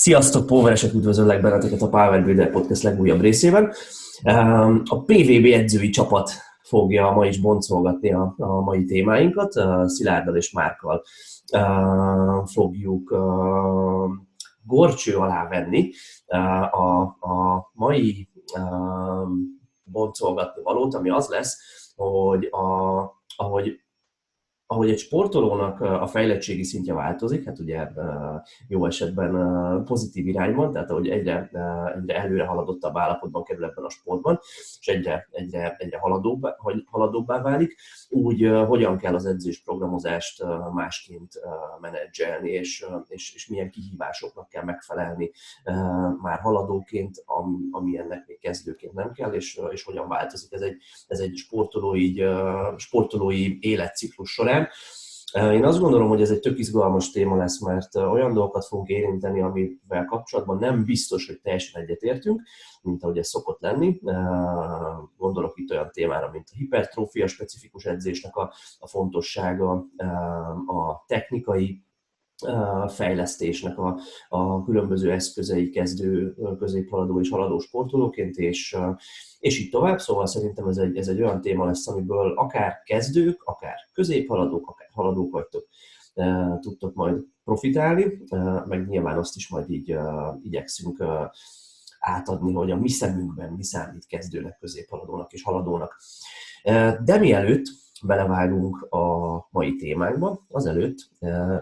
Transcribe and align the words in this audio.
Sziasztok, 0.00 0.46
Póveresek, 0.46 0.94
üdvözöllek 0.94 1.40
benneteket 1.40 1.82
a 1.82 1.88
Power 1.88 2.24
Builder 2.24 2.50
Podcast 2.50 2.82
legújabb 2.82 3.20
részében. 3.20 3.72
A 4.84 5.02
PVB 5.02 5.44
edzői 5.44 5.90
csapat 5.90 6.30
fogja 6.62 7.10
ma 7.10 7.26
is 7.26 7.40
boncolgatni 7.40 8.12
a, 8.12 8.34
a 8.36 8.60
mai 8.60 8.84
témáinkat. 8.84 9.52
Szilárddal 9.86 10.36
és 10.36 10.52
Márkkal 10.52 11.04
fogjuk 12.44 13.16
gorcső 14.64 15.16
alá 15.16 15.48
venni 15.48 15.90
a, 16.70 17.02
a 17.04 17.70
mai 17.72 18.28
boncolgatni 19.84 20.62
valót, 20.62 20.94
ami 20.94 21.10
az 21.10 21.28
lesz, 21.28 21.58
hogy 21.96 22.44
a, 22.44 23.00
ahogy 23.36 23.80
ahogy 24.70 24.90
egy 24.90 24.98
sportolónak 24.98 25.80
a 25.80 26.06
fejlettségi 26.06 26.62
szintje 26.62 26.94
változik, 26.94 27.44
hát 27.44 27.58
ugye 27.58 27.88
jó 28.68 28.86
esetben 28.86 29.84
pozitív 29.84 30.26
irányban, 30.26 30.72
tehát 30.72 30.90
ahogy 30.90 31.08
egyre, 31.08 31.50
egyre 31.96 32.16
előre 32.16 32.44
haladottabb 32.44 32.96
állapotban 32.96 33.44
kerül 33.44 33.64
ebben 33.64 33.84
a 33.84 33.90
sportban, 33.90 34.40
és 34.80 34.86
egyre, 34.86 35.28
egyre, 35.30 35.76
egyre 35.78 35.98
haladóbbá, 35.98 36.56
haladóbbá 36.86 37.42
válik, 37.42 37.76
úgy 38.08 38.50
hogyan 38.66 38.98
kell 38.98 39.14
az 39.14 39.26
edzés 39.26 39.62
programozást 39.62 40.44
másként 40.72 41.32
menedzselni, 41.80 42.50
és, 42.50 42.86
és, 43.08 43.34
és 43.34 43.48
milyen 43.48 43.70
kihívásoknak 43.70 44.48
kell 44.48 44.64
megfelelni 44.64 45.30
már 46.22 46.38
haladóként, 46.38 47.24
ami 47.70 47.98
ennek 47.98 48.24
még 48.26 48.38
kezdőként 48.38 48.92
nem 48.92 49.12
kell, 49.12 49.32
és, 49.32 49.60
és 49.70 49.82
hogyan 49.82 50.08
változik. 50.08 50.52
Ez 50.52 50.60
egy, 50.60 50.76
ez 51.06 51.18
egy 51.18 51.36
sportolói, 51.36 52.14
sportolói 52.76 53.58
életciklus 53.60 54.30
során, 54.30 54.57
során. 54.58 55.52
Én 55.52 55.64
azt 55.64 55.80
gondolom, 55.80 56.08
hogy 56.08 56.20
ez 56.20 56.30
egy 56.30 56.40
tök 56.40 56.58
izgalmas 56.58 57.10
téma 57.10 57.36
lesz, 57.36 57.60
mert 57.60 57.94
olyan 57.94 58.32
dolgokat 58.32 58.66
fogunk 58.66 58.88
érinteni, 58.88 59.40
amivel 59.40 60.04
kapcsolatban 60.04 60.58
nem 60.58 60.84
biztos, 60.84 61.26
hogy 61.26 61.40
teljesen 61.40 61.82
egyetértünk, 61.82 62.42
mint 62.82 63.02
ahogy 63.02 63.18
ez 63.18 63.28
szokott 63.28 63.60
lenni. 63.60 64.00
Gondolok 65.16 65.58
itt 65.58 65.70
olyan 65.70 65.90
témára, 65.92 66.30
mint 66.30 66.48
a 66.52 66.56
hipertrófia 66.56 67.26
specifikus 67.26 67.84
edzésnek 67.84 68.36
a, 68.36 68.52
a 68.78 68.86
fontossága, 68.86 69.70
a 70.66 71.04
technikai 71.06 71.82
fejlesztésnek 72.88 73.78
a, 73.78 74.00
a 74.28 74.64
különböző 74.64 75.12
eszközei 75.12 75.70
kezdő, 75.70 76.34
középhaladó 76.58 77.20
és 77.20 77.28
haladó 77.28 77.58
sportolóként, 77.58 78.36
és, 78.36 78.76
és 79.38 79.60
így 79.60 79.70
tovább. 79.70 80.00
Szóval 80.00 80.26
szerintem 80.26 80.68
ez 80.68 80.76
egy, 80.76 80.96
ez 80.96 81.08
egy 81.08 81.22
olyan 81.22 81.40
téma 81.40 81.64
lesz, 81.64 81.88
amiből 81.88 82.32
akár 82.36 82.82
kezdők, 82.84 83.42
akár 83.42 83.76
középhaladók, 83.92 84.68
akár 84.68 84.88
haladók 84.92 85.32
vagytok, 85.32 85.68
tudtok 86.60 86.94
majd 86.94 87.24
profitálni, 87.44 88.18
meg 88.64 88.88
nyilván 88.88 89.18
azt 89.18 89.36
is 89.36 89.48
majd 89.48 89.70
így 89.70 89.96
igyekszünk 90.42 91.04
átadni, 91.98 92.52
hogy 92.52 92.70
a 92.70 92.76
mi 92.76 92.88
szemünkben 92.88 93.52
mi 93.52 93.64
számít 93.64 94.06
kezdőnek, 94.06 94.58
középhaladónak 94.58 95.32
és 95.32 95.42
haladónak. 95.42 96.00
De 97.04 97.18
mielőtt 97.18 97.66
belevágunk 98.06 98.82
a 98.90 99.46
mai 99.50 99.76
témánkba. 99.76 100.46
Azelőtt 100.50 101.10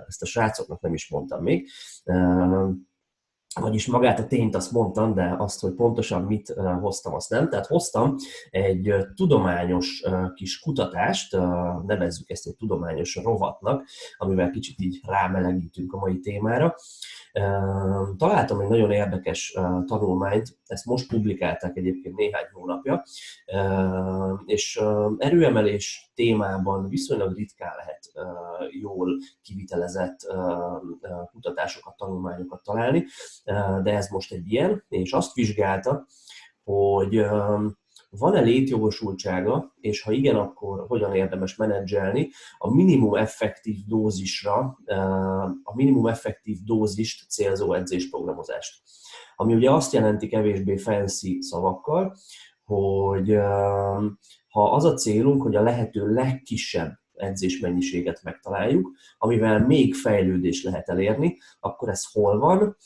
ezt 0.06 0.22
a 0.22 0.26
srácoknak 0.26 0.80
nem 0.80 0.94
is 0.94 1.10
mondtam 1.10 1.42
még, 1.42 1.68
vagyis 3.60 3.86
magát 3.86 4.18
a 4.18 4.26
tényt 4.26 4.54
azt 4.54 4.72
mondtam, 4.72 5.14
de 5.14 5.34
azt, 5.38 5.60
hogy 5.60 5.72
pontosan 5.72 6.22
mit 6.22 6.54
hoztam, 6.80 7.14
azt 7.14 7.30
nem. 7.30 7.48
Tehát 7.48 7.66
hoztam 7.66 8.14
egy 8.50 8.94
tudományos 9.14 10.02
kis 10.34 10.60
kutatást, 10.60 11.36
nevezzük 11.86 12.30
ezt 12.30 12.46
egy 12.46 12.56
tudományos 12.56 13.16
rovatnak, 13.16 13.84
amivel 14.16 14.50
kicsit 14.50 14.80
így 14.80 15.00
rámelegítünk 15.06 15.92
a 15.92 15.98
mai 15.98 16.20
témára. 16.20 16.74
Találtam 18.16 18.60
egy 18.60 18.68
nagyon 18.68 18.90
érdekes 18.90 19.58
tanulmányt, 19.86 20.58
ezt 20.66 20.84
most 20.84 21.08
publikálták 21.08 21.76
egyébként 21.76 22.16
néhány 22.16 22.46
hónapja, 22.52 23.02
és 24.44 24.80
erőemelés 25.18 26.10
témában 26.14 26.88
viszonylag 26.88 27.36
ritkán 27.36 27.72
lehet 27.76 28.12
jól 28.80 29.08
kivitelezett 29.42 30.16
kutatásokat, 31.32 31.96
tanulmányokat 31.96 32.62
találni, 32.62 33.04
de 33.82 33.92
ez 33.92 34.08
most 34.08 34.32
egy 34.32 34.52
ilyen, 34.52 34.84
és 34.88 35.12
azt 35.12 35.34
vizsgálta, 35.34 36.06
hogy 36.64 37.26
van-e 38.10 38.40
létjogosultsága, 38.40 39.74
és 39.80 40.02
ha 40.02 40.12
igen, 40.12 40.36
akkor 40.36 40.84
hogyan 40.88 41.14
érdemes 41.14 41.56
menedzselni 41.56 42.30
a 42.58 42.74
minimum 42.74 43.14
effektív 43.14 43.76
dózisra, 43.86 44.78
a 45.62 45.74
minimum 45.74 46.06
effektív 46.06 46.58
dózist 46.64 47.30
célzó 47.30 47.72
edzésprogramozást. 47.72 48.82
Ami 49.36 49.54
ugye 49.54 49.70
azt 49.70 49.92
jelenti 49.92 50.28
kevésbé 50.28 50.76
fancy 50.76 51.38
szavakkal, 51.40 52.16
hogy 52.64 53.34
ha 54.48 54.72
az 54.72 54.84
a 54.84 54.94
célunk, 54.94 55.42
hogy 55.42 55.56
a 55.56 55.62
lehető 55.62 56.12
legkisebb 56.12 57.04
edzésmennyiséget 57.16 58.22
megtaláljuk, 58.22 58.92
amivel 59.18 59.66
még 59.66 59.94
fejlődés 59.94 60.62
lehet 60.62 60.88
elérni, 60.88 61.38
akkor 61.60 61.88
ez 61.88 62.12
hol 62.12 62.38
van, 62.38 62.76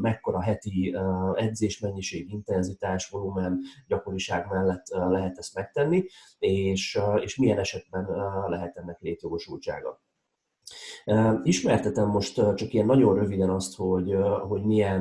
mekkora 0.00 0.40
heti 0.40 0.96
edzésmennyiség, 1.34 2.32
intenzitás, 2.32 3.08
volumen, 3.08 3.60
gyakoriság 3.86 4.46
mellett 4.50 4.86
lehet 4.88 5.38
ezt 5.38 5.54
megtenni, 5.54 6.04
és, 6.38 7.00
és 7.20 7.36
milyen 7.36 7.58
esetben 7.58 8.06
lehet 8.48 8.76
ennek 8.76 9.00
létjogosultsága. 9.00 10.00
Ismertetem 11.42 12.08
most 12.08 12.34
csak 12.34 12.72
ilyen 12.72 12.86
nagyon 12.86 13.14
röviden 13.14 13.50
azt, 13.50 13.76
hogy, 13.76 14.16
hogy 14.48 14.62
milyen, 14.62 15.00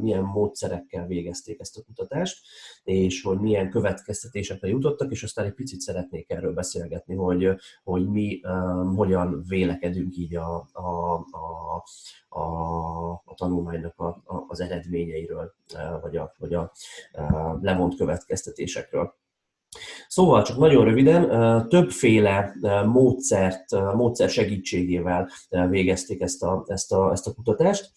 milyen 0.00 0.22
módszerekkel 0.22 1.06
végezték 1.06 1.60
ezt 1.60 1.78
a 1.78 1.82
kutatást, 1.82 2.46
és 2.84 3.22
hogy 3.22 3.38
milyen 3.38 3.70
következtetésekre 3.70 4.68
jutottak, 4.68 5.10
és 5.10 5.22
aztán 5.22 5.44
egy 5.44 5.54
picit 5.54 5.80
szeretnék 5.80 6.30
erről 6.30 6.52
beszélgetni, 6.52 7.14
hogy, 7.14 7.48
hogy 7.84 8.08
mi 8.08 8.40
hogyan 8.96 9.44
vélekedünk 9.48 10.16
így 10.16 10.36
a, 10.36 10.68
a, 10.72 11.14
a, 11.14 11.82
a, 12.28 13.12
a 13.24 13.34
tanulmánynak 13.34 13.98
a, 13.98 14.06
a, 14.06 14.44
az 14.48 14.60
eredményeiről, 14.60 15.54
vagy 16.00 16.16
a, 16.16 16.34
vagy 16.38 16.54
a 16.54 16.72
levont 17.60 17.96
következtetésekről. 17.96 19.14
Szóval 20.08 20.42
csak 20.42 20.58
nagyon 20.58 20.84
röviden, 20.84 21.28
többféle 21.68 22.54
módszert, 22.86 23.94
módszer 23.94 24.28
segítségével 24.28 25.30
végezték 25.68 26.20
ezt 26.20 26.42
a, 26.42 26.64
ezt, 26.66 26.92
a, 26.92 27.10
ezt 27.12 27.26
a 27.26 27.32
kutatást. 27.34 27.92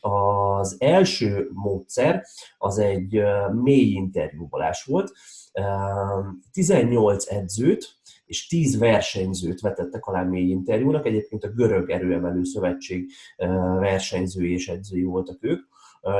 Az 0.00 0.76
első 0.78 1.48
módszer 1.52 2.24
az 2.58 2.78
egy 2.78 3.22
mély 3.62 3.90
interjúvalás 3.90 4.84
volt. 4.84 5.12
18 6.52 7.30
edzőt 7.30 7.96
és 8.26 8.46
10 8.46 8.78
versenyzőt 8.78 9.60
vetettek 9.60 10.06
alá 10.06 10.22
mély 10.22 10.48
interjúnak. 10.48 11.06
Egyébként 11.06 11.44
a 11.44 11.50
Görög 11.50 11.90
Erőemelő 11.90 12.44
Szövetség 12.44 13.10
versenyzői 13.78 14.52
és 14.52 14.68
edzői 14.68 15.02
voltak 15.02 15.38
ők 15.40 15.60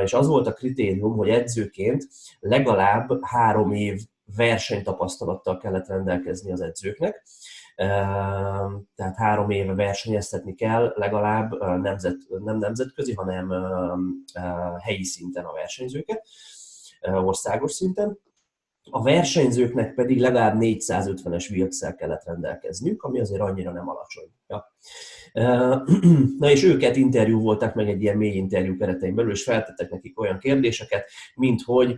és 0.03 0.13
az 0.13 0.27
volt 0.27 0.47
a 0.47 0.53
kritérium, 0.53 1.15
hogy 1.15 1.29
edzőként 1.29 2.07
legalább 2.39 3.25
három 3.25 3.71
év 3.71 4.01
versenytapasztalattal 4.35 5.57
kellett 5.57 5.87
rendelkezni 5.87 6.51
az 6.51 6.61
edzőknek, 6.61 7.23
tehát 8.95 9.15
három 9.15 9.49
éve 9.49 9.73
versenyeztetni 9.73 10.55
kell 10.55 10.93
legalább 10.95 11.51
nemzet, 11.81 12.17
nem 12.43 12.57
nemzetközi, 12.57 13.13
hanem 13.13 13.53
helyi 14.79 15.03
szinten 15.03 15.45
a 15.45 15.53
versenyzőket, 15.53 16.27
országos 17.01 17.71
szinten. 17.71 18.19
A 18.91 19.01
versenyzőknek 19.01 19.93
pedig 19.93 20.19
legalább 20.19 20.55
450-es 20.59 21.51
wilks 21.51 21.79
kellett 21.97 22.23
rendelkezniük, 22.23 23.03
ami 23.03 23.19
azért 23.19 23.41
annyira 23.41 23.71
nem 23.71 23.89
alacsony. 23.89 24.31
Ja. 24.47 24.73
Na 26.39 26.49
és 26.49 26.63
őket 26.63 26.95
interjú 26.95 27.41
voltak 27.41 27.73
meg 27.73 27.89
egy 27.89 28.01
ilyen 28.01 28.17
mély 28.17 28.35
interjú 28.35 28.77
keretein 28.77 29.15
belül, 29.15 29.31
és 29.31 29.43
feltettek 29.43 29.89
nekik 29.89 30.19
olyan 30.19 30.39
kérdéseket, 30.39 31.09
mint 31.35 31.61
hogy 31.61 31.95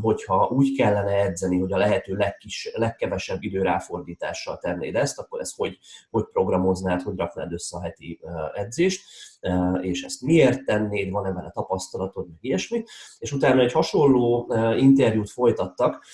hogyha 0.00 0.48
úgy 0.48 0.76
kellene 0.76 1.12
edzeni, 1.12 1.58
hogy 1.58 1.72
a 1.72 1.76
lehető 1.76 2.14
legkis, 2.14 2.70
legkevesebb 2.74 3.42
időráfordítással 3.42 4.58
tennéd 4.58 4.96
ezt, 4.96 5.18
akkor 5.18 5.40
ezt 5.40 5.56
hogy, 5.56 5.78
hogy 6.10 6.24
programoznád, 6.32 7.02
hogy 7.02 7.16
raknád 7.16 7.52
össze 7.52 7.76
a 7.76 7.82
heti 7.82 8.20
edzést 8.54 9.00
és 9.80 10.02
ezt 10.02 10.22
miért 10.22 10.64
tennéd, 10.64 11.10
van-e 11.10 11.32
vele 11.32 11.50
tapasztalatod, 11.50 12.28
meg 12.28 12.38
ilyesmi. 12.40 12.84
És 13.18 13.32
utána 13.32 13.60
egy 13.60 13.72
hasonló 13.72 14.54
interjút 14.76 15.30
folytattak, 15.30 16.04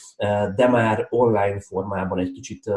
de 0.54 0.68
már 0.68 1.06
online 1.10 1.60
formában 1.60 2.18
egy 2.18 2.30
kicsit 2.30 2.70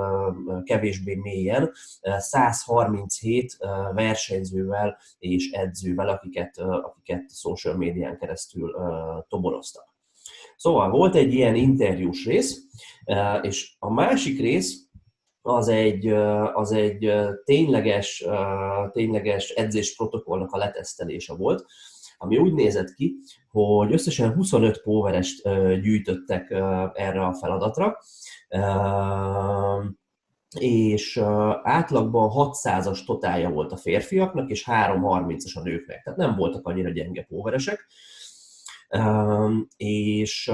kevésbé 0.64 1.16
mélyen, 1.16 1.72
137 2.18 3.58
versenyzővel 3.94 4.98
és 5.20 5.52
edzővel, 5.52 6.10
akiket, 6.10 6.58
akiket 6.58 7.36
social 7.36 7.76
médián 7.76 8.18
keresztül 8.18 8.76
toboroztak. 9.28 9.94
Szóval 10.58 10.90
volt 10.90 11.16
egy 11.16 11.34
ilyen 11.34 11.56
interjús 11.56 12.26
rész, 12.26 12.62
és 13.42 13.76
a 13.80 13.94
másik 13.94 14.40
rész 14.40 14.85
az 15.48 15.68
egy, 15.68 16.08
az 16.54 16.72
egy 16.72 17.14
tényleges, 17.44 18.26
tényleges 18.92 19.50
edzésprotokollnak 19.50 20.52
a 20.52 20.58
letesztelése 20.58 21.36
volt, 21.36 21.66
ami 22.18 22.38
úgy 22.38 22.54
nézett 22.54 22.94
ki, 22.94 23.16
hogy 23.52 23.94
összesen 23.94 24.34
25 24.34 24.82
póverest 24.82 25.50
gyűjtöttek 25.82 26.52
erre 26.94 27.26
a 27.26 27.34
feladatra, 27.34 27.98
és 30.60 31.18
átlagban 31.64 32.32
600-as 32.34 33.06
totálja 33.06 33.50
volt 33.50 33.72
a 33.72 33.78
férfiaknak, 33.78 34.50
és 34.50 34.66
330-as 34.68 35.54
a 35.54 35.62
nőknek, 35.62 36.04
tehát 36.04 36.20
nem 36.20 36.36
voltak 36.36 36.68
annyira 36.68 36.90
gyenge 36.90 37.24
póveresek. 37.24 37.88
És 39.78 40.52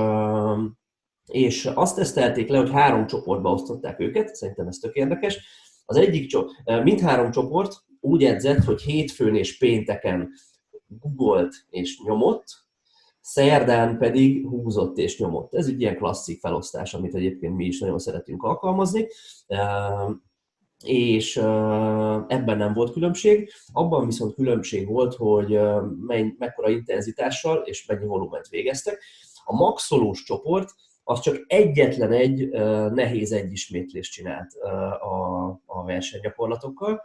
és 1.32 1.66
azt 1.66 1.96
tesztelték 1.96 2.50
le, 2.50 2.58
hogy 2.58 2.72
három 2.72 3.08
csoportba 3.08 3.52
osztották 3.52 4.00
őket, 4.00 4.36
szerintem 4.36 4.68
ez 4.68 4.78
tök 4.78 4.96
érdekes. 4.96 5.40
Az 5.86 5.98
egyik 5.98 6.38
mindhárom 6.84 7.32
csoport 7.32 7.74
úgy 8.00 8.24
edzett, 8.24 8.64
hogy 8.64 8.82
hétfőn 8.82 9.36
és 9.36 9.58
pénteken 9.58 10.30
googolt 10.88 11.56
és 11.70 12.02
nyomott, 12.06 12.46
szerdán 13.22 13.98
pedig 13.98 14.48
húzott 14.48 14.98
és 14.98 15.20
nyomott. 15.20 15.54
Ez 15.54 15.68
egy 15.68 15.82
ilyen 15.82 15.96
klasszik 15.96 16.40
felosztás, 16.40 16.94
amit 16.94 17.16
egyébként 17.16 17.56
mi 17.56 17.66
is 17.66 17.80
nagyon 17.80 18.00
szeretünk 18.00 18.44
alkalmazni 18.44 19.08
és 20.84 21.38
ebben 22.28 22.58
nem 22.58 22.74
volt 22.74 22.92
különbség. 22.92 23.52
Abban 23.74 24.06
viszont 24.06 24.34
különbség 24.34 24.88
volt, 24.88 25.16
hogy 25.16 25.60
mekkora 26.38 26.70
intenzitással 26.70 27.58
és 27.58 27.86
mennyi 27.86 28.06
volument 28.06 28.48
végeztek. 28.48 29.04
A 29.46 29.56
maxolós 29.56 30.24
csoport 30.24 30.70
az 31.12 31.20
csak 31.20 31.44
egyetlen 31.48 32.12
egy 32.12 32.50
nehéz 32.94 33.32
egyismétlést 33.32 34.12
csinált 34.12 34.54
a, 35.02 35.48
a 35.66 35.84
versenygyakorlatokkal. 35.84 37.02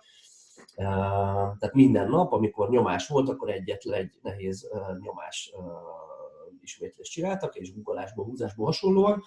Tehát 0.75 1.73
minden 1.73 2.09
nap, 2.09 2.33
amikor 2.33 2.71
nyomás 2.71 3.09
volt, 3.09 3.29
akkor 3.29 3.51
egyetlen 3.51 3.99
egy 3.99 4.11
nehéz 4.23 4.69
nyomás 5.01 5.53
ismétlést 6.61 7.13
csináltak, 7.13 7.57
és 7.57 7.75
guggolásból, 7.75 8.25
húzásból 8.25 8.67
hasonlóan. 8.67 9.23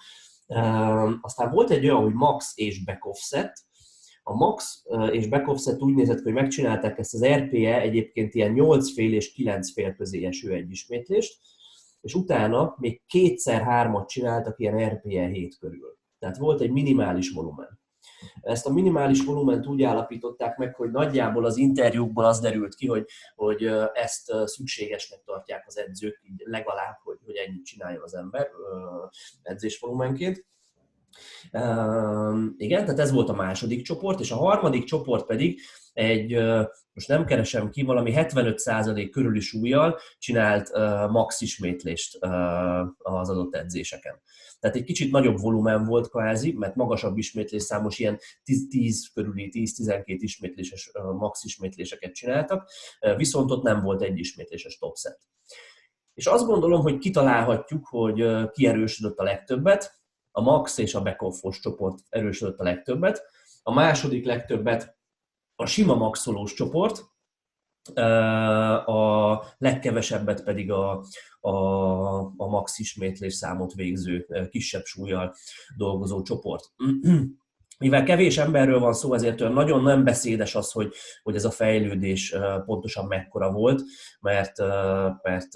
Aztán 1.20 1.50
volt 1.50 1.70
egy 1.70 1.84
olyan, 1.84 2.02
hogy 2.02 2.14
max 2.14 2.52
és 2.56 2.84
back 2.84 3.06
offset. 3.06 3.58
A 4.22 4.34
max 4.34 4.84
és 5.10 5.28
back 5.28 5.48
offset 5.48 5.82
úgy 5.82 5.94
nézett, 5.94 6.22
hogy 6.22 6.32
megcsinálták 6.32 6.98
ezt 6.98 7.14
az 7.14 7.26
RPE 7.26 7.80
egyébként 7.80 8.34
ilyen 8.34 8.52
8 8.52 8.92
fél 8.92 9.14
és 9.14 9.32
9 9.32 9.72
fél 9.72 9.94
közé 9.94 10.24
eső 10.24 10.52
egyismétlést, 10.52 11.38
és 12.00 12.14
utána 12.14 12.74
még 12.78 13.02
kétszer-hármat 13.06 14.08
csináltak 14.08 14.58
ilyen 14.58 14.88
RPE 14.88 15.26
7 15.26 15.58
körül. 15.58 15.98
Tehát 16.18 16.36
volt 16.36 16.60
egy 16.60 16.70
minimális 16.70 17.30
volumen. 17.30 17.80
Ezt 18.40 18.66
a 18.66 18.72
minimális 18.72 19.24
volument 19.24 19.66
úgy 19.66 19.82
állapították 19.82 20.56
meg, 20.56 20.74
hogy 20.74 20.90
nagyjából 20.90 21.44
az 21.44 21.56
interjúkból 21.56 22.24
az 22.24 22.40
derült 22.40 22.74
ki, 22.74 22.86
hogy, 22.86 23.06
hogy 23.34 23.64
ezt 23.92 24.32
szükségesnek 24.44 25.22
tartják 25.24 25.64
az 25.66 25.78
edzők, 25.78 26.22
legalább, 26.36 26.96
hogy, 27.02 27.18
hogy 27.24 27.34
ennyit 27.34 27.64
csináljon 27.64 28.02
az 28.02 28.14
ember 28.14 28.50
edzésvolumenként. 29.42 30.44
Igen, 32.56 32.84
tehát 32.84 32.98
ez 32.98 33.12
volt 33.12 33.28
a 33.28 33.34
második 33.34 33.82
csoport, 33.82 34.20
és 34.20 34.30
a 34.30 34.36
harmadik 34.36 34.84
csoport 34.84 35.26
pedig 35.26 35.60
egy, 35.92 36.32
most 36.92 37.08
nem 37.08 37.24
keresem 37.24 37.70
ki, 37.70 37.82
valami 37.82 38.12
75% 38.16 39.08
körüli 39.10 39.40
súlyjal 39.40 39.98
csinált 40.18 40.70
max 41.10 41.40
ismétlést 41.40 42.18
az 42.98 43.30
adott 43.30 43.54
edzéseken. 43.54 44.20
Tehát 44.60 44.76
egy 44.76 44.84
kicsit 44.84 45.10
nagyobb 45.10 45.40
volumen 45.40 45.84
volt 45.84 46.08
kvázi, 46.08 46.52
mert 46.52 46.74
magasabb 46.74 47.16
ismétlés 47.16 47.62
számos 47.62 47.98
ilyen 47.98 48.18
10, 48.44 48.68
10 48.68 49.10
körüli, 49.14 49.50
10-12 49.52 50.02
ismétléses 50.06 50.90
max 51.18 51.44
ismétléseket 51.44 52.14
csináltak, 52.14 52.70
viszont 53.16 53.50
ott 53.50 53.62
nem 53.62 53.82
volt 53.82 54.02
egy 54.02 54.18
ismétléses 54.18 54.78
topset. 54.78 55.18
És 56.14 56.26
azt 56.26 56.46
gondolom, 56.46 56.80
hogy 56.80 56.98
kitalálhatjuk, 56.98 57.86
hogy 57.86 58.50
ki 58.50 58.66
erősödött 58.66 59.18
a 59.18 59.22
legtöbbet, 59.22 59.99
a 60.30 60.40
max 60.40 60.78
és 60.78 60.94
a 60.94 61.02
back 61.02 61.60
csoport 61.60 61.98
erősödött 62.08 62.58
a 62.58 62.64
legtöbbet, 62.64 63.22
a 63.62 63.72
második 63.72 64.24
legtöbbet 64.24 64.98
a 65.56 65.66
sima 65.66 65.94
maxolós 65.94 66.54
csoport, 66.54 67.04
a 68.86 69.42
legkevesebbet 69.58 70.44
pedig 70.44 70.70
a, 70.70 71.04
a, 71.40 71.50
a 72.36 72.46
max 72.48 72.78
ismétlés 72.78 73.34
számot 73.34 73.72
végző 73.72 74.26
kisebb 74.50 74.84
súlyjal 74.84 75.34
dolgozó 75.76 76.22
csoport. 76.22 76.72
Mivel 77.78 78.04
kevés 78.04 78.38
emberről 78.38 78.78
van 78.78 78.92
szó, 78.92 79.14
ezért 79.14 79.40
olyan 79.40 79.52
nagyon 79.52 79.82
nem 79.82 80.04
beszédes 80.04 80.54
az, 80.54 80.72
hogy, 80.72 80.92
hogy 81.22 81.34
ez 81.34 81.44
a 81.44 81.50
fejlődés 81.50 82.34
pontosan 82.64 83.06
mekkora 83.06 83.52
volt, 83.52 83.82
mert, 84.20 84.58
mert 85.22 85.48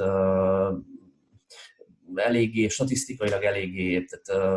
eléggé, 2.14 2.68
statisztikailag 2.68 3.42
eléggé, 3.42 4.04
tehát 4.04 4.50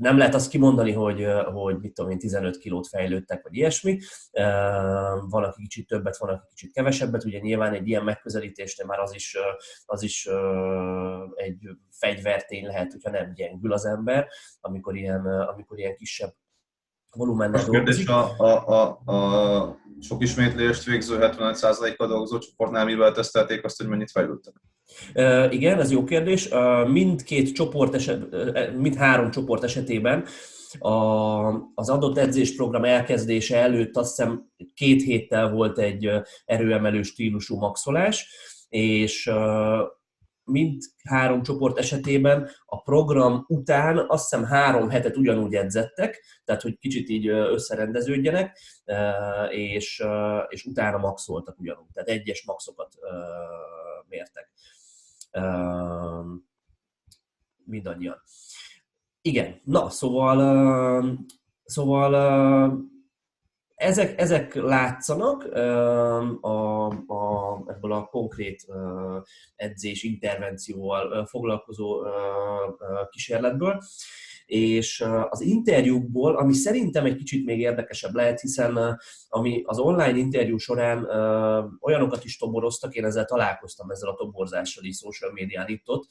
nem 0.00 0.18
lehet 0.18 0.34
azt 0.34 0.50
kimondani, 0.50 0.92
hogy, 0.92 1.26
hogy 1.52 1.78
mit 1.78 1.92
tudom 1.94 2.10
én, 2.10 2.18
15 2.18 2.58
kilót 2.58 2.88
fejlődtek, 2.88 3.42
vagy 3.42 3.54
ilyesmi. 3.54 3.98
Van, 5.28 5.44
aki 5.44 5.62
kicsit 5.62 5.86
többet, 5.86 6.16
van, 6.16 6.30
aki 6.30 6.46
kicsit 6.48 6.72
kevesebbet. 6.72 7.24
Ugye 7.24 7.38
nyilván 7.38 7.74
egy 7.74 7.88
ilyen 7.88 8.04
megközelítésnél 8.04 8.86
már 8.86 8.98
az 8.98 9.14
is, 9.14 9.36
az 9.84 10.02
is 10.02 10.28
egy 11.34 11.68
fegyvertény 11.90 12.66
lehet, 12.66 12.92
hogyha 12.92 13.10
nem 13.10 13.32
gyengül 13.34 13.72
az 13.72 13.84
ember, 13.84 14.28
amikor 14.60 14.96
ilyen, 14.96 15.26
amikor 15.26 15.78
ilyen 15.78 15.94
kisebb 15.94 16.34
volumennel 17.10 17.64
dolgozik. 17.64 18.08
A, 18.08 18.38
a, 18.38 18.68
a, 18.68 19.12
a 19.12 19.78
sok 20.00 20.22
ismétlést 20.22 20.84
végző 20.84 21.18
75%-kal 21.20 22.08
dolgozó 22.08 22.38
csoportnál 22.38 22.84
mivel 22.84 23.12
tesztelték 23.12 23.64
azt, 23.64 23.76
hogy 23.76 23.88
mennyit 23.88 24.10
fejlődtek? 24.10 24.54
Igen, 25.50 25.80
ez 25.80 25.90
jó 25.90 26.04
kérdés. 26.04 26.50
Uh, 26.50 26.88
mindkét 26.88 27.54
csoport 27.54 27.94
eset, 27.94 28.26
mind 28.76 28.94
három 28.94 29.30
csoport 29.30 29.64
esetében 29.64 30.24
a, 30.78 30.90
az 31.74 31.88
adott 31.88 32.18
edzésprogram 32.18 32.84
elkezdése 32.84 33.56
előtt 33.56 33.96
azt 33.96 34.16
hiszem 34.16 34.50
két 34.74 35.02
héttel 35.02 35.50
volt 35.50 35.78
egy 35.78 36.10
erőemelő 36.44 37.02
stílusú 37.02 37.56
maxolás, 37.56 38.28
és 38.68 39.30
mind 40.44 40.82
három 41.04 41.42
csoport 41.42 41.78
esetében 41.78 42.50
a 42.66 42.82
program 42.82 43.44
után 43.48 44.04
azt 44.08 44.30
hiszem 44.30 44.44
három 44.44 44.88
hetet 44.88 45.16
ugyanúgy 45.16 45.54
edzettek, 45.54 46.24
tehát 46.44 46.62
hogy 46.62 46.78
kicsit 46.78 47.08
így 47.08 47.28
összerendeződjenek, 47.28 48.58
és, 49.48 50.04
és 50.48 50.64
utána 50.64 50.98
maxoltak 50.98 51.58
ugyanúgy, 51.58 51.90
tehát 51.92 52.08
egyes 52.08 52.44
maxokat 52.44 52.94
mértek 54.08 54.50
mindannyian. 57.64 58.22
Igen, 59.22 59.60
na, 59.64 59.90
szóval, 59.90 61.18
szóval 61.64 62.14
ezek, 63.74 64.20
ezek 64.20 64.54
látszanak 64.54 65.44
a, 66.40 66.86
a, 66.86 67.62
ebből 67.66 67.92
a 67.92 68.04
konkrét 68.04 68.66
edzés 69.56 70.02
intervencióval 70.02 71.26
foglalkozó 71.26 72.02
kísérletből 73.10 73.80
és 74.50 75.04
az 75.28 75.40
interjúkból, 75.40 76.36
ami 76.36 76.52
szerintem 76.52 77.04
egy 77.04 77.16
kicsit 77.16 77.44
még 77.44 77.60
érdekesebb 77.60 78.14
lehet, 78.14 78.40
hiszen 78.40 78.98
ami 79.28 79.62
az 79.64 79.78
online 79.78 80.16
interjú 80.16 80.56
során 80.56 81.04
olyanokat 81.80 82.24
is 82.24 82.38
toboroztak, 82.38 82.94
én 82.94 83.04
ezzel 83.04 83.24
találkoztam 83.24 83.90
ezzel 83.90 84.08
a 84.08 84.14
toborzással 84.14 84.84
is 84.84 84.96
social 84.96 85.32
médián 85.32 85.68
itt 85.68 85.88
ott, 85.88 86.06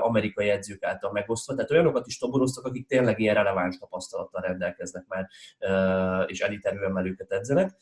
amerikai 0.00 0.48
edzők 0.48 0.84
által 0.84 1.12
megosztva, 1.12 1.54
tehát 1.54 1.70
olyanokat 1.70 2.06
is 2.06 2.18
toboroztak, 2.18 2.64
akik 2.64 2.86
tényleg 2.86 3.20
ilyen 3.20 3.34
releváns 3.34 3.78
tapasztalattal 3.78 4.42
rendelkeznek 4.42 5.04
már, 5.08 5.28
és 6.26 6.40
eliterőemelőket 6.40 7.32
edzenek. 7.32 7.76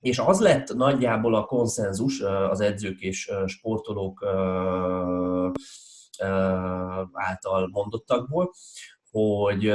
És 0.00 0.18
az 0.18 0.40
lett 0.40 0.74
nagyjából 0.74 1.34
a 1.34 1.44
konszenzus 1.44 2.20
az 2.20 2.60
edzők 2.60 3.00
és 3.00 3.32
sportolók 3.46 4.26
által 7.12 7.68
mondottakból, 7.72 8.52
hogy 9.10 9.72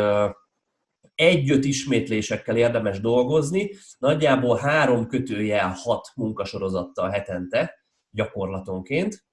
egy-öt 1.15 1.65
ismétlésekkel 1.65 2.57
érdemes 2.57 2.99
dolgozni, 2.99 3.69
nagyjából 3.97 4.57
három 4.57 5.07
kötőjel 5.07 5.73
hat 5.75 6.11
munkasorozattal 6.15 7.09
hetente 7.09 7.73
gyakorlatonként, 8.09 9.25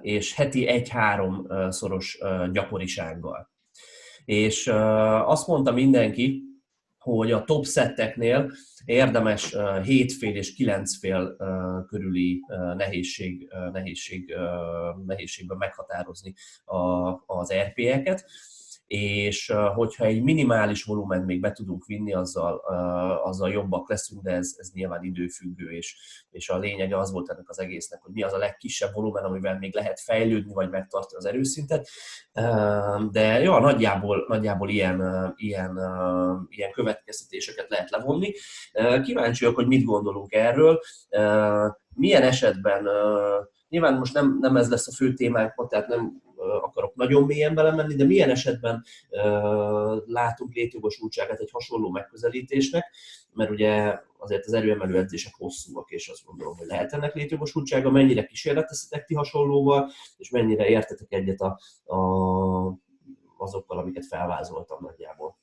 és 0.00 0.34
heti 0.34 0.66
egy-három 0.66 1.46
szoros 1.68 2.18
gyakorisággal. 2.52 3.50
És 4.24 4.66
azt 5.24 5.46
mondta 5.46 5.72
mindenki, 5.72 6.42
hogy 7.02 7.32
a 7.32 7.44
top 7.44 7.64
szetteknél 7.64 8.52
érdemes 8.84 9.56
7 9.82 10.12
fél 10.12 10.36
és 10.36 10.54
9 10.54 10.98
fél 10.98 11.36
körüli 11.88 12.40
nehézség, 12.76 13.48
nehézség, 13.72 14.34
nehézségben 15.06 15.56
meghatározni 15.56 16.34
az 17.26 17.52
RP-eket, 17.52 18.24
és 18.92 19.52
hogyha 19.74 20.04
egy 20.04 20.22
minimális 20.22 20.84
volument 20.84 21.26
még 21.26 21.40
be 21.40 21.52
tudunk 21.52 21.84
vinni, 21.84 22.12
azzal, 22.12 22.56
azzal 23.24 23.50
jobbak 23.50 23.88
leszünk, 23.88 24.22
de 24.22 24.30
ez, 24.30 24.54
ez 24.58 24.70
nyilván 24.74 25.02
időfüggő, 25.02 25.70
és, 25.70 25.96
és 26.30 26.48
a 26.48 26.58
lényege 26.58 26.98
az 26.98 27.12
volt 27.12 27.30
ennek 27.30 27.48
az 27.48 27.60
egésznek, 27.60 28.02
hogy 28.02 28.12
mi 28.12 28.22
az 28.22 28.32
a 28.32 28.38
legkisebb 28.38 28.92
volumen, 28.92 29.24
amivel 29.24 29.58
még 29.58 29.74
lehet 29.74 30.00
fejlődni, 30.00 30.52
vagy 30.52 30.70
megtartani 30.70 31.16
az 31.16 31.24
erőszintet. 31.24 31.88
De 33.10 33.40
jó, 33.42 33.58
nagyjából, 33.58 34.24
nagyjából 34.28 34.68
ilyen, 34.68 35.32
ilyen, 35.36 35.78
ilyen 36.48 36.72
következtetéseket 36.72 37.68
lehet 37.68 37.90
levonni. 37.90 38.32
Kíváncsiak, 39.02 39.54
hogy 39.54 39.66
mit 39.66 39.84
gondolunk 39.84 40.32
erről, 40.32 40.80
milyen 41.94 42.22
esetben, 42.22 42.88
nyilván 43.68 43.98
most 43.98 44.14
nem, 44.14 44.36
nem 44.40 44.56
ez 44.56 44.70
lesz 44.70 44.88
a 44.88 44.92
fő 44.92 45.14
témánk 45.14 45.68
tehát 45.68 45.88
nem 45.88 46.22
akarok 46.62 46.94
nagyon 46.94 47.24
mélyen 47.24 47.54
belemenni, 47.54 47.94
de 47.94 48.04
milyen 48.04 48.30
esetben 48.30 48.84
látunk 50.06 50.54
létjogosultságát 50.54 51.40
egy 51.40 51.50
hasonló 51.50 51.90
megközelítésnek, 51.90 52.94
mert 53.32 53.50
ugye 53.50 53.98
azért 54.18 54.46
az 54.46 54.52
erőemelő 54.52 54.98
edzések 54.98 55.34
hosszúak, 55.36 55.90
és 55.90 56.08
azt 56.08 56.24
gondolom, 56.24 56.56
hogy 56.56 56.66
lehet 56.66 56.92
ennek 56.92 57.14
létjogosultsága, 57.14 57.90
mennyire 57.90 58.24
kísérleteztetek 58.24 59.04
ti 59.04 59.14
hasonlóval, 59.14 59.90
és 60.16 60.30
mennyire 60.30 60.68
értetek 60.68 61.12
egyet 61.12 61.40
a, 61.40 61.58
a, 61.94 61.98
azokkal, 63.38 63.78
amiket 63.78 64.06
felvázoltam 64.06 64.78
nagyjából. 64.80 65.36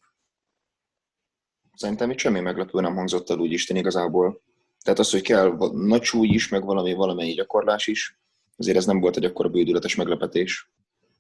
Szerintem 1.74 2.10
itt 2.10 2.18
semmi 2.18 2.40
meglepő 2.40 2.80
nem 2.80 2.96
hangzott 2.96 3.30
el 3.30 3.38
úgy 3.38 3.52
Isten 3.52 3.78
igazából. 3.78 4.42
Tehát 4.84 5.00
az, 5.00 5.12
hogy 5.12 5.22
kell 5.22 5.58
nagy 5.72 6.04
súly 6.04 6.28
is, 6.28 6.50
meg 6.50 6.66
valami 6.66 6.94
valamennyi 6.94 7.34
gyakorlás 7.34 7.88
is, 7.88 8.20
azért 8.58 8.78
ez 8.78 8.86
nem 8.86 9.00
volt 9.00 9.18
egy 9.18 9.26
akkora 9.26 9.50
bődületes 9.50 9.96
meglepetés. 9.96 10.72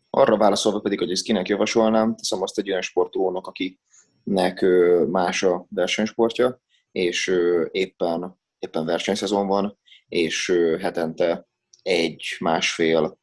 Arra 0.10 0.38
válaszolva 0.38 0.80
pedig, 0.80 1.00
hogy 1.00 1.12
ezt 1.12 1.24
kinek 1.24 1.48
javasolnám, 1.48 2.16
teszem 2.16 2.42
azt 2.42 2.58
egy 2.58 2.70
olyan 2.70 2.82
sportolónak, 2.82 3.48
akinek 3.48 4.66
más 5.08 5.44
a 5.44 5.66
versenysportja, 5.70 6.62
és 6.92 7.32
éppen, 7.72 8.40
éppen 8.60 8.86
versenyszezon 8.86 9.48
van, 9.48 9.78
és 10.08 10.54
hetente 10.80 11.48
egy, 11.82 12.36
másfél 12.40 13.20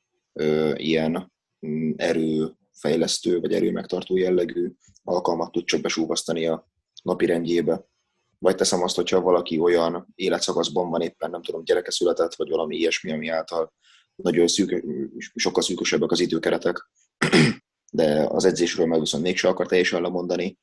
ilyen 0.75 1.33
mm, 1.67 1.91
erőfejlesztő 1.97 3.41
vagy 3.41 3.53
erőmegtartó 3.53 4.17
jellegű 4.17 4.73
alkalmat 5.05 5.53
tud 5.53 5.65
csak 5.65 5.81
besúvasztani 5.81 6.47
a 6.47 6.69
napi 7.03 7.27
rendjébe. 7.27 7.85
Vagy 8.39 8.55
teszem 8.55 8.83
azt, 8.83 8.97
hogyha 8.97 9.21
valaki 9.21 9.59
olyan 9.59 10.07
életszakaszban 10.15 10.91
van, 10.91 11.01
éppen 11.01 11.31
nem 11.31 11.43
tudom, 11.43 11.65
gyereke 11.65 11.91
született, 11.91 12.35
vagy 12.35 12.49
valami 12.49 12.77
ilyesmi, 12.77 13.13
ami 13.13 13.29
által 13.29 13.73
nagyon 14.17 14.47
szűk, 14.47 14.85
sokkal 15.35 15.63
szűkösebbek 15.63 16.11
az 16.11 16.21
időkeretek, 16.21 16.91
de 17.91 18.27
az 18.29 18.45
edzésről 18.45 18.87
meg 18.87 19.01
viszont 19.01 19.23
mégsem 19.23 19.51
akar 19.51 19.67
teljesen 19.67 20.03
lemondani, 20.03 20.59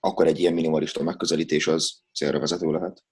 akkor 0.00 0.26
egy 0.26 0.38
ilyen 0.38 0.54
minimalista 0.54 1.02
megközelítés 1.02 1.66
az 1.66 2.02
célra 2.14 2.38
vezető 2.38 2.70
lehet. 2.70 3.04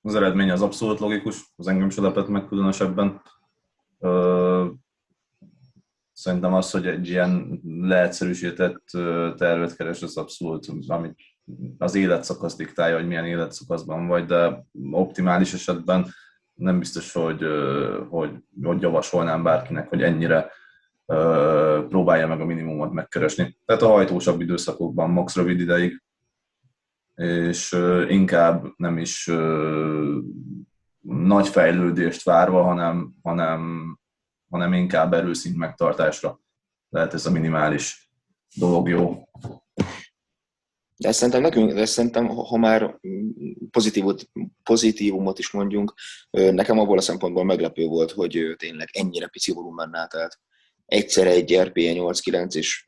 Az 0.00 0.14
eredmény 0.14 0.50
az 0.50 0.62
abszolút 0.62 0.98
logikus, 0.98 1.52
az 1.56 1.66
engem 1.66 1.90
se 1.90 2.00
lepett 2.00 2.28
meg 2.28 2.46
különösebben. 2.46 3.22
Szerintem 6.12 6.54
az, 6.54 6.70
hogy 6.70 6.86
egy 6.86 7.08
ilyen 7.08 7.60
leegyszerűsített 7.64 8.84
tervet 9.36 9.76
keres, 9.76 10.02
az 10.02 10.16
abszolút, 10.16 10.66
amit 10.86 11.18
az 11.78 11.94
életszakasz 11.94 12.56
diktálja, 12.56 12.96
hogy 12.96 13.06
milyen 13.06 13.26
életszakaszban 13.26 14.06
vagy, 14.06 14.24
de 14.24 14.64
optimális 14.90 15.52
esetben 15.52 16.06
nem 16.54 16.78
biztos, 16.78 17.12
hogy, 17.12 17.44
hogy, 18.08 18.30
hogy 18.62 18.82
javasolnám 18.82 19.42
bárkinek, 19.42 19.88
hogy 19.88 20.02
ennyire 20.02 20.50
próbálja 21.88 22.26
meg 22.26 22.40
a 22.40 22.44
minimumot 22.44 22.92
megkeresni. 22.92 23.56
Tehát 23.64 23.82
a 23.82 23.88
hajtósabb 23.88 24.40
időszakokban 24.40 25.10
max 25.10 25.36
rövid 25.36 25.60
ideig, 25.60 26.02
és 27.14 27.76
inkább 28.08 28.66
nem 28.76 28.98
is 28.98 29.30
nagy 31.00 31.48
fejlődést 31.48 32.24
várva, 32.24 32.62
hanem, 32.62 33.14
hanem, 33.22 33.92
hanem 34.50 34.72
inkább 34.72 35.12
erőszint 35.12 35.56
megtartásra 35.56 36.40
lehet 36.94 37.14
ez 37.14 37.26
a 37.26 37.30
minimális 37.30 38.10
dolog 38.56 38.88
jó. 38.88 39.28
De 40.96 41.08
ezt 41.08 41.18
szerintem 41.18 41.42
nekünk, 41.42 41.72
de 41.72 41.80
ezt 41.80 41.92
szerintem, 41.92 42.26
ha 42.26 42.56
már 42.56 42.98
pozitívot, 43.70 44.28
pozitívumot 44.62 45.38
is 45.38 45.50
mondjunk, 45.50 45.94
nekem 46.30 46.78
abból 46.78 46.98
a 46.98 47.00
szempontból 47.00 47.44
meglepő 47.44 47.86
volt, 47.86 48.10
hogy 48.10 48.54
tényleg 48.56 48.88
ennyire 48.92 49.26
pici 49.26 49.52
volumennál, 49.52 50.08
tehát 50.08 50.38
egyszer 50.86 51.26
egy 51.26 51.58
RPE 51.58 51.92
8-9 51.94 52.54
és 52.54 52.86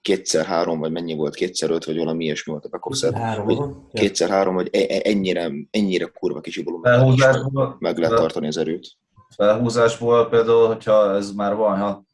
kétszer 0.00 0.44
három, 0.44 0.78
vagy 0.78 0.92
mennyi 0.92 1.14
volt, 1.14 1.34
kétszer 1.34 1.70
öt, 1.70 1.84
vagy 1.84 1.96
valami 1.96 2.24
ilyesmi 2.24 2.52
volt 2.52 2.64
a 2.64 2.68
hogy 3.42 3.58
kétszer 3.92 4.28
három, 4.28 4.54
hogy 4.54 4.68
e, 4.72 4.78
e, 4.88 5.00
ennyire, 5.04 5.52
ennyire 5.70 6.04
kurva 6.04 6.40
kicsi 6.40 6.62
volumen 6.62 7.14
meg, 7.16 7.36
meg 7.78 7.98
lehet 7.98 8.16
tartani 8.16 8.46
az 8.46 8.56
erőt 8.56 8.96
felhúzásból 9.36 10.28
például, 10.28 10.66
hogyha 10.66 11.14
ez 11.14 11.32
már 11.32 11.54
van 11.54 12.06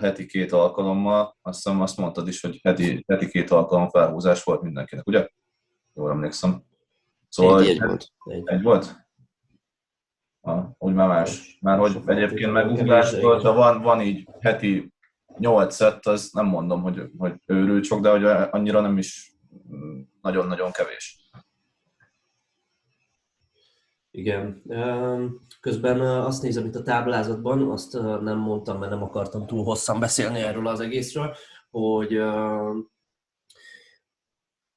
heti 0.00 0.26
két 0.26 0.52
alkalommal, 0.52 1.36
azt 1.42 1.62
hiszem 1.62 1.80
azt 1.80 1.96
mondtad 1.96 2.28
is, 2.28 2.40
hogy 2.40 2.60
heti, 2.62 3.04
heti 3.08 3.28
két 3.28 3.50
alkalom 3.50 3.88
felhúzás 3.88 4.42
volt 4.42 4.62
mindenkinek, 4.62 5.06
ugye? 5.06 5.28
Jól 5.94 6.10
emlékszem. 6.10 6.62
Szóval 7.28 7.60
egy, 7.60 7.68
egy, 7.68 7.74
egy 7.74 7.78
volt. 7.82 8.12
Egy 8.48 8.62
volt? 8.62 9.04
Ha, 10.40 10.74
úgy 10.78 10.94
már 10.94 11.08
más. 11.08 11.58
Már 11.60 11.78
hogy 11.78 12.00
egyébként 12.06 12.52
meg 12.52 12.70
ugrásból, 12.70 13.38
ha 13.38 13.52
van, 13.52 13.82
van 13.82 14.00
így 14.00 14.28
heti 14.40 14.92
8 15.38 15.74
szett, 15.74 16.06
az 16.06 16.30
nem 16.32 16.46
mondom, 16.46 16.82
hogy, 16.82 17.10
hogy 17.18 17.34
őrült 17.46 17.84
sok, 17.84 18.00
de 18.00 18.10
hogy 18.10 18.24
annyira 18.50 18.80
nem 18.80 18.98
is 18.98 19.36
mm, 19.72 20.00
nagyon-nagyon 20.20 20.70
kevés. 20.70 21.25
Igen. 24.16 24.62
Közben 25.60 26.00
azt 26.00 26.42
nézem 26.42 26.64
itt 26.64 26.74
a 26.74 26.82
táblázatban, 26.82 27.70
azt 27.70 27.92
nem 28.22 28.38
mondtam, 28.38 28.78
mert 28.78 28.90
nem 28.90 29.02
akartam 29.02 29.46
túl 29.46 29.64
hosszan 29.64 30.00
beszélni 30.00 30.38
erről 30.38 30.66
az 30.66 30.80
egészről, 30.80 31.34
hogy 31.70 32.16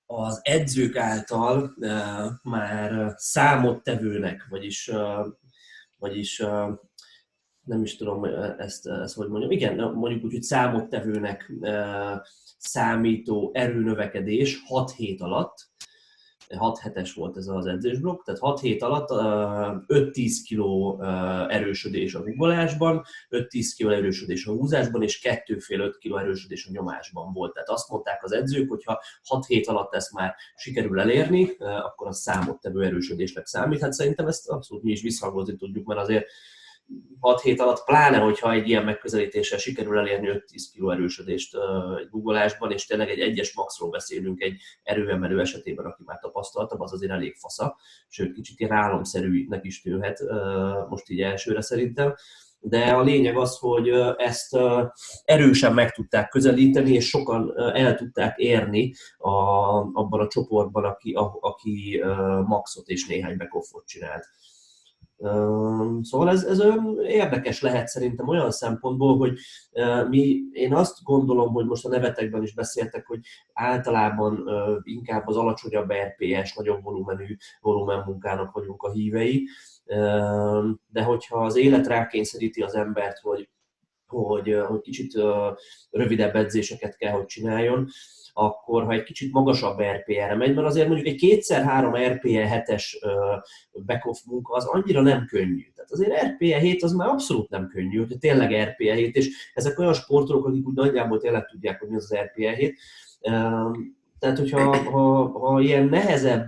az 0.05 0.39
edzők 0.41 0.95
által 0.95 1.75
már 2.43 3.13
számottevőnek, 3.15 4.47
vagyis, 4.49 4.91
vagyis 5.97 6.37
nem 7.65 7.83
is 7.83 7.97
tudom 7.97 8.23
ezt, 8.57 8.87
ezt 8.87 9.15
hogy 9.15 9.29
mondjam, 9.29 9.51
igen, 9.51 9.91
mondjuk 9.93 10.23
úgy, 10.23 10.31
hogy 10.31 10.43
számottevőnek 10.43 11.51
számító 12.57 13.51
erőnövekedés 13.53 14.63
6 14.67 14.91
hét 14.91 15.21
alatt 15.21 15.68
6 16.57 16.79
hetes 16.79 17.13
volt 17.13 17.37
ez 17.37 17.47
az 17.47 17.65
edzésblokk, 17.65 18.23
tehát 18.23 18.39
6 18.39 18.59
hét 18.59 18.83
alatt 18.83 19.09
5-10 19.87 20.31
kg 20.49 21.01
erősödés 21.51 22.13
a 22.13 22.23
rugolásban, 22.23 23.03
5-10 23.29 23.65
kg 23.77 23.91
erősödés 23.91 24.45
a 24.45 24.51
húzásban, 24.51 25.03
és 25.03 25.21
2,5-5 25.23 25.93
kg 25.99 26.17
erősödés 26.17 26.65
a 26.67 26.71
nyomásban 26.71 27.33
volt. 27.33 27.53
Tehát 27.53 27.69
azt 27.69 27.89
mondták 27.89 28.23
az 28.23 28.31
edzők, 28.31 28.69
hogy 28.69 28.83
ha 28.83 29.01
6 29.23 29.45
hét 29.45 29.67
alatt 29.67 29.93
ezt 29.95 30.13
már 30.13 30.35
sikerül 30.55 30.99
elérni, 30.99 31.49
akkor 31.59 32.07
az 32.07 32.19
számottevő 32.19 32.83
erősödésnek 32.83 33.45
számít. 33.45 33.81
Hát 33.81 33.93
szerintem 33.93 34.27
ezt 34.27 34.49
abszolút 34.49 34.83
mi 34.83 34.91
is 34.91 35.01
visszhangozni 35.01 35.55
tudjuk, 35.55 35.85
mert 35.85 35.99
azért 35.99 36.25
6 37.19 37.41
hét 37.41 37.59
alatt, 37.59 37.83
pláne, 37.83 38.17
hogyha 38.17 38.51
egy 38.51 38.67
ilyen 38.67 38.83
megközelítéssel 38.83 39.57
sikerül 39.57 39.97
elérni 39.97 40.27
5-10 40.31 40.41
kg 40.73 40.91
erősödést 40.91 41.57
egy 41.99 42.09
googolásban, 42.09 42.71
és 42.71 42.85
tényleg 42.85 43.09
egy 43.09 43.19
egyes 43.19 43.53
maxról 43.53 43.89
beszélünk 43.89 44.41
egy 44.41 44.61
erőemelő 44.83 45.39
esetében, 45.39 45.85
aki 45.85 46.03
már 46.05 46.19
tapasztaltabb, 46.19 46.79
az 46.79 46.93
azért 46.93 47.11
elég 47.11 47.35
fasza, 47.35 47.77
sőt, 48.07 48.33
kicsit 48.33 48.59
ilyen 48.59 48.71
álomszerűnek 48.71 49.65
is 49.65 49.81
tűnhet 49.81 50.19
most 50.89 51.09
így 51.09 51.21
elsőre 51.21 51.61
szerintem. 51.61 52.15
De 52.61 52.91
a 52.91 53.01
lényeg 53.01 53.37
az, 53.37 53.57
hogy 53.57 53.89
ezt 54.17 54.57
erősen 55.23 55.73
meg 55.73 55.91
tudták 55.91 56.29
közelíteni, 56.29 56.93
és 56.93 57.09
sokan 57.09 57.53
el 57.57 57.95
tudták 57.95 58.37
érni 58.37 58.93
a, 59.17 59.29
abban 59.93 60.19
a 60.19 60.27
csoportban, 60.27 60.83
aki, 60.83 61.11
a, 61.11 61.37
aki 61.39 62.01
maxot 62.45 62.87
és 62.87 63.07
néhány 63.07 63.37
backoffot 63.37 63.87
csinált. 63.87 64.25
Szóval 66.01 66.29
ez, 66.29 66.43
ez 66.43 66.63
érdekes 67.03 67.61
lehet 67.61 67.87
szerintem 67.87 68.27
olyan 68.27 68.51
szempontból, 68.51 69.17
hogy 69.17 69.39
mi, 70.09 70.41
én 70.51 70.73
azt 70.73 71.03
gondolom, 71.03 71.53
hogy 71.53 71.65
most 71.65 71.85
a 71.85 71.89
nevetekben 71.89 72.43
is 72.43 72.53
beszéltek, 72.53 73.05
hogy 73.07 73.19
általában 73.53 74.49
inkább 74.83 75.27
az 75.27 75.35
alacsonyabb 75.35 75.91
RPS, 75.93 76.53
nagyobb 76.53 76.83
volumenű 76.83 77.35
volumenmunkának 77.61 78.51
vagyunk 78.51 78.83
a 78.83 78.91
hívei, 78.91 79.47
de 80.87 81.03
hogyha 81.03 81.43
az 81.45 81.55
élet 81.55 81.87
rákényszeríti 81.87 82.61
az 82.61 82.75
embert, 82.75 83.19
hogy, 83.19 83.49
hogy, 84.07 84.61
hogy 84.67 84.81
kicsit 84.81 85.21
rövidebb 85.89 86.35
edzéseket 86.35 86.97
kell, 86.97 87.11
hogy 87.11 87.25
csináljon, 87.25 87.87
akkor 88.39 88.83
ha 88.83 88.91
egy 88.91 89.03
kicsit 89.03 89.31
magasabb 89.31 89.81
RPE-re 89.81 90.35
megy, 90.35 90.55
mert 90.55 90.67
azért 90.67 90.87
mondjuk 90.87 91.07
egy 91.07 91.15
kétszer-három 91.15 91.95
RPE 91.95 92.63
7-es 92.65 92.83
back-off 93.85 94.17
munka 94.25 94.55
az 94.55 94.65
annyira 94.65 95.01
nem 95.01 95.25
könnyű. 95.25 95.71
Tehát 95.75 95.91
azért 95.91 96.23
RPE 96.23 96.57
7 96.57 96.83
az 96.83 96.91
már 96.91 97.07
abszolút 97.07 97.49
nem 97.49 97.67
könnyű, 97.67 97.97
hogy 97.97 98.17
tényleg 98.19 98.63
RPE 98.63 98.93
7, 98.93 99.15
és 99.15 99.51
ezek 99.53 99.79
olyan 99.79 99.93
sportolók, 99.93 100.45
akik 100.45 100.67
úgy 100.67 100.75
nagyjából 100.75 101.19
tényleg 101.19 101.45
tudják, 101.45 101.79
hogy 101.79 101.89
mi 101.89 101.95
az 101.95 102.11
az 102.11 102.17
RPE 102.17 102.51
7, 102.51 102.79
tehát, 104.19 104.37
hogyha 104.37 104.77
ha, 104.77 105.39
ha 105.39 105.61
ilyen 105.61 105.85
nehezebb 105.85 106.47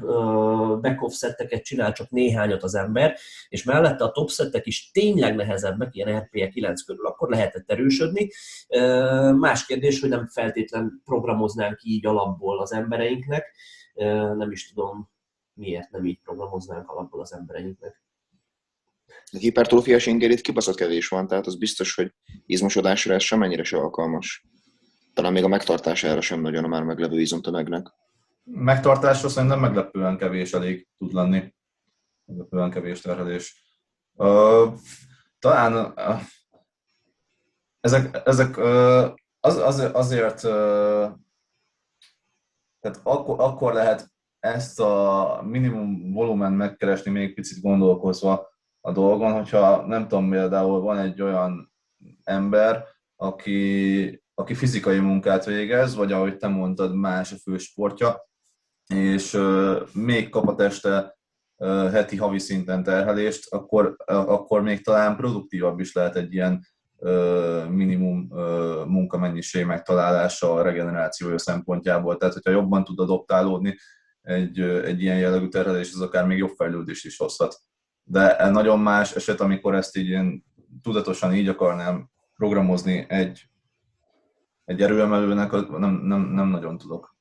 back-off 0.81 1.13
szetteket 1.13 1.63
csinál 1.63 1.91
csak 1.91 2.09
néhányat 2.09 2.63
az 2.63 2.75
ember, 2.75 3.17
és 3.49 3.63
mellette 3.63 4.03
a 4.03 4.11
top 4.11 4.29
szettek 4.29 4.65
is 4.65 4.91
tényleg 4.91 5.35
nehezebbek, 5.35 5.95
ilyen 5.95 6.19
RPE 6.19 6.47
9 6.47 6.81
körül, 6.81 7.05
akkor 7.05 7.29
lehetett 7.29 7.71
erősödni. 7.71 8.29
Más 9.37 9.65
kérdés, 9.65 9.99
hogy 9.99 10.09
nem 10.09 10.27
feltétlen 10.27 11.01
programoznánk 11.05 11.79
így 11.83 12.05
alapból 12.05 12.59
az 12.59 12.73
embereinknek. 12.73 13.55
Nem 14.35 14.51
is 14.51 14.69
tudom, 14.69 15.09
miért 15.53 15.91
nem 15.91 16.05
így 16.05 16.19
programoznánk 16.23 16.89
alapból 16.89 17.21
az 17.21 17.33
embereinknek. 17.33 18.03
A 19.07 19.37
hipertrófiás 19.37 20.05
ingérét 20.05 20.41
kibaszott 20.41 20.75
kevés 20.75 21.07
van, 21.07 21.27
tehát 21.27 21.45
az 21.47 21.55
biztos, 21.55 21.95
hogy 21.95 22.13
izmosodásra 22.45 23.13
ez 23.13 23.23
sem 23.23 23.43
ennyire 23.43 23.63
se 23.63 23.77
alkalmas 23.77 24.45
talán 25.13 25.33
még 25.33 25.43
a 25.43 25.47
megtartására 25.47 26.21
sem 26.21 26.41
nagyon 26.41 26.63
a 26.63 26.67
már 26.67 26.83
meglevő 26.83 27.19
izomtömegnek. 27.19 27.87
Megtartásra 28.43 29.29
szerintem 29.29 29.59
meglepően 29.59 30.17
kevés 30.17 30.53
elég 30.53 30.87
tud 30.97 31.13
lenni. 31.13 31.53
Meglepően 32.25 32.69
kevés 32.69 33.01
terhelés. 33.01 33.75
Uh, 34.13 34.73
talán 35.39 35.93
uh, 35.95 36.21
ezek, 37.79 38.21
ezek 38.25 38.57
uh, 38.57 39.13
az, 39.39 39.57
az, 39.57 39.89
azért 39.93 40.43
uh, 40.43 41.11
tehát 42.79 42.99
akkor, 43.03 43.39
akkor 43.39 43.73
lehet 43.73 44.11
ezt 44.39 44.79
a 44.79 45.41
minimum 45.45 46.13
volumen 46.13 46.51
megkeresni 46.51 47.11
még 47.11 47.33
picit 47.33 47.61
gondolkozva 47.61 48.49
a 48.81 48.91
dolgon, 48.91 49.33
hogyha 49.33 49.85
nem 49.85 50.07
tudom, 50.07 50.29
például 50.29 50.79
van 50.79 50.97
egy 50.97 51.21
olyan 51.21 51.73
ember, 52.23 52.85
aki 53.15 54.20
aki 54.33 54.53
fizikai 54.53 54.99
munkát 54.99 55.45
végez, 55.45 55.95
vagy 55.95 56.11
ahogy 56.11 56.37
te 56.37 56.47
mondtad, 56.47 56.95
más 56.95 57.31
a 57.31 57.35
fősportja, 57.43 58.29
és 58.93 59.37
még 59.93 60.29
kap 60.29 60.47
a 60.47 60.55
teste 60.55 61.17
heti, 61.91 62.17
havi 62.17 62.39
szinten 62.39 62.83
terhelést, 62.83 63.53
akkor, 63.53 63.95
akkor 64.05 64.61
még 64.61 64.83
talán 64.83 65.15
produktívabb 65.15 65.79
is 65.79 65.93
lehet 65.93 66.15
egy 66.15 66.33
ilyen 66.33 66.65
minimum 67.69 68.27
munkamennyiség 68.87 69.65
megtalálása 69.65 70.53
a 70.53 70.61
regenerációja 70.61 71.37
szempontjából. 71.37 72.17
Tehát, 72.17 72.33
hogyha 72.33 72.51
jobban 72.51 72.83
tud 72.83 72.99
adoptálódni 72.99 73.77
egy, 74.21 74.59
egy 74.59 75.01
ilyen 75.01 75.17
jellegű 75.17 75.47
terhelés, 75.47 75.93
az 75.93 76.01
akár 76.01 76.25
még 76.25 76.37
jobb 76.37 76.53
fejlődést 76.55 77.05
is 77.05 77.17
hozhat. 77.17 77.55
De 78.03 78.49
nagyon 78.49 78.79
más 78.79 79.15
eset, 79.15 79.41
amikor 79.41 79.75
ezt 79.75 79.97
így 79.97 80.09
én 80.09 80.45
tudatosan 80.81 81.33
így 81.33 81.47
akarnám 81.47 82.09
programozni 82.35 83.05
egy 83.09 83.50
egy 84.65 84.81
erőemelőnek 84.81 85.51
nem, 85.51 85.93
nem, 86.03 86.21
nem 86.21 86.47
nagyon 86.47 86.77
tudok 86.77 87.15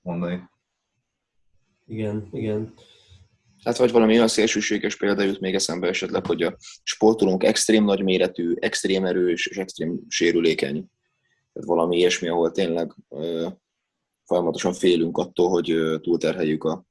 mondani. 0.00 0.42
Igen, 1.86 2.28
igen. 2.32 2.74
Hát 3.64 3.76
vagy 3.76 3.92
valami 3.92 4.14
olyan 4.14 4.28
szélsőséges 4.28 4.96
példa 4.96 5.22
jut 5.22 5.40
még 5.40 5.54
eszembe 5.54 5.88
esetleg, 5.88 6.26
hogy 6.26 6.42
a 6.42 6.56
sportolónk 6.82 7.44
extrém 7.44 7.84
nagy 7.84 8.02
méretű, 8.02 8.54
extrém 8.58 9.04
erős 9.04 9.46
és 9.46 9.56
extrém 9.56 10.00
sérülékeny. 10.08 10.86
Tehát 11.52 11.68
valami 11.68 11.96
ilyesmi, 11.96 12.28
ahol 12.28 12.50
tényleg 12.50 12.94
ö, 13.08 13.48
folyamatosan 14.24 14.72
félünk 14.72 15.18
attól, 15.18 15.48
hogy 15.48 15.70
ö, 15.70 15.98
túlterheljük 15.98 16.64
a 16.64 16.84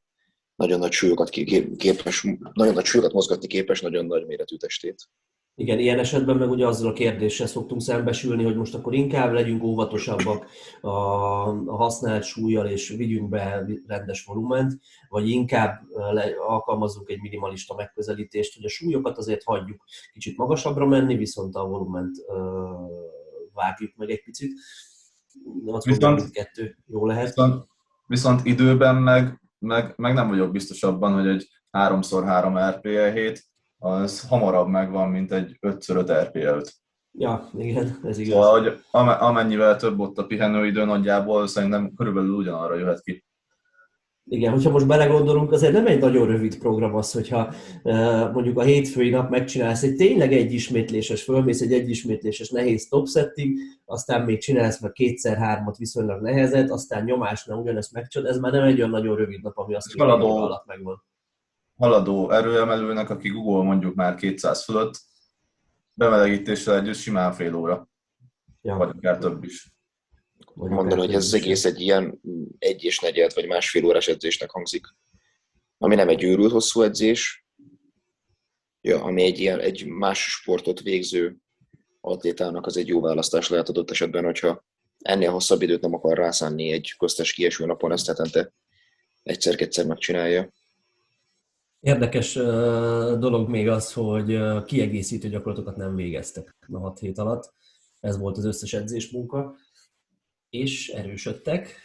nagyon 0.55 0.79
nagy 0.79 0.91
súlyokat 0.91 1.29
képes, 1.77 2.27
nagyon 2.53 2.73
nagy 2.73 2.85
súlyokat 2.85 3.13
mozgatni 3.13 3.47
képes, 3.47 3.81
nagyon 3.81 4.05
nagy 4.05 4.25
méretű 4.25 4.55
testét. 4.55 5.09
Igen, 5.59 5.79
ilyen 5.79 5.99
esetben 5.99 6.37
meg 6.37 6.49
ugye 6.49 6.67
azzal 6.67 6.89
a 6.89 6.93
kérdéssel 6.93 7.47
szoktunk 7.47 7.81
szembesülni, 7.81 8.43
hogy 8.43 8.55
most 8.55 8.73
akkor 8.73 8.93
inkább 8.93 9.33
legyünk 9.33 9.63
óvatosabbak 9.63 10.45
a, 10.81 10.87
a 11.65 11.75
használt 11.75 12.23
súlyjal, 12.23 12.67
és 12.67 12.89
vigyünk 12.89 13.29
be 13.29 13.65
rendes 13.87 14.25
volument, 14.25 14.79
vagy 15.09 15.29
inkább 15.29 15.81
le, 16.11 16.25
alkalmazzunk 16.47 17.09
egy 17.09 17.21
minimalista 17.21 17.75
megközelítést, 17.75 18.55
hogy 18.55 18.65
a 18.65 18.69
súlyokat 18.69 19.17
azért 19.17 19.43
hagyjuk 19.43 19.83
kicsit 20.13 20.37
magasabbra 20.37 20.85
menni, 20.85 21.15
viszont 21.15 21.55
a 21.55 21.65
volument 21.65 22.17
ö, 22.27 22.71
vágjuk 23.53 23.95
meg 23.95 24.09
egy 24.09 24.23
picit. 24.23 24.53
Azt 25.65 25.85
viszont, 25.85 26.31
kettő 26.31 26.77
jó 26.87 27.05
lehet. 27.05 27.25
Viszont, 27.25 27.65
viszont 28.07 28.45
időben 28.45 28.95
meg, 28.95 29.41
meg, 29.59 29.93
meg 29.95 30.13
nem 30.13 30.27
vagyok 30.27 30.51
biztos 30.51 30.83
abban, 30.83 31.13
hogy 31.13 31.27
egy 31.27 31.47
3x3 31.71 32.73
RPE 32.75 33.11
7 33.11 33.45
az 33.77 34.27
hamarabb 34.27 34.67
megvan, 34.67 35.09
mint 35.09 35.31
egy 35.31 35.57
5x5 35.61 36.23
RPL-t. 36.23 36.73
Ja, 37.19 37.49
igen, 37.57 37.99
ez 38.03 38.17
igaz. 38.17 38.33
Szóval, 38.33 38.61
hogy 38.61 38.79
amennyivel 39.19 39.75
több 39.75 39.99
ott 39.99 40.17
a 40.17 40.25
pihenőidő 40.25 40.85
nagyjából, 40.85 41.47
szerintem 41.47 41.93
körülbelül 41.95 42.35
ugyanarra 42.35 42.77
jöhet 42.77 43.01
ki. 43.01 43.25
Igen, 44.29 44.51
hogyha 44.51 44.69
most 44.69 44.87
belegondolunk, 44.87 45.51
azért 45.51 45.73
nem 45.73 45.87
egy 45.87 45.99
nagyon 45.99 46.27
rövid 46.27 46.57
program 46.57 46.95
az, 46.95 47.11
hogyha 47.11 47.53
mondjuk 48.33 48.57
a 48.57 48.61
hétfői 48.61 49.09
nap 49.09 49.29
megcsinálsz 49.29 49.83
egy 49.83 49.95
tényleg 49.95 50.33
egy 50.33 50.53
ismétléses, 50.53 51.23
fölmész 51.23 51.61
egy 51.61 51.73
egy 51.73 51.89
ismétléses 51.89 52.49
nehéz 52.49 52.87
topsettig, 52.87 53.59
aztán 53.85 54.21
még 54.21 54.39
csinálsz 54.39 54.81
meg 54.81 54.91
kétszer-hármat 54.91 55.77
viszonylag 55.77 56.21
nehezet, 56.21 56.69
aztán 56.69 57.03
nyomásnál 57.03 57.57
ugyanezt 57.57 57.93
megcsod, 57.93 58.25
ez 58.25 58.39
már 58.39 58.51
nem 58.51 58.63
egy 58.63 58.77
olyan 58.77 58.89
nagyon 58.89 59.15
rövid 59.15 59.41
nap, 59.41 59.57
ami 59.57 59.75
azt 59.75 59.95
mondja, 59.95 60.15
hogy 60.15 60.41
alatt 60.41 60.65
megvan 60.65 61.03
haladó 61.77 62.31
erőemelőnek, 62.31 63.09
aki 63.09 63.29
Google 63.29 63.63
mondjuk 63.63 63.95
már 63.95 64.15
200 64.15 64.63
fölött, 64.63 64.99
bemelegítéssel 65.93 66.75
együtt 66.75 66.95
simán 66.95 67.33
fél 67.33 67.55
óra. 67.55 67.89
Ja. 68.61 68.75
Vagy 68.75 68.89
akár 68.89 69.17
több 69.17 69.43
is. 69.43 69.71
Mondani, 70.53 71.01
hogy 71.01 71.13
ez 71.13 71.23
az 71.23 71.33
egész 71.33 71.65
egy 71.65 71.81
ilyen 71.81 72.19
egy 72.59 72.83
és 72.83 72.99
negyed, 72.99 73.33
vagy 73.33 73.47
másfél 73.47 73.85
órás 73.85 74.07
edzésnek 74.07 74.49
hangzik. 74.49 74.85
Ami 75.77 75.95
nem 75.95 76.09
egy 76.09 76.23
őrült 76.23 76.51
hosszú 76.51 76.81
edzés, 76.81 77.45
ja, 78.81 79.03
ami 79.03 79.23
egy, 79.23 79.39
ilyen, 79.39 79.59
egy 79.59 79.85
más 79.85 80.19
sportot 80.19 80.81
végző 80.81 81.37
atlétának 82.01 82.65
az 82.65 82.77
egy 82.77 82.87
jó 82.87 83.01
választás 83.01 83.49
lehet 83.49 83.69
adott 83.69 83.91
esetben, 83.91 84.23
hogyha 84.23 84.65
ennél 84.97 85.31
hosszabb 85.31 85.61
időt 85.61 85.81
nem 85.81 85.93
akar 85.93 86.17
rászánni 86.17 86.71
egy 86.71 86.95
köztes 86.97 87.33
kieső 87.33 87.65
napon, 87.65 87.91
ezt 87.91 88.07
hetente 88.07 88.53
egyszer-kétszer 89.23 89.85
megcsinálja. 89.85 90.51
Érdekes 91.87 92.33
dolog 93.19 93.49
még 93.49 93.67
az, 93.67 93.93
hogy 93.93 94.39
kiegészítő 94.65 95.29
gyakorlatokat 95.29 95.75
nem 95.75 95.95
végeztek 95.95 96.55
a 96.71 96.77
6 96.77 96.99
hét 96.99 97.17
alatt. 97.17 97.53
Ez 97.99 98.17
volt 98.17 98.37
az 98.37 98.45
összes 98.45 98.73
edzés 98.73 99.11
munka. 99.11 99.55
És 100.49 100.89
erősödtek, 100.89 101.75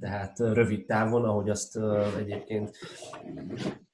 tehát 0.00 0.38
rövid 0.38 0.86
távon, 0.86 1.24
ahogy 1.24 1.50
azt 1.50 1.78
egyébként 2.18 2.76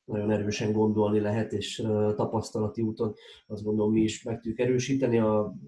nagyon 0.05 0.31
erősen 0.31 0.73
gondolni 0.73 1.21
lehet, 1.21 1.53
és 1.53 1.77
tapasztalati 2.17 2.83
úton 2.83 3.15
azt 3.47 3.63
gondolom 3.63 3.93
mi 3.93 4.01
is 4.01 4.23
meg 4.23 4.35
tudjuk 4.35 4.59
erősíteni, 4.59 5.19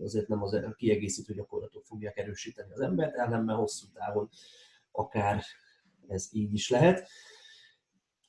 azért 0.01 0.29
nem 0.29 0.43
az 0.43 0.53
a 0.53 0.75
kiegészítő 0.77 1.35
gyakorlatok 1.35 1.85
fogják 1.85 2.17
erősíteni 2.17 2.73
az 2.73 2.81
embert, 2.81 3.15
ellenben 3.15 3.57
hosszú 3.57 3.87
távon 3.93 4.29
akár 4.91 5.43
ez 6.09 6.29
így 6.31 6.53
is 6.55 6.71
lehet. 6.71 7.09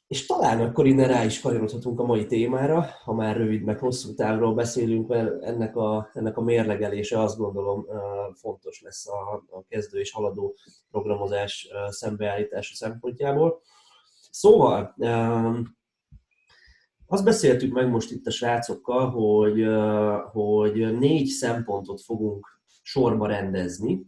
És 0.07 0.25
talán 0.25 0.61
akkor 0.61 0.85
innen 0.85 1.07
rá 1.07 1.23
is 1.25 1.41
kanyarodhatunk 1.41 1.99
a 1.99 2.05
mai 2.05 2.25
témára, 2.25 2.85
ha 3.03 3.13
már 3.13 3.37
rövid 3.37 3.63
meg 3.63 3.79
hosszú 3.79 4.13
távról 4.13 4.53
beszélünk, 4.53 5.07
mert 5.07 5.43
ennek 5.43 5.75
a, 5.75 6.09
ennek 6.13 6.37
a 6.37 6.41
mérlegelése 6.41 7.19
azt 7.19 7.37
gondolom 7.37 7.85
fontos 8.33 8.81
lesz 8.81 9.07
a, 9.07 9.43
a 9.49 9.63
kezdő 9.67 9.99
és 9.99 10.11
haladó 10.11 10.55
programozás 10.91 11.67
szembeállítása 11.87 12.75
szempontjából. 12.75 13.61
Szóval, 14.31 14.95
azt 17.05 17.23
beszéltük 17.23 17.73
meg 17.73 17.89
most 17.89 18.11
itt 18.11 18.25
a 18.25 18.31
srácokkal, 18.31 19.09
hogy, 19.09 19.65
hogy 20.31 20.97
négy 20.97 21.27
szempontot 21.27 22.01
fogunk 22.01 22.56
sorba 22.87 23.27
rendezni, 23.27 24.05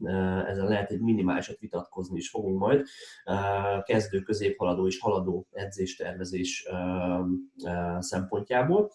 ezen 0.48 0.68
lehet 0.68 0.92
egy 0.92 1.00
minimálisat 1.00 1.60
vitatkozni 1.60 2.18
is 2.18 2.30
fogunk 2.30 2.60
majd, 2.60 2.86
kezdő, 3.84 4.22
középhaladó 4.22 4.88
és 4.88 5.00
haladó 5.00 5.48
edzéstervezés 5.52 6.68
szempontjából 8.00 8.92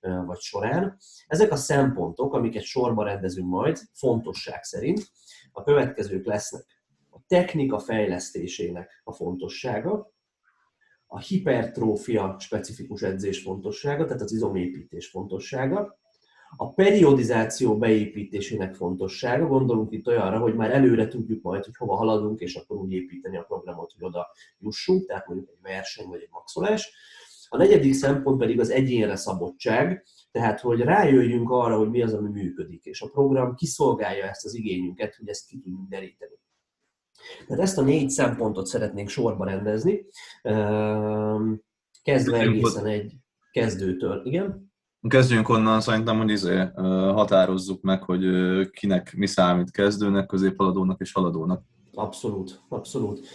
vagy 0.00 0.38
során. 0.38 0.96
Ezek 1.26 1.52
a 1.52 1.56
szempontok, 1.56 2.34
amiket 2.34 2.62
sorba 2.62 3.04
rendezünk 3.04 3.48
majd, 3.48 3.78
fontosság 3.92 4.62
szerint, 4.62 5.10
a 5.52 5.62
következők 5.62 6.24
lesznek. 6.24 6.64
A 7.10 7.18
technika 7.26 7.78
fejlesztésének 7.78 9.00
a 9.04 9.12
fontossága, 9.12 10.12
a 11.06 11.20
hipertrófia 11.20 12.36
specifikus 12.38 13.02
edzés 13.02 13.42
fontossága, 13.42 14.04
tehát 14.04 14.22
az 14.22 14.32
izomépítés 14.32 15.08
fontossága, 15.08 15.98
A 16.56 16.72
periodizáció 16.72 17.78
beépítésének 17.78 18.74
fontossága, 18.74 19.46
gondolunk 19.46 19.92
itt 19.92 20.06
olyanra, 20.06 20.38
hogy 20.38 20.54
már 20.54 20.70
előre 20.70 21.08
tudjuk 21.08 21.42
majd, 21.42 21.64
hogy 21.64 21.76
hova 21.76 21.96
haladunk, 21.96 22.40
és 22.40 22.54
akkor 22.54 22.76
úgy 22.76 22.92
építeni 22.92 23.36
a 23.36 23.42
programot, 23.42 23.92
hogy 23.92 24.04
oda 24.04 24.26
jussunk, 24.58 25.06
tehát 25.06 25.26
mondjuk 25.26 25.48
egy 25.50 25.58
verseny 25.62 26.06
vagy 26.06 26.20
egy 26.20 26.30
maxolás. 26.30 26.92
A 27.48 27.56
negyedik 27.56 27.94
szempont 27.94 28.38
pedig 28.38 28.60
az 28.60 28.70
egyénre 28.70 29.16
szabottság, 29.16 30.04
tehát 30.30 30.60
hogy 30.60 30.80
rájöjjünk 30.80 31.50
arra, 31.50 31.78
hogy 31.78 31.90
mi 31.90 32.02
az, 32.02 32.14
ami 32.14 32.28
működik, 32.28 32.84
és 32.84 33.00
a 33.00 33.08
program 33.08 33.54
kiszolgálja 33.54 34.24
ezt 34.24 34.44
az 34.44 34.54
igényünket, 34.54 35.14
hogy 35.14 35.28
ezt 35.28 35.46
ki 35.46 35.58
tudjuk 35.58 35.88
deríteni. 35.88 36.38
Tehát 37.46 37.62
ezt 37.62 37.78
a 37.78 37.82
négy 37.82 38.10
szempontot 38.10 38.66
szeretnénk 38.66 39.08
sorba 39.08 39.44
rendezni, 39.44 40.06
ehm, 40.42 41.52
kezdve 42.02 42.38
egészen 42.38 42.86
egy 42.86 43.12
kezdőtől. 43.50 44.22
Igen? 44.24 44.74
Kezdjünk 45.08 45.48
onnan, 45.48 45.80
szerintem, 45.80 46.18
hogy 46.18 46.30
izé, 46.30 46.64
határozzuk 47.14 47.82
meg, 47.82 48.02
hogy 48.02 48.24
kinek 48.70 49.14
mi 49.16 49.26
számít 49.26 49.70
kezdőnek, 49.70 50.26
középhaladónak 50.26 51.00
és 51.00 51.12
haladónak. 51.12 51.62
Abszolút, 51.94 52.60
abszolút. 52.68 53.26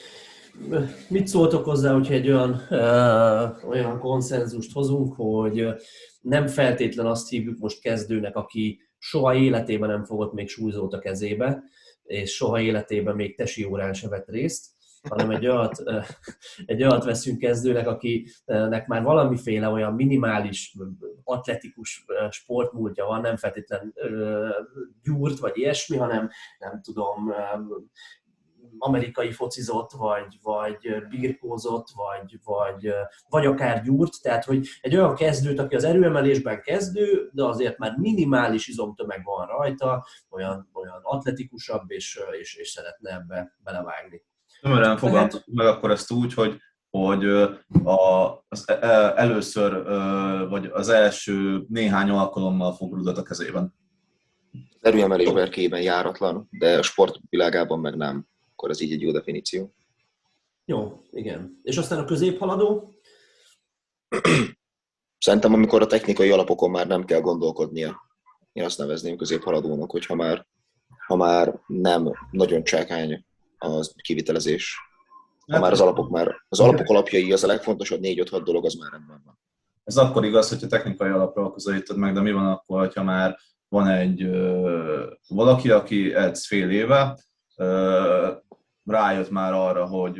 Mit 1.09 1.27
szóltok 1.27 1.65
hozzá, 1.65 1.93
hogyha 1.93 2.13
egy 2.13 2.27
olyan, 2.27 2.61
ö, 2.69 3.45
olyan 3.67 3.99
konszenzust 3.99 4.73
hozunk, 4.73 5.13
hogy 5.15 5.67
nem 6.21 6.47
feltétlen 6.47 7.05
azt 7.05 7.29
hívjuk 7.29 7.57
most 7.59 7.81
kezdőnek, 7.81 8.35
aki 8.35 8.79
soha 8.97 9.35
életében 9.35 9.89
nem 9.89 10.03
fogott 10.03 10.33
még 10.33 10.49
súlyzót 10.49 10.93
a 10.93 10.99
kezébe, 10.99 11.63
és 12.03 12.35
soha 12.35 12.59
életében 12.59 13.15
még 13.15 13.35
tesi 13.35 13.65
órán 13.65 13.93
se 13.93 14.07
vett 14.07 14.29
részt, 14.29 14.65
hanem 15.09 15.31
egy 15.31 15.47
olyat, 15.47 15.83
egy 16.65 16.83
olyat 16.83 17.03
veszünk 17.03 17.39
kezdőnek, 17.39 17.87
akinek 17.87 18.87
már 18.87 19.03
valamiféle 19.03 19.67
olyan 19.67 19.93
minimális 19.93 20.75
atletikus 21.23 22.05
sportmúltja 22.29 23.05
van, 23.05 23.21
nem 23.21 23.37
feltétlen 23.37 23.93
gyúrt 25.03 25.39
vagy 25.39 25.57
ilyesmi, 25.57 25.97
hanem 25.97 26.29
nem 26.59 26.81
tudom, 26.81 27.33
amerikai 28.77 29.31
focizott, 29.31 29.91
vagy, 29.91 30.39
vagy 30.41 31.07
birkózott, 31.09 31.87
vagy, 31.95 32.39
vagy, 32.43 32.93
vagy 33.29 33.45
akár 33.45 33.83
gyúrt, 33.83 34.21
tehát 34.21 34.43
hogy 34.43 34.67
egy 34.81 34.95
olyan 34.95 35.15
kezdőt, 35.15 35.59
aki 35.59 35.75
az 35.75 35.83
erőemelésben 35.83 36.61
kezdő, 36.61 37.29
de 37.33 37.45
azért 37.45 37.77
már 37.77 37.97
minimális 37.97 38.67
izomtömeg 38.67 39.23
van 39.23 39.47
rajta, 39.47 40.05
olyan, 40.29 40.69
olyan 40.73 40.99
atletikusabb, 41.01 41.91
és, 41.91 42.19
és, 42.39 42.55
és 42.55 42.69
szeretne 42.69 43.11
ebbe 43.11 43.57
belevágni. 43.63 44.23
Tömören 44.61 44.97
fogalmazunk 44.97 45.45
meg 45.45 45.67
akkor 45.67 45.91
ezt 45.91 46.11
úgy, 46.11 46.33
hogy 46.33 46.57
hogy 46.89 47.25
a, 47.83 48.31
az 48.47 48.63
e, 48.69 48.73
e, 48.81 49.13
először, 49.15 49.83
vagy 50.49 50.65
az 50.65 50.89
első 50.89 51.65
néhány 51.67 52.09
alkalommal 52.09 52.73
fog 52.73 52.93
rudat 52.93 53.17
a 53.17 53.23
kezében. 53.23 53.73
Erőemelés 54.79 55.31
berkében 55.31 55.81
járatlan, 55.81 56.47
de 56.49 56.77
a 56.77 56.81
sportvilágában 56.81 57.79
meg 57.79 57.95
nem 57.95 58.29
akkor 58.61 58.73
ez 58.73 58.81
így 58.81 58.91
egy 58.91 59.01
jó 59.01 59.11
definíció. 59.11 59.73
Jó, 60.65 61.01
igen. 61.11 61.59
És 61.63 61.77
aztán 61.77 61.99
a 61.99 62.05
középhaladó? 62.05 62.93
Szerintem, 65.17 65.53
amikor 65.53 65.81
a 65.81 65.87
technikai 65.87 66.29
alapokon 66.29 66.71
már 66.71 66.87
nem 66.87 67.05
kell 67.05 67.19
gondolkodnia. 67.19 68.01
Én 68.51 68.63
azt 68.63 68.77
nevezném 68.77 69.17
középhaladónak, 69.17 69.91
hogyha 69.91 70.15
már, 70.15 70.47
ha 71.07 71.15
már 71.15 71.59
nem 71.67 72.11
nagyon 72.31 72.63
csákány 72.63 73.25
az 73.61 73.93
kivitelezés. 74.01 74.77
Ha 75.51 75.59
már 75.59 75.71
az 75.71 75.81
alapok 75.81 76.09
már, 76.09 76.35
az 76.49 76.59
alapok 76.59 76.89
alapjai, 76.89 77.31
az 77.31 77.43
a 77.43 77.47
legfontosabb 77.47 77.99
4-5-6 78.03 78.41
dolog, 78.43 78.65
az 78.65 78.73
már 78.73 78.91
rendben 78.91 79.21
van. 79.25 79.39
Ez 79.83 79.97
akkor 79.97 80.25
igaz, 80.25 80.49
hogyha 80.49 80.67
technikai 80.67 81.09
alapra 81.09 81.51
közelíted 81.51 81.97
meg, 81.97 82.13
de 82.13 82.21
mi 82.21 82.31
van 82.31 82.47
akkor, 82.47 82.79
hogyha 82.79 83.03
már 83.03 83.37
van 83.67 83.87
egy 83.87 84.23
ö, 84.23 85.11
valaki, 85.27 85.69
aki 85.69 86.13
edz 86.13 86.47
fél 86.47 86.69
éve, 86.69 87.17
ö, 87.55 88.31
rájött 88.83 89.29
már 89.29 89.53
arra, 89.53 89.85
hogy, 89.85 90.17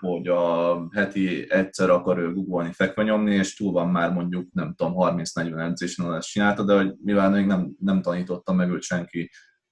hogy 0.00 0.28
a 0.28 0.76
heti 0.92 1.52
egyszer 1.52 1.90
akar 1.90 2.18
ő 2.18 2.32
guggolni, 2.32 2.72
fekve 2.72 3.02
nyomni, 3.02 3.34
és 3.34 3.56
túl 3.56 3.72
van 3.72 3.88
már 3.88 4.12
mondjuk, 4.12 4.48
nem 4.52 4.74
tudom, 4.74 4.94
30-40 4.96 5.68
edzésen, 5.68 6.14
ezt 6.14 6.28
csinálta, 6.28 6.62
de 6.64 6.76
hogy 6.76 6.94
mivel 7.02 7.30
még 7.30 7.46
nem, 7.46 7.70
nem 7.78 8.02
tanította 8.02 8.52
meg 8.52 8.70
őt 8.70 8.82
senki 8.82 9.30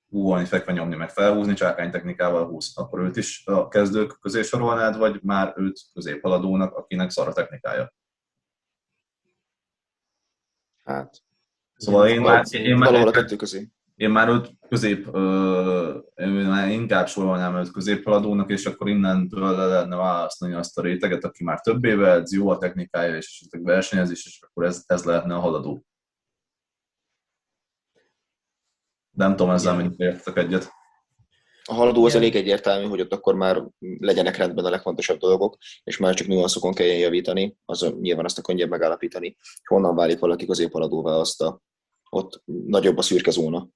guggolni, 0.08 0.44
fekve 0.44 0.72
nyomni, 0.72 0.96
meg 0.96 1.10
felhúzni, 1.10 1.54
csákány 1.54 1.90
technikával 1.90 2.46
húz, 2.46 2.72
akkor 2.76 3.00
őt 3.00 3.16
is 3.16 3.42
a 3.46 3.68
kezdők 3.68 4.18
közé 4.20 4.42
sorolnád, 4.42 4.96
vagy 4.96 5.22
már 5.22 5.52
őt 5.56 5.80
középhaladónak, 5.92 6.74
akinek 6.74 7.10
szar 7.10 7.28
a 7.28 7.32
technikája? 7.32 7.92
Hát. 10.84 11.22
Szóval 11.76 12.08
én 12.08 12.20
már... 12.20 12.44
Én 12.50 12.76
már 12.76 12.94
a 12.94 13.10
kettő 13.10 13.36
közé 13.36 13.70
én 13.96 14.10
már 14.10 14.28
őt 14.28 14.50
közép, 14.68 15.06
én 16.14 16.28
már 16.28 16.70
inkább 16.70 17.08
sorolnám 17.08 17.56
őt 17.56 17.70
középhaladónak, 17.70 18.50
és 18.50 18.66
akkor 18.66 18.88
innentől 18.88 19.56
le 19.56 19.66
lehetne 19.66 19.96
választani 19.96 20.52
azt 20.52 20.78
a 20.78 20.82
réteget, 20.82 21.24
aki 21.24 21.44
már 21.44 21.60
több 21.60 21.84
éve 21.84 22.10
edz, 22.10 22.32
jó 22.32 22.48
a 22.48 22.58
technikája, 22.58 23.16
és 23.16 23.26
esetleg 23.26 23.64
versenyezés, 23.64 24.26
és 24.26 24.40
akkor 24.42 24.64
ez, 24.64 24.84
ez 24.86 25.04
lehetne 25.04 25.34
a 25.34 25.38
haladó. 25.38 25.84
Nem 29.16 29.36
tudom, 29.36 29.52
ezzel 29.52 29.76
mennyit 29.76 29.98
értek 29.98 30.36
egyet. 30.36 30.70
A 31.68 31.74
haladó 31.74 32.04
az 32.04 32.14
elég 32.14 32.34
egyértelmű, 32.34 32.88
hogy 32.88 33.00
ott 33.00 33.12
akkor 33.12 33.34
már 33.34 33.62
legyenek 33.98 34.36
rendben 34.36 34.64
a 34.64 34.70
legfontosabb 34.70 35.18
dolgok, 35.18 35.56
és 35.84 35.96
már 35.96 36.14
csak 36.14 36.26
nüanszokon 36.26 36.74
kelljen 36.74 36.98
javítani, 36.98 37.56
az 37.64 37.94
nyilván 38.00 38.24
azt 38.24 38.38
a 38.38 38.42
könnyebb 38.42 38.68
megállapítani, 38.68 39.36
honnan 39.64 39.94
válik 39.94 40.18
valaki 40.18 40.46
középhaladóvá, 40.46 41.12
azt 41.12 41.42
a, 41.42 41.60
ott 42.10 42.42
nagyobb 42.44 42.98
a 42.98 43.02
szürke 43.02 43.30
zóna. 43.30 43.68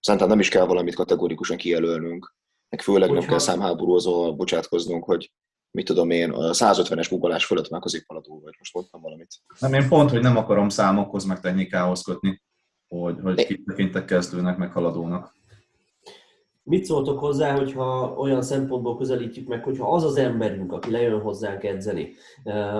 Szerintem 0.00 0.28
nem 0.28 0.40
is 0.40 0.48
kell 0.48 0.64
valamit 0.64 0.94
kategorikusan 0.94 1.56
kijelölnünk, 1.56 2.34
meg 2.68 2.82
főleg 2.82 3.08
Hogyha... 3.08 3.20
nem 3.20 3.30
kell 3.30 3.38
számháborúzóval 3.38 4.32
bocsátkoznunk, 4.32 5.04
hogy 5.04 5.32
mit 5.70 5.86
tudom 5.86 6.10
én, 6.10 6.30
a 6.30 6.52
150-es 6.52 7.06
guggolás 7.10 7.44
fölött 7.44 7.68
már 7.68 7.80
középhaladó 7.80 8.40
vagy. 8.40 8.54
Most 8.58 8.74
mondtam 8.74 9.00
valamit. 9.00 9.34
Nem, 9.58 9.72
én 9.72 9.88
pont, 9.88 10.10
hogy 10.10 10.20
nem 10.20 10.36
akarom 10.36 10.68
számokhoz, 10.68 11.24
meg 11.24 11.40
technikához 11.40 12.02
kötni, 12.02 12.42
hogy, 12.98 13.16
hogy 13.22 13.46
kit 13.46 13.64
tekintek 13.64 14.04
kezdőnek, 14.04 14.56
meg 14.56 14.72
haladónak. 14.72 15.34
Mit 16.62 16.84
szóltok 16.84 17.18
hozzá, 17.18 17.56
hogyha 17.56 18.14
olyan 18.16 18.42
szempontból 18.42 18.96
közelítjük 18.96 19.48
meg, 19.48 19.64
hogyha 19.64 19.92
az 19.92 20.04
az 20.04 20.16
emberünk, 20.16 20.72
aki 20.72 20.90
lejön 20.90 21.20
hozzánk 21.20 21.64
edzeni, 21.64 22.14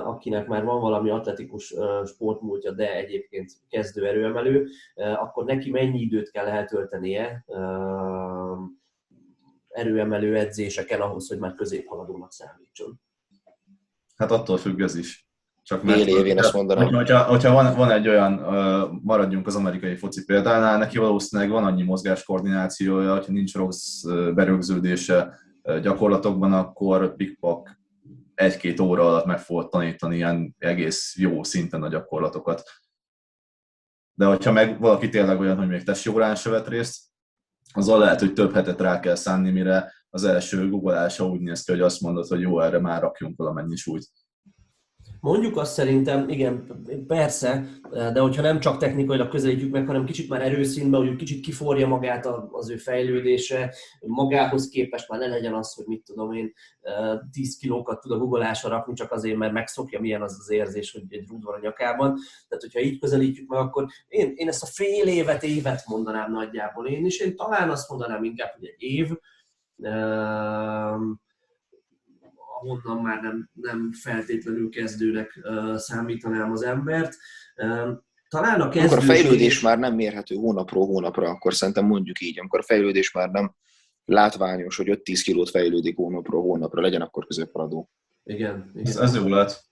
akinek 0.05 0.47
már 0.47 0.65
van 0.65 0.81
valami 0.81 1.11
atletikus 1.11 1.75
sportmúltja, 2.05 2.73
de 2.73 2.97
egyébként 2.97 3.53
kezdő 3.69 4.07
erőemelő, 4.07 4.69
akkor 4.95 5.45
neki 5.45 5.71
mennyi 5.71 6.01
időt 6.01 6.31
kell 6.31 6.47
eltöltenie 6.47 7.45
erőemelő 9.69 10.37
edzéseken 10.37 11.01
ahhoz, 11.01 11.29
hogy 11.29 11.39
már 11.39 11.55
középhaladónak 11.55 12.33
számítson? 12.33 13.01
Hát 14.17 14.31
attól 14.31 14.57
függ 14.57 14.81
ez 14.81 14.95
is. 14.95 15.30
Csak 15.63 15.83
mert, 15.83 16.03
Fél 16.03 16.17
év, 16.17 16.27
én 16.27 16.39
azt 16.39 16.53
mondanám. 16.53 16.95
Hogyha, 16.95 17.23
hogyha 17.23 17.53
van, 17.53 17.77
van 17.77 17.91
egy 17.91 18.09
olyan, 18.09 18.33
maradjunk 19.03 19.47
az 19.47 19.57
amerikai 19.57 19.97
foci 19.97 20.25
példánál, 20.25 20.79
neki 20.79 20.99
valószínűleg 20.99 21.51
van 21.51 21.65
annyi 21.65 21.83
mozgáskoordinációja, 21.83 23.13
hogyha 23.13 23.33
nincs 23.33 23.55
rossz 23.55 24.05
berögződése 24.35 25.39
gyakorlatokban, 25.83 26.53
akkor 26.53 27.17
pikpak 27.17 27.79
egy-két 28.35 28.81
óra 28.81 29.09
alatt 29.09 29.25
meg 29.25 29.39
fogod 29.39 29.69
tanítani 29.69 30.17
ilyen 30.17 30.55
egész 30.59 31.17
jó 31.19 31.43
szinten 31.43 31.83
a 31.83 31.89
gyakorlatokat. 31.89 32.63
De 34.15 34.27
hogyha 34.27 34.53
meg 34.53 34.81
valaki 34.81 35.09
tényleg 35.09 35.41
olyan, 35.41 35.57
hogy 35.57 35.69
még 35.69 35.83
testi 35.83 36.11
órán 36.11 36.35
se 36.35 36.51
vett 36.51 36.69
részt, 36.69 37.03
azzal 37.73 37.99
lehet, 37.99 38.21
hogy 38.21 38.33
több 38.33 38.53
hetet 38.53 38.81
rá 38.81 39.01
kell 39.01 39.15
szánni, 39.15 39.51
mire 39.51 39.93
az 40.11 40.25
első 40.25 40.69
guggolása 40.69 41.27
úgy 41.27 41.41
néz 41.41 41.63
ki, 41.63 41.73
hogy 41.73 41.81
azt 41.81 42.01
mondod, 42.01 42.27
hogy 42.27 42.41
jó, 42.41 42.61
erre 42.61 42.81
már 42.81 43.01
rakjunk 43.01 43.37
valamennyi 43.37 43.77
súlyt. 43.77 44.07
Mondjuk 45.21 45.57
azt 45.57 45.73
szerintem, 45.73 46.29
igen, 46.29 46.83
persze, 47.07 47.69
de 47.91 48.21
hogyha 48.21 48.43
nem 48.43 48.61
csak 48.61 48.79
technikailag 48.79 49.29
közelítjük 49.29 49.73
meg, 49.73 49.87
hanem 49.87 50.05
kicsit 50.05 50.29
már 50.29 50.43
erőszínbe, 50.43 50.97
hogy 50.97 51.17
kicsit 51.17 51.41
kiforja 51.45 51.87
magát 51.87 52.27
az 52.51 52.71
ő 52.71 52.77
fejlődése, 52.77 53.75
magához 54.01 54.69
képest 54.69 55.09
már 55.09 55.21
ne 55.21 55.27
legyen 55.27 55.55
az, 55.55 55.75
hogy 55.75 55.85
mit 55.87 56.05
tudom 56.05 56.33
én, 56.33 56.53
10 57.31 57.57
kilókat 57.57 58.01
tud 58.01 58.13
a 58.13 58.19
guggolásra 58.19 58.69
rakni, 58.69 58.95
csak 58.95 59.13
azért, 59.13 59.37
mert 59.37 59.53
megszokja, 59.53 60.01
milyen 60.01 60.23
az 60.23 60.37
az 60.41 60.51
érzés, 60.51 60.93
hogy 60.93 61.03
egy 61.09 61.29
rúd 61.29 61.43
van 61.43 61.55
a 61.55 61.61
nyakában. 61.63 62.19
Tehát, 62.49 62.63
hogyha 62.63 62.81
így 62.81 62.99
közelítjük 62.99 63.49
meg, 63.49 63.59
akkor 63.59 63.87
én, 64.09 64.33
én 64.35 64.49
ezt 64.49 64.63
a 64.63 64.67
fél 64.67 65.07
évet, 65.07 65.43
évet 65.43 65.87
mondanám 65.87 66.33
nagyjából 66.33 66.89
én 66.89 67.05
is. 67.05 67.19
Én 67.19 67.37
talán 67.37 67.71
azt 67.71 67.89
mondanám 67.89 68.25
inkább, 68.25 68.53
hogy 68.59 68.67
egy 68.67 68.83
év 68.83 69.09
ahonnan 72.61 73.03
már 73.03 73.23
nem, 73.23 73.51
nem 73.53 73.93
feltétlenül 73.93 74.71
kezdőnek 74.71 75.41
számítanám 75.77 76.53
az 76.53 76.63
embert. 76.63 77.17
Talán 78.29 78.61
a 78.61 78.69
kezdő... 78.69 78.97
Amikor 78.97 79.11
a 79.11 79.15
fejlődés 79.15 79.61
már 79.61 79.79
nem 79.79 79.95
mérhető 79.95 80.35
hónapról 80.35 80.87
hónapra, 80.87 81.29
akkor 81.29 81.55
szerintem 81.55 81.87
mondjuk 81.87 82.21
így, 82.21 82.39
amikor 82.39 82.59
a 82.59 82.63
fejlődés 82.63 83.13
már 83.13 83.31
nem 83.31 83.55
látványos, 84.05 84.77
hogy 84.77 85.01
5-10 85.05 85.21
kilót 85.25 85.51
fejlődik 85.51 85.97
hónapról 85.97 86.43
hónapra, 86.43 86.81
legyen 86.81 87.01
akkor 87.01 87.27
középhaladó. 87.27 87.91
Igen. 88.25 88.71
igen. 88.75 88.87
Ez, 88.87 88.97
ez 88.97 89.15
jó 89.15 89.29
lehet. 89.29 89.65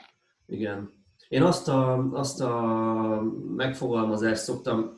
Igen. 0.47 0.91
Én 1.29 1.43
azt 1.43 1.69
a, 1.69 2.09
azt 2.13 2.41
a 2.41 3.23
megfogalmazást 3.57 4.43
szoktam 4.43 4.98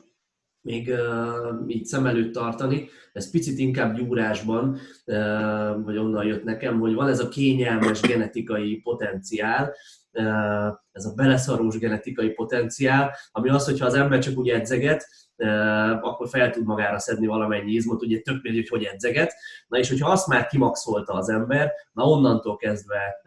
még 0.61 0.87
uh, 0.87 1.67
így 1.67 1.85
szem 1.85 2.05
előtt 2.05 2.33
tartani. 2.33 2.89
Ez 3.13 3.31
picit 3.31 3.59
inkább 3.59 3.95
gyúrásban, 3.95 4.77
uh, 5.05 5.83
vagy 5.83 5.97
onnan 5.97 6.25
jött 6.25 6.43
nekem, 6.43 6.79
hogy 6.79 6.93
van 6.93 7.07
ez 7.07 7.19
a 7.19 7.29
kényelmes 7.29 8.01
genetikai 8.01 8.75
potenciál, 8.75 9.73
uh, 10.11 10.67
ez 10.91 11.05
a 11.05 11.13
beleszarós 11.15 11.77
genetikai 11.77 12.29
potenciál, 12.29 13.15
ami 13.31 13.49
az, 13.49 13.65
hogyha 13.65 13.85
az 13.85 13.93
ember 13.93 14.19
csak 14.19 14.37
úgy 14.37 14.49
edzeget, 14.49 15.07
akkor 16.01 16.29
fel 16.29 16.49
tud 16.49 16.65
magára 16.65 16.99
szedni 16.99 17.27
valamennyi 17.27 17.71
izmot, 17.71 18.01
ugye 18.01 18.19
tök 18.19 18.41
mindegy, 18.41 18.69
hogy 18.69 18.79
hogy 18.79 18.83
edzeget. 18.93 19.33
Na 19.67 19.77
és 19.77 19.89
hogyha 19.89 20.11
azt 20.11 20.27
már 20.27 20.47
kimaxolta 20.47 21.13
az 21.13 21.29
ember, 21.29 21.71
na 21.93 22.03
onnantól 22.03 22.57
kezdve 22.57 23.21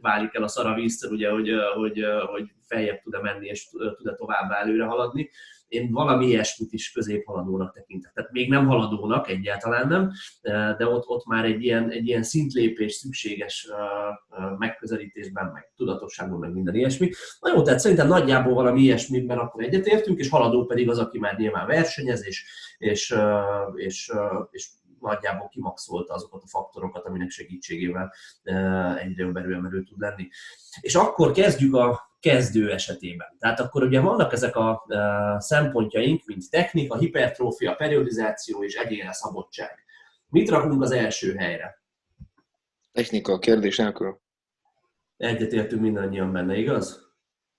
válik 0.00 0.34
el 0.34 0.42
a 0.42 0.48
szar 0.48 0.66
a 0.66 0.74
vízszer, 0.74 1.10
ugye, 1.10 1.30
hogy, 1.30 1.50
hogy, 1.74 2.04
hogy 2.32 2.50
feljebb 2.66 3.00
tud-e 3.00 3.20
menni 3.20 3.46
és 3.46 3.68
tud-e 3.96 4.14
tovább 4.14 4.50
előre 4.50 4.84
haladni 4.84 5.30
én 5.72 5.90
valami 5.90 6.26
ilyesmit 6.26 6.72
is 6.72 6.92
középhaladónak 6.92 7.74
tekintek. 7.74 8.12
Tehát 8.12 8.32
még 8.32 8.48
nem 8.48 8.66
haladónak, 8.66 9.28
egyáltalán 9.28 9.88
nem, 9.88 10.10
de 10.76 10.86
ott, 10.86 11.06
ott 11.06 11.26
már 11.26 11.44
egy 11.44 11.64
ilyen, 11.64 11.90
egy 11.90 12.06
ilyen 12.06 12.22
szintlépés 12.22 12.92
szükséges 12.92 13.68
megközelítésben, 14.58 15.50
meg 15.52 15.72
tudatosságban, 15.76 16.38
meg 16.38 16.52
minden 16.52 16.74
ilyesmi. 16.74 17.10
Na 17.40 17.52
jó, 17.54 17.62
tehát 17.62 17.80
szerintem 17.80 18.08
nagyjából 18.08 18.54
valami 18.54 18.80
ilyesmiben 18.80 19.38
akkor 19.38 19.62
egyetértünk, 19.62 20.18
és 20.18 20.28
haladó 20.28 20.64
pedig 20.64 20.88
az, 20.88 20.98
aki 20.98 21.18
már 21.18 21.36
nyilván 21.38 21.66
versenyez, 21.66 22.26
és, 22.26 22.44
és, 22.78 23.14
és, 23.74 24.12
és 24.50 24.68
nagyjából 25.00 25.48
kimaxolta 25.48 26.14
azokat 26.14 26.42
a 26.42 26.48
faktorokat, 26.48 27.04
aminek 27.04 27.30
segítségével 27.30 28.12
egyre 28.98 29.24
jobb 29.24 29.36
erőemelő 29.36 29.82
tud 29.82 30.00
lenni. 30.00 30.28
És 30.80 30.94
akkor 30.94 31.32
kezdjük 31.32 31.74
a 31.74 32.11
kezdő 32.22 32.70
esetében. 32.72 33.36
Tehát 33.38 33.60
akkor 33.60 33.82
ugye 33.82 34.00
vannak 34.00 34.32
ezek 34.32 34.56
a 34.56 34.86
szempontjaink, 35.38 36.24
mint 36.24 36.50
technika, 36.50 36.98
hipertrófia, 36.98 37.74
periodizáció 37.74 38.64
és 38.64 38.74
egyénre 38.74 39.12
szabadság. 39.12 39.84
Mit 40.28 40.48
rakunk 40.48 40.82
az 40.82 40.90
első 40.90 41.34
helyre? 41.34 41.82
Technika, 42.92 43.38
kérdés 43.38 43.76
nélkül. 43.76 44.20
Egyetértünk 45.16 45.82
mindannyian 45.82 46.32
benne, 46.32 46.56
igaz? 46.56 47.12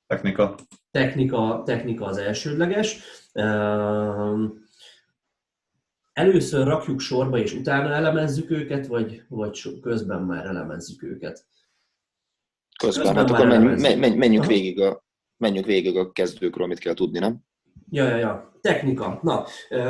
Technika. 0.07 0.55
Technika, 0.91 1.61
technika 1.65 2.05
az 2.05 2.17
elsődleges. 2.17 2.99
Először 6.13 6.67
rakjuk 6.67 6.99
sorba, 6.99 7.37
és 7.37 7.53
utána 7.53 7.93
elemezzük 7.93 8.51
őket, 8.51 8.87
vagy, 8.87 9.23
vagy 9.27 9.79
közben 9.81 10.21
már 10.21 10.45
elemezzük 10.45 11.03
őket? 11.03 11.45
Közben, 12.83 13.05
Közben 13.05 13.25
hát 13.27 13.31
akkor 13.31 13.47
menjünk, 13.47 13.99
menj, 13.99 14.15
menjünk, 14.15 14.45
végig 14.45 14.81
a, 14.81 15.03
menjünk 15.37 15.65
végig 15.65 15.97
a 15.97 16.11
kezdőkről, 16.11 16.63
amit 16.63 16.79
kell 16.79 16.93
tudni, 16.93 17.19
nem? 17.19 17.39
Ja, 17.89 18.07
ja, 18.07 18.15
ja. 18.15 18.51
Technika. 18.61 19.19
Na, 19.21 19.45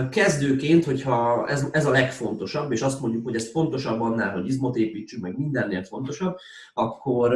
kezdőként, 0.09 0.83
hogyha 0.83 1.47
ez, 1.47 1.67
ez 1.71 1.85
a 1.85 1.91
legfontosabb, 1.91 2.71
és 2.71 2.81
azt 2.81 3.01
mondjuk, 3.01 3.23
hogy 3.23 3.35
ez 3.35 3.51
fontosabb 3.51 4.01
annál, 4.01 4.31
hogy 4.33 4.47
izmot 4.47 4.75
építsünk, 4.75 5.23
meg 5.23 5.37
mindennél 5.37 5.83
fontosabb, 5.83 6.37
akkor, 6.73 7.35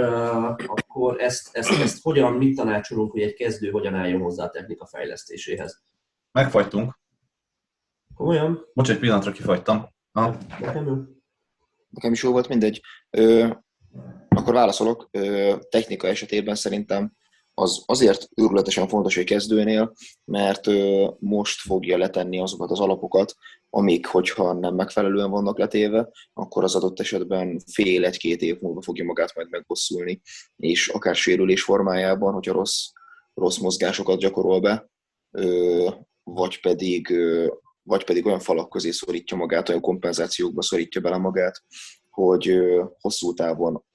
akkor 0.66 1.22
ezt, 1.22 1.50
ezt, 1.52 1.82
ezt 1.82 2.02
hogyan, 2.02 2.34
mit 2.34 2.56
tanácsolunk, 2.56 3.12
hogy 3.12 3.22
egy 3.22 3.34
kezdő 3.34 3.70
hogyan 3.70 3.96
álljon 3.96 4.22
hozzá 4.22 4.46
a 4.46 4.50
technika 4.50 4.86
fejlesztéséhez? 4.86 5.84
Megfagytunk. 6.32 7.00
Komolyan? 8.16 8.66
Bocs, 8.74 8.90
egy 8.90 9.00
pillanatra 9.00 9.32
kifagytam. 9.32 9.88
Ha? 10.12 10.38
Nekem, 10.60 11.18
Nekem 11.90 12.12
is 12.12 12.24
jó 12.24 12.32
volt, 12.32 12.48
mindegy. 12.48 12.82
Ö, 13.10 13.48
akkor 14.38 14.54
válaszolok. 14.54 15.10
Technika 15.70 16.08
esetében 16.08 16.56
szerintem 16.56 17.16
az 17.54 17.84
azért 17.86 18.28
őrületesen 18.36 18.88
fontos 18.88 19.18
egy 19.18 19.26
kezdőnél, 19.26 19.94
mert 20.26 20.66
most 21.20 21.60
fogja 21.60 21.98
letenni 21.98 22.40
azokat 22.40 22.72
az 22.72 22.80
alapokat, 22.80 23.36
amik, 23.70 24.06
hogyha 24.06 24.54
nem 24.54 24.76
megfelelően 24.76 25.30
vannak 25.30 25.58
letéve, 25.58 26.10
akkor 26.34 26.64
az 26.64 26.76
adott 26.76 27.00
esetben 27.00 27.60
fél, 27.72 28.06
egy-két 28.06 28.42
év 28.42 28.60
múlva 28.60 28.82
fogja 28.82 29.04
magát 29.04 29.36
majd 29.36 29.50
megbosszulni, 29.50 30.22
és 30.56 30.88
akár 30.88 31.16
sérülés 31.16 31.64
formájában, 31.64 32.34
hogyha 32.34 32.54
rossz, 32.54 32.86
rossz 33.34 33.58
mozgásokat 33.58 34.20
gyakorol 34.20 34.60
be, 34.60 34.90
vagy 36.24 36.62
pedig, 36.62 37.14
vagy 37.84 38.04
pedig 38.04 38.26
olyan 38.26 38.40
falak 38.40 38.70
közé 38.70 38.92
szorítja 38.92 39.38
magát, 39.38 39.70
olyan 39.70 39.82
kompenzációkba 39.82 40.62
szorítja 40.62 41.02
bele 41.02 41.18
magát, 41.18 41.64
hogy 42.10 42.58
hosszú 43.00 43.34
távon 43.34 43.86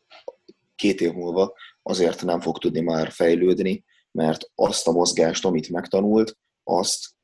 két 0.83 1.01
év 1.01 1.12
múlva 1.12 1.55
azért 1.83 2.23
nem 2.23 2.40
fog 2.40 2.59
tudni 2.59 2.81
már 2.81 3.11
fejlődni, 3.11 3.85
mert 4.11 4.51
azt 4.55 4.88
a 4.88 4.92
mozgást, 4.92 5.45
amit 5.45 5.68
megtanult, 5.68 6.38
azt 6.64 7.14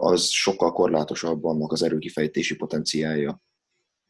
az 0.00 0.28
sokkal 0.28 0.72
korlátosabb 0.72 1.44
annak 1.44 1.72
az 1.72 1.82
erőkifejtési 1.82 2.56
potenciálja. 2.56 3.40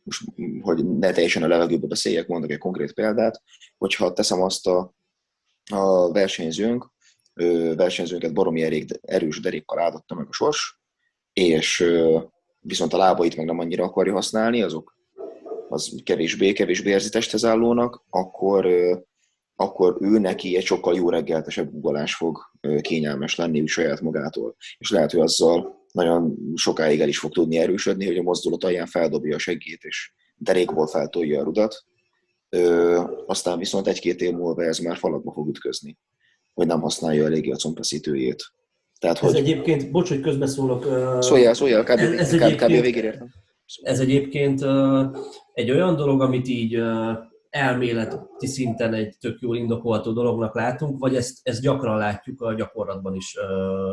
Most, 0.03 0.23
hogy 0.61 0.87
ne 0.87 1.13
teljesen 1.13 1.43
a 1.43 1.47
levegőbe 1.47 1.87
beszéljek, 1.87 2.27
mondok 2.27 2.51
egy 2.51 2.59
konkrét 2.59 2.93
példát, 2.93 3.43
hogyha 3.79 4.13
teszem 4.13 4.43
azt 4.43 4.67
a, 4.67 4.95
a 5.71 6.13
versenyzőnk, 6.13 6.91
versenyzőnket 7.77 8.35
baromi 8.35 8.63
elég 8.63 8.99
erős 9.01 9.41
derékkal 9.41 9.79
áldotta 9.79 10.15
meg 10.15 10.27
a 10.29 10.33
sors, 10.33 10.81
és 11.33 11.85
viszont 12.61 12.93
a 12.93 12.97
lábait 12.97 13.37
meg 13.37 13.47
nem 13.47 13.59
annyira 13.59 13.85
akarja 13.85 14.13
használni, 14.13 14.63
azok 14.63 14.97
az 15.73 16.01
kevésbé, 16.05 16.53
kevésbé 16.53 16.91
érzi 16.91 17.09
testhez 17.09 17.45
állónak, 17.45 18.05
akkor, 18.11 18.67
akkor 19.57 19.97
ő 20.01 20.19
neki 20.19 20.57
egy 20.57 20.65
sokkal 20.65 20.95
jó 20.95 21.11
reggeltesebb 21.11 21.71
guggolás 21.71 22.15
fog 22.15 22.39
kényelmes 22.81 23.37
lenni 23.37 23.61
úgy 23.61 23.69
saját 23.69 24.01
magától. 24.01 24.57
És 24.79 24.91
lehet, 24.91 25.11
hogy 25.11 25.21
azzal 25.21 25.87
nagyon 25.93 26.37
sokáig 26.55 27.01
el 27.01 27.09
is 27.09 27.19
fog 27.19 27.33
tudni 27.33 27.59
erősödni, 27.59 28.07
hogy 28.07 28.17
a 28.17 28.23
mozdulat 28.23 28.65
alján 28.65 28.87
feldobja 28.87 29.35
a 29.35 29.39
seggét, 29.39 29.83
és 29.83 30.13
derékból 30.37 30.87
feltolja 30.87 31.41
a 31.41 31.45
rudat. 31.45 31.85
Ö, 32.49 33.01
aztán 33.27 33.59
viszont 33.59 33.87
egy-két 33.87 34.21
év 34.21 34.33
múlva 34.33 34.65
ez 34.65 34.79
már 34.79 34.97
falakba 34.97 35.33
fog 35.33 35.49
ütközni, 35.49 35.99
hogy 36.55 36.67
nem 36.67 36.81
használja 36.81 37.25
eléggé 37.25 37.51
a 37.51 37.57
combfeszítőjét. 37.57 38.53
Tehát, 38.99 39.17
ez 39.17 39.23
hogy... 39.23 39.37
egyébként, 39.37 39.91
bocs, 39.91 40.09
hogy 40.09 40.21
közbeszólok. 40.21 40.83
Szóljál, 41.23 41.55
szóljál, 41.55 41.83
kb. 41.83 41.99
Ez, 41.99 42.33
ez 42.33 42.35
kb. 42.35 42.55
kb. 42.55 42.63
kb. 42.63 42.81
végére 42.81 43.07
értem. 43.07 43.42
Ez 43.83 44.01
egyébként 44.01 44.63
egy 45.53 45.71
olyan 45.71 45.97
dolog, 45.97 46.21
amit 46.21 46.49
így 46.49 46.83
elméleti 47.51 48.47
szinten 48.47 48.95
egy 48.95 49.17
tök 49.21 49.41
jól 49.41 49.57
indokolható 49.57 50.13
dolognak 50.13 50.55
látunk, 50.55 50.99
vagy 50.99 51.17
ezt, 51.17 51.39
ezt 51.43 51.63
gyakran 51.63 51.99
látjuk 51.99 52.41
a 52.41 52.55
gyakorlatban 52.55 53.15
is 53.15 53.37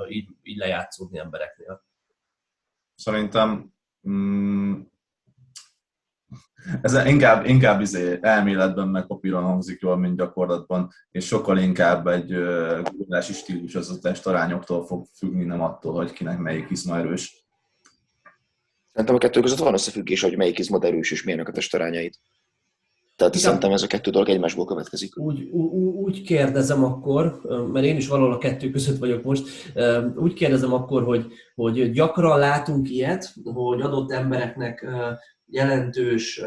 így, 0.09 0.27
így 0.43 0.57
lejátszódni 0.57 1.19
embereknél? 1.19 1.83
Szerintem 2.95 3.73
mm, 4.09 4.73
ez 6.81 7.05
inkább, 7.05 7.45
inkább 7.45 7.81
izé 7.81 8.17
elméletben 8.21 8.87
meg 8.87 9.05
papíron 9.05 9.43
hangzik 9.43 9.79
jól, 9.81 9.97
mint 9.97 10.17
gyakorlatban, 10.17 10.89
és 11.11 11.25
sokkal 11.25 11.57
inkább 11.57 12.07
egy 12.07 12.33
gurgulási 12.83 13.33
stílus 13.33 13.75
az 13.75 13.89
a 13.89 13.99
testarányoktól 13.99 14.85
fog 14.85 15.05
függni, 15.17 15.43
nem 15.43 15.61
attól, 15.61 15.93
hogy 15.93 16.11
kinek 16.11 16.37
melyik 16.37 16.69
izma 16.69 16.97
erős. 16.97 17.38
Szerintem 18.91 19.15
a 19.15 19.19
kettő 19.19 19.39
között 19.39 19.57
van 19.57 19.73
összefüggés, 19.73 20.21
hogy 20.21 20.37
melyik 20.37 20.59
izmod 20.59 20.83
erős 20.83 21.11
és 21.11 21.23
milyenek 21.23 21.47
a 21.47 21.51
testarányait. 21.51 22.19
Tehát 23.15 23.33
Igen. 23.33 23.45
szerintem 23.45 23.71
ez 23.71 23.81
a 23.81 23.87
kettő 23.87 24.11
dolog 24.11 24.29
egymásból 24.29 24.65
következik. 24.65 25.17
Úgy, 25.17 25.41
úgy, 25.41 25.73
úgy 25.95 26.21
kérdezem 26.21 26.83
akkor, 26.83 27.41
mert 27.71 27.85
én 27.85 27.97
is 27.97 28.07
valahol 28.07 28.33
a 28.33 28.37
kettő 28.37 28.69
között 28.69 28.97
vagyok 28.97 29.23
most, 29.23 29.71
úgy 30.15 30.33
kérdezem 30.33 30.73
akkor, 30.73 31.03
hogy, 31.03 31.25
hogy 31.55 31.91
gyakran 31.91 32.39
látunk 32.39 32.89
ilyet, 32.89 33.33
hogy 33.43 33.81
adott 33.81 34.11
embereknek 34.11 34.87
jelentős 35.45 36.41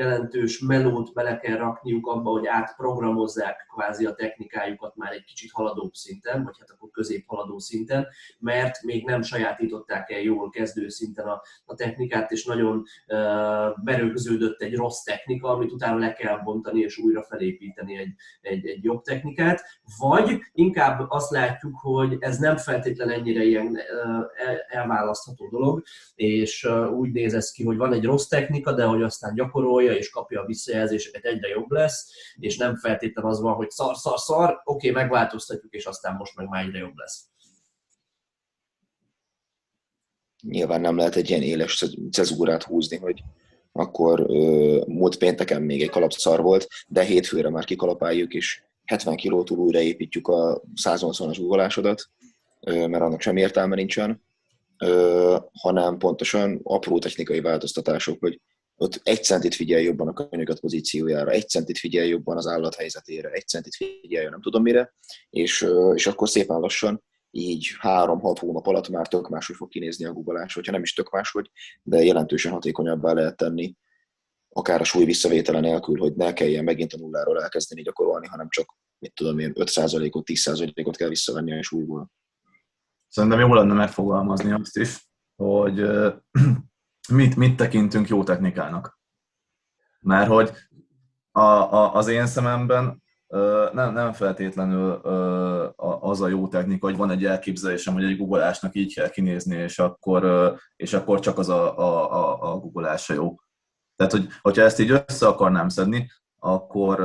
jelentős 0.00 0.60
melót 0.60 1.12
bele 1.12 1.38
kell 1.38 1.56
rakniuk 1.56 2.06
abba, 2.06 2.30
hogy 2.30 2.46
átprogramozzák 2.46 3.66
kvázi 3.74 4.06
a 4.06 4.14
technikájukat 4.14 4.96
már 4.96 5.12
egy 5.12 5.24
kicsit 5.24 5.50
haladóbb 5.52 5.92
szinten, 5.92 6.44
vagy 6.44 6.56
hát 6.58 6.70
akkor 6.70 6.90
közép 6.90 7.24
haladó 7.26 7.58
szinten, 7.58 8.06
mert 8.38 8.82
még 8.82 9.04
nem 9.04 9.22
sajátították 9.22 10.10
el 10.10 10.20
jól 10.20 10.50
kezdő 10.50 10.88
szinten 10.88 11.26
a, 11.26 11.42
a 11.64 11.74
technikát, 11.74 12.30
és 12.30 12.44
nagyon 12.44 12.76
uh, 12.76 13.84
berögződött 13.84 14.60
egy 14.60 14.76
rossz 14.76 15.02
technika, 15.02 15.48
amit 15.48 15.72
utána 15.72 15.98
le 15.98 16.12
kell 16.12 16.38
bontani 16.38 16.80
és 16.80 16.98
újra 16.98 17.22
felépíteni 17.22 17.96
egy, 17.96 18.12
egy, 18.40 18.66
egy 18.66 18.84
jobb 18.84 19.02
technikát, 19.02 19.62
vagy 19.98 20.38
inkább 20.52 21.06
azt 21.08 21.30
látjuk, 21.30 21.74
hogy 21.80 22.16
ez 22.20 22.38
nem 22.38 22.56
feltétlen 22.56 23.10
ennyire 23.10 23.42
ilyen 23.42 23.66
uh, 23.66 24.24
elválasztható 24.68 25.48
dolog, 25.48 25.82
és 26.14 26.64
uh, 26.64 26.90
úgy 26.92 27.12
néz 27.12 27.34
ez 27.34 27.50
ki, 27.50 27.64
hogy 27.64 27.76
van 27.76 27.92
egy 27.92 28.04
rossz 28.04 28.26
technika, 28.26 28.72
de 28.72 28.84
hogy 28.84 29.02
aztán 29.02 29.34
gyakorolja, 29.34 29.89
és 29.96 30.10
kapja 30.10 30.40
a 30.40 30.46
visszajelzéseket, 30.46 31.24
egyre 31.24 31.48
jobb 31.48 31.70
lesz, 31.70 32.12
és 32.34 32.56
nem 32.56 32.76
feltétlen 32.76 33.24
az 33.24 33.40
van, 33.40 33.54
hogy 33.54 33.70
szar, 33.70 33.96
szar, 33.96 34.18
szar, 34.18 34.60
oké, 34.64 34.90
megváltoztatjuk, 34.90 35.72
és 35.72 35.84
aztán 35.84 36.14
most 36.14 36.36
meg 36.36 36.48
már 36.48 36.64
egyre 36.64 36.78
jobb 36.78 36.96
lesz. 36.96 37.28
Nyilván 40.42 40.80
nem 40.80 40.96
lehet 40.96 41.16
egy 41.16 41.30
ilyen 41.30 41.42
éles 41.42 41.84
cezúrát 42.10 42.62
húzni, 42.62 42.96
hogy 42.96 43.22
akkor 43.72 44.20
ö, 44.20 44.84
múlt 44.86 45.18
pénteken 45.18 45.62
még 45.62 45.82
egy 45.82 45.90
kalapszar 45.90 46.42
volt, 46.42 46.68
de 46.88 47.02
hétfőre 47.02 47.50
már 47.50 47.64
kikalapáljuk, 47.64 48.34
és 48.34 48.62
70 48.84 49.16
kilótól 49.16 49.58
újraépítjük 49.58 50.28
a 50.28 50.62
180-as 50.82 51.40
uggolásodat. 51.40 52.10
mert 52.60 53.02
annak 53.02 53.20
sem 53.20 53.36
értelme 53.36 53.74
nincsen, 53.74 54.22
hanem 55.52 55.98
pontosan 55.98 56.60
apró 56.62 56.98
technikai 56.98 57.40
változtatások, 57.40 58.20
hogy 58.20 58.40
ott 58.82 59.00
egy 59.02 59.24
centit 59.24 59.54
figyel 59.54 59.80
jobban 59.80 60.08
a 60.08 60.12
könyöket 60.12 60.60
pozíciójára, 60.60 61.30
egy 61.30 61.48
centit 61.48 61.78
figyel 61.78 62.04
jobban 62.04 62.36
az 62.36 62.46
állat 62.46 62.74
helyzetére, 62.74 63.30
egy 63.30 63.46
centit 63.46 63.74
figyel 63.74 64.30
nem 64.30 64.40
tudom 64.40 64.62
mire, 64.62 64.94
és, 65.30 65.66
és 65.94 66.06
akkor 66.06 66.28
szépen 66.28 66.58
lassan 66.58 67.02
így 67.30 67.68
három-hat 67.78 68.38
hónap 68.38 68.66
alatt 68.66 68.88
már 68.88 69.08
tök 69.08 69.28
máshogy 69.28 69.56
fog 69.56 69.68
kinézni 69.68 70.04
a 70.04 70.12
googolás, 70.12 70.54
hogyha 70.54 70.72
nem 70.72 70.82
is 70.82 70.92
tök 70.92 71.10
máshogy, 71.10 71.50
de 71.82 72.02
jelentősen 72.04 72.52
hatékonyabbá 72.52 73.12
lehet 73.12 73.36
tenni, 73.36 73.76
akár 74.48 74.80
a 74.80 74.84
súly 74.84 75.04
visszavétele 75.04 75.60
nélkül, 75.60 75.98
hogy 75.98 76.14
ne 76.14 76.32
kelljen 76.32 76.64
megint 76.64 76.92
a 76.92 76.98
nulláról 76.98 77.42
elkezdeni 77.42 77.82
gyakorolni, 77.82 78.26
hanem 78.26 78.48
csak, 78.48 78.76
mit 78.98 79.14
tudom 79.14 79.38
én, 79.38 79.52
5%-ot, 79.54 80.24
10%-ot 80.26 80.96
kell 80.96 81.08
visszavenni 81.08 81.58
a 81.58 81.62
súlyból. 81.62 82.10
Szerintem 83.08 83.40
jó 83.40 83.54
lenne 83.54 83.74
megfogalmazni 83.74 84.52
azt 84.52 84.76
is, 84.76 85.08
hogy 85.36 85.80
mit, 87.10 87.36
mit 87.36 87.56
tekintünk 87.56 88.08
jó 88.08 88.24
technikának. 88.24 88.98
Mert 90.00 90.28
hogy 90.28 90.52
a, 91.32 91.40
a, 91.40 91.94
az 91.94 92.08
én 92.08 92.26
szememben 92.26 93.02
nem, 93.72 93.92
nem 93.92 94.12
feltétlenül 94.12 94.90
az 96.00 96.20
a 96.20 96.28
jó 96.28 96.48
technika, 96.48 96.86
hogy 96.86 96.96
van 96.96 97.10
egy 97.10 97.24
elképzelésem, 97.24 97.94
hogy 97.94 98.04
egy 98.04 98.16
googolásnak 98.16 98.74
így 98.74 98.94
kell 98.94 99.08
kinézni, 99.08 99.56
és 99.56 99.78
akkor, 99.78 100.54
és 100.76 100.92
akkor 100.92 101.20
csak 101.20 101.38
az 101.38 101.48
a, 101.48 101.78
a, 101.78 102.12
a, 102.12 102.52
a 102.52 102.58
googolása 102.58 103.14
jó. 103.14 103.34
Tehát, 103.96 104.12
hogy, 104.12 104.28
hogyha 104.40 104.62
ezt 104.62 104.78
így 104.78 104.90
össze 104.90 105.26
akarnám 105.26 105.68
szedni, 105.68 106.10
akkor, 106.38 107.00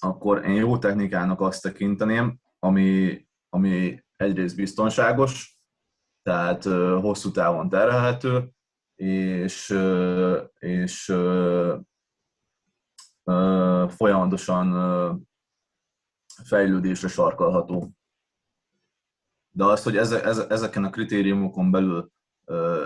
akkor 0.00 0.44
én 0.44 0.54
jó 0.54 0.78
technikának 0.78 1.40
azt 1.40 1.62
tekinteném, 1.62 2.40
ami, 2.58 3.20
ami 3.48 4.04
egyrészt 4.16 4.56
biztonságos, 4.56 5.58
tehát 6.22 6.64
hosszú 7.00 7.30
távon 7.30 7.68
terhelhető, 7.68 8.50
és, 9.00 9.76
és 10.58 11.04
folyamatosan 13.88 15.26
fejlődésre 16.44 17.08
sarkalható. 17.08 17.90
De 19.50 19.64
azt, 19.64 19.84
hogy 19.84 19.96
ezeken 20.48 20.84
a 20.84 20.90
kritériumokon 20.90 21.70
belül 21.70 22.10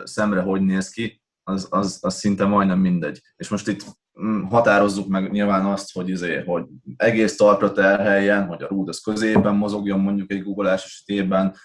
szemre 0.05 0.40
hogy 0.40 0.61
néz 0.61 0.88
ki, 0.88 1.22
az, 1.42 1.66
az, 1.70 1.98
az 2.03 2.14
szinte 2.14 2.44
majdnem 2.44 2.79
mindegy. 2.79 3.22
És 3.37 3.48
most 3.48 3.68
itt 3.68 3.85
mm, 4.20 4.42
határozzuk 4.42 5.09
meg 5.09 5.31
nyilván 5.31 5.66
azt, 5.66 5.92
hogy, 5.92 6.09
izé, 6.09 6.42
hogy 6.42 6.64
egész 6.96 7.37
talpra 7.37 7.72
terheljen, 7.72 8.46
hogy 8.46 8.62
a 8.62 8.68
rúd 8.68 8.88
az 8.88 9.00
közében 9.00 9.55
mozogjon 9.55 10.00
mondjuk 10.00 10.31
egy 10.31 10.42
googolás 10.42 10.85
esetében, 10.85 11.57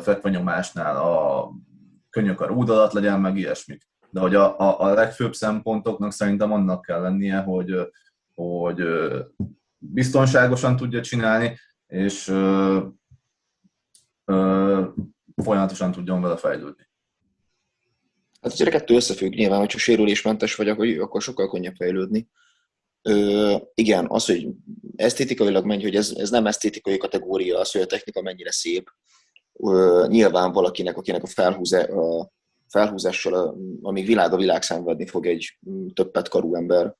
fekvenyomásnál 0.00 0.96
a 0.96 1.50
könyök 2.16 2.40
a 2.40 2.46
rúd 2.46 2.92
legyen, 2.92 3.20
meg 3.20 3.36
ilyesmik. 3.36 3.88
De 4.10 4.20
hogy 4.20 4.34
a, 4.34 4.58
a, 4.58 4.80
a 4.80 4.92
legfőbb 4.92 5.34
szempontoknak 5.34 6.12
szerintem 6.12 6.52
annak 6.52 6.82
kell 6.82 7.00
lennie, 7.00 7.38
hogy, 7.38 7.74
hogy 8.34 8.82
biztonságosan 9.78 10.76
tudja 10.76 11.00
csinálni, 11.00 11.58
és 11.86 12.28
ö, 12.28 12.86
ö, 14.24 14.84
folyamatosan 15.42 15.92
tudjon 15.92 16.20
vele 16.20 16.36
fejlődni. 16.36 16.88
Hát 18.40 18.60
a 18.60 18.70
kettő 18.70 18.94
összefügg 18.94 19.32
nyilván, 19.32 19.58
hogyha 19.58 19.78
sérülésmentes 19.78 20.54
vagy, 20.54 20.68
akkor, 20.68 20.86
akkor 20.86 21.22
sokkal 21.22 21.50
könnyebb 21.50 21.74
fejlődni. 21.74 22.28
Ö, 23.02 23.56
igen, 23.74 24.06
az, 24.08 24.26
hogy 24.26 24.48
esztétikailag 24.96 25.64
menj, 25.64 25.82
hogy 25.82 25.96
ez, 25.96 26.10
ez 26.16 26.30
nem 26.30 26.46
esztétikai 26.46 26.96
kategória, 26.96 27.58
az, 27.58 27.70
hogy 27.70 27.80
a 27.80 27.86
technika 27.86 28.22
mennyire 28.22 28.52
szép. 28.52 28.90
Ö, 29.58 30.06
nyilván 30.08 30.52
valakinek, 30.52 30.96
akinek 30.96 31.22
a, 31.22 31.26
felhúzá, 31.26 31.82
a 31.82 32.30
felhúzással, 32.68 33.58
amíg 33.82 34.06
világ 34.06 34.32
a 34.32 34.36
világ 34.36 34.62
szenvedni 34.62 35.06
fog 35.06 35.26
egy 35.26 35.58
többet 35.94 36.28
karú 36.28 36.54
ember, 36.54 36.94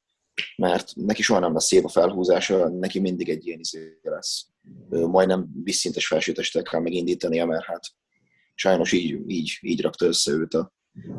mert 0.57 0.93
neki 0.95 1.23
soha 1.23 1.41
nem 1.41 1.53
lesz 1.53 1.67
szép 1.67 1.85
a 1.85 1.89
felhúzása, 1.89 2.69
neki 2.69 3.01
mindig 3.01 3.29
egy 3.29 3.47
ilyen 3.47 3.59
izé 3.59 3.99
lesz. 4.03 4.47
Majdnem 4.89 5.49
vízszintes 5.65 6.07
felsőtestel 6.07 6.63
kell 6.63 6.81
megindítania, 6.81 7.47
mert 7.47 7.65
hát 7.65 7.85
sajnos 8.55 8.93
így, 8.93 9.21
így, 9.27 9.59
így 9.61 9.81
rakta 9.81 10.07
össze 10.07 10.33
őt 10.33 10.55
a, 10.55 10.75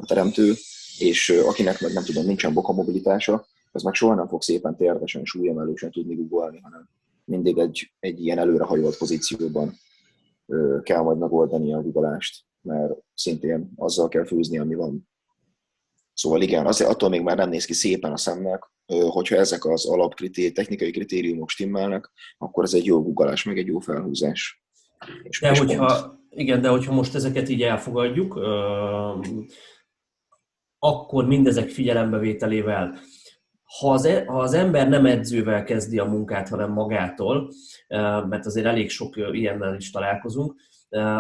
teremtő, 0.08 0.54
és 0.98 1.30
akinek 1.30 1.82
meg 1.82 1.94
nem 1.94 2.04
tudom, 2.04 2.26
nincsen 2.26 2.54
boka 2.54 2.74
mobilitása, 2.74 3.46
az 3.72 3.84
meg 3.84 3.94
soha 3.94 4.16
nem 4.16 4.28
fog 4.28 4.42
szépen 4.42 4.76
térdesen, 4.76 5.26
súlyemelősen 5.26 5.92
tudni 5.92 6.16
googolni, 6.16 6.60
hanem 6.60 6.90
mindig 7.26 7.58
egy, 7.58 7.92
egy 8.00 8.26
ilyen 8.26 8.38
előrehajolt 8.38 8.98
pozícióban 8.98 9.78
kell 10.84 11.02
majd 11.02 11.18
megoldani 11.18 11.74
a 11.74 11.82
googolást, 11.82 12.46
mert 12.62 12.94
szintén 13.14 13.72
azzal 13.76 14.08
kell 14.08 14.26
főzni, 14.26 14.58
ami 14.58 14.76
van. 14.76 15.10
Szóval 16.14 16.42
igen, 16.42 16.66
azért 16.66 16.90
attól 16.90 17.10
még 17.10 17.22
már 17.22 17.38
nem 17.38 17.50
néz 17.50 17.66
ki 17.66 17.74
szépen 17.74 18.12
a 18.12 18.18
szemnek, 18.18 18.72
hogyha 19.10 19.36
ezek 19.36 19.66
az 19.66 19.86
alapkritéri, 19.86 20.52
technikai 20.52 20.92
kritériumok 20.92 21.50
stimmelnek, 21.50 22.12
akkor 22.38 22.64
ez 22.64 22.74
egy 22.74 22.86
jó 22.86 23.04
googolás, 23.04 23.44
meg 23.44 23.58
egy 23.58 23.68
jó 23.68 23.80
felhúzás. 23.80 24.64
És 25.24 25.40
de 25.40 25.58
hogyha, 25.58 26.20
igen, 26.30 26.62
de 26.62 26.70
hogyha 26.70 26.94
most 26.94 27.16
ezeket 27.16 27.50
így 27.50 27.62
elfogadjuk, 27.62 28.40
akkor 30.80 31.28
mindezek 31.28 31.70
figyelembevételével, 31.70 33.00
ha 33.68 33.92
az, 33.92 34.06
e, 34.06 34.24
ha 34.26 34.40
az 34.40 34.54
ember 34.54 34.90
nem 34.90 35.06
edzővel 35.06 35.64
kezdi 35.64 36.00
a 36.00 36.06
munkát, 36.06 36.50
hanem 36.50 36.72
magától, 36.72 37.52
mert 38.28 38.46
azért 38.46 38.66
elég 38.66 38.90
sok 38.90 39.16
ilyennel 39.16 39.76
is 39.76 39.92
találkozunk, 39.92 40.56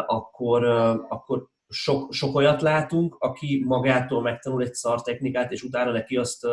akkor, 0.05 0.63
akkor 1.10 1.47
sok, 1.69 2.13
sok 2.13 2.36
olyat 2.36 2.62
látunk, 2.62 3.15
aki 3.19 3.63
magától 3.65 4.21
megtanul 4.21 4.62
egy 4.62 4.73
szar 4.73 5.01
technikát, 5.01 5.51
és 5.51 5.63
utána 5.63 5.91
neki 5.91 6.17
azt, 6.17 6.47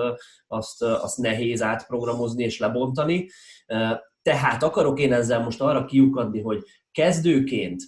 azt, 0.46 0.82
azt 0.82 1.18
nehéz 1.18 1.62
átprogramozni 1.62 2.44
és 2.44 2.58
lebontani. 2.58 3.28
Tehát 4.22 4.62
akarok 4.62 5.00
én 5.00 5.12
ezzel 5.12 5.40
most 5.40 5.60
arra 5.60 5.84
kiukadni, 5.84 6.40
hogy 6.40 6.62
kezdőként 6.92 7.82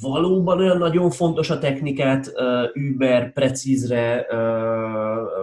valóban 0.00 0.58
olyan 0.58 0.78
nagyon 0.78 1.10
fontos 1.10 1.50
a 1.50 1.58
technikát 1.58 2.32
über 2.72 3.32
precízre 3.32 4.26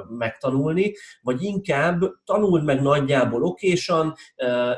megtanulni, 0.09 0.93
vagy 1.21 1.43
inkább 1.43 2.01
tanuld 2.25 2.63
meg 2.63 2.81
nagyjából 2.81 3.43
okésan, 3.43 4.13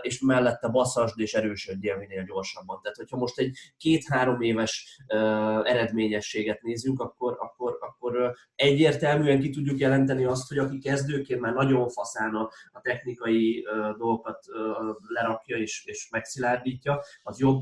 és 0.02 0.22
mellette 0.22 0.68
basszasd 0.68 1.20
és 1.20 1.34
erősödjél 1.34 1.98
minél 1.98 2.24
gyorsabban. 2.24 2.80
Tehát, 2.82 2.98
hogyha 2.98 3.18
most 3.18 3.40
egy 3.40 3.58
két-három 3.78 4.42
éves 4.42 5.02
eredményességet 5.64 6.62
nézünk, 6.62 7.00
akkor, 7.00 7.38
akkor, 7.40 7.78
akkor 7.80 8.36
egyértelműen 8.56 9.40
ki 9.40 9.50
tudjuk 9.50 9.80
jelenteni 9.80 10.26
azt, 10.26 10.48
hogy 10.48 10.58
aki 10.58 10.78
kezdőként 10.78 11.42
már 11.42 11.54
nagyon 11.54 11.90
faszán 11.90 12.36
a, 12.36 12.50
a 12.72 12.82
technikai 12.82 13.68
dolgokat 13.98 14.46
lerakja 15.08 15.58
és, 15.58 15.84
és 15.86 16.10
megszilárdítja, 16.12 17.02
az 17.24 17.40
jobb, 17.40 17.62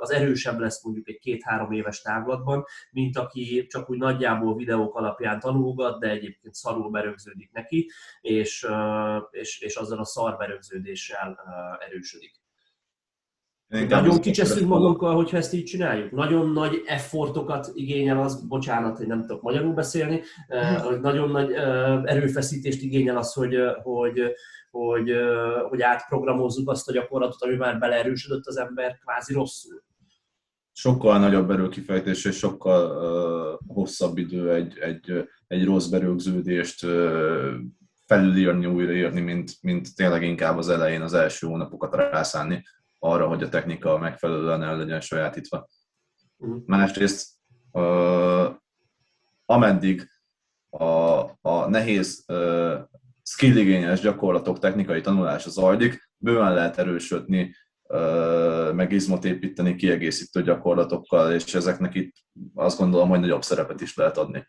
az 0.00 0.10
erősebb 0.10 0.58
lesz 0.58 0.84
mondjuk 0.84 1.08
egy 1.08 1.18
két 1.18 1.39
két-három 1.40 1.72
éves 1.72 2.02
távlatban, 2.02 2.64
mint 2.90 3.16
aki 3.16 3.66
csak 3.66 3.90
úgy 3.90 3.98
nagyjából 3.98 4.54
videók 4.56 4.94
alapján 4.94 5.40
tanulgat, 5.40 6.00
de 6.00 6.08
egyébként 6.08 6.54
szarul 6.54 6.90
berögződik 6.90 7.50
neki, 7.52 7.90
és, 8.20 8.66
és, 9.30 9.60
és 9.60 9.76
azzal 9.76 9.98
a 9.98 10.04
szar 10.04 10.36
berögződéssel 10.36 11.38
erősödik. 11.88 12.38
Én 13.68 13.86
nagyon 13.86 14.20
kicseszünk 14.20 14.68
magunkkal, 14.68 15.14
hogyha 15.14 15.36
ezt 15.36 15.52
így 15.52 15.64
csináljuk. 15.64 16.10
Nagyon 16.10 16.52
nagy 16.52 16.82
effortokat 16.86 17.70
igényel 17.74 18.20
az, 18.20 18.46
bocsánat, 18.48 18.96
hogy 18.96 19.06
nem 19.06 19.20
tudok 19.20 19.42
magyarul 19.42 19.72
beszélni, 19.72 20.22
hogy 20.82 21.00
nagyon 21.00 21.30
nagy 21.30 21.52
erőfeszítést 22.04 22.82
igényel 22.82 23.16
az, 23.16 23.32
hogy, 23.32 23.56
hogy, 23.82 24.20
hogy, 24.70 25.12
hogy 25.68 25.82
átprogramozzuk 25.82 26.70
azt 26.70 26.88
a 26.88 26.92
gyakorlatot, 26.92 27.42
ami 27.42 27.56
már 27.56 27.78
beleerősödött 27.78 28.46
az 28.46 28.56
ember 28.56 28.98
kvázi 28.98 29.32
rosszul 29.32 29.82
sokkal 30.80 31.18
nagyobb 31.18 31.50
erőkifejtés 31.50 32.24
és 32.24 32.36
sokkal 32.36 32.82
uh, 32.90 33.74
hosszabb 33.74 34.18
idő 34.18 34.52
egy, 34.52 34.78
egy, 34.78 35.28
egy 35.46 35.64
rossz 35.64 35.86
berögződést 35.86 36.84
uh, 36.84 37.52
felülírni, 38.06 38.66
újraírni, 38.66 39.20
mint, 39.20 39.52
mint 39.60 39.94
tényleg 39.94 40.22
inkább 40.22 40.58
az 40.58 40.68
elején 40.68 41.00
az 41.00 41.14
első 41.14 41.46
hónapokat 41.46 41.94
rászánni 41.94 42.62
arra, 42.98 43.28
hogy 43.28 43.42
a 43.42 43.48
technika 43.48 43.98
megfelelően 43.98 44.62
el 44.62 44.76
legyen 44.76 45.00
sajátítva. 45.00 45.68
Uh-huh. 46.36 46.62
Másrészt, 46.66 47.28
uh, 47.72 48.46
ameddig 49.44 50.08
a, 50.70 51.20
a 51.40 51.68
nehéz 51.68 52.24
uh, 52.28 52.78
skilligényes 53.22 54.00
gyakorlatok 54.00 54.58
technikai 54.58 55.00
tanulása 55.00 55.50
zajlik, 55.50 56.10
bőven 56.16 56.54
lehet 56.54 56.78
erősödni 56.78 57.54
meg 58.74 58.92
izmot 58.92 59.24
építeni 59.24 59.74
kiegészítő 59.74 60.42
gyakorlatokkal, 60.42 61.32
és 61.32 61.54
ezeknek 61.54 61.94
itt 61.94 62.14
azt 62.54 62.78
gondolom, 62.78 63.08
hogy 63.08 63.20
nagyobb 63.20 63.42
szerepet 63.42 63.80
is 63.80 63.96
lehet 63.96 64.16
adni. 64.16 64.48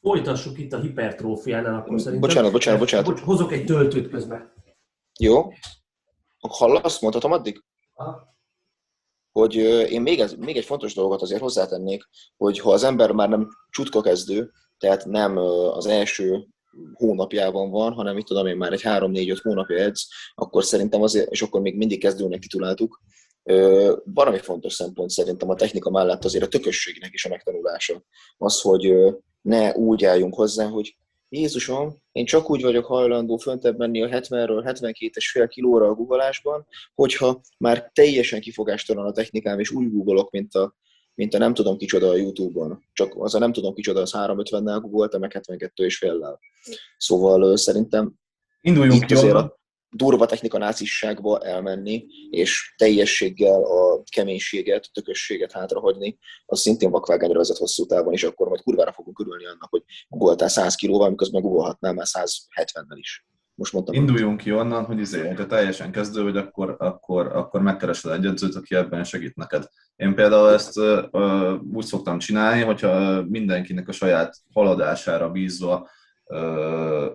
Folytassuk 0.00 0.58
itt 0.58 0.72
a 0.72 0.80
hipertrófiánál, 0.80 1.74
akkor 1.74 2.00
szerintem. 2.00 2.28
Bocsánat, 2.28 2.52
bocsánat, 2.52 2.80
bocsánat. 2.80 3.18
Hozok 3.18 3.52
egy 3.52 3.64
töltőt 3.64 4.10
közben. 4.10 4.52
Jó. 5.18 5.52
Hallasz? 6.48 7.00
Mondhatom 7.00 7.32
addig? 7.32 7.64
Aha. 7.94 8.34
hogy 9.32 9.54
én 9.90 10.02
még, 10.02 10.20
ez, 10.20 10.32
még 10.32 10.56
egy 10.56 10.64
fontos 10.64 10.94
dolgot 10.94 11.22
azért 11.22 11.40
hozzátennék, 11.40 12.04
hogy 12.36 12.58
ha 12.58 12.72
az 12.72 12.84
ember 12.84 13.10
már 13.10 13.28
nem 13.28 13.48
csutka 13.70 14.00
kezdő, 14.00 14.50
tehát 14.78 15.04
nem 15.04 15.36
az 15.36 15.86
első 15.86 16.46
hónapjában 16.94 17.70
van, 17.70 17.92
hanem 17.92 18.14
mit 18.14 18.24
tudom 18.24 18.46
én 18.46 18.56
már 18.56 18.72
egy 18.72 18.82
3-4-5 18.84 19.38
hónapja 19.42 19.76
edz, 19.76 20.08
akkor 20.34 20.64
szerintem 20.64 21.02
azért, 21.02 21.30
és 21.30 21.42
akkor 21.42 21.60
még 21.60 21.76
mindig 21.76 22.00
kezdőnek 22.00 22.40
tituláltuk, 22.40 23.00
valami 24.04 24.38
fontos 24.38 24.72
szempont 24.72 25.10
szerintem 25.10 25.50
a 25.50 25.54
technika 25.54 25.90
mellett 25.90 26.24
azért 26.24 26.44
a 26.44 26.48
tökösségnek 26.48 27.12
is 27.12 27.24
a 27.24 27.28
megtanulása. 27.28 28.02
Az, 28.38 28.60
hogy 28.60 28.94
ne 29.42 29.74
úgy 29.74 30.04
álljunk 30.04 30.34
hozzá, 30.34 30.68
hogy 30.68 30.96
Jézusom, 31.28 31.96
én 32.12 32.24
csak 32.24 32.50
úgy 32.50 32.62
vagyok 32.62 32.84
hajlandó 32.84 33.36
föntebb 33.36 33.78
menni 33.78 34.02
a 34.02 34.08
70-ről 34.08 34.76
72-es 34.80 35.28
fél 35.32 35.48
kilóra 35.48 35.86
a 35.86 35.94
googolásban, 35.94 36.66
hogyha 36.94 37.40
már 37.58 37.90
teljesen 37.94 38.40
kifogástalan 38.40 39.06
a 39.06 39.12
technikám, 39.12 39.58
és 39.58 39.70
úgy 39.70 39.90
googolok, 39.90 40.30
mint 40.30 40.54
a, 40.54 40.74
mint 41.16 41.34
a 41.34 41.38
nem 41.38 41.54
tudom 41.54 41.76
kicsoda 41.76 42.08
a 42.08 42.16
Youtube-on. 42.16 42.84
Csak 42.92 43.14
az 43.16 43.34
a 43.34 43.38
nem 43.38 43.52
tudom 43.52 43.74
kicsoda, 43.74 44.00
az 44.00 44.12
350-nel 44.16 44.78
googoltam, 44.80 45.20
meg 45.20 45.32
72 45.32 45.84
és 45.84 45.98
féllel. 45.98 46.40
Szóval 46.96 47.56
szerintem 47.56 48.14
Induljunk 48.60 49.02
itt 49.02 49.16
azért 49.16 49.34
a 49.34 49.58
durva 49.90 50.26
technika 50.26 50.58
nácisságba 50.58 51.38
elmenni, 51.38 52.06
és 52.30 52.74
teljességgel 52.76 53.62
a 53.62 54.02
keménységet, 54.02 54.84
a 54.84 54.90
tökösséget 54.92 55.52
hátrahagyni, 55.52 56.18
az 56.46 56.60
szintén 56.60 56.90
vakvágányra 56.90 57.36
vezet 57.38 57.56
hosszú 57.56 57.86
távon, 57.86 58.12
és 58.12 58.24
akkor 58.24 58.48
majd 58.48 58.62
kurvára 58.62 58.92
fogunk 58.92 59.16
körülni 59.16 59.46
annak, 59.46 59.70
hogy 59.70 59.82
googoltál 60.08 60.48
100 60.48 60.74
kilóval, 60.74 61.10
miközben 61.10 61.42
googolhatnál 61.42 61.92
már 61.92 62.06
170-nel 62.08 62.96
is. 62.98 63.26
Most 63.56 63.72
mondtam. 63.72 63.94
Induljunk 63.94 64.36
ki 64.36 64.52
onnan, 64.52 64.84
hogy 64.84 64.98
izé, 64.98 65.28
ha 65.28 65.46
teljesen 65.46 65.90
kezdő 65.90 66.22
vagy, 66.22 66.36
akkor, 66.36 66.76
akkor, 66.78 67.26
akkor 67.26 67.60
megkeresel 67.60 68.12
egy 68.12 68.26
edzőt, 68.26 68.54
aki 68.54 68.74
ebben 68.74 69.04
segít 69.04 69.36
neked. 69.36 69.68
Én 69.96 70.14
például 70.14 70.52
ezt 70.52 70.78
uh, 70.78 71.62
úgy 71.72 71.84
szoktam 71.84 72.18
csinálni, 72.18 72.62
hogyha 72.62 73.22
mindenkinek 73.22 73.88
a 73.88 73.92
saját 73.92 74.36
haladására 74.52 75.30
bízva 75.30 75.88
uh, 76.24 77.06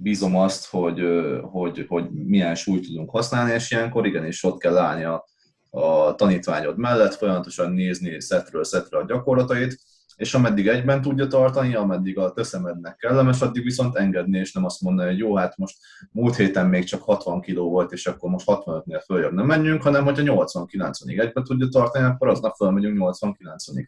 bízom 0.00 0.36
azt, 0.36 0.66
hogy, 0.66 1.02
hogy, 1.42 1.84
hogy 1.88 2.10
milyen 2.10 2.54
súlyt 2.54 2.86
tudunk 2.86 3.10
használni, 3.10 3.52
és 3.52 3.70
ilyenkor 3.70 4.06
igenis 4.06 4.44
ott 4.44 4.58
kell 4.58 4.76
állni 4.76 5.04
a, 5.04 5.24
a 5.70 6.14
tanítványod 6.14 6.78
mellett, 6.78 7.14
folyamatosan 7.14 7.72
nézni 7.72 8.20
szetről 8.20 8.64
szetre 8.64 8.98
a 8.98 9.04
gyakorlatait, 9.04 9.80
és 10.18 10.34
ameddig 10.34 10.66
egyben 10.66 11.02
tudja 11.02 11.26
tartani, 11.26 11.74
ameddig 11.74 12.18
a 12.18 12.32
teszemednek 12.32 12.96
kellemes, 12.96 13.40
addig 13.40 13.62
viszont 13.62 13.96
engedni, 13.96 14.38
és 14.38 14.52
nem 14.52 14.64
azt 14.64 14.80
mondani, 14.80 15.08
hogy 15.08 15.18
jó, 15.18 15.36
hát 15.36 15.56
most 15.56 15.76
múlt 16.10 16.36
héten 16.36 16.66
még 16.66 16.84
csak 16.84 17.02
60 17.02 17.40
kg 17.40 17.56
volt, 17.56 17.92
és 17.92 18.06
akkor 18.06 18.30
most 18.30 18.44
65-nél 18.48 19.02
följebb 19.04 19.32
nem 19.32 19.46
menjünk, 19.46 19.82
hanem 19.82 20.04
hogyha 20.04 20.46
80-90-ig 20.46 21.20
egyben 21.20 21.44
tudja 21.44 21.68
tartani, 21.68 22.04
akkor 22.04 22.28
aznap 22.28 22.54
fölmegyünk 22.56 22.98
80-90-ig. 23.00 23.86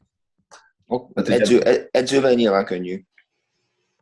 Edző, 1.14 1.88
edzővel 1.90 2.34
nyilván 2.34 2.64
könnyű. 2.64 3.04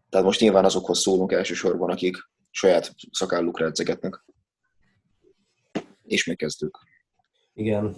Tehát 0.08 0.26
most 0.26 0.40
nyilván 0.40 0.64
azokhoz 0.64 0.98
szólunk 1.00 1.32
elsősorban, 1.32 1.90
akik 1.90 2.16
saját 2.50 2.94
szakállukra 3.10 3.66
edzegetnek. 3.66 4.24
És 6.04 6.26
megkezdők. 6.26 6.78
Igen. 7.54 7.96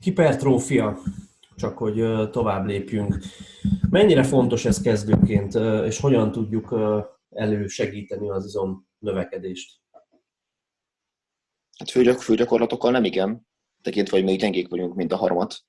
Hipertrófia, 0.00 0.98
csak 1.56 1.78
hogy 1.78 2.30
tovább 2.30 2.66
lépjünk. 2.66 3.16
Mennyire 3.90 4.22
fontos 4.22 4.64
ez 4.64 4.80
kezdőként, 4.80 5.54
és 5.84 6.00
hogyan 6.00 6.32
tudjuk 6.32 6.74
elősegíteni 7.30 8.30
az 8.30 8.44
izom 8.44 8.88
növekedést? 8.98 9.80
Hát 11.78 11.90
főgyak, 11.90 12.22
főgyakorlatokkal 12.22 12.90
nem 12.90 13.04
igen, 13.04 13.46
tekintve, 13.82 14.16
hogy 14.16 14.26
még 14.26 14.38
gyengék 14.38 14.68
vagyunk, 14.68 14.94
mint 14.94 15.12
a 15.12 15.16
harmat, 15.16 15.60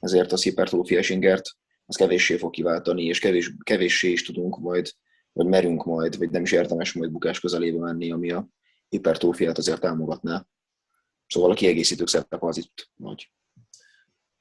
ezért 0.00 0.32
az 0.32 0.42
hipertrófia 0.42 1.00
ingert 1.08 1.50
az 1.86 1.96
kevéssé 1.96 2.36
fog 2.36 2.50
kiváltani, 2.50 3.04
és 3.04 3.18
kevés, 3.18 3.52
kevéssé 3.62 4.10
is 4.10 4.24
tudunk 4.24 4.58
majd 4.58 4.92
vagy 5.32 5.46
merünk 5.46 5.84
majd, 5.84 6.18
vagy 6.18 6.30
nem 6.30 6.42
is 6.42 6.52
érdemes 6.52 6.92
majd 6.92 7.10
bukás 7.10 7.40
közelébe 7.40 7.78
menni, 7.78 8.10
ami 8.12 8.30
a 8.30 8.48
hipertrófiát 8.88 9.58
azért 9.58 9.80
támogatná. 9.80 10.46
Szóval 11.26 11.50
a 11.50 11.54
kiegészítők 11.54 12.08
szerepe 12.08 12.38
az 12.40 12.58
itt 12.58 12.90
nagy. 12.94 13.32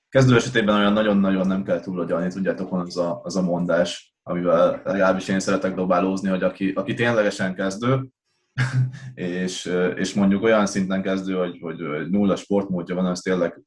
Kezdő 0.09 0.35
esetében 0.35 0.75
olyan 0.75 0.93
nagyon-nagyon 0.93 1.47
nem 1.47 1.63
kell 1.63 1.79
túlagyalni, 1.79 2.29
tudjátok, 2.29 2.69
van 2.69 2.79
az 2.79 2.97
a, 2.97 3.21
az 3.23 3.35
a 3.35 3.41
mondás, 3.41 4.15
amivel 4.23 4.81
legalábbis 4.83 5.27
én 5.27 5.39
szeretek 5.39 5.75
dobálózni, 5.75 6.29
hogy 6.29 6.43
aki, 6.43 6.71
aki 6.75 6.93
ténylegesen 6.93 7.55
kezdő, 7.55 8.07
és, 9.13 9.65
és 9.95 10.13
mondjuk 10.13 10.43
olyan 10.43 10.65
szinten 10.65 11.01
kezdő, 11.01 11.33
hogy, 11.33 11.57
hogy 11.61 12.09
nulla 12.09 12.35
sportmódja 12.35 12.95
van, 12.95 13.05
az 13.05 13.19
tényleg 13.19 13.61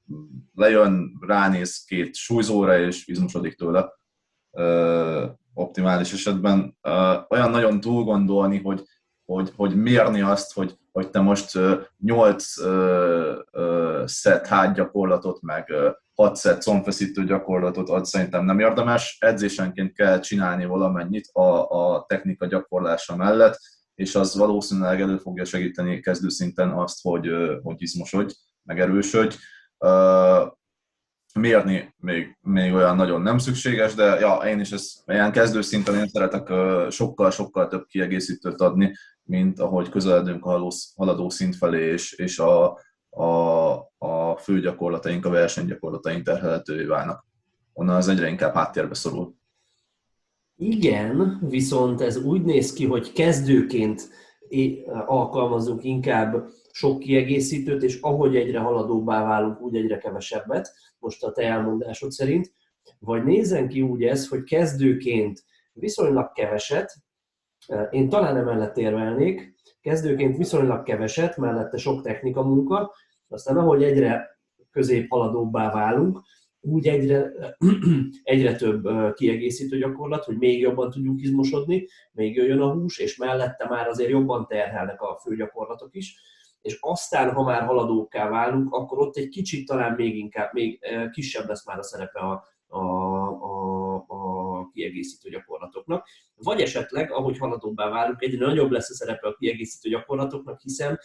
lejön, 0.54 1.18
ránéz 1.20 1.84
két 1.84 2.14
súlyzóra, 2.14 2.78
és 2.78 3.06
izmosodik 3.06 3.54
tőle. 3.54 3.92
Optimális 5.54 6.12
esetben, 6.12 6.76
olyan 7.28 7.50
nagyon 7.50 7.80
túl 7.80 8.04
gondolni, 8.04 8.58
hogy, 8.58 8.82
hogy, 9.24 9.52
hogy 9.56 9.76
mérni 9.76 10.20
azt, 10.20 10.52
hogy, 10.52 10.78
hogy 10.92 11.10
te 11.10 11.20
most 11.20 11.58
8 11.98 12.44
szett 14.04 14.46
hátgyakorlatot, 14.46 15.40
meg 15.40 15.72
6 16.22 16.36
szett 16.36 16.62
combfeszítő 16.62 17.24
gyakorlatot 17.24 17.88
ad, 17.88 18.04
szerintem 18.04 18.44
nem 18.44 18.58
érdemes. 18.58 19.16
Edzésenként 19.20 19.92
kell 19.92 20.20
csinálni 20.20 20.64
valamennyit 20.64 21.28
a, 21.32 21.68
a 21.70 22.04
technika 22.08 22.46
gyakorlása 22.46 23.16
mellett, 23.16 23.58
és 23.94 24.14
az 24.14 24.36
valószínűleg 24.36 25.00
elő 25.00 25.16
fogja 25.16 25.44
segíteni 25.44 26.00
kezdőszinten 26.00 26.70
azt, 26.70 27.02
hogy, 27.02 27.30
hogy 27.62 27.82
izmosodj, 27.82 28.34
meg 28.62 28.78
mérni 31.34 31.94
még, 31.96 32.38
még 32.40 32.72
olyan 32.72 32.96
nagyon 32.96 33.22
nem 33.22 33.38
szükséges, 33.38 33.94
de 33.94 34.04
ja, 34.04 34.34
én 34.34 34.60
is 34.60 34.70
ezt 34.70 35.02
ilyen 35.06 35.32
kezdőszinten 35.32 35.94
én 35.94 36.08
szeretek 36.08 36.52
sokkal-sokkal 36.90 37.68
több 37.68 37.86
kiegészítőt 37.86 38.60
adni, 38.60 38.94
mint 39.22 39.60
ahogy 39.60 39.88
közeledünk 39.88 40.44
a 40.44 40.70
haladó 40.96 41.30
szint 41.30 41.56
felé, 41.56 41.92
és, 41.92 42.12
és 42.12 42.38
a, 42.38 42.78
a, 43.10 43.91
a 44.02 44.36
fő 44.36 44.60
gyakorlataink, 44.60 45.26
a 45.26 45.30
versenygyakorlataink 45.30 46.24
terhelhetővé 46.24 46.84
válnak. 46.84 47.26
Onnan 47.72 47.96
az 47.96 48.08
egyre 48.08 48.28
inkább 48.28 48.54
háttérbe 48.54 48.94
szorul. 48.94 49.34
Igen, 50.56 51.38
viszont 51.48 52.00
ez 52.00 52.16
úgy 52.16 52.42
néz 52.42 52.72
ki, 52.72 52.86
hogy 52.86 53.12
kezdőként 53.12 54.08
alkalmazunk 55.06 55.84
inkább 55.84 56.48
sok 56.70 56.98
kiegészítőt, 56.98 57.82
és 57.82 58.00
ahogy 58.00 58.36
egyre 58.36 58.58
haladóbbá 58.58 59.24
válunk, 59.24 59.60
úgy 59.60 59.76
egyre 59.76 59.98
kevesebbet, 59.98 60.72
most 60.98 61.24
a 61.24 61.32
te 61.32 61.42
elmondásod 61.42 62.10
szerint, 62.10 62.52
vagy 62.98 63.24
nézzen 63.24 63.68
ki 63.68 63.82
úgy 63.82 64.02
ez, 64.02 64.28
hogy 64.28 64.42
kezdőként 64.42 65.44
viszonylag 65.72 66.32
keveset, 66.32 66.94
én 67.90 68.08
talán 68.08 68.36
emellett 68.36 68.76
érvelnék, 68.76 69.54
kezdőként 69.80 70.36
viszonylag 70.36 70.82
keveset, 70.82 71.36
mellette 71.36 71.76
sok 71.76 72.02
technika 72.02 72.42
munka, 72.42 72.94
aztán 73.32 73.56
ahogy 73.56 73.82
egyre 73.82 74.38
közép 74.70 75.10
haladóbbá 75.10 75.72
válunk, 75.72 76.20
úgy 76.60 76.86
egyre, 76.86 77.32
egyre 78.22 78.54
több 78.54 79.14
kiegészítő 79.14 79.78
gyakorlat, 79.78 80.24
hogy 80.24 80.38
még 80.38 80.60
jobban 80.60 80.90
tudjunk 80.90 81.22
izmosodni, 81.22 81.86
még 82.12 82.36
jöjjön 82.36 82.60
a 82.60 82.72
hús, 82.72 82.98
és 82.98 83.16
mellette 83.16 83.68
már 83.68 83.88
azért 83.88 84.10
jobban 84.10 84.46
terhelnek 84.46 85.02
a 85.02 85.20
főgyakorlatok 85.22 85.94
is, 85.94 86.16
és 86.60 86.78
aztán, 86.80 87.32
ha 87.32 87.42
már 87.42 87.62
haladókká 87.62 88.28
válunk, 88.28 88.74
akkor 88.74 88.98
ott 88.98 89.16
egy 89.16 89.28
kicsit 89.28 89.66
talán 89.66 89.94
még 89.94 90.16
inkább, 90.16 90.52
még 90.52 90.80
kisebb 91.10 91.48
lesz 91.48 91.66
már 91.66 91.78
a 91.78 91.82
szerepe 91.82 92.20
a, 92.20 92.44
a 92.66 92.80
kiegészítő 94.72 95.30
gyakorlatoknak. 95.30 96.08
Vagy 96.34 96.60
esetleg, 96.60 97.12
ahogy 97.12 97.38
haladóbbá 97.38 97.88
válunk, 97.88 98.22
egyre 98.22 98.46
nagyobb 98.46 98.70
lesz 98.70 98.90
a 98.90 98.94
szerepe 98.94 99.28
a 99.28 99.34
kiegészítő 99.34 99.88
gyakorlatoknak, 99.88 100.60
hiszen 100.60 100.98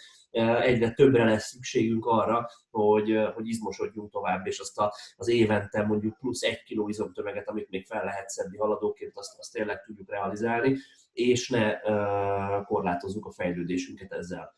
egyre 0.61 0.91
többre 0.91 1.25
lesz 1.25 1.47
szükségünk 1.47 2.05
arra, 2.05 2.49
hogy, 2.69 3.17
hogy 3.33 3.47
izmosodjunk 3.47 4.11
tovább, 4.11 4.45
és 4.45 4.59
azt 4.59 4.79
a, 4.79 4.93
az 5.15 5.27
évente 5.27 5.83
mondjuk 5.83 6.17
plusz 6.17 6.41
egy 6.41 6.63
kiló 6.63 6.89
izomtömeget, 6.89 7.49
amit 7.49 7.69
még 7.69 7.85
fel 7.85 8.03
lehet 8.03 8.29
szedni 8.29 8.57
haladóként, 8.57 9.11
azt, 9.15 9.39
azt 9.39 9.53
tényleg 9.53 9.83
tudjuk 9.83 10.09
realizálni, 10.09 10.77
és 11.11 11.49
ne 11.49 11.73
uh, 11.73 12.65
korlátozzuk 12.65 13.25
a 13.25 13.31
fejlődésünket 13.31 14.11
ezzel. 14.11 14.53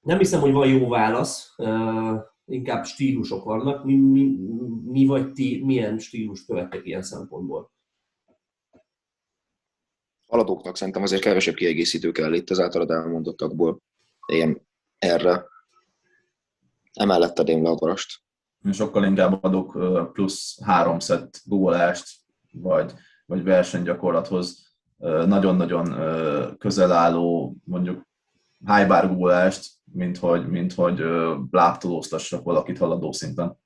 Nem 0.00 0.18
hiszem, 0.18 0.40
hogy 0.40 0.52
van 0.52 0.68
jó 0.68 0.88
válasz, 0.88 1.54
inkább 2.46 2.84
stílusok 2.84 3.44
vannak. 3.44 3.84
Mi, 3.84 3.96
mi, 3.96 4.36
mi 4.84 5.06
vagy 5.06 5.32
ti, 5.32 5.62
milyen 5.64 5.98
stílus 5.98 6.44
követtek 6.44 6.86
ilyen 6.86 7.02
szempontból? 7.02 7.70
Haladóknak 10.26 10.76
szerintem 10.76 11.02
azért 11.02 11.22
kevesebb 11.22 11.54
kiegészítő 11.54 12.12
kell 12.12 12.32
itt 12.32 12.50
az 12.50 12.60
általad 12.60 12.90
elmondottakból. 12.90 13.80
Én 14.26 14.66
erre 14.98 15.44
emellett 16.92 17.38
adém 17.38 17.62
le 17.62 17.68
a 17.68 17.74
varast. 17.74 18.20
Én 18.64 18.72
sokkal 18.72 19.04
inkább 19.04 19.44
adok 19.44 19.78
plusz 20.12 20.62
három 20.62 20.98
szett 20.98 21.40
góllást, 21.44 22.08
vagy, 22.52 22.92
vagy 23.26 23.42
versenygyakorlathoz 23.42 24.74
nagyon-nagyon 25.26 25.94
közel 26.58 26.92
álló, 26.92 27.56
mondjuk 27.64 28.05
high 28.64 28.88
bar 28.88 29.14
gólást, 29.14 29.70
mint 29.92 30.18
hogy, 30.18 30.48
mint 30.48 30.72
hogy 30.72 31.04
láptolóztassak 31.50 32.44
valakit 32.44 32.78
haladó 32.78 33.12
szinten. 33.12 33.58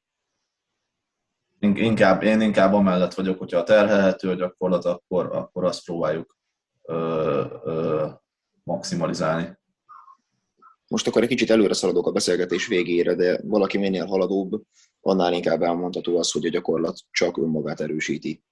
Inkább, 1.60 2.22
én 2.22 2.40
inkább 2.40 2.72
amellett 2.72 3.14
vagyok, 3.14 3.38
hogyha 3.38 3.62
terhelhető 3.62 4.30
a 4.30 4.34
gyakorlat, 4.34 4.84
akkor, 4.84 5.26
akkor 5.32 5.64
azt 5.64 5.84
próbáljuk 5.84 6.36
ö, 6.82 7.44
ö, 7.64 8.08
maximalizálni. 8.62 9.58
Most 10.88 11.06
akkor 11.06 11.22
egy 11.22 11.28
kicsit 11.28 11.50
előre 11.50 11.74
szaladok 11.74 12.06
a 12.06 12.12
beszélgetés 12.12 12.66
végére, 12.66 13.14
de 13.14 13.40
valaki 13.42 13.78
minél 13.78 14.06
haladóbb, 14.06 14.62
annál 15.00 15.32
inkább 15.32 15.62
elmondható 15.62 16.18
az, 16.18 16.30
hogy 16.30 16.46
a 16.46 16.50
gyakorlat 16.50 16.98
csak 17.10 17.36
önmagát 17.36 17.80
erősíti. 17.80 18.44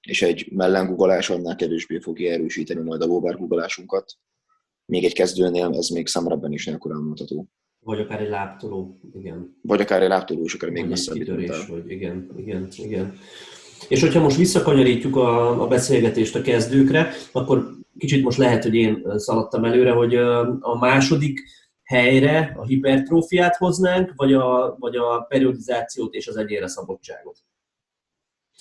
És 0.00 0.22
egy 0.22 0.48
mellengugolás 0.52 1.30
annál 1.30 1.56
kevésbé 1.56 1.98
fogja 1.98 2.32
erősíteni 2.32 2.80
majd 2.80 3.02
a 3.02 3.06
lóbárgugolásunkat. 3.06 4.12
Még 4.86 5.04
egy 5.04 5.14
kezdőnél 5.14 5.70
ez 5.72 5.88
még 5.88 6.06
számra 6.06 6.38
is 6.48 6.66
nélkül 6.66 6.92
elmondható. 6.92 7.48
Vagy 7.80 8.00
akár 8.00 8.20
egy 8.20 8.28
láptoló, 8.28 9.00
igen. 9.14 9.58
Vagy 9.62 9.80
akár 9.80 10.02
egy 10.02 10.08
láptoló, 10.08 10.42
és 10.42 10.54
akár 10.54 10.70
még 10.70 10.88
messzebb 10.88 11.14
kitörés, 11.14 11.66
vagy 11.66 11.90
igen, 11.90 12.30
igen, 12.36 12.68
igen. 12.76 13.18
És 13.88 14.00
hogyha 14.00 14.20
most 14.20 14.36
visszakanyarítjuk 14.36 15.16
a, 15.16 15.62
a 15.62 15.66
beszélgetést 15.66 16.34
a 16.34 16.40
kezdőkre, 16.40 17.12
akkor 17.32 17.74
kicsit 17.98 18.24
most 18.24 18.38
lehet, 18.38 18.62
hogy 18.62 18.74
én 18.74 19.02
szaladtam 19.16 19.64
előre, 19.64 19.90
hogy 19.90 20.14
a 20.60 20.78
második 20.80 21.40
helyre 21.82 22.54
a 22.56 22.64
hipertrófiát 22.64 23.56
hoznánk, 23.56 24.12
vagy 24.16 24.32
a, 24.32 24.76
vagy 24.78 24.96
a 24.96 25.20
periodizációt 25.28 26.14
és 26.14 26.26
az 26.26 26.36
egyére 26.36 26.68
szabadságot? 26.68 27.38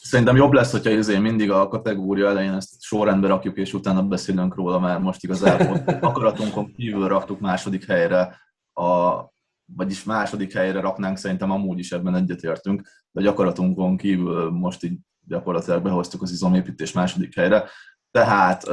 Szerintem 0.05 0.35
jobb 0.35 0.51
lesz, 0.51 0.71
hogyha 0.71 0.89
ezért 0.89 1.21
mindig 1.21 1.51
a 1.51 1.67
kategória 1.67 2.29
elején 2.29 2.53
ezt 2.53 2.81
sorrendbe 2.81 3.27
rakjuk, 3.27 3.57
és 3.57 3.73
utána 3.73 4.03
beszélünk 4.03 4.55
róla, 4.55 4.79
mert 4.79 4.99
most 4.99 5.23
igazából 5.23 5.83
akaratunkon 6.09 6.73
kívül 6.73 7.07
raktuk 7.07 7.39
második 7.39 7.85
helyre, 7.85 8.41
a, 8.73 9.21
vagyis 9.65 10.03
második 10.03 10.53
helyre 10.53 10.79
raknánk, 10.79 11.17
szerintem 11.17 11.51
amúgy 11.51 11.79
is 11.79 11.91
ebben 11.91 12.15
egyetértünk, 12.15 12.87
de 13.11 13.21
gyakorlatunkon 13.21 13.97
kívül 13.97 14.49
most 14.49 14.83
így 14.83 14.97
gyakorlatilag 15.27 15.83
behoztuk 15.83 16.21
az 16.21 16.31
izomépítés 16.31 16.91
második 16.91 17.35
helyre. 17.35 17.69
Tehát 18.11 18.63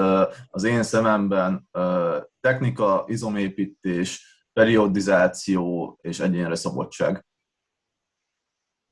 az 0.46 0.64
én 0.64 0.82
szememben 0.82 1.68
technika, 2.40 3.04
izomépítés, 3.06 4.44
periodizáció 4.52 5.98
és 6.02 6.20
egyénre 6.20 6.54
szabadság. 6.54 7.26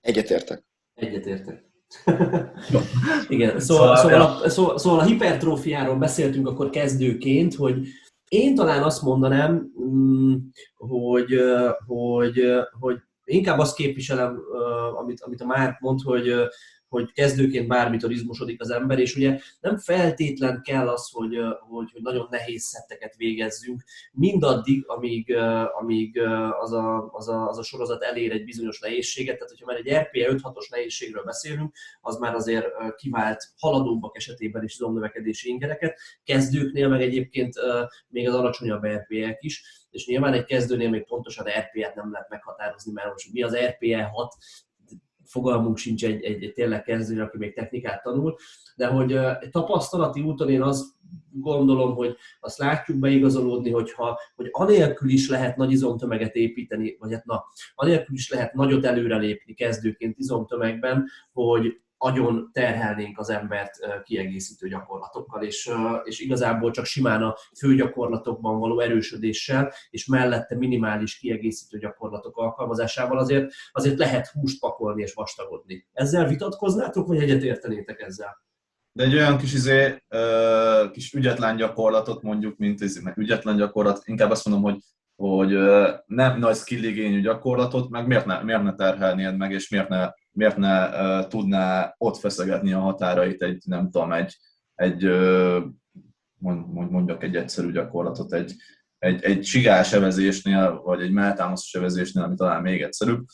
Egyetértek. 0.01 0.65
Egyetértek. 0.95 1.70
Igen, 3.29 3.61
szóval, 3.61 3.97
szóval, 3.97 3.97
szóval, 3.97 4.21
a, 4.21 4.49
szóval, 4.49 4.79
szóval 4.79 4.99
a 4.99 5.05
hipertrófiáról 5.05 5.97
beszéltünk 5.97 6.49
akkor 6.49 6.71
kezdőként, 6.71 7.55
hogy 7.55 7.87
én 8.29 8.55
talán 8.55 8.83
azt 8.83 9.03
mondanám, 9.03 9.73
mm, 9.83 10.35
hogy, 10.77 11.41
hogy, 11.87 12.43
hogy 12.81 12.97
inkább 13.25 13.59
azt 13.59 13.77
képviselem, 13.77 14.39
amit, 14.99 15.21
amit 15.21 15.41
a 15.41 15.47
Márk 15.47 15.81
mond, 15.81 16.01
hogy, 16.03 16.33
hogy 16.91 17.13
kezdőként 17.13 17.69
bármitől 17.69 18.11
izmosodik 18.11 18.61
az 18.61 18.71
ember, 18.71 18.99
és 18.99 19.17
ugye 19.17 19.39
nem 19.61 19.79
feltétlen 19.79 20.63
kell 20.63 20.89
az, 20.89 21.11
hogy, 21.13 21.37
hogy, 21.69 21.91
hogy 21.93 22.03
nagyon 22.03 22.27
nehéz 22.31 22.63
szetteket 22.63 23.17
végezzünk, 23.17 23.83
mindaddig, 24.13 24.85
amíg, 24.87 25.37
amíg 25.81 26.21
az, 26.61 26.73
a, 26.73 27.09
az, 27.13 27.29
a, 27.29 27.49
az 27.49 27.59
a 27.59 27.63
sorozat 27.63 28.03
elér 28.03 28.33
egy 28.33 28.45
bizonyos 28.45 28.81
nehézséget, 28.81 29.35
tehát 29.35 29.51
hogyha 29.51 29.67
már 29.67 29.77
egy 29.77 29.93
RPE 29.93 30.33
5-6-os 30.33 30.71
nehézségről 30.71 31.25
beszélünk, 31.25 31.75
az 32.01 32.17
már 32.17 32.35
azért 32.35 32.67
kivált 32.97 33.49
haladóbbak 33.57 34.17
esetében 34.17 34.63
is 34.63 34.75
izomnövekedési 34.75 35.49
ingereket, 35.49 35.99
kezdőknél 36.25 36.89
meg 36.89 37.03
egyébként 37.03 37.55
még 38.09 38.29
az 38.29 38.35
alacsonyabb 38.35 38.87
RPE-ek 38.87 39.43
is, 39.43 39.63
és 39.91 40.07
nyilván 40.07 40.33
egy 40.33 40.45
kezdőnél 40.45 40.89
még 40.89 41.07
pontosan 41.07 41.47
RPE-t 41.47 41.95
nem 41.95 42.13
lehet 42.13 42.29
meghatározni, 42.29 42.93
mert 42.93 43.11
most 43.11 43.33
mi 43.33 43.43
az 43.43 43.57
RPE 43.57 44.03
6, 44.03 44.35
fogalmunk 45.31 45.77
sincs 45.77 46.05
egy, 46.05 46.25
egy, 46.25 46.45
egy 46.45 46.53
tényleg 46.53 46.83
kezdő, 46.83 47.21
aki 47.21 47.39
még 47.39 47.55
technikát 47.55 48.03
tanul, 48.03 48.37
de 48.77 48.87
hogy 48.87 49.19
tapasztalati 49.51 50.21
úton 50.21 50.51
én 50.51 50.63
azt 50.63 50.85
gondolom, 51.33 51.95
hogy 51.95 52.17
azt 52.41 52.59
látjuk 52.59 52.99
beigazolódni, 52.99 53.71
hogyha, 53.71 54.19
hogy 54.37 54.49
anélkül 54.51 55.11
is 55.11 55.29
lehet 55.29 55.57
nagy 55.57 55.73
izomtömeget 55.73 56.35
építeni, 56.35 56.97
vagy 56.99 57.13
hát 57.13 57.25
na, 57.25 57.45
anélkül 57.75 58.15
is 58.15 58.31
lehet 58.31 58.55
nagyot 58.55 58.85
előrelépni 58.85 59.55
kezdőként 59.55 60.19
izomtömegben, 60.19 61.07
hogy 61.33 61.81
agyon 62.03 62.51
terhelnénk 62.53 63.19
az 63.19 63.31
embert 63.31 64.03
kiegészítő 64.05 64.69
gyakorlatokkal, 64.69 65.43
és, 65.43 65.71
és 66.05 66.21
igazából 66.21 66.71
csak 66.71 66.85
simán 66.85 67.23
a 67.23 67.35
főgyakorlatokban 67.59 68.59
való 68.59 68.81
erősödéssel, 68.81 69.73
és 69.91 70.07
mellette 70.07 70.57
minimális 70.57 71.19
kiegészítő 71.19 71.79
gyakorlatok 71.79 72.37
alkalmazásával 72.37 73.19
azért, 73.19 73.53
azért 73.73 73.99
lehet 73.99 74.27
húst 74.27 74.61
pakolni 74.61 75.03
és 75.03 75.15
vastagodni. 75.15 75.87
Ezzel 75.93 76.29
vitatkoznátok, 76.29 77.07
vagy 77.07 77.19
egyetértenétek 77.19 78.01
ezzel? 78.01 78.43
De 78.93 79.05
egy 79.05 79.15
olyan 79.15 79.39
kis, 79.39 79.53
izé, 79.53 80.03
kis 80.93 81.13
ügyetlen 81.13 81.57
gyakorlatot 81.57 82.23
mondjuk, 82.23 82.59
mint 82.59 82.83
ez, 82.83 82.97
meg 82.97 83.17
ügyetlen 83.17 83.57
gyakorlat, 83.57 84.03
inkább 84.05 84.31
azt 84.31 84.49
mondom, 84.49 84.65
hogy 84.65 84.79
hogy 85.21 85.59
nem 86.07 86.39
nagy 86.39 86.57
skill 86.57 86.85
igényű 86.85 87.21
gyakorlatot, 87.21 87.89
meg 87.89 88.07
miért 88.07 88.27
ne, 88.27 88.43
miért 88.43 88.63
ne 88.63 88.75
terhelnéd 88.75 89.37
meg, 89.37 89.53
és 89.53 89.69
miért 89.69 89.89
ne 89.89 90.09
miért 90.33 90.57
ne 90.57 90.89
uh, 90.89 91.27
tudná 91.27 91.95
ott 91.99 92.17
feszegetni 92.17 92.73
a 92.73 92.79
határait 92.79 93.43
egy, 93.43 93.63
nem 93.67 93.91
tudom, 93.91 94.13
egy, 94.13 94.37
egy 94.75 95.05
mond, 96.35 96.91
mondjak 96.91 97.23
egy 97.23 97.37
egyszerű 97.37 97.73
gyakorlatot, 97.73 98.33
egy, 98.33 98.55
egy, 98.99 99.23
egy 99.23 99.45
sigás 99.45 99.93
evezésnél, 99.93 100.81
vagy 100.83 101.03
egy 101.03 101.13
melltámaszos 101.13 101.75
evezésnél, 101.75 102.25
ami 102.25 102.35
talán 102.35 102.63
még 102.63 102.83
egyszerűbb, 102.83 103.25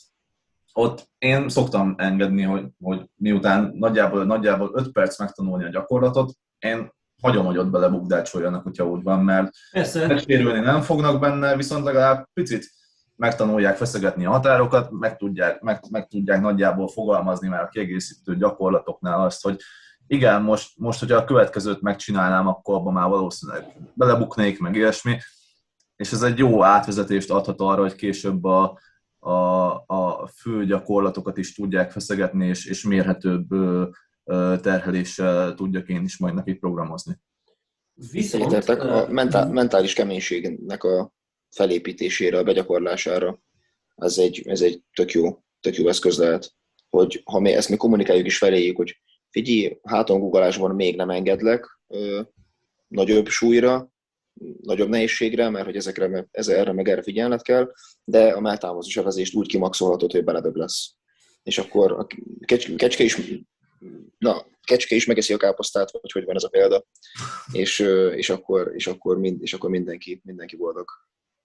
ott 0.73 1.09
én 1.17 1.49
szoktam 1.49 1.95
engedni, 1.97 2.41
hogy, 2.41 2.67
hogy 2.79 3.05
miután 3.15 3.71
nagyjából, 3.73 4.25
nagyjából 4.25 4.71
5 4.73 4.91
perc 4.91 5.19
megtanulni 5.19 5.63
a 5.63 5.69
gyakorlatot, 5.69 6.33
én 6.59 6.91
hagyom, 7.21 7.45
hogy 7.45 7.57
ott 7.57 7.69
belebukdácsoljanak, 7.69 8.63
hogyha 8.63 8.87
úgy 8.87 9.03
van, 9.03 9.23
mert 9.23 9.49
sérülni 10.25 10.59
nem 10.59 10.81
fognak 10.81 11.19
benne, 11.19 11.55
viszont 11.55 11.83
legalább 11.83 12.27
picit 12.33 12.69
megtanulják 13.15 13.75
feszegetni 13.75 14.25
a 14.25 14.31
határokat, 14.31 14.91
meg 14.91 15.17
tudják, 15.17 15.61
meg, 15.61 15.79
meg 15.89 16.07
tudják 16.07 16.41
nagyjából 16.41 16.87
fogalmazni 16.87 17.47
már 17.47 17.61
a 17.61 17.67
kiegészítő 17.67 18.37
gyakorlatoknál 18.37 19.21
azt, 19.21 19.43
hogy 19.43 19.59
igen, 20.07 20.41
most, 20.41 20.71
most 20.77 20.99
hogyha 20.99 21.17
a 21.17 21.23
következőt 21.23 21.81
megcsinálnám, 21.81 22.47
akkor 22.47 22.75
abban 22.75 22.93
már 22.93 23.09
valószínűleg 23.09 23.65
belebuknék, 23.93 24.59
meg 24.59 24.75
ilyesmi, 24.75 25.17
és 25.95 26.11
ez 26.11 26.21
egy 26.21 26.37
jó 26.37 26.63
átvezetést 26.63 27.31
adhat 27.31 27.59
arra, 27.59 27.81
hogy 27.81 27.95
később 27.95 28.43
a, 28.43 28.79
a, 29.19 29.67
a 29.85 30.29
fő 30.35 30.65
gyakorlatokat 30.65 31.37
is 31.37 31.55
tudják 31.55 31.91
feszegetni, 31.91 32.47
és, 32.47 32.65
és 32.65 32.83
mérhetőbb 32.83 33.47
terheléssel 34.61 35.53
tudjak 35.53 35.89
én 35.89 36.03
is 36.03 36.17
majd 36.17 36.33
nekik 36.33 36.59
programozni. 36.59 37.19
Viszont... 38.11 38.53
a 38.69 39.07
mentál, 39.09 39.51
mentális 39.51 39.93
keménységnek 39.93 40.83
a 40.83 41.13
felépítésére, 41.49 42.37
a 42.37 42.43
begyakorlására, 42.43 43.39
ez 43.95 44.17
egy, 44.17 44.47
ez 44.47 44.61
egy 44.61 44.81
tök 44.93 45.11
jó, 45.11 45.43
tök 45.59 45.75
jó 45.75 45.87
eszköz 45.87 46.17
lehet, 46.17 46.53
hogy 46.89 47.21
ha 47.25 47.39
mi 47.39 47.51
ezt 47.51 47.69
mi 47.69 47.75
kommunikáljuk 47.75 48.25
is 48.25 48.37
feléjük, 48.37 48.77
hogy 48.77 49.01
figyelj, 49.29 49.79
háton 49.83 50.19
googolásban 50.19 50.75
még 50.75 50.95
nem 50.95 51.09
engedlek 51.09 51.79
ö, 51.87 52.21
nagyobb 52.87 53.27
súlyra, 53.27 53.91
nagyobb 54.61 54.89
nehézségre, 54.89 55.49
mert 55.49 55.65
hogy 55.65 55.75
ezekre, 55.75 56.27
ez, 56.31 56.47
erre 56.47 56.73
meg 56.73 56.89
erre 56.89 57.01
figyelned 57.01 57.41
kell, 57.41 57.71
de 58.03 58.27
a 58.27 58.39
melltámaszos 58.39 58.97
evezést 58.97 59.35
úgy 59.35 59.47
kimaxolhatod, 59.47 60.11
hogy 60.11 60.23
beledög 60.23 60.55
lesz. 60.55 60.95
És 61.43 61.57
akkor 61.57 61.91
a 61.91 62.07
kecske 62.75 63.03
is 63.03 63.17
na, 64.17 64.45
kecske 64.63 64.95
is 64.95 65.05
megeszi 65.05 65.33
a 65.33 65.37
káposztát, 65.37 65.91
vagy 65.91 66.11
hogy 66.11 66.25
van 66.25 66.35
ez 66.35 66.43
a 66.43 66.49
példa, 66.49 66.85
és, 67.51 67.79
és, 68.15 68.29
akkor, 68.29 68.71
és, 68.75 68.87
akkor, 68.87 69.17
mind, 69.17 69.41
és 69.41 69.53
akkor 69.53 69.69
mindenki, 69.69 70.21
mindenki 70.23 70.55
boldog. 70.55 70.89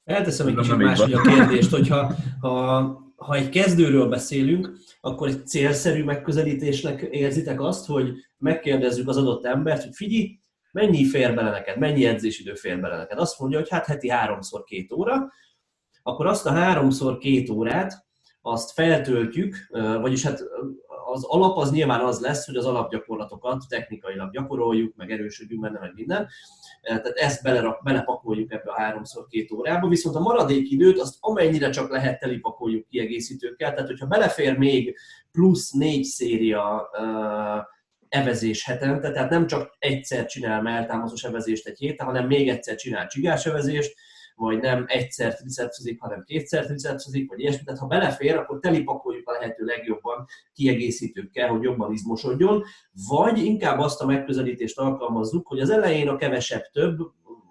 Elteszem 0.05 0.47
egy 0.47 0.57
kicsit 0.57 0.77
máshogy 0.77 1.13
a 1.19 1.21
kérdést, 1.21 1.71
hogyha 1.71 2.15
ha, 2.41 2.81
ha 3.17 3.35
egy 3.35 3.49
kezdőről 3.49 4.09
beszélünk, 4.09 4.73
akkor 5.01 5.29
egy 5.29 5.47
célszerű 5.47 6.05
megközelítésnek 6.05 7.01
érzitek 7.01 7.61
azt, 7.61 7.87
hogy 7.87 8.13
megkérdezzük 8.39 9.09
az 9.09 9.17
adott 9.17 9.45
embert, 9.45 9.83
hogy 9.83 9.95
figyelj, 9.95 10.41
mennyi 10.73 11.05
fér 11.05 11.35
bele 11.35 11.51
neked, 11.51 11.79
mennyi 11.79 12.05
edzésidő 12.05 12.55
fér 12.55 12.81
bele 12.81 12.97
neked. 12.97 13.19
Azt 13.19 13.39
mondja, 13.39 13.59
hogy 13.59 13.69
hát 13.69 13.87
heti 13.87 14.09
háromszor 14.09 14.65
két 14.65 14.93
óra, 14.93 15.33
akkor 16.03 16.27
azt 16.27 16.47
a 16.47 16.51
háromszor 16.51 17.19
két 17.19 17.51
órát, 17.51 18.07
azt 18.41 18.73
feltöltjük, 18.73 19.57
vagyis 20.01 20.23
hát 20.23 20.43
az 21.13 21.25
alap 21.25 21.57
az 21.57 21.71
nyilván 21.71 22.01
az 22.01 22.21
lesz, 22.21 22.47
hogy 22.47 22.57
az 22.57 22.67
alapgyakorlatokat 22.67 23.65
technikailag 23.69 24.33
gyakoroljuk, 24.33 24.97
meg 24.97 25.11
erősödjünk 25.11 25.63
benne, 25.63 25.79
meg 25.79 25.93
minden. 25.95 26.29
Eh, 26.81 27.01
tehát 27.01 27.07
ezt 27.07 27.43
belerak, 27.43 27.83
belepakoljuk 27.83 28.53
ebbe 28.53 28.71
a 28.71 28.81
háromszor 28.81 29.27
két 29.27 29.53
órába, 29.53 29.89
viszont 29.89 30.17
a 30.17 30.21
maradék 30.21 30.71
időt 30.71 31.01
azt 31.01 31.17
amennyire 31.21 31.71
csak 31.71 31.91
lehet 31.91 32.21
telipakoljuk 32.21 32.87
kiegészítőkkel, 32.87 33.73
tehát 33.73 33.89
hogyha 33.89 34.07
belefér 34.07 34.59
még 34.59 34.97
plusz 35.33 35.71
négy 35.71 36.05
széria 36.05 36.91
uh, 36.93 37.65
evezés 38.09 38.65
hetente, 38.65 39.13
tehát 39.13 39.31
nem 39.31 39.47
csak 39.47 39.77
egyszer 39.79 40.27
csinál 40.27 40.63
melltámaszos 40.63 41.25
evezést 41.25 41.67
egy 41.67 41.79
héten, 41.79 42.07
hanem 42.07 42.27
még 42.27 42.49
egyszer 42.49 42.75
csinál 42.75 43.07
csigás 43.07 43.47
evezést, 43.47 43.95
vagy 44.35 44.61
nem 44.61 44.85
egyszer 44.89 45.35
tricepszik, 45.35 46.01
hanem 46.01 46.23
kétszer 46.23 46.65
tricepszik, 46.65 47.29
vagy 47.29 47.41
ilyesmi. 47.41 47.65
Tehát 47.65 47.81
ha 47.81 47.87
belefér, 47.87 48.37
akkor 48.37 48.59
telipakoljuk 48.59 49.22
a 49.33 49.39
lehető 49.39 49.65
legjobban 49.65 50.27
kiegészítőkkel, 50.53 51.49
hogy 51.49 51.63
jobban 51.63 51.93
izmosodjon, 51.93 52.63
vagy 53.09 53.39
inkább 53.39 53.79
azt 53.79 54.01
a 54.01 54.07
megközelítést 54.07 54.79
alkalmazzuk, 54.79 55.47
hogy 55.47 55.61
az 55.61 55.71
elején 55.71 56.09
a 56.09 56.17
kevesebb 56.17 56.71
több, 56.73 56.99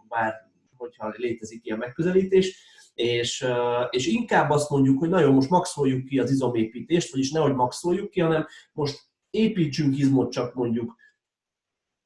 bár 0.07 0.33
hogyha 0.77 1.13
létezik 1.15 1.65
ilyen 1.65 1.77
megközelítés, 1.77 2.69
és, 2.93 3.45
és 3.89 4.07
inkább 4.07 4.49
azt 4.49 4.69
mondjuk, 4.69 4.99
hogy 4.99 5.09
nagyon 5.09 5.33
most 5.33 5.49
maxoljuk 5.49 6.05
ki 6.05 6.19
az 6.19 6.31
izomépítést, 6.31 7.11
vagyis 7.11 7.31
nehogy 7.31 7.53
maxoljuk 7.53 8.09
ki, 8.09 8.19
hanem 8.19 8.47
most 8.73 8.99
építsünk 9.29 9.97
izmot 9.97 10.31
csak 10.31 10.53
mondjuk 10.53 10.95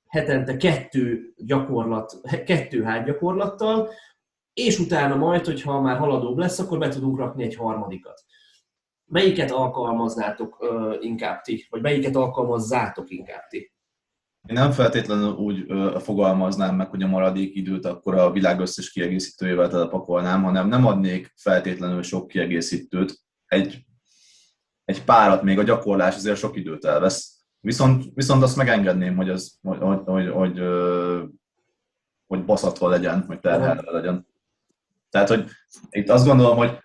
hetente 0.07 0.57
kettő 0.57 1.33
gyakorlat, 1.37 2.21
kettő 2.45 2.83
hátgyakorlattal, 2.83 3.89
és 4.53 4.79
utána 4.79 5.15
majd, 5.15 5.45
hogyha 5.45 5.81
már 5.81 5.97
haladóbb 5.97 6.37
lesz, 6.37 6.59
akkor 6.59 6.77
be 6.77 6.89
tudunk 6.89 7.17
rakni 7.17 7.43
egy 7.43 7.55
harmadikat. 7.55 8.23
Melyiket 9.05 9.51
alkalmaznátok 9.51 10.61
uh, 10.61 10.95
inkább 10.99 11.41
ti, 11.41 11.67
vagy 11.69 11.81
melyiket 11.81 12.15
alkalmazzátok 12.15 13.09
inkább 13.09 13.47
ti? 13.47 13.73
Én 14.47 14.55
nem 14.55 14.71
feltétlenül 14.71 15.31
úgy 15.31 15.63
ö, 15.67 15.97
fogalmaznám 15.99 16.75
meg, 16.75 16.89
hogy 16.89 17.03
a 17.03 17.07
maradék 17.07 17.55
időt 17.55 17.85
akkor 17.85 18.15
a 18.15 18.31
világ 18.31 18.59
összes 18.59 18.91
kiegészítőjével 18.91 19.69
telepakolnám, 19.69 20.43
hanem 20.43 20.67
nem 20.67 20.85
adnék 20.85 21.33
feltétlenül 21.35 22.03
sok 22.03 22.27
kiegészítőt. 22.27 23.19
Egy, 23.45 23.85
egy 24.85 25.03
párat 25.03 25.43
még 25.43 25.59
a 25.59 25.63
gyakorlás 25.63 26.15
azért 26.15 26.37
sok 26.37 26.55
időt 26.55 26.85
elvesz. 26.85 27.45
Viszont, 27.59 28.03
viszont 28.13 28.43
azt 28.43 28.55
megengedném, 28.55 29.15
hogy, 29.15 29.29
az, 29.29 29.59
hogy, 29.61 29.77
hogy, 29.79 30.01
hogy, 30.05 30.29
hogy, 30.29 30.59
hogy 32.27 32.45
baszatva 32.45 32.89
legyen, 32.89 33.23
hogy 33.27 33.39
terhelve 33.39 33.91
legyen. 33.91 34.27
Tehát, 35.09 35.29
hogy 35.29 35.49
itt 35.89 36.09
azt 36.09 36.25
gondolom, 36.25 36.57
hogy 36.57 36.77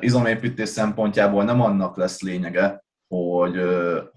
izomépítés 0.00 0.68
szempontjából 0.68 1.44
nem 1.44 1.60
annak 1.60 1.96
lesz 1.96 2.20
lényege, 2.20 2.84
hogy, 3.08 3.60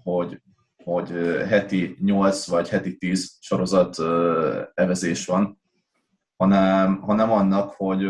hogy 0.02 0.40
hogy 0.88 1.10
heti 1.48 1.96
8 2.00 2.46
vagy 2.46 2.68
heti 2.68 2.96
10 2.96 3.36
sorozat 3.40 3.98
evezés 4.74 5.26
van, 5.26 5.60
hanem, 6.36 7.00
hanem 7.00 7.30
annak, 7.30 7.70
hogy, 7.70 8.08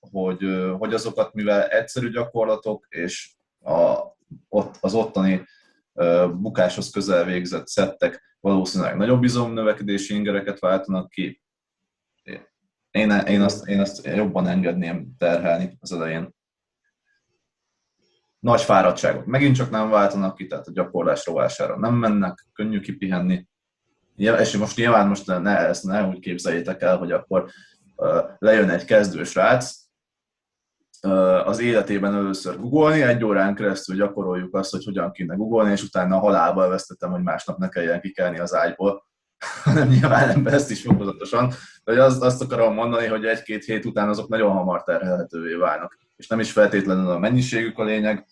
hogy, 0.00 0.72
hogy 0.78 0.94
azokat, 0.94 1.34
mivel 1.34 1.62
egyszerű 1.62 2.10
gyakorlatok, 2.10 2.86
és 2.88 3.34
a, 3.64 3.98
ott, 4.48 4.76
az 4.80 4.94
ottani 4.94 5.46
bukáshoz 6.34 6.90
közel 6.90 7.24
végzett 7.24 7.66
szettek 7.66 8.36
valószínűleg 8.40 8.96
nagyobb 8.96 9.24
izomnövekedési 9.24 10.14
ingereket 10.14 10.58
váltanak 10.58 11.10
ki. 11.10 11.42
Én, 12.90 13.10
én, 13.10 13.40
azt, 13.40 13.66
én 13.66 13.80
azt 13.80 14.06
jobban 14.06 14.46
engedném 14.46 15.14
terhelni 15.18 15.76
az 15.80 15.92
elején 15.92 16.34
nagy 18.42 18.60
fáradtságok. 18.60 19.24
Megint 19.24 19.56
csak 19.56 19.70
nem 19.70 19.90
váltanak 19.90 20.36
ki, 20.36 20.46
tehát 20.46 20.66
a 20.66 20.72
gyakorlás 20.72 21.26
rovására 21.26 21.78
nem 21.78 21.94
mennek, 21.94 22.46
könnyű 22.52 22.80
kipihenni. 22.80 23.46
És 24.16 24.56
most 24.56 24.76
nyilván 24.76 25.08
most 25.08 25.26
ne, 25.26 25.58
ezt 25.58 25.84
ne 25.84 26.06
úgy 26.06 26.18
képzeljétek 26.18 26.82
el, 26.82 26.96
hogy 26.96 27.12
akkor 27.12 27.50
lejön 28.38 28.68
egy 28.68 28.84
kezdős 28.84 29.34
rác, 29.34 29.82
uh, 31.02 31.48
az 31.48 31.60
életében 31.60 32.14
először 32.14 32.60
googolni, 32.60 33.02
egy 33.02 33.24
órán 33.24 33.54
keresztül 33.54 33.96
gyakoroljuk 33.96 34.56
azt, 34.56 34.70
hogy 34.70 34.84
hogyan 34.84 35.12
kéne 35.12 35.34
googolni, 35.34 35.70
és 35.70 35.82
utána 35.82 36.18
halálba 36.18 36.68
vesztettem, 36.68 37.10
hogy 37.10 37.22
másnap 37.22 37.58
ne 37.58 37.68
kelljen 37.68 38.00
kikelni 38.00 38.38
az 38.38 38.54
ágyból, 38.54 39.06
hanem 39.64 39.88
nyilván 39.88 40.28
ember 40.28 40.54
ezt 40.54 40.70
is 40.70 40.82
fokozatosan. 40.82 41.52
De 41.84 42.02
azt, 42.02 42.22
azt 42.22 42.42
akarom 42.42 42.74
mondani, 42.74 43.06
hogy 43.06 43.24
egy-két 43.24 43.64
hét 43.64 43.84
után 43.84 44.08
azok 44.08 44.28
nagyon 44.28 44.52
hamar 44.52 44.82
terhelhetővé 44.82 45.54
válnak 45.54 45.98
és 46.22 46.28
nem 46.28 46.40
is 46.40 46.52
feltétlenül 46.52 47.10
a 47.10 47.18
mennyiségük 47.18 47.78
a 47.78 47.84
lényeg, 47.84 48.26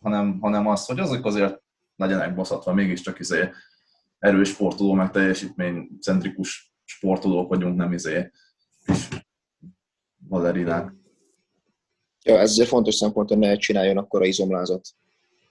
hanem, 0.00 0.38
hanem 0.40 0.66
az, 0.66 0.86
hogy 0.86 0.98
azok 0.98 1.24
azért 1.26 1.62
legyenek 1.96 2.34
baszatva, 2.34 2.72
mégiscsak 2.72 3.18
izé 3.18 3.50
erős 4.18 4.48
sportoló, 4.48 4.92
meg 4.92 5.10
teljesítménycentrikus 5.10 6.74
sportolók 6.84 7.48
vagyunk, 7.48 7.76
nem 7.76 7.92
izé 7.92 8.30
és 8.86 9.08
balerinák. 10.28 10.92
Ja, 12.22 12.38
ez 12.38 12.50
azért 12.50 12.68
fontos 12.68 12.94
szempont, 12.94 13.28
hogy 13.28 13.38
ne 13.38 13.56
csináljon 13.56 13.98
akkor 13.98 14.22
a 14.22 14.26
izomlázat, 14.26 14.88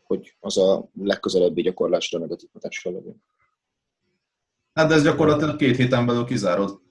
hogy 0.04 0.36
az 0.40 0.58
a 0.58 0.90
legközelebbi 0.94 1.62
gyakorlásra 1.62 2.20
negatív 2.20 2.50
hatással 2.54 2.94
legyen. 2.94 3.24
Hát 4.74 4.88
de 4.88 4.94
ez 4.94 5.04
gyakorlatilag 5.04 5.56
két 5.56 5.76
héten 5.76 6.06
belül 6.06 6.26
kizárod. 6.26 6.82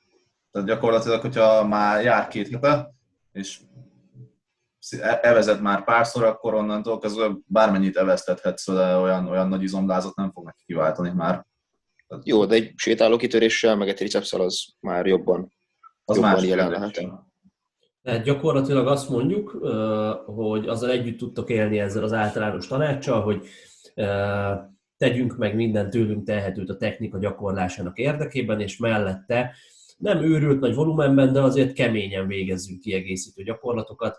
Tehát 0.51 0.69
gyakorlatilag, 0.69 1.21
hogyha 1.21 1.67
már 1.67 2.05
jár 2.05 2.29
két 2.29 2.49
hete, 2.49 2.95
és 3.33 3.61
evezed 5.21 5.61
már 5.61 5.85
párszor, 5.85 6.25
akkor 6.25 6.55
onnantól 6.55 6.99
kezdve 6.99 7.31
bármennyit 7.47 7.97
eveztethetsz 7.97 8.67
vele, 8.67 8.97
olyan, 8.97 9.27
olyan 9.27 9.49
nagy 9.49 9.63
izomlázat 9.63 10.17
nem 10.17 10.33
fog 10.33 10.45
neki 10.45 10.63
kiváltani 10.67 11.11
már. 11.11 11.47
Jó, 12.25 12.45
de 12.47 12.55
egy 12.55 12.73
sétáló 12.77 13.17
kitöréssel, 13.17 13.77
meg 13.77 13.89
egy 13.89 13.95
tricepszal 13.95 14.41
az 14.41 14.65
már 14.81 15.07
jobban, 15.07 15.53
az 16.05 16.17
jobban 16.17 16.45
jelen 16.45 16.71
lehet. 16.71 17.09
Tehát 18.03 18.23
gyakorlatilag 18.23 18.87
azt 18.87 19.09
mondjuk, 19.09 19.51
hogy 20.27 20.69
azzal 20.69 20.91
együtt 20.91 21.19
tudtok 21.19 21.51
élni 21.51 21.79
ezzel 21.79 22.03
az 22.03 22.13
általános 22.13 22.67
tanácssal, 22.67 23.23
hogy 23.23 23.47
tegyünk 24.97 25.37
meg 25.37 25.55
minden 25.55 25.91
tőlünk 25.91 26.25
telhetőt 26.25 26.71
a 26.71 26.77
technika 26.77 27.19
gyakorlásának 27.19 27.99
érdekében, 27.99 28.61
és 28.61 28.77
mellette 28.77 29.55
nem 30.03 30.23
őrült 30.23 30.61
nagy 30.61 30.75
volumenben, 30.75 31.33
de 31.33 31.41
azért 31.43 31.73
keményen 31.73 32.27
végezzünk 32.27 32.81
kiegészítő 32.81 33.43
gyakorlatokat, 33.43 34.19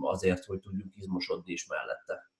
azért, 0.00 0.44
hogy 0.44 0.60
tudjuk 0.60 0.92
izmosodni 0.94 1.52
is 1.52 1.66
mellette. 1.66 2.30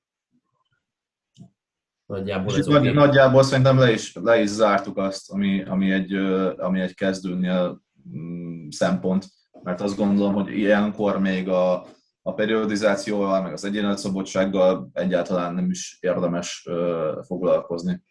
Nagyjából, 2.07 2.57
ez 2.57 2.67
nagy, 2.67 2.95
nagyjából 2.95 3.43
szerintem 3.43 3.79
le 3.79 3.93
is, 3.93 4.15
le 4.15 4.41
is 4.41 4.49
zártuk 4.49 4.97
azt, 4.97 5.31
ami, 5.31 5.63
ami, 5.63 5.91
egy, 5.91 6.15
ami 6.57 6.81
egy 6.81 6.95
kezdőnél 6.95 7.83
mm, 8.17 8.69
szempont, 8.69 9.27
mert 9.63 9.81
azt 9.81 9.97
gondolom, 9.97 10.35
hogy 10.35 10.59
ilyenkor 10.59 11.21
még 11.21 11.49
a, 11.49 11.87
a 12.23 12.35
periodizációval, 12.35 13.43
meg 13.43 13.53
az 13.53 13.65
egyénetszabadsággal 13.65 14.91
egyáltalán 14.93 15.55
nem 15.55 15.71
is 15.71 15.99
érdemes 16.01 16.67
uh, 16.71 17.25
foglalkozni, 17.25 18.03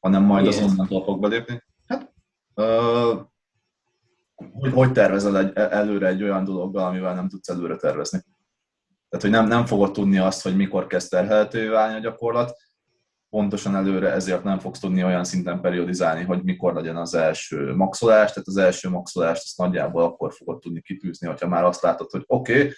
hanem 0.00 0.22
majd 0.22 0.46
az 0.46 0.62
onnantól 0.62 1.04
fog 1.04 1.20
belépni. 1.20 1.62
Hogy, 4.52 4.72
hogy 4.72 4.92
tervezel 4.92 5.38
egy, 5.38 5.52
előre 5.56 6.06
egy 6.06 6.22
olyan 6.22 6.44
dologgal, 6.44 6.86
amivel 6.86 7.14
nem 7.14 7.28
tudsz 7.28 7.48
előre 7.48 7.76
tervezni. 7.76 8.24
Tehát, 9.08 9.24
hogy 9.24 9.34
nem, 9.34 9.46
nem 9.46 9.66
fogod 9.66 9.92
tudni 9.92 10.18
azt, 10.18 10.42
hogy 10.42 10.56
mikor 10.56 10.86
kezd 10.86 11.10
terhelhetővé 11.10 11.66
válni 11.66 11.94
a 11.94 12.00
gyakorlat, 12.00 12.56
pontosan 13.30 13.76
előre 13.76 14.12
ezért 14.12 14.44
nem 14.44 14.58
fogsz 14.58 14.78
tudni 14.78 15.04
olyan 15.04 15.24
szinten 15.24 15.60
periodizálni, 15.60 16.24
hogy 16.24 16.42
mikor 16.42 16.74
legyen 16.74 16.96
az 16.96 17.14
első 17.14 17.74
maxolás, 17.74 18.32
tehát 18.32 18.48
az 18.48 18.56
első 18.56 18.88
maxolást 18.88 19.42
azt 19.42 19.58
nagyjából 19.58 20.02
akkor 20.02 20.32
fogod 20.32 20.60
tudni 20.60 20.80
kitűzni, 20.80 21.26
hogyha 21.26 21.48
már 21.48 21.64
azt 21.64 21.82
látod, 21.82 22.10
hogy 22.10 22.24
oké, 22.26 22.52
okay, 22.52 22.72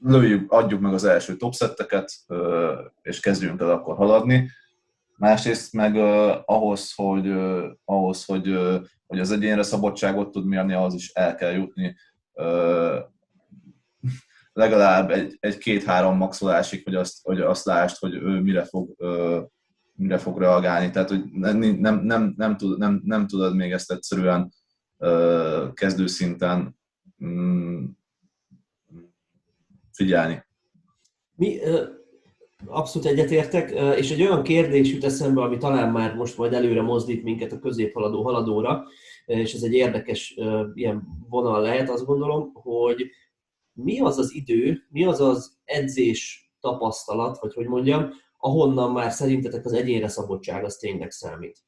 lőjük, 0.00 0.52
adjuk 0.52 0.80
meg 0.80 0.94
az 0.94 1.04
első 1.04 1.36
topszetteket, 1.36 2.12
és 3.02 3.20
kezdjünk 3.20 3.60
el 3.60 3.70
akkor 3.70 3.96
haladni. 3.96 4.50
Másrészt 5.22 5.72
meg 5.72 5.96
ahhoz, 6.44 6.92
hogy, 6.94 7.30
ahhoz, 7.84 8.24
hogy 8.24 8.58
hogy 9.06 9.20
az 9.20 9.30
egyénre 9.30 9.62
szabadságot 9.62 10.30
tud 10.30 10.46
mérni, 10.46 10.72
ahhoz 10.72 10.94
is 10.94 11.10
el 11.12 11.34
kell 11.34 11.52
jutni 11.52 11.96
legalább 14.52 15.10
egy, 15.10 15.36
egy 15.40 15.58
két-három 15.58 16.16
maxolásig, 16.16 16.84
hogy 16.84 16.94
azt, 16.94 17.18
hogy 17.22 17.40
azt 17.40 17.64
lásd, 17.64 17.96
hogy 17.98 18.14
ő 18.14 18.40
mire 18.40 18.64
fog, 18.64 18.96
mire 19.94 20.18
fog 20.18 20.38
reagálni. 20.38 20.90
Tehát, 20.90 21.08
hogy 21.08 21.24
nem, 21.32 21.58
nem, 21.58 21.98
nem, 21.98 22.34
nem, 22.36 22.56
tud, 22.56 22.78
nem, 22.78 23.00
nem 23.04 23.26
tudod 23.26 23.56
még 23.56 23.72
ezt 23.72 23.90
egyszerűen 23.90 24.52
kezdőszinten 25.72 26.76
mm, 27.24 27.84
figyelni. 29.92 30.44
Mi, 31.34 31.58
abszolút 32.66 33.08
egyetértek, 33.08 33.70
és 33.98 34.10
egy 34.10 34.22
olyan 34.22 34.42
kérdés 34.42 34.92
jut 34.92 35.04
eszembe, 35.04 35.42
ami 35.42 35.56
talán 35.56 35.92
már 35.92 36.14
most 36.14 36.36
majd 36.36 36.52
előre 36.52 36.82
mozdít 36.82 37.22
minket 37.22 37.52
a 37.52 37.58
középhaladó 37.58 38.22
haladóra, 38.22 38.84
és 39.26 39.54
ez 39.54 39.62
egy 39.62 39.72
érdekes 39.72 40.34
ilyen 40.74 41.02
vonal 41.28 41.60
lehet, 41.60 41.90
azt 41.90 42.04
gondolom, 42.04 42.52
hogy 42.52 43.10
mi 43.72 44.00
az 44.00 44.18
az 44.18 44.34
idő, 44.34 44.86
mi 44.88 45.04
az 45.04 45.20
az 45.20 45.58
edzés 45.64 46.52
tapasztalat, 46.60 47.38
vagy 47.40 47.54
hogy 47.54 47.66
mondjam, 47.66 48.10
ahonnan 48.38 48.92
már 48.92 49.12
szerintetek 49.12 49.64
az 49.64 49.72
egyénre 49.72 50.08
szabadság 50.08 50.64
az 50.64 50.76
tényleg 50.76 51.10
számít. 51.10 51.58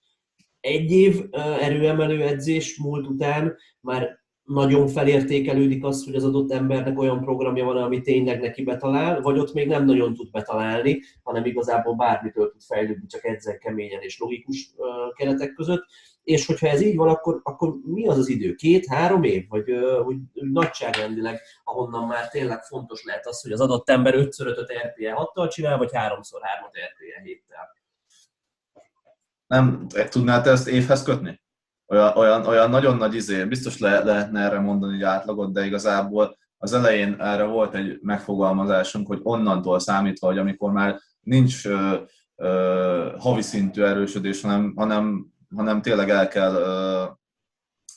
Egy 0.60 0.90
év 0.90 1.24
erőemelő 1.60 2.22
edzés 2.22 2.78
múlt 2.78 3.06
után 3.06 3.56
már 3.80 4.23
nagyon 4.44 4.88
felértékelődik 4.88 5.84
az, 5.84 6.04
hogy 6.04 6.14
az 6.14 6.24
adott 6.24 6.52
embernek 6.52 6.98
olyan 6.98 7.20
programja 7.20 7.64
van, 7.64 7.76
ami 7.76 8.00
tényleg 8.00 8.40
neki 8.40 8.62
betalál, 8.62 9.20
vagy 9.20 9.38
ott 9.38 9.52
még 9.52 9.68
nem 9.68 9.84
nagyon 9.84 10.14
tud 10.14 10.30
betalálni, 10.30 11.00
hanem 11.22 11.44
igazából 11.44 11.94
bármitől 11.94 12.50
tud 12.50 12.62
fejlődni, 12.62 13.06
csak 13.06 13.24
edzen 13.24 13.58
keményen 13.58 14.00
és 14.00 14.18
logikus 14.18 14.74
keretek 15.14 15.52
között. 15.52 15.84
És 16.22 16.46
hogyha 16.46 16.68
ez 16.68 16.80
így 16.80 16.96
van, 16.96 17.08
akkor, 17.08 17.40
akkor 17.42 17.74
mi 17.84 18.06
az 18.06 18.18
az 18.18 18.28
idő? 18.28 18.54
Két, 18.54 18.86
három 18.86 19.22
év? 19.22 19.48
Vagy 19.48 19.64
hogy 20.04 20.16
nagyságrendileg, 20.32 21.40
ahonnan 21.64 22.06
már 22.06 22.28
tényleg 22.28 22.62
fontos 22.62 23.04
lehet 23.04 23.26
az, 23.26 23.42
hogy 23.42 23.52
az 23.52 23.60
adott 23.60 23.88
ember 23.88 24.14
5x5-öt 24.16 24.72
RPE 24.86 25.30
6-tal 25.34 25.50
csinál, 25.50 25.78
vagy 25.78 25.90
3x3-ot 25.92 26.76
RPE 26.90 27.22
7-tel. 27.24 27.72
Nem, 29.46 29.86
tudnál 30.10 30.42
te 30.42 30.50
ezt 30.50 30.68
évhez 30.68 31.02
kötni? 31.02 31.42
Olyan, 31.86 32.16
olyan, 32.16 32.46
olyan 32.46 32.70
nagyon 32.70 32.96
nagy 32.96 33.14
izé, 33.14 33.44
biztos 33.44 33.78
le, 33.78 34.04
lehetne 34.04 34.40
erre 34.40 34.58
mondani 34.58 34.92
hogy 34.92 35.02
átlagot, 35.02 35.52
de 35.52 35.66
igazából 35.66 36.36
az 36.58 36.72
elején 36.72 37.14
erre 37.20 37.44
volt 37.44 37.74
egy 37.74 37.98
megfogalmazásunk, 38.02 39.06
hogy 39.06 39.20
onnantól 39.22 39.78
számítva, 39.78 40.26
hogy 40.26 40.38
amikor 40.38 40.72
már 40.72 41.00
nincs 41.20 41.66
ö, 41.66 41.94
ö, 42.36 43.14
havi 43.18 43.42
szintű 43.42 43.82
erősödés, 43.82 44.42
hanem, 44.42 44.72
hanem, 44.76 45.26
hanem 45.54 45.82
tényleg 45.82 46.10
el 46.10 46.28
kell 46.28 46.54
ö, 46.54 47.04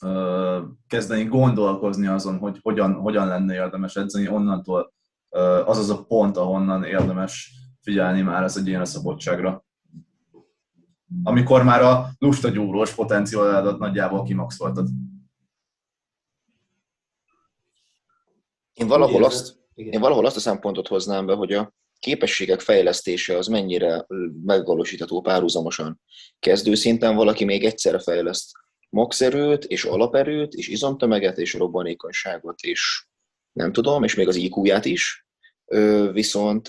ö, 0.01 0.61
kezdeni 0.88 1.23
gondolkozni 1.23 2.07
azon, 2.07 2.38
hogy 2.38 2.59
hogyan, 2.61 2.93
hogyan 2.93 3.27
lenne 3.27 3.53
érdemes 3.53 3.95
edzeni, 3.95 4.27
onnantól 4.27 4.93
ö, 5.29 5.39
az 5.65 5.77
az 5.77 5.89
a 5.89 6.05
pont, 6.05 6.38
ahonnan 6.38 6.83
érdemes 6.83 7.51
figyelni 7.81 8.21
már 8.21 8.43
az 8.43 8.57
egyénre 8.57 8.85
szabadságra. 8.85 9.65
Amikor 11.24 11.64
már 11.64 11.82
a 11.82 12.10
lusta 12.20 12.49
gyúrós 12.49 12.93
potenciáladat 12.93 13.80
nagyjából 13.80 14.24
kimaxoltad. 14.24 14.88
Én 18.74 18.88
valahol, 18.88 19.24
azt, 19.24 19.58
én 19.74 19.99
valahol 19.99 20.26
azt 20.26 20.36
a 20.36 20.39
szempontot 20.39 20.88
hoznám 20.88 21.26
be, 21.26 21.34
hogy 21.34 21.53
a 21.53 21.74
képességek 21.99 22.60
fejlesztése 22.60 23.38
az 23.38 23.47
mennyire 23.47 24.05
megvalósítható 24.45 25.22
párhuzamosan. 25.22 26.01
Kezdőszinten 26.39 27.16
valaki 27.16 27.45
még 27.45 27.64
egyszerre 27.64 27.99
fejleszt 27.99 28.51
maxerőt, 28.89 29.64
és 29.64 29.84
alaperőt, 29.84 30.53
és 30.53 30.68
izomtömeget, 30.68 31.38
és 31.38 31.53
robbanékonyságot, 31.53 32.60
és 32.60 33.08
nem 33.51 33.72
tudom, 33.72 34.03
és 34.03 34.16
még 34.16 34.28
az 34.28 34.36
IQ-ját 34.36 34.86
is, 34.86 35.28
viszont 36.12 36.68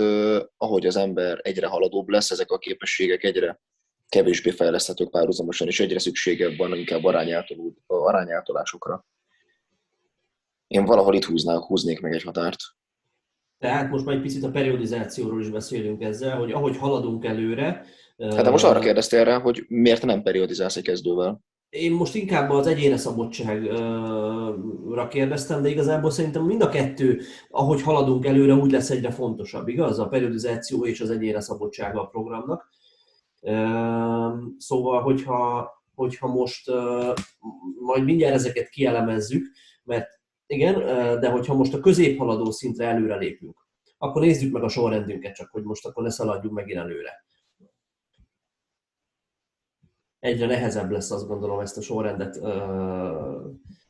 ahogy 0.56 0.86
az 0.86 0.96
ember 0.96 1.40
egyre 1.42 1.66
haladóbb 1.66 2.08
lesz, 2.08 2.30
ezek 2.30 2.50
a 2.50 2.58
képességek 2.58 3.24
egyre 3.24 3.60
kevésbé 4.08 4.50
fejleszthetők 4.50 5.10
párhuzamosan, 5.10 5.66
és 5.66 5.80
egyre 5.80 5.98
szükségebb 5.98 6.56
van 6.56 6.76
inkább 6.76 7.04
arányáltolásokra. 7.86 9.06
Én 10.66 10.84
valahol 10.84 11.14
itt 11.14 11.24
húznák, 11.24 11.62
húznék 11.62 12.00
meg 12.00 12.12
egy 12.12 12.22
határt. 12.22 12.60
Tehát 13.58 13.90
most 13.90 14.04
már 14.04 14.14
egy 14.14 14.22
picit 14.22 14.44
a 14.44 14.50
periodizációról 14.50 15.40
is 15.40 15.48
beszélünk 15.48 16.02
ezzel, 16.02 16.38
hogy 16.38 16.52
ahogy 16.52 16.76
haladunk 16.76 17.24
előre... 17.24 17.84
Hát 18.18 18.42
de 18.42 18.50
most 18.50 18.64
arra 18.64 18.78
kérdeztél 18.78 19.24
rá, 19.24 19.38
hogy 19.38 19.64
miért 19.68 20.04
nem 20.04 20.22
periodizálsz 20.22 20.76
egy 20.76 20.82
kezdővel? 20.82 21.40
Én 21.68 21.92
most 21.92 22.14
inkább 22.14 22.50
az 22.50 22.66
egyéne 22.66 22.96
szabadságra 22.96 25.08
kérdeztem, 25.08 25.62
de 25.62 25.68
igazából 25.68 26.10
szerintem 26.10 26.44
mind 26.44 26.62
a 26.62 26.68
kettő, 26.68 27.20
ahogy 27.50 27.82
haladunk 27.82 28.26
előre, 28.26 28.54
úgy 28.54 28.70
lesz 28.70 28.90
egyre 28.90 29.10
fontosabb, 29.10 29.68
igaz? 29.68 29.98
A 29.98 30.08
periodizáció 30.08 30.86
és 30.86 31.00
az 31.00 31.10
egyéne 31.10 31.40
szabadsága 31.40 32.00
a 32.00 32.06
programnak. 32.06 32.68
Szóval, 34.58 35.02
hogyha, 35.02 35.70
hogyha 35.94 36.26
most 36.26 36.70
majd 37.80 38.04
mindjárt 38.04 38.34
ezeket 38.34 38.68
kielemezzük, 38.68 39.46
mert 39.84 40.20
igen, 40.46 40.74
de 41.20 41.30
hogyha 41.30 41.54
most 41.54 41.74
a 41.74 41.80
középhaladó 41.80 42.50
szintre 42.50 42.86
előre 42.86 43.16
lépünk, 43.16 43.66
akkor 43.98 44.22
nézzük 44.22 44.52
meg 44.52 44.62
a 44.62 44.68
sorrendünket, 44.68 45.34
csak 45.34 45.50
hogy 45.50 45.62
most 45.62 45.86
akkor 45.86 46.02
ne 46.02 46.10
szaladjunk 46.10 46.54
megint 46.54 46.78
előre. 46.78 47.26
Egyre 50.18 50.46
nehezebb 50.46 50.90
lesz 50.90 51.10
azt 51.10 51.26
gondolom 51.26 51.60
ezt 51.60 51.76
a 51.76 51.80
sorrendet 51.80 52.40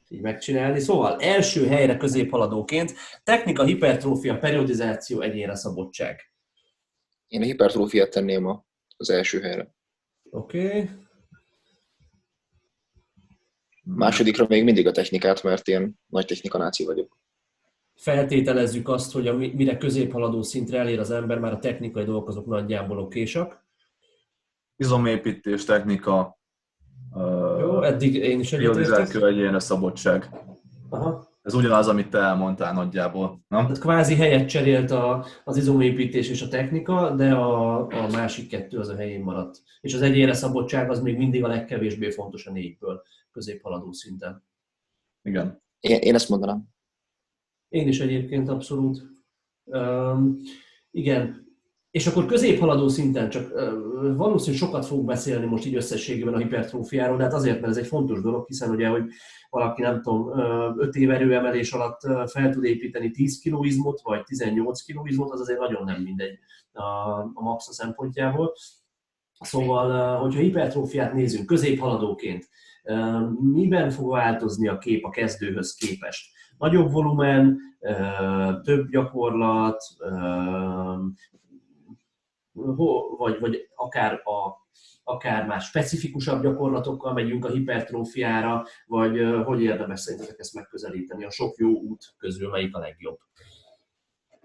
így 0.08 0.20
megcsinálni. 0.20 0.80
Szóval 0.80 1.20
első 1.20 1.66
helyre 1.66 1.96
középhaladóként 1.96 2.94
technika, 3.24 3.64
hipertrófia, 3.64 4.38
periodizáció, 4.38 5.20
egyénre 5.20 5.54
szabadság. 5.54 6.20
Én 7.26 7.42
a 7.42 7.44
hipertrófiát 7.44 8.10
tenném 8.10 8.66
az 8.98 9.10
első 9.10 9.40
helyre. 9.40 9.74
Oké. 10.30 10.66
Okay. 10.66 10.88
Másodikra 13.82 14.46
még 14.48 14.64
mindig 14.64 14.86
a 14.86 14.92
technikát, 14.92 15.42
mert 15.42 15.68
én 15.68 15.98
nagy 16.06 16.26
technikanáció 16.26 16.86
vagyok. 16.86 17.18
Feltételezzük 17.94 18.88
azt, 18.88 19.12
hogy 19.12 19.26
a, 19.26 19.34
mire 19.34 19.76
középhaladó 19.76 20.42
szintre 20.42 20.78
elér 20.78 20.98
az 20.98 21.10
ember, 21.10 21.38
már 21.38 21.52
a 21.52 21.58
technikai 21.58 22.04
dolgok 22.04 22.28
azok 22.28 22.46
nagyjából 22.46 22.98
okésak. 22.98 23.66
Izomépítés, 24.76 25.64
technika, 25.64 26.38
Jó, 27.58 27.82
eddig 27.82 28.14
én 28.14 28.40
is 28.40 28.52
egyetértek. 28.52 29.22
egyénre 29.22 29.58
szabadság. 29.58 30.30
Aha. 30.88 31.27
Ez 31.48 31.54
ugyanaz, 31.54 31.88
amit 31.88 32.08
te 32.10 32.18
elmondtál 32.18 32.72
nagyjából, 32.72 33.44
nem? 33.48 33.62
Tehát 33.62 33.78
kvázi 33.78 34.14
helyet 34.14 34.48
cserélt 34.48 34.90
a, 34.90 35.26
az 35.44 35.56
izomépítés 35.56 36.28
és 36.28 36.42
a 36.42 36.48
technika, 36.48 37.14
de 37.14 37.34
a, 37.34 37.86
a 37.86 38.08
másik 38.12 38.48
kettő 38.48 38.78
az 38.78 38.88
a 38.88 38.96
helyén 38.96 39.22
maradt. 39.22 39.62
És 39.80 39.94
az 39.94 40.02
egyénre 40.02 40.32
szabadság 40.32 40.90
az 40.90 41.00
még 41.00 41.16
mindig 41.16 41.44
a 41.44 41.48
legkevésbé 41.48 42.10
fontos 42.10 42.46
a 42.46 42.52
négyből 42.52 43.02
középhaladó 43.32 43.92
szinten. 43.92 44.44
Igen. 45.22 45.62
Én, 45.80 45.98
én 46.00 46.14
ezt 46.14 46.28
mondanám. 46.28 46.68
Én 47.68 47.88
is 47.88 48.00
egyébként 48.00 48.48
abszolút. 48.48 49.02
Um, 49.64 50.40
igen, 50.90 51.47
és 51.98 52.06
akkor 52.06 52.26
középhaladó 52.26 52.88
szinten 52.88 53.28
csak 53.30 53.52
valószínűleg 54.16 54.60
sokat 54.60 54.86
fogunk 54.86 55.06
beszélni 55.06 55.46
most 55.46 55.66
így 55.66 55.74
összességében 55.74 56.34
a 56.34 56.38
hipertrófiáról, 56.38 57.16
de 57.16 57.22
hát 57.22 57.34
azért, 57.34 57.60
mert 57.60 57.72
ez 57.72 57.78
egy 57.78 57.86
fontos 57.86 58.20
dolog, 58.20 58.46
hiszen 58.46 58.70
ugye, 58.70 58.88
hogy 58.88 59.02
valaki 59.50 59.82
nem 59.82 60.02
tudom, 60.02 60.38
5 60.78 60.94
év 60.94 61.10
erőemelés 61.10 61.72
alatt 61.72 62.00
fel 62.30 62.50
tud 62.50 62.64
építeni 62.64 63.10
10 63.10 63.40
kg 63.40 63.66
vagy 64.02 64.24
18 64.24 64.82
kg 64.82 65.30
az 65.30 65.40
azért 65.40 65.58
nagyon 65.58 65.84
nem 65.84 66.02
mindegy 66.02 66.38
a, 66.72 66.82
a 67.34 67.42
maxa 67.42 67.72
szempontjából. 67.72 68.52
Szóval, 69.40 70.16
hogyha 70.18 70.40
hipertrófiát 70.40 71.12
nézünk 71.12 71.46
középhaladóként, 71.46 72.48
miben 73.52 73.90
fog 73.90 74.10
változni 74.10 74.68
a 74.68 74.78
kép 74.78 75.04
a 75.04 75.10
kezdőhöz 75.10 75.74
képest? 75.74 76.30
Nagyobb 76.58 76.92
volumen, 76.92 77.58
több 78.62 78.88
gyakorlat, 78.90 79.82
vagy, 83.16 83.40
vagy 83.40 83.68
akár, 83.74 84.12
a, 84.12 84.66
akár 85.04 85.46
már 85.46 85.60
specifikusabb 85.60 86.42
gyakorlatokkal 86.42 87.12
megyünk 87.12 87.44
a 87.44 87.50
hipertrófiára, 87.50 88.66
vagy 88.86 89.20
hogy 89.44 89.62
érdemes 89.62 90.00
szerintetek 90.00 90.38
ezt 90.38 90.54
megközelíteni? 90.54 91.24
A 91.24 91.30
sok 91.30 91.56
jó 91.56 91.70
út 91.70 92.04
közül 92.18 92.50
melyik 92.50 92.76
a 92.76 92.78
legjobb? 92.78 93.18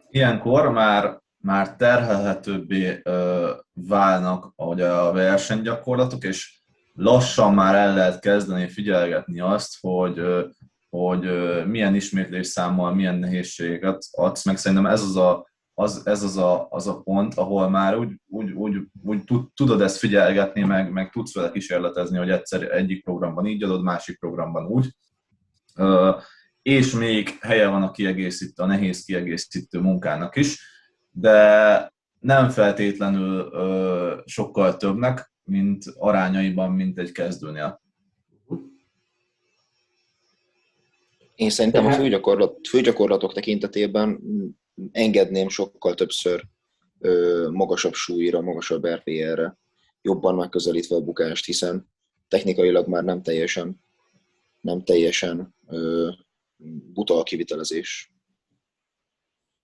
Ilyenkor 0.09 0.71
már 0.71 1.21
már 1.43 1.75
terhelhetőbbé 1.75 3.01
válnak 3.73 4.53
ahogy 4.55 4.81
a 4.81 5.11
versenygyakorlatok, 5.11 6.23
és 6.23 6.61
lassan 6.93 7.53
már 7.53 7.75
el 7.75 7.93
lehet 7.93 8.19
kezdeni 8.19 8.67
figyelgetni 8.67 9.39
azt, 9.39 9.77
hogy, 9.81 10.21
hogy 10.89 11.21
milyen 11.67 11.95
ismétlés 11.95 12.47
számmal, 12.47 12.93
milyen 12.93 13.15
nehézséget 13.15 14.03
adsz, 14.11 14.45
meg 14.45 14.57
szerintem 14.57 14.85
ez 14.85 15.01
az 15.01 15.15
a, 15.15 15.47
az, 15.73 16.01
ez 16.05 16.23
az 16.23 16.37
a, 16.37 16.67
az 16.69 16.87
a 16.87 17.01
pont, 17.01 17.33
ahol 17.33 17.69
már 17.69 17.97
úgy, 17.97 18.09
úgy, 18.27 18.51
úgy, 18.51 18.77
úgy 19.03 19.21
tudod 19.53 19.81
ezt 19.81 19.97
figyelgetni, 19.97 20.63
meg, 20.63 20.91
meg 20.91 21.09
tudsz 21.11 21.33
vele 21.33 21.51
kísérletezni, 21.51 22.17
hogy 22.17 22.29
egyszer 22.29 22.71
egyik 22.71 23.03
programban 23.03 23.45
így 23.45 23.63
adod, 23.63 23.83
másik 23.83 24.19
programban 24.19 24.65
úgy. 24.65 24.95
És 26.61 26.93
még 26.93 27.37
helye 27.41 27.67
van 27.67 27.83
a 27.83 27.91
kiegészítő, 27.91 28.63
a 28.63 28.65
nehéz 28.65 29.03
kiegészítő 29.03 29.79
munkának 29.79 30.35
is, 30.35 30.61
de 31.11 31.91
nem 32.19 32.49
feltétlenül 32.49 33.51
sokkal 34.25 34.77
többnek, 34.77 35.31
mint 35.43 35.83
arányaiban, 35.97 36.71
mint 36.71 36.99
egy 36.99 37.11
kezdőnél. 37.11 37.81
Én 41.35 41.49
szerintem 41.49 41.85
a 41.85 41.91
főgyakorlat, 41.91 42.67
főgyakorlatok 42.67 43.33
tekintetében 43.33 44.19
engedném 44.91 45.49
sokkal 45.49 45.93
többször 45.93 46.43
magasabb 47.51 47.93
súlyra, 47.93 48.41
magasabb 48.41 48.87
RPR-re, 48.87 49.57
jobban 50.01 50.35
megközelítve 50.35 50.95
a 50.95 51.03
bukást, 51.03 51.45
hiszen 51.45 51.91
technikailag 52.27 52.87
már 52.87 53.03
nem 53.03 53.21
teljesen, 53.21 53.81
nem 54.61 54.83
teljesen 54.83 55.55
buta 56.93 57.19
a 57.19 57.23
kivitelezés. 57.23 58.11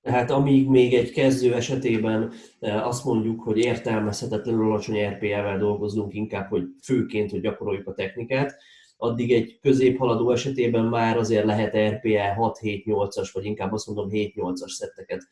Tehát 0.01 0.31
amíg 0.31 0.67
még 0.67 0.93
egy 0.93 1.11
kezdő 1.11 1.53
esetében 1.53 2.33
azt 2.59 3.05
mondjuk, 3.05 3.41
hogy 3.41 3.57
értelmezhetetlenül 3.57 4.65
alacsony 4.65 5.07
RPA-vel 5.07 5.57
dolgozunk, 5.57 6.13
inkább, 6.13 6.49
hogy 6.49 6.63
főként, 6.83 7.31
hogy 7.31 7.41
gyakoroljuk 7.41 7.87
a 7.87 7.93
technikát, 7.93 8.61
addig 9.01 9.31
egy 9.33 9.59
középhaladó 9.61 10.31
esetében 10.31 10.85
már 10.85 11.17
azért 11.17 11.45
lehet 11.45 11.95
RPA 11.95 12.53
6-7-8-as, 12.61 13.29
vagy 13.33 13.45
inkább 13.45 13.71
azt 13.71 13.87
mondom 13.87 14.09
7-8-as 14.11 14.69
szetteket 14.69 15.27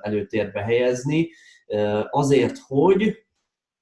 előtérbe 0.00 0.60
helyezni. 0.60 1.30
Azért, 2.10 2.58
hogy 2.66 3.26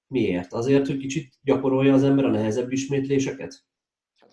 miért? 0.07 0.53
Azért, 0.53 0.86
hogy 0.86 0.97
kicsit 0.97 1.34
gyakorolja 1.42 1.95
az 1.95 2.03
ember 2.03 2.24
a 2.24 2.30
nehezebb 2.30 2.72
ismétléseket? 2.72 3.64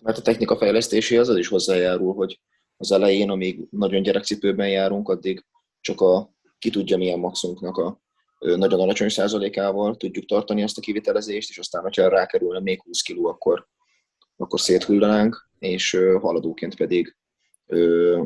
Mert 0.02 0.18
a 0.18 0.22
technika 0.22 0.56
fejlesztéséhez 0.56 1.28
az 1.28 1.36
is 1.36 1.48
hozzájárul, 1.48 2.14
hogy 2.14 2.40
az 2.76 2.92
elején, 2.92 3.30
amíg 3.30 3.66
nagyon 3.70 4.02
gyerekcipőben 4.02 4.68
járunk, 4.68 5.08
addig 5.08 5.44
csak 5.80 6.00
a 6.00 6.34
ki 6.58 6.70
tudja 6.70 6.96
milyen 6.96 7.18
maxunknak 7.18 7.76
a 7.76 8.00
nagyon 8.38 8.80
alacsony 8.80 9.08
százalékával 9.08 9.96
tudjuk 9.96 10.24
tartani 10.24 10.62
ezt 10.62 10.78
a 10.78 10.80
kivitelezést, 10.80 11.50
és 11.50 11.58
aztán, 11.58 11.82
hogyha 11.82 12.08
rákerülne 12.08 12.60
még 12.60 12.82
20 12.82 13.00
kiló, 13.00 13.26
akkor, 13.26 13.68
akkor 14.42 14.60
széthullanánk, 14.60 15.48
és 15.58 15.98
haladóként 16.20 16.76
pedig, 16.76 17.16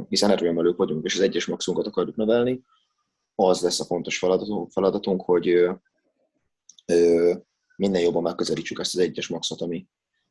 hiszen 0.09 0.31
erőemelők 0.31 0.77
vagyunk, 0.77 1.05
és 1.05 1.15
az 1.15 1.21
egyes 1.21 1.47
maxunkat 1.47 1.87
akarjuk 1.87 2.17
növelni, 2.17 2.63
az 3.35 3.61
lesz 3.61 3.81
a 3.81 3.85
fontos 3.85 4.19
feladatunk, 4.69 5.23
hogy 5.23 5.69
minél 7.77 8.03
jobban 8.03 8.23
megközelítsük 8.23 8.79
ezt 8.79 8.95
az 8.95 9.01
egyes 9.01 9.29
maxot, 9.29 9.61
ami, 9.61 9.87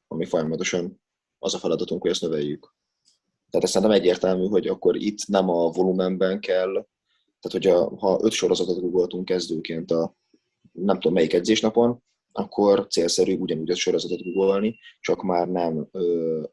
ami 0.08 0.26
folyamatosan 0.26 1.02
az 1.40 1.54
a 1.54 1.58
feladatunk, 1.58 2.02
hogy 2.02 2.12
ezt 2.12 2.22
növeljük. 2.22 2.76
Tehát 3.50 3.66
ezt 3.66 3.74
szerintem 3.74 3.98
egyértelmű, 3.98 4.48
hogy 4.48 4.68
akkor 4.68 4.96
itt 4.96 5.28
nem 5.28 5.50
a 5.50 5.70
volumenben 5.70 6.40
kell 6.40 6.86
tehát, 7.46 7.66
hogyha 7.68 7.98
ha 7.98 8.20
öt 8.22 8.32
sorozatot 8.32 8.82
googoltunk 8.82 9.26
kezdőként 9.26 9.92
a 9.92 10.16
nem 10.72 10.96
tudom 10.96 11.14
melyik 11.14 11.34
edzésnapon, 11.34 12.04
akkor 12.38 12.88
célszerű 12.88 13.38
ugyanúgy 13.38 13.70
öt 13.70 13.76
sorozatot 13.76 14.24
googolni, 14.24 14.80
csak 15.00 15.24
már 15.24 15.48
nem 15.48 15.88
ö, 15.92 16.44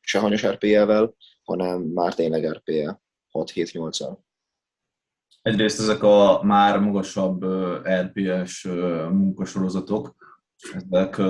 se 0.00 0.18
hanyas 0.18 0.46
RPE-vel, 0.46 1.14
hanem 1.42 1.82
már 1.82 2.14
tényleg 2.14 2.52
RPE 2.52 3.02
6-7-8-al. 3.32 4.16
Egyrészt 5.42 5.80
ezek 5.80 6.02
a 6.02 6.40
már 6.42 6.78
magasabb 6.78 7.44
RPS 7.84 8.64
munkasorozatok, 9.10 10.14
ezek, 10.90 11.20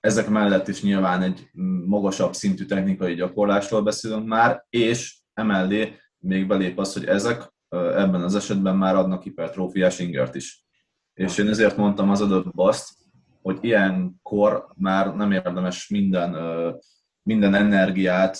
ezek 0.00 0.28
mellett 0.28 0.68
is 0.68 0.82
nyilván 0.82 1.22
egy 1.22 1.50
magasabb 1.86 2.34
szintű 2.34 2.64
technikai 2.64 3.14
gyakorlásról 3.14 3.82
beszélünk 3.82 4.26
már, 4.26 4.66
és 4.68 5.18
emellé 5.32 5.94
még 6.18 6.46
belép 6.46 6.78
az, 6.78 6.92
hogy 6.92 7.04
ezek 7.04 7.52
ebben 7.68 8.22
az 8.22 8.34
esetben 8.34 8.76
már 8.76 8.94
adnak 8.94 9.22
hipertrófiás 9.22 9.98
ingert 9.98 10.34
is. 10.34 10.64
És 11.20 11.38
én 11.38 11.48
ezért 11.48 11.76
mondtam 11.76 12.10
az 12.10 12.20
adott 12.20 12.46
azt, 12.54 12.92
hogy 13.42 13.58
ilyenkor 13.60 14.66
már 14.74 15.14
nem 15.14 15.32
érdemes 15.32 15.88
minden, 15.88 16.36
minden 17.22 17.54
energiát 17.54 18.36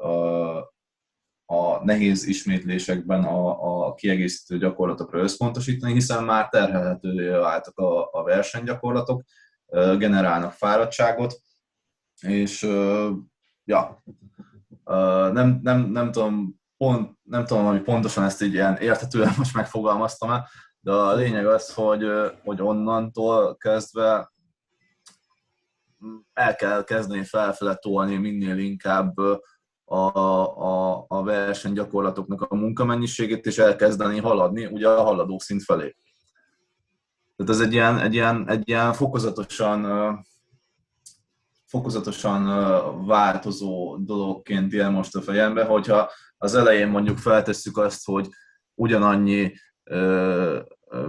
a, 0.00 0.58
a 1.44 1.84
nehéz 1.84 2.26
ismétlésekben 2.26 3.24
a, 3.24 3.86
a 3.86 3.94
kiegészítő 3.94 4.58
gyakorlatokra 4.58 5.18
összpontosítani, 5.18 5.92
hiszen 5.92 6.24
már 6.24 6.48
terhelhetővé 6.48 7.28
váltak 7.28 7.78
a, 7.78 8.08
a 8.12 8.22
versenygyakorlatok, 8.22 9.22
generálnak 9.98 10.52
fáradtságot, 10.52 11.40
és 12.20 12.62
ja, 13.64 14.02
nem, 15.32 15.58
nem, 15.62 15.80
nem 15.80 16.12
tudom 16.12 16.60
pont, 16.76 17.18
nem 17.22 17.44
tudom, 17.44 17.64
hogy 17.64 17.82
pontosan 17.82 18.24
ezt 18.24 18.42
így 18.42 18.52
ilyen 18.52 18.76
érthetően 18.76 19.32
most 19.36 19.54
megfogalmaztam 19.54 20.30
el, 20.30 20.48
de 20.84 20.92
a 20.92 21.14
lényeg 21.14 21.46
az, 21.46 21.74
hogy, 21.74 22.04
hogy 22.42 22.62
onnantól 22.62 23.56
kezdve 23.56 24.32
el 26.32 26.54
kell 26.54 26.84
kezdeni 26.84 27.24
felfele 27.24 27.74
tolni 27.74 28.16
minél 28.16 28.58
inkább 28.58 29.16
a, 29.84 29.96
a, 29.96 31.04
a 31.08 31.22
versenygyakorlatoknak 31.22 32.40
a 32.40 32.54
munkamennyiségét, 32.54 33.46
és 33.46 33.58
elkezdeni 33.58 34.18
haladni 34.18 34.66
ugye 34.66 34.88
a 34.88 35.02
haladó 35.02 35.38
szint 35.38 35.62
felé. 35.62 35.96
Tehát 37.36 37.52
ez 37.52 37.60
egy 37.60 37.72
ilyen, 37.72 37.98
egy 37.98 38.14
ilyen, 38.14 38.48
egy 38.48 38.68
ilyen 38.68 38.92
fokozatosan 38.92 39.84
fokozatosan 41.66 42.44
változó 43.06 43.96
dologként 43.96 44.72
él 44.72 44.90
most 44.90 45.16
a 45.16 45.22
fejembe, 45.22 45.64
hogyha 45.64 46.10
az 46.38 46.54
elején 46.54 46.88
mondjuk 46.88 47.18
feltesszük 47.18 47.78
azt, 47.78 48.04
hogy 48.04 48.28
ugyanannyi 48.74 49.52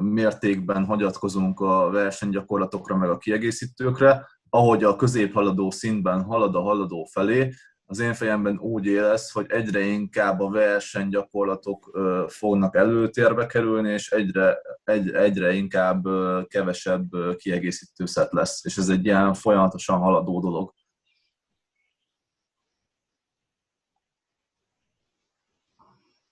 mértékben 0.02 0.86
hagyatkozunk 0.86 1.60
a 1.60 1.90
versenygyakorlatokra, 1.90 2.98
meg 2.98 3.10
a 3.10 3.18
kiegészítőkre, 3.18 4.28
ahogy 4.50 4.84
a 4.84 4.96
középhaladó 4.96 5.72
szintben 5.72 6.24
halad 6.24 6.56
a 6.56 6.62
haladó 6.62 7.04
felé, 7.12 7.54
az 7.88 8.00
én 8.00 8.14
fejemben 8.14 8.60
úgy 8.60 8.86
élesz, 8.86 9.32
hogy 9.32 9.46
egyre 9.50 9.80
inkább 9.80 10.40
a 10.40 10.50
versenygyakorlatok 10.50 12.00
fognak 12.28 12.76
előtérbe 12.76 13.46
kerülni, 13.46 13.92
és 13.92 14.12
egyre, 14.12 14.58
egy, 14.84 15.10
egyre 15.10 15.54
inkább 15.54 16.04
kevesebb 16.48 17.08
kiegészítő 17.36 18.06
szet 18.06 18.32
lesz. 18.32 18.66
És 18.66 18.78
ez 18.78 18.90
egy 18.90 19.06
ilyen 19.06 19.34
folyamatosan 19.34 20.00
haladó 20.00 20.40
dolog. 20.40 20.74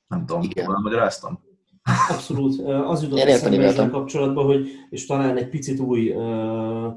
Nem 0.07 0.25
tudom, 0.25 0.41
Igen. 0.41 0.81
magyaráztam? 0.81 1.52
Abszolút. 2.09 2.59
Az 2.67 3.03
jutott 3.03 3.19
eszembe 3.19 3.63
ezzel 3.63 3.89
kapcsolatban, 3.89 4.45
hogy, 4.45 4.67
és 4.89 5.05
talán 5.05 5.37
egy 5.37 5.49
picit 5.49 5.79
új 5.79 6.11
uh, 6.11 6.93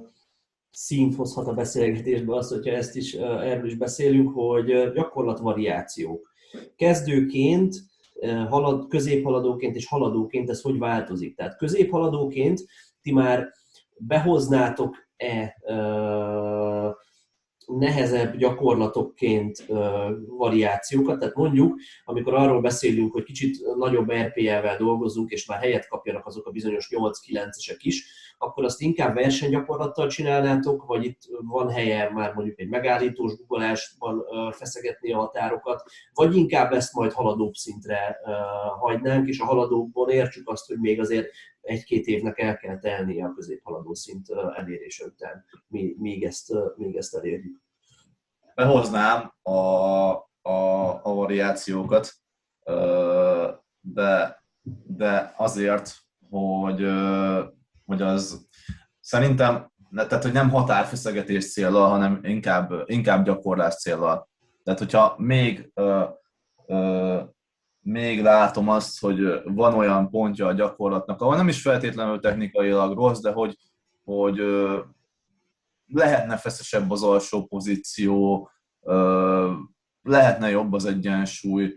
színt 0.71 1.15
hozhat 1.15 1.47
a 1.47 1.53
beszélgetésbe 1.55 2.35
az, 2.35 2.49
hogyha 2.49 2.71
ezt 2.71 2.97
is, 2.97 3.15
uh, 3.15 3.23
erről 3.23 3.67
is 3.67 3.77
beszélünk, 3.77 4.35
hogy 4.35 4.93
gyakorlatvariációk. 4.95 6.33
Kezdőként, 6.77 7.75
uh, 8.15 8.49
halad, 8.49 8.89
középhaladóként 8.89 9.77
és 9.77 9.87
haladóként 9.87 10.51
ez 10.51 10.61
hogy 10.61 10.79
változik? 10.79 11.37
Tehát 11.37 11.57
középhaladóként 11.57 12.65
ti 13.03 13.13
már 13.13 13.53
behoznátok-e 13.99 15.57
nehezebb 17.67 18.37
gyakorlatokként 18.37 19.67
variációkat. 20.27 21.19
Tehát 21.19 21.35
mondjuk, 21.35 21.81
amikor 22.05 22.35
arról 22.35 22.61
beszélünk, 22.61 23.13
hogy 23.13 23.25
kicsit 23.25 23.57
nagyobb 23.77 24.13
RPL-vel 24.13 24.77
dolgozunk, 24.77 25.31
és 25.31 25.47
már 25.47 25.59
helyet 25.59 25.89
kapjanak 25.89 26.27
azok 26.27 26.47
a 26.47 26.51
bizonyos 26.51 26.89
8-9-esek 26.91 27.77
is, 27.79 28.25
akkor 28.39 28.65
azt 28.65 28.81
inkább 28.81 29.15
versenygyakorlattal 29.15 30.09
csinálnátok, 30.09 30.87
vagy 30.87 31.05
itt 31.05 31.21
van 31.41 31.71
helye 31.71 32.11
már 32.11 32.35
mondjuk 32.35 32.61
egy 32.61 32.69
megállítós 32.69 33.37
guggolásban 33.37 34.25
feszegetni 34.51 35.13
a 35.13 35.19
határokat, 35.19 35.83
vagy 36.15 36.37
inkább 36.37 36.73
ezt 36.73 36.95
majd 36.95 37.13
haladóbb 37.13 37.55
szintre 37.55 38.21
hagynánk, 38.81 39.29
és 39.29 39.41
a 39.41 39.45
haladókban 39.45 40.11
értsük 40.11 40.49
azt, 40.49 40.67
hogy 40.67 40.79
még 40.79 41.01
azért 41.01 41.31
egy-két 41.67 42.07
évnek 42.07 42.39
el 42.39 42.57
kell 42.57 42.79
telnie 42.79 43.25
a 43.25 43.33
középhaladó 43.35 43.95
szint 43.95 44.31
elérése 44.57 45.05
után, 45.05 45.45
még 45.99 46.25
ezt, 46.25 46.53
még 46.77 46.97
ezt 46.97 47.15
elérjük. 47.15 47.61
Behoznám 48.55 49.33
a, 49.43 49.51
a, 50.43 51.01
a 51.03 51.15
variációkat, 51.15 52.13
de, 53.81 54.43
de 54.87 55.35
azért, 55.37 55.95
hogy, 56.31 56.87
hogy 57.85 58.03
az 58.03 58.49
szerintem, 59.01 59.71
tehát 59.95 60.23
hogy 60.23 60.33
nem 60.33 60.51
határfeszegetés 60.51 61.53
célra, 61.53 61.87
hanem 61.87 62.21
inkább, 62.23 62.73
inkább 62.85 63.25
gyakorlás 63.25 63.75
célra. 63.75 64.29
Tehát, 64.63 64.79
hogyha 64.79 65.15
még 65.19 65.73
még 67.87 68.23
látom 68.23 68.69
azt, 68.69 69.01
hogy 69.01 69.43
van 69.45 69.75
olyan 69.75 70.11
pontja 70.11 70.47
a 70.47 70.53
gyakorlatnak, 70.53 71.21
ahol 71.21 71.37
nem 71.37 71.49
is 71.49 71.63
feltétlenül 71.63 72.21
technikailag 72.21 72.97
rossz, 72.97 73.21
de 73.21 73.33
hogy, 73.33 73.57
hogy 74.05 74.43
lehetne 75.87 76.37
feszesebb 76.37 76.91
az 76.91 77.03
alsó 77.03 77.45
pozíció, 77.45 78.51
lehetne 80.03 80.51
jobb 80.51 80.73
az 80.73 80.85
egyensúly, 80.85 81.75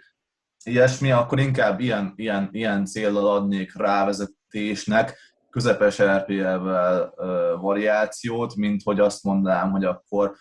ilyesmi, 0.63 1.11
akkor 1.11 1.39
inkább 1.39 1.79
ilyen, 1.79 2.13
ilyen, 2.15 2.49
ilyen 2.51 2.85
célral 2.85 3.27
adnék 3.27 3.75
rávezetésnek 3.75 5.17
közepes 5.49 6.01
RPL-vel 6.01 7.13
variációt, 7.61 8.55
mint 8.55 8.83
hogy 8.83 8.99
azt 8.99 9.23
mondanám, 9.23 9.71
hogy 9.71 9.85
akkor 9.85 10.35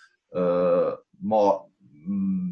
ma 1.19 1.69
mm, 2.11 2.49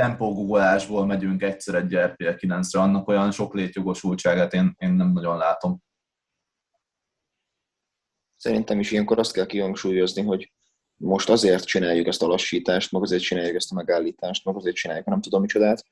tempógugolásból 0.00 1.06
megyünk 1.06 1.42
egyszer 1.42 1.74
egy 1.74 1.96
RPL 1.96 2.46
9-re, 2.46 2.80
annak 2.80 3.08
olyan 3.08 3.30
sok 3.30 3.54
létjogosultságát 3.54 4.52
én, 4.52 4.74
én 4.78 4.90
nem 4.90 5.12
nagyon 5.12 5.36
látom. 5.36 5.82
Szerintem 8.36 8.78
is 8.78 8.90
ilyenkor 8.90 9.18
azt 9.18 9.32
kell 9.32 9.46
kihangsúlyozni, 9.46 10.22
hogy 10.22 10.52
most 10.96 11.28
azért 11.28 11.64
csináljuk 11.64 12.06
ezt 12.06 12.22
a 12.22 12.26
lassítást, 12.26 12.92
meg 12.92 13.02
azért 13.02 13.22
csináljuk 13.22 13.54
ezt 13.54 13.72
a 13.72 13.74
megállítást, 13.74 14.44
meg 14.44 14.56
azért 14.56 14.76
csináljuk 14.76 15.06
nem 15.06 15.20
tudom 15.20 15.40
micsodát, 15.40 15.84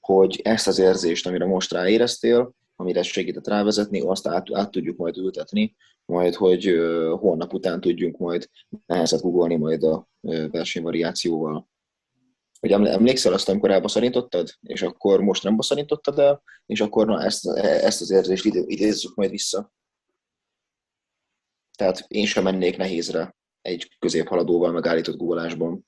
hogy 0.00 0.40
ezt 0.44 0.66
az 0.66 0.78
érzést, 0.78 1.26
amire 1.26 1.46
most 1.46 1.72
ráéreztél, 1.72 2.54
amire 2.76 3.02
segített 3.02 3.46
rávezetni, 3.48 4.00
azt 4.00 4.26
át, 4.26 4.46
át 4.52 4.70
tudjuk 4.70 4.96
majd 4.96 5.16
ültetni, 5.16 5.76
majd 6.04 6.34
hogy 6.34 6.64
holnap 7.18 7.52
után 7.52 7.80
tudjunk 7.80 8.18
majd 8.18 8.50
nehezet 8.86 9.20
googolni 9.20 9.56
majd 9.56 9.82
a 9.82 10.08
versenyvariációval 10.50 11.72
hogy 12.70 12.86
emlékszel 12.86 13.32
azt, 13.32 13.48
amikor 13.48 13.70
elbaszarítottad, 13.70 14.48
és 14.60 14.82
akkor 14.82 15.20
most 15.20 15.42
nem 15.42 15.56
baszarítottad 15.56 16.18
el, 16.18 16.42
és 16.66 16.80
akkor 16.80 17.06
na, 17.06 17.22
ezt, 17.22 17.46
ezt 17.58 18.00
az 18.00 18.10
érzést 18.10 18.44
idézzük 18.44 19.14
majd 19.14 19.30
vissza. 19.30 19.72
Tehát 21.78 22.04
én 22.08 22.26
sem 22.26 22.42
mennék 22.42 22.76
nehézre 22.76 23.36
egy 23.60 23.96
középhaladóval 23.98 24.72
megállított 24.72 25.16
googolásban. 25.16 25.86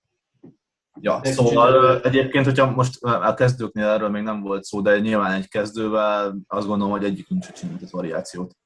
Ja, 1.01 1.21
szóval 1.23 2.01
egyébként, 2.01 2.45
hogyha 2.45 2.71
most 2.71 3.03
a 3.03 3.35
kezdőknél 3.35 3.85
erről 3.85 4.09
még 4.09 4.23
nem 4.23 4.43
volt 4.43 4.65
szó, 4.65 4.81
de 4.81 4.99
nyilván 4.99 5.33
egy 5.33 5.49
kezdővel 5.49 6.37
azt 6.47 6.67
gondolom, 6.67 6.93
hogy 6.93 7.05
egyikünk 7.05 7.43
sem 7.43 7.55
csinált 7.55 7.91
variációt. 7.91 8.57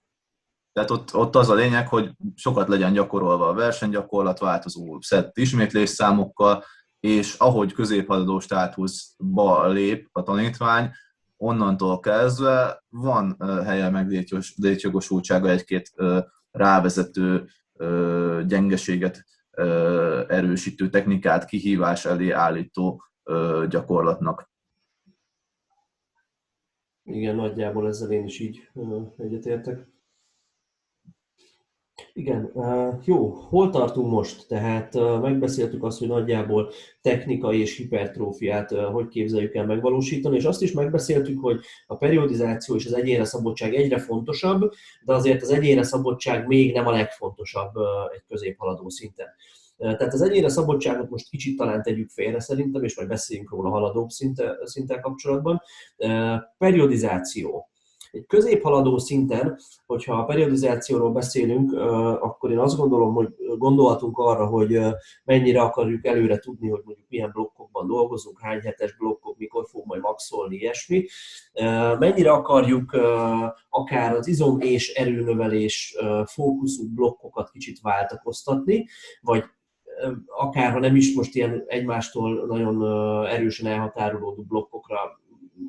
Tehát 0.73 0.91
ott, 0.91 1.15
ott 1.15 1.37
az 1.37 1.49
a 1.49 1.55
lényeg, 1.55 1.89
hogy 1.89 2.11
sokat 2.35 2.69
legyen 2.69 2.93
gyakorolva 2.93 3.49
a 3.49 3.55
versenygyakorlat, 3.55 4.39
változó 4.39 5.01
szett 5.01 5.37
ismétlés 5.37 5.89
számokkal, 5.89 6.65
és 7.01 7.35
ahogy 7.35 7.73
középhaladó 7.73 8.41
státuszba 8.41 9.69
lép 9.69 10.09
a 10.13 10.23
tanítvány, 10.23 10.91
onnantól 11.37 12.01
kezdve 12.01 12.85
van 12.89 13.37
helye 13.65 13.91
meg 13.91 14.27
létjogosultsága 14.57 15.51
egy-két 15.51 15.93
rávezető 16.51 17.49
gyengeséget 18.47 19.25
erősítő 20.29 20.89
technikát 20.89 21.45
kihívás 21.45 22.05
elé 22.05 22.31
állító 22.31 23.03
gyakorlatnak. 23.69 24.51
Igen, 27.03 27.37
nagyjából 27.37 27.87
ezzel 27.87 28.11
én 28.11 28.25
is 28.25 28.39
így 28.39 28.71
egyetértek. 29.17 29.89
Igen, 32.13 32.53
jó, 33.05 33.29
hol 33.29 33.71
tartunk 33.71 34.11
most? 34.11 34.49
Tehát 34.49 34.95
megbeszéltük 35.21 35.85
azt, 35.85 35.99
hogy 35.99 36.09
nagyjából 36.09 36.71
technikai 37.01 37.61
és 37.61 37.77
hipertrófiát 37.77 38.71
hogy 38.71 39.09
képzeljük 39.09 39.55
el 39.55 39.67
megvalósítani, 39.67 40.37
és 40.37 40.45
azt 40.45 40.63
is 40.63 40.73
megbeszéltük, 40.73 41.41
hogy 41.41 41.61
a 41.87 41.97
periodizáció 41.97 42.75
és 42.75 42.87
az 42.87 42.93
egyénre 42.93 43.25
szabadság 43.25 43.75
egyre 43.75 43.99
fontosabb, 43.99 44.73
de 45.05 45.15
azért 45.15 45.43
az 45.43 45.51
egyénre 45.51 45.83
szabadság 45.83 46.47
még 46.47 46.75
nem 46.75 46.87
a 46.87 46.91
legfontosabb 46.91 47.73
egy 48.15 48.23
középhaladó 48.29 48.89
szinten. 48.89 49.29
Tehát 49.77 50.13
az 50.13 50.23
egyénre 50.23 50.49
szabadságot 50.49 51.11
most 51.11 51.29
kicsit 51.29 51.57
talán 51.57 51.83
tegyük 51.83 52.11
félre 52.11 52.41
szerintem, 52.41 52.85
és 52.85 52.97
majd 52.97 53.09
beszéljünk 53.09 53.51
róla 53.51 53.69
haladóbb 53.71 54.09
szinte, 54.09 54.59
szinten 54.65 55.01
kapcsolatban. 55.01 55.63
Periodizáció 56.59 57.70
egy 58.11 58.27
középhaladó 58.27 58.99
szinten, 58.99 59.59
hogyha 59.87 60.15
a 60.15 60.25
periodizációról 60.25 61.13
beszélünk, 61.13 61.73
akkor 62.21 62.51
én 62.51 62.59
azt 62.59 62.77
gondolom, 62.77 63.15
hogy 63.15 63.29
gondolhatunk 63.59 64.19
arra, 64.19 64.47
hogy 64.47 64.79
mennyire 65.25 65.61
akarjuk 65.61 66.07
előre 66.07 66.39
tudni, 66.39 66.69
hogy 66.69 66.83
mondjuk 66.85 67.07
milyen 67.09 67.31
blokkokban 67.33 67.87
dolgozunk, 67.87 68.41
hány 68.41 68.61
hetes 68.61 68.97
blokkok, 68.97 69.39
mikor 69.39 69.67
fog 69.69 69.87
majd 69.87 70.01
maxolni, 70.01 70.57
ilyesmi. 70.57 71.07
Mennyire 71.99 72.31
akarjuk 72.31 72.97
akár 73.69 74.15
az 74.15 74.27
izom 74.27 74.61
és 74.61 74.93
erőnövelés 74.93 75.97
fókuszú 76.27 76.95
blokkokat 76.95 77.51
kicsit 77.51 77.81
váltakoztatni, 77.81 78.87
vagy 79.21 79.45
akár 80.27 80.73
ha 80.73 80.79
nem 80.79 80.97
is 80.97 81.15
most 81.15 81.35
ilyen 81.35 81.65
egymástól 81.67 82.47
nagyon 82.47 82.87
erősen 83.27 83.67
elhatárolódó 83.67 84.43
blokkokra 84.43 85.20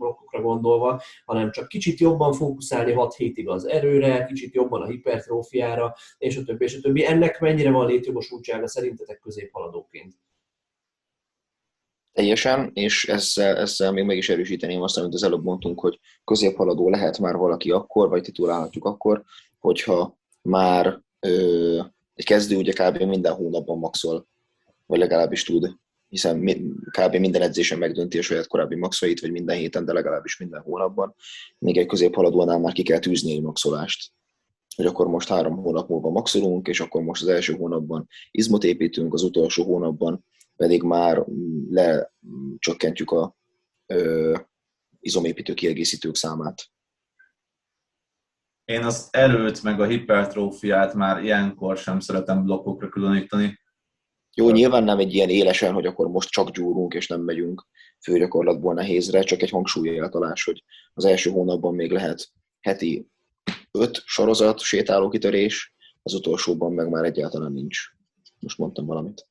blokkokra 0.02 0.41
gondolva, 0.41 1.02
hanem 1.26 1.52
csak 1.52 1.68
kicsit 1.68 1.99
jobban 1.99 2.34
fókuszálni 2.34 2.91
6 2.91 3.16
hétig 3.16 3.49
az 3.49 3.68
erőre, 3.68 4.26
kicsit 4.26 4.54
jobban 4.54 4.82
a 4.82 4.88
hipertrófiára, 4.88 5.95
és 6.18 6.38
a 6.38 6.43
többi, 6.43 6.64
és 6.64 6.78
a 6.78 6.82
többi. 6.82 7.06
Ennek 7.06 7.39
mennyire 7.39 7.72
van 7.72 7.88
létjogosultsága 7.88 8.68
szerintetek 8.68 9.20
középhaladóként? 9.20 10.14
Teljesen, 12.14 12.72
és 12.74 13.06
ezzel, 13.06 13.58
ezzel 13.58 13.91
még 13.91 14.04
meg 14.06 14.18
is 14.18 14.30
erősíteném 14.30 14.82
azt, 14.82 14.97
amit 14.97 15.14
az 15.14 15.24
előbb 15.24 15.43
mondtunk, 15.43 15.80
hogy 15.80 15.99
középhaladó 16.24 16.89
lehet 16.89 17.20
már 17.20 17.36
valaki 17.36 17.72
akkor, 17.72 18.10
vagy 18.10 18.22
titulálhatjuk 18.22 18.86
akkor, 18.86 19.24
hogyha 19.60 20.18
már 20.41 21.02
ö, 21.20 21.82
egy 22.14 22.26
kezdő 22.26 22.58
ugye 22.58 22.72
kb. 22.72 23.02
minden 23.02 23.34
hónapban 23.34 23.78
maxol, 23.78 24.28
vagy 24.86 24.99
legalábbis 24.99 25.43
tud 25.43 25.80
hiszen 26.12 26.39
kb. 26.91 27.16
minden 27.16 27.41
edzésen 27.41 27.78
megdönti 27.78 28.18
a 28.18 28.22
saját 28.22 28.47
korábbi 28.47 28.76
maxait, 28.76 29.20
vagy 29.20 29.32
minden 29.32 29.57
héten, 29.57 29.86
de 29.86 29.93
legalábbis 29.93 30.38
minden 30.38 30.62
hónapban. 30.62 31.16
Még 31.57 31.78
egy 31.78 31.86
középhaladónál 31.86 32.59
már 32.59 32.74
ki 32.74 32.84
kell 32.84 32.99
tűzni 32.99 33.32
egy 33.32 33.41
maxolást 33.41 34.12
hogy 34.76 34.86
akkor 34.86 35.07
most 35.07 35.28
három 35.28 35.57
hónap 35.57 35.89
múlva 35.89 36.09
maxolunk, 36.09 36.68
és 36.68 36.80
akkor 36.80 37.01
most 37.01 37.22
az 37.22 37.28
első 37.28 37.53
hónapban 37.53 38.07
izmot 38.32 38.64
építünk, 38.64 39.14
az 39.14 39.24
utolsó 39.24 39.64
hónapban 39.64 40.26
pedig 40.55 40.84
már 40.84 41.26
lecsökkentjük 41.70 43.12
a 43.12 43.36
ö, 43.86 44.38
izomépítő 44.99 45.53
kiegészítők 45.53 46.16
számát. 46.16 46.70
Én 48.66 48.84
az 48.84 49.07
erőt 49.12 49.64
meg 49.64 49.82
a 49.82 49.86
hipertrófiát 49.86 50.93
már 50.93 51.24
ilyenkor 51.24 51.78
sem 51.78 51.99
szeretem 51.99 52.43
blokkokra 52.43 52.89
különíteni, 52.89 53.59
jó, 54.36 54.49
nyilván 54.49 54.84
nem 54.84 54.99
egy 54.99 55.13
ilyen 55.13 55.29
élesen, 55.29 55.73
hogy 55.73 55.86
akkor 55.86 56.07
most 56.07 56.29
csak 56.29 56.49
gyúrunk 56.49 56.93
és 56.93 57.07
nem 57.07 57.21
megyünk 57.21 57.67
főgyakorlatból 58.01 58.73
nehézre, 58.73 59.23
csak 59.23 59.41
egy 59.41 59.49
hangsúlyeltalás, 59.49 60.43
hogy 60.43 60.63
az 60.93 61.05
első 61.05 61.29
hónapban 61.29 61.75
még 61.75 61.91
lehet 61.91 62.32
heti 62.59 63.07
öt 63.71 64.01
sorozat, 64.05 64.59
sétálókitörés, 64.59 65.73
az 66.03 66.13
utolsóban 66.13 66.73
meg 66.73 66.89
már 66.89 67.03
egyáltalán 67.03 67.51
nincs. 67.51 67.79
Most 68.39 68.57
mondtam 68.57 68.86
valamit. 68.86 69.27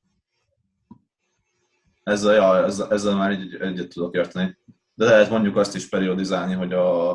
Ezzel, 2.03 2.33
ja, 2.33 2.65
ezzel, 2.65 2.91
ezzel 2.91 3.15
már 3.15 3.31
egy, 3.31 3.55
egyet 3.59 3.89
tudok 3.89 4.15
érteni. 4.15 4.57
De 4.93 5.05
lehet 5.05 5.29
mondjuk 5.29 5.55
azt 5.55 5.75
is 5.75 5.89
periodizálni, 5.89 6.53
hogy 6.53 6.73
a, 6.73 7.11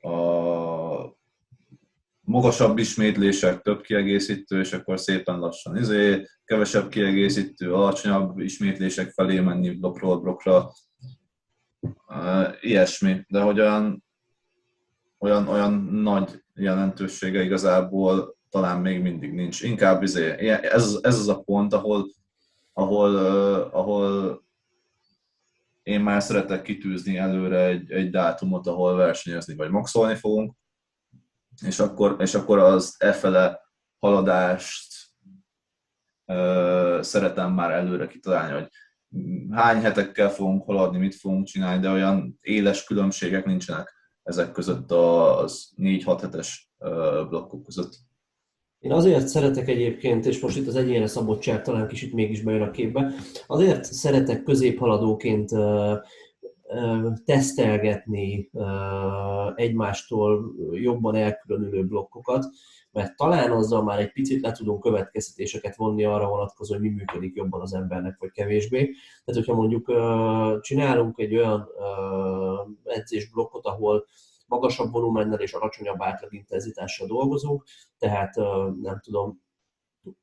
a 0.00 0.85
magasabb 2.26 2.78
ismétlések, 2.78 3.60
több 3.62 3.80
kiegészítő, 3.80 4.60
és 4.60 4.72
akkor 4.72 5.00
szépen 5.00 5.38
lassan 5.38 5.76
izé, 5.76 6.28
kevesebb 6.44 6.88
kiegészítő, 6.88 7.72
alacsonyabb 7.72 8.38
ismétlések 8.38 9.10
felé 9.10 9.40
menni 9.40 9.70
blokkról 9.70 10.20
blokkra, 10.20 10.72
ilyesmi. 12.60 13.24
De 13.28 13.40
hogy 13.40 13.60
olyan, 13.60 14.04
olyan, 15.18 15.48
olyan 15.48 15.72
nagy 15.84 16.44
jelentősége 16.54 17.42
igazából 17.42 18.36
talán 18.50 18.80
még 18.80 19.02
mindig 19.02 19.32
nincs. 19.32 19.62
Inkább 19.62 20.02
izé, 20.02 20.48
ez, 20.48 20.98
ez 21.02 21.18
az 21.18 21.28
a 21.28 21.40
pont, 21.40 21.72
ahol, 21.72 22.10
ahol, 22.72 23.16
ahol 23.72 24.42
én 25.82 26.00
már 26.00 26.22
szeretek 26.22 26.62
kitűzni 26.62 27.16
előre 27.16 27.64
egy, 27.64 27.90
egy 27.90 28.10
dátumot, 28.10 28.66
ahol 28.66 28.96
versenyezni 28.96 29.54
vagy 29.54 29.70
maxolni 29.70 30.14
fogunk, 30.14 30.54
és 31.66 31.78
akkor, 31.78 32.16
és 32.18 32.34
akkor 32.34 32.58
az 32.58 32.94
efele 32.98 33.60
haladást 33.98 34.94
ö, 36.24 36.98
szeretem 37.02 37.52
már 37.52 37.70
előre 37.70 38.06
kitalálni, 38.06 38.52
hogy 38.52 38.68
hány 39.50 39.80
hetekkel 39.80 40.30
fogunk 40.30 40.64
haladni, 40.64 40.98
mit 40.98 41.14
fogunk 41.14 41.46
csinálni, 41.46 41.80
de 41.80 41.90
olyan 41.90 42.38
éles 42.40 42.84
különbségek 42.84 43.44
nincsenek 43.44 43.94
ezek 44.22 44.52
között 44.52 44.90
az 44.90 45.72
4-6 45.76 46.18
hetes 46.20 46.70
blokkok 47.28 47.62
között. 47.62 47.96
Én 48.78 48.92
azért 48.92 49.28
szeretek 49.28 49.68
egyébként, 49.68 50.26
és 50.26 50.40
most 50.40 50.56
itt 50.56 50.66
az 50.66 50.74
egyénre 50.76 51.06
szabadság 51.06 51.62
talán 51.62 51.88
kicsit 51.88 52.12
mégis 52.12 52.42
bejön 52.42 52.62
a 52.62 52.70
képbe, 52.70 53.14
azért 53.46 53.84
szeretek 53.84 54.42
középhaladóként 54.42 55.50
tesztelgetni 57.24 58.50
egymástól 59.54 60.54
jobban 60.72 61.14
elkülönülő 61.14 61.86
blokkokat, 61.86 62.44
mert 62.92 63.16
talán 63.16 63.50
azzal 63.50 63.82
már 63.82 63.98
egy 63.98 64.12
picit 64.12 64.40
le 64.42 64.52
tudunk 64.52 64.80
következtetéseket 64.80 65.76
vonni 65.76 66.04
arra 66.04 66.28
vonatkozó, 66.28 66.72
hogy 66.72 66.82
mi 66.82 66.88
működik 66.88 67.34
jobban 67.34 67.60
az 67.60 67.74
embernek, 67.74 68.16
vagy 68.18 68.30
kevésbé. 68.30 68.78
Tehát, 69.24 69.44
hogyha 69.44 69.54
mondjuk 69.54 69.92
csinálunk 70.60 71.18
egy 71.18 71.36
olyan 71.36 71.68
edzésblokkot, 72.84 73.66
ahol 73.66 74.04
magasabb 74.46 74.92
volumennel 74.92 75.40
és 75.40 75.52
alacsonyabb 75.52 76.02
átlagintenzitással 76.02 77.06
dolgozunk, 77.06 77.64
tehát 77.98 78.34
nem 78.82 79.00
tudom, 79.02 79.44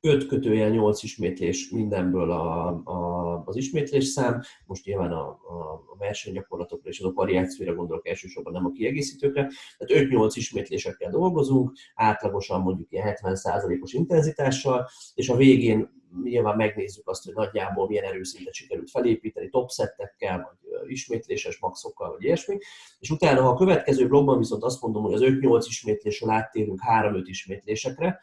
5 0.00 0.26
kötőjel 0.26 0.70
8 0.70 1.02
ismétlés 1.02 1.70
mindenből 1.70 2.30
a, 2.30 2.68
a, 2.84 3.42
az 3.44 3.56
ismétlés 3.56 4.04
szám. 4.04 4.40
Most 4.66 4.84
nyilván 4.84 5.12
a, 5.12 5.28
a, 5.28 5.84
a 5.92 5.96
versenygyakorlatokra 5.98 6.90
és 6.90 7.00
a 7.00 7.12
variációra 7.12 7.74
gondolok 7.74 8.08
elsősorban, 8.08 8.52
nem 8.52 8.66
a 8.66 8.70
kiegészítőkre. 8.70 9.50
Tehát 9.78 10.06
5-8 10.08 10.32
ismétlésekkel 10.34 11.10
dolgozunk, 11.10 11.72
átlagosan 11.94 12.60
mondjuk 12.60 12.92
ilyen 12.92 13.16
70%-os 13.22 13.92
intenzitással, 13.92 14.88
és 15.14 15.28
a 15.28 15.36
végén 15.36 16.02
nyilván 16.22 16.56
megnézzük 16.56 17.08
azt, 17.08 17.24
hogy 17.24 17.34
nagyjából 17.34 17.88
milyen 17.88 18.04
erőszintet 18.04 18.54
sikerült 18.54 18.90
felépíteni, 18.90 19.48
topszettekkel, 19.48 20.58
vagy 20.70 20.90
ismétléses 20.90 21.58
maxokkal, 21.58 22.10
vagy 22.10 22.22
ilyesmi. 22.22 22.58
És 22.98 23.10
utána, 23.10 23.42
ha 23.42 23.48
a 23.48 23.56
következő 23.56 24.08
blogban 24.08 24.38
viszont 24.38 24.62
azt 24.62 24.82
mondom, 24.82 25.02
hogy 25.02 25.12
az 25.12 25.20
5-8 25.24 25.64
ismétlésről 25.68 26.30
áttérünk 26.30 26.80
3-5 26.88 27.22
ismétlésekre, 27.24 28.20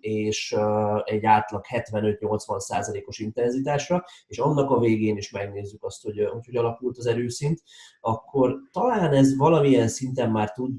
és 0.00 0.56
egy 1.04 1.24
átlag 1.24 1.64
75-80 1.68 2.58
százalékos 2.58 3.18
intenzitásra, 3.18 4.04
és 4.26 4.38
annak 4.38 4.70
a 4.70 4.78
végén 4.78 5.16
is 5.16 5.30
megnézzük 5.30 5.84
azt, 5.84 6.02
hogy 6.02 6.28
hogy 6.44 6.56
alakult 6.56 6.98
az 6.98 7.06
erőszint, 7.06 7.62
akkor 8.00 8.60
talán 8.72 9.12
ez 9.12 9.36
valamilyen 9.36 9.88
szinten 9.88 10.30
már 10.30 10.52
tud 10.52 10.72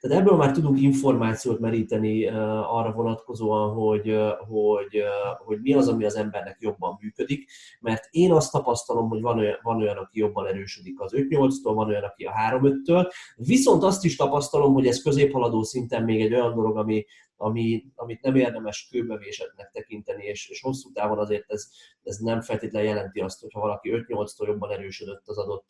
Tehát 0.00 0.18
ebből 0.18 0.36
már 0.36 0.52
tudunk 0.52 0.80
információt 0.80 1.58
meríteni 1.58 2.26
arra 2.26 2.92
vonatkozóan, 2.92 3.74
hogy, 3.74 4.16
hogy, 4.38 5.02
hogy 5.44 5.58
mi 5.60 5.74
az, 5.74 5.88
ami 5.88 6.04
az 6.04 6.14
embernek 6.14 6.56
jobban 6.60 6.98
működik, 7.00 7.50
mert 7.80 8.08
én 8.10 8.32
azt 8.32 8.52
tapasztalom, 8.52 9.08
hogy 9.08 9.20
van 9.20 9.38
olyan, 9.38 9.58
van 9.62 9.80
olyan 9.80 9.96
aki 9.96 10.18
jobban 10.18 10.46
erősödik 10.46 11.00
az 11.00 11.12
5-8-tól, 11.16 11.72
van 11.74 11.88
olyan, 11.88 12.02
aki 12.02 12.24
a 12.24 12.32
3-5-től, 12.50 13.10
viszont 13.36 13.82
azt 13.82 14.04
is 14.04 14.16
tapasztalom, 14.16 14.72
hogy 14.72 14.86
ez 14.86 15.02
középhaladó 15.02 15.62
szinten 15.62 16.04
még 16.04 16.20
egy 16.20 16.34
olyan 16.34 16.54
dolog, 16.54 16.76
ami, 16.76 17.04
ami, 17.36 17.84
amit 17.94 18.22
nem 18.22 18.36
érdemes 18.36 18.88
kőbevésetnek 18.90 19.70
tekinteni, 19.70 20.24
és, 20.24 20.48
és 20.48 20.60
hosszú 20.60 20.92
távon 20.92 21.18
azért 21.18 21.50
ez, 21.50 21.68
ez 22.02 22.16
nem 22.16 22.40
feltétlenül 22.40 22.88
jelenti 22.88 23.20
azt, 23.20 23.40
hogy 23.40 23.52
ha 23.52 23.60
valaki 23.60 23.90
5-8-tól 24.08 24.46
jobban 24.46 24.70
erősödött 24.70 25.22
az 25.26 25.38
adott 25.38 25.68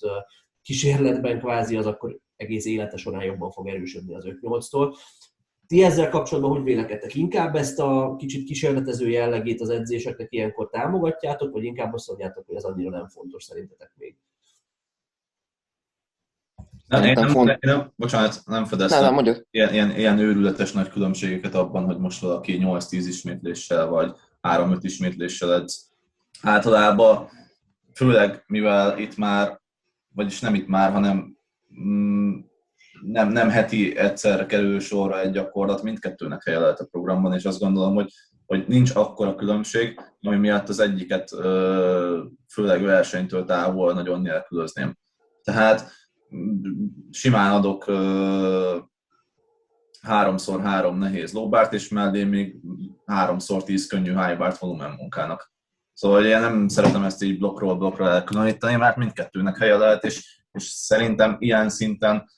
kísérletben 0.69 1.39
kvázi, 1.39 1.77
az 1.77 1.87
akkor 1.87 2.19
egész 2.37 2.67
élete 2.67 2.97
során 2.97 3.23
jobban 3.23 3.51
fog 3.51 3.69
erősödni 3.69 4.15
az 4.15 4.25
5-8-tól. 4.27 4.97
Ti 5.67 5.83
ezzel 5.83 6.09
kapcsolatban 6.09 6.53
hogy 6.53 6.63
vélekedtek? 6.63 7.15
Inkább 7.15 7.57
ezt 7.57 7.79
a 7.79 8.15
kicsit 8.19 8.47
kísérletező 8.47 9.09
jellegét 9.09 9.61
az 9.61 9.71
edzéseknek 9.71 10.33
ilyenkor 10.33 10.71
támogatjátok, 10.71 11.53
vagy 11.53 11.65
inkább 11.65 11.95
azt 11.95 12.09
mondjátok, 12.09 12.47
hogy 12.47 12.57
ez 12.57 12.65
annyira 12.65 12.91
nem 12.91 13.09
fontos 13.09 13.45
szerintetek 13.45 13.93
még? 13.97 14.17
Nem, 16.87 17.05
én 17.05 17.13
nem, 17.13 17.29
font... 17.29 17.49
én 17.49 17.59
nem, 17.61 17.93
bocsánat, 17.97 18.43
nem 18.47 18.65
fedeztem 18.65 19.15
nem, 19.15 19.25
nem, 19.25 19.45
ilyen, 19.51 19.73
ilyen, 19.73 19.91
ilyen 19.91 20.19
őrületes 20.19 20.73
nagy 20.73 20.89
különbségeket 20.89 21.55
abban, 21.55 21.85
hogy 21.85 21.99
most 21.99 22.21
valaki 22.21 22.59
8-10 22.63 22.91
ismétléssel 22.91 23.87
vagy 23.87 24.13
3-5 24.43 24.79
ismétléssel 24.81 25.55
edz. 25.55 25.91
Általában, 26.43 27.29
főleg 27.95 28.45
mivel 28.47 28.99
itt 28.99 29.17
már, 29.17 29.58
vagyis 30.19 30.41
nem 30.41 30.55
itt 30.55 30.67
már, 30.67 30.93
hanem 30.93 31.37
mm, 31.83 32.39
nem, 33.03 33.29
nem 33.29 33.49
heti 33.49 33.97
egyszer 33.97 34.47
kerül 34.47 34.81
sorra 34.81 35.21
egy 35.21 35.31
gyakorlat, 35.31 35.83
mindkettőnek 35.83 36.45
helye 36.45 36.59
lehet 36.59 36.81
a 36.81 36.87
programban, 36.91 37.35
és 37.35 37.45
azt 37.45 37.61
gondolom, 37.61 37.95
hogy, 37.95 38.13
hogy 38.47 38.65
nincs 38.69 38.95
akkora 38.95 39.35
különbség, 39.35 40.01
ami 40.21 40.37
miatt 40.37 40.69
az 40.69 40.79
egyiket 40.79 41.29
főleg 42.49 42.83
versenytől 42.83 43.45
távol 43.45 43.93
nagyon 43.93 44.21
nélkülözném. 44.21 44.97
Tehát 45.43 45.91
simán 47.11 47.53
adok 47.53 47.85
háromszor 50.01 50.61
három 50.61 50.99
nehéz 50.99 51.33
lóbárt, 51.33 51.73
és 51.73 51.89
mellé 51.89 52.25
még 52.25 52.57
háromszor 53.07 53.65
tíz 53.65 53.87
könnyű 53.87 54.11
highbárt 54.11 54.59
volumen 54.59 54.91
munkának. 54.91 55.53
Szóval 55.99 56.25
én 56.25 56.41
nem 56.41 56.69
szeretem 56.69 57.05
ezt 57.05 57.23
így 57.23 57.39
blokkról 57.39 57.77
blokkra 57.77 58.09
elkülöníteni, 58.09 58.77
mert 58.77 58.97
mindkettőnek 58.97 59.57
helye 59.57 59.77
lehet, 59.77 60.05
és, 60.05 60.45
és 60.53 60.63
szerintem 60.63 61.37
ilyen 61.39 61.69
szinten 61.69 62.31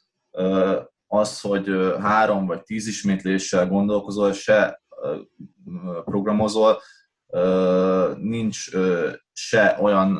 az, 1.07 1.41
hogy 1.41 1.71
három 1.99 2.47
vagy 2.47 2.63
tíz 2.63 2.87
ismétléssel 2.87 3.69
gondolkozol, 3.69 4.33
se 4.33 4.83
programozol, 6.05 6.81
nincs 8.17 8.71
se 9.33 9.79
olyan 9.81 10.11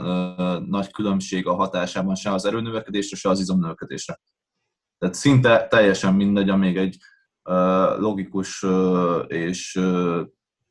nagy 0.69 0.91
különbség 0.91 1.47
a 1.47 1.55
hatásában 1.55 2.15
se 2.15 2.33
az 2.33 2.45
erőnövekedésre, 2.45 3.17
se 3.17 3.29
az 3.29 3.41
izomnövekedésre. 3.41 4.21
Tehát 4.99 5.15
szinte 5.15 5.67
teljesen 5.67 6.15
mindegy, 6.15 6.49
amíg 6.49 6.77
egy 6.77 6.97
logikus 7.99 8.67
és, 9.27 9.81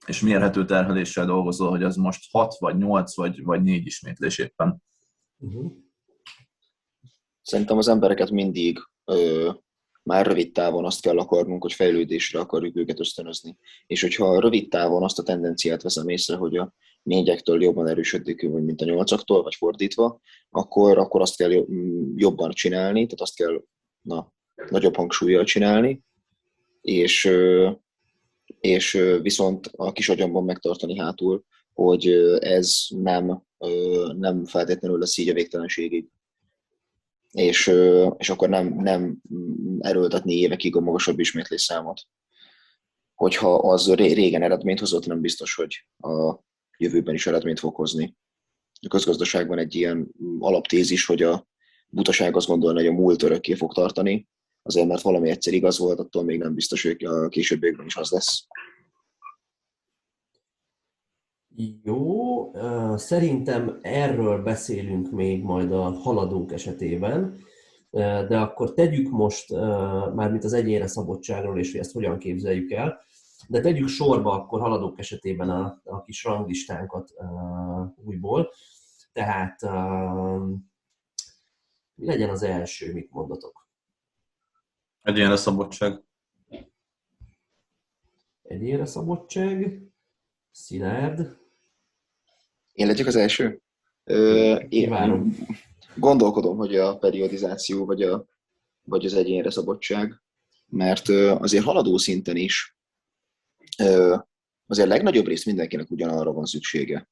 és 0.10 0.22
mérhető 0.22 0.66
terheléssel 0.66 1.26
dolgozol, 1.26 1.70
hogy 1.70 1.84
az 1.84 1.96
most 1.96 2.32
6 2.32 2.54
vagy 2.60 2.78
8 2.78 3.16
vagy, 3.16 3.44
vagy 3.44 3.62
4 3.62 3.86
ismétlés 3.86 4.38
éppen. 4.38 4.84
Uh-huh. 5.38 5.72
Szerintem 7.42 7.78
az 7.78 7.88
embereket 7.88 8.30
mindig 8.32 8.80
ö, 9.06 9.52
már 10.04 10.26
rövid 10.26 10.52
távon 10.52 10.86
azt 10.86 11.02
kell 11.02 11.18
akarnunk, 11.18 11.62
hogy 11.62 11.74
fejlődésre 11.74 12.40
akarjuk 12.40 12.76
őket 12.76 13.00
ösztönözni. 13.00 13.58
És 13.86 14.02
hogyha 14.02 14.40
rövid 14.40 14.70
távon 14.70 15.04
azt 15.04 15.20
a 15.20 15.24
tendenciát 15.24 15.82
veszem 15.82 16.10
észre, 16.10 16.36
hogy 16.36 16.58
a 16.58 16.74
négyektől 17.04 17.64
jobban 17.64 17.88
erősödik, 17.88 18.50
mint 18.50 18.82
a 18.82 18.86
nyolcaktól, 18.86 19.44
vagy 19.44 19.56
fordítva, 19.56 20.20
akkor, 20.50 20.98
akkor 20.98 21.22
azt 21.22 21.36
kell 21.36 21.66
jobban 22.16 22.52
csinálni, 22.52 23.06
tehát 23.06 23.22
azt 23.22 23.36
kell 23.36 23.64
na, 24.02 24.34
nagyobb 24.70 24.96
hangsúlyjal 24.96 25.44
csinálni, 25.44 26.02
és, 26.82 27.30
és 28.60 28.92
viszont 29.22 29.70
a 29.76 29.92
kis 29.92 30.10
agyamban 30.10 30.44
megtartani 30.44 30.98
hátul, 30.98 31.44
hogy 31.74 32.08
ez 32.40 32.86
nem, 32.90 33.44
nem 34.18 34.46
feltétlenül 34.46 35.00
lesz 35.00 35.18
így 35.18 35.30
a 35.30 35.34
végtelenségig 35.34 36.10
és, 37.32 37.72
és 38.18 38.30
akkor 38.30 38.50
nem, 38.50 38.74
nem 38.74 39.18
erőltetni 39.80 40.34
évekig 40.34 40.76
a 40.76 40.80
magasabb 40.80 41.20
ismétlés 41.20 41.62
számot. 41.62 42.02
Hogyha 43.16 43.56
az 43.56 43.94
régen 43.94 44.42
eredményt 44.42 44.80
hozott, 44.80 45.06
nem 45.06 45.22
biztos, 45.22 45.56
hogy 45.56 45.86
a 45.98 46.40
jövőben 46.78 47.14
is 47.14 47.28
eredményt 47.28 47.60
fog 47.60 47.76
hozni. 47.76 48.16
A 48.82 48.88
közgazdaságban 48.88 49.58
egy 49.58 49.76
ilyen 49.76 50.08
alaptézis, 50.40 51.06
hogy 51.06 51.24
a 51.24 51.48
butaság 51.90 52.36
azt 52.36 52.48
gondolna, 52.48 52.80
hogy 52.80 52.88
a 52.88 52.94
múlt 52.94 53.24
örökké 53.24 53.54
fog 53.54 53.74
tartani, 53.74 54.28
azért 54.70 54.88
mert 54.88 55.02
valami 55.02 55.30
egyszer 55.30 55.54
igaz 55.54 55.80
volt, 55.80 56.00
attól 56.00 56.24
még 56.24 56.40
nem 56.40 56.54
biztos, 56.54 56.84
hogy 56.84 57.04
a 57.06 57.28
későbbiekben 57.28 57.86
is 57.86 57.96
az 57.96 58.12
lesz. 58.12 58.48
Jó, 61.84 62.52
szerintem 62.98 63.80
erről 63.82 64.44
beszélünk 64.44 65.12
még 65.12 65.44
majd 65.44 65.72
a 65.72 65.92
haladók 65.92 66.52
esetében, 66.52 67.38
de 68.28 68.40
akkor 68.40 68.74
tegyük 68.74 69.10
most, 69.10 69.52
mármint 70.16 70.44
az 70.44 70.54
egyénre 70.54 70.88
szabadságról, 70.88 71.60
és 71.60 71.72
hogy 71.72 71.80
ezt 71.80 71.94
hogyan 71.94 72.18
képzeljük 72.18 72.72
el, 72.72 73.00
de 73.48 73.62
tegyük 73.62 73.88
sorba 73.88 74.32
akkor 74.32 74.60
haladók 74.60 75.00
esetében 75.00 75.50
a, 75.50 75.82
a 75.84 76.02
kis 76.02 76.24
ranglistánkat 76.24 77.14
újból. 78.06 78.52
Tehát 79.14 79.62
mi 81.96 82.06
legyen 82.06 82.30
az 82.30 82.44
első, 82.44 82.94
mit 82.94 83.12
mondatok? 83.12 83.69
Egyénre 85.02 85.36
szabadság. 85.36 86.04
Egyénre 88.42 88.86
szabadság. 88.86 89.82
Szilárd. 90.52 91.38
Én 92.72 92.88
legyek 92.88 93.08
az 93.08 93.16
első? 93.16 93.62
Ö, 94.04 94.56
én 94.56 94.90
várom. 94.90 95.36
Gondolkodom, 95.96 96.58
hogy 96.58 96.76
a 96.76 96.98
periodizáció 96.98 97.86
vagy, 97.86 98.04
a, 98.04 98.26
vagy 98.84 99.06
az 99.06 99.14
egyénre 99.14 99.50
szabadság, 99.50 100.22
mert 100.66 101.10
azért 101.10 101.64
haladó 101.64 101.98
szinten 101.98 102.36
is 102.36 102.78
azért 104.70 104.88
legnagyobb 104.88 105.26
rész 105.26 105.46
mindenkinek 105.46 105.92
ugyanarra 105.92 106.32
van 106.32 106.46
szüksége. 106.46 107.10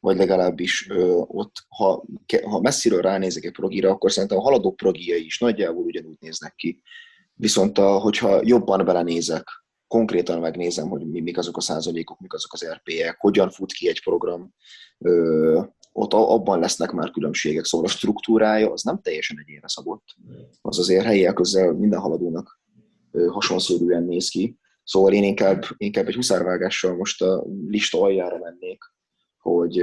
Vagy 0.00 0.16
legalábbis 0.16 0.88
ott, 1.26 1.52
ha, 1.68 2.04
ha 2.42 2.60
messziről 2.60 3.00
ránézek 3.00 3.44
egy 3.44 3.52
progira, 3.52 3.90
akkor 3.90 4.12
szerintem 4.12 4.38
a 4.38 4.42
haladó 4.42 4.72
progiai 4.72 5.24
is 5.24 5.38
nagyjából 5.38 5.84
ugyanúgy 5.84 6.16
néznek 6.20 6.54
ki. 6.54 6.82
Viszont 7.34 7.78
a, 7.78 7.98
hogyha 7.98 8.40
jobban 8.42 8.84
belenézek, 8.84 9.48
konkrétan 9.86 10.40
megnézem, 10.40 10.88
hogy 10.88 11.06
mi, 11.06 11.20
mik 11.20 11.38
azok 11.38 11.56
a 11.56 11.60
százalékok, 11.60 12.20
mik 12.20 12.34
azok 12.34 12.52
az 12.52 12.66
RP-ek, 12.66 13.16
hogyan 13.18 13.50
fut 13.50 13.72
ki 13.72 13.88
egy 13.88 14.02
program, 14.02 14.54
ö, 14.98 15.62
ott 15.92 16.12
abban 16.12 16.58
lesznek 16.58 16.92
már 16.92 17.10
különbségek, 17.10 17.64
szóval 17.64 17.86
a 17.86 17.90
struktúrája 17.90 18.72
az 18.72 18.82
nem 18.82 19.00
teljesen 19.02 19.38
egyénre 19.40 19.68
szabott. 19.68 20.04
Az 20.62 20.78
azért 20.78 21.04
helyi 21.04 21.32
közel 21.34 21.72
minden 21.72 22.00
haladónak 22.00 22.60
hasonszörűen 23.28 24.04
néz 24.04 24.28
ki. 24.28 24.58
Szóval 24.84 25.12
én 25.12 25.22
inkább, 25.22 25.64
inkább 25.76 26.08
egy 26.08 26.14
huszárvágással 26.14 26.96
most 26.96 27.22
a 27.22 27.44
lista 27.66 28.00
aljára 28.00 28.38
mennék, 28.38 28.78
hogy 29.48 29.82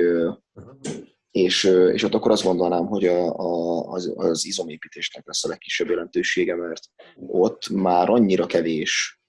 és, 1.31 1.63
és 1.93 2.03
ott 2.03 2.13
akkor 2.13 2.31
azt 2.31 2.43
gondolnám, 2.43 2.85
hogy 2.85 3.05
a, 3.05 3.35
a, 3.35 3.83
az, 3.87 4.13
az 4.15 4.45
izomépítésnek 4.45 5.25
lesz 5.25 5.43
a 5.43 5.47
legkisebb 5.47 5.89
jelentősége, 5.89 6.55
mert 6.55 6.81
ott 7.27 7.69
már 7.69 8.09
annyira 8.09 8.45
kevés 8.45 9.19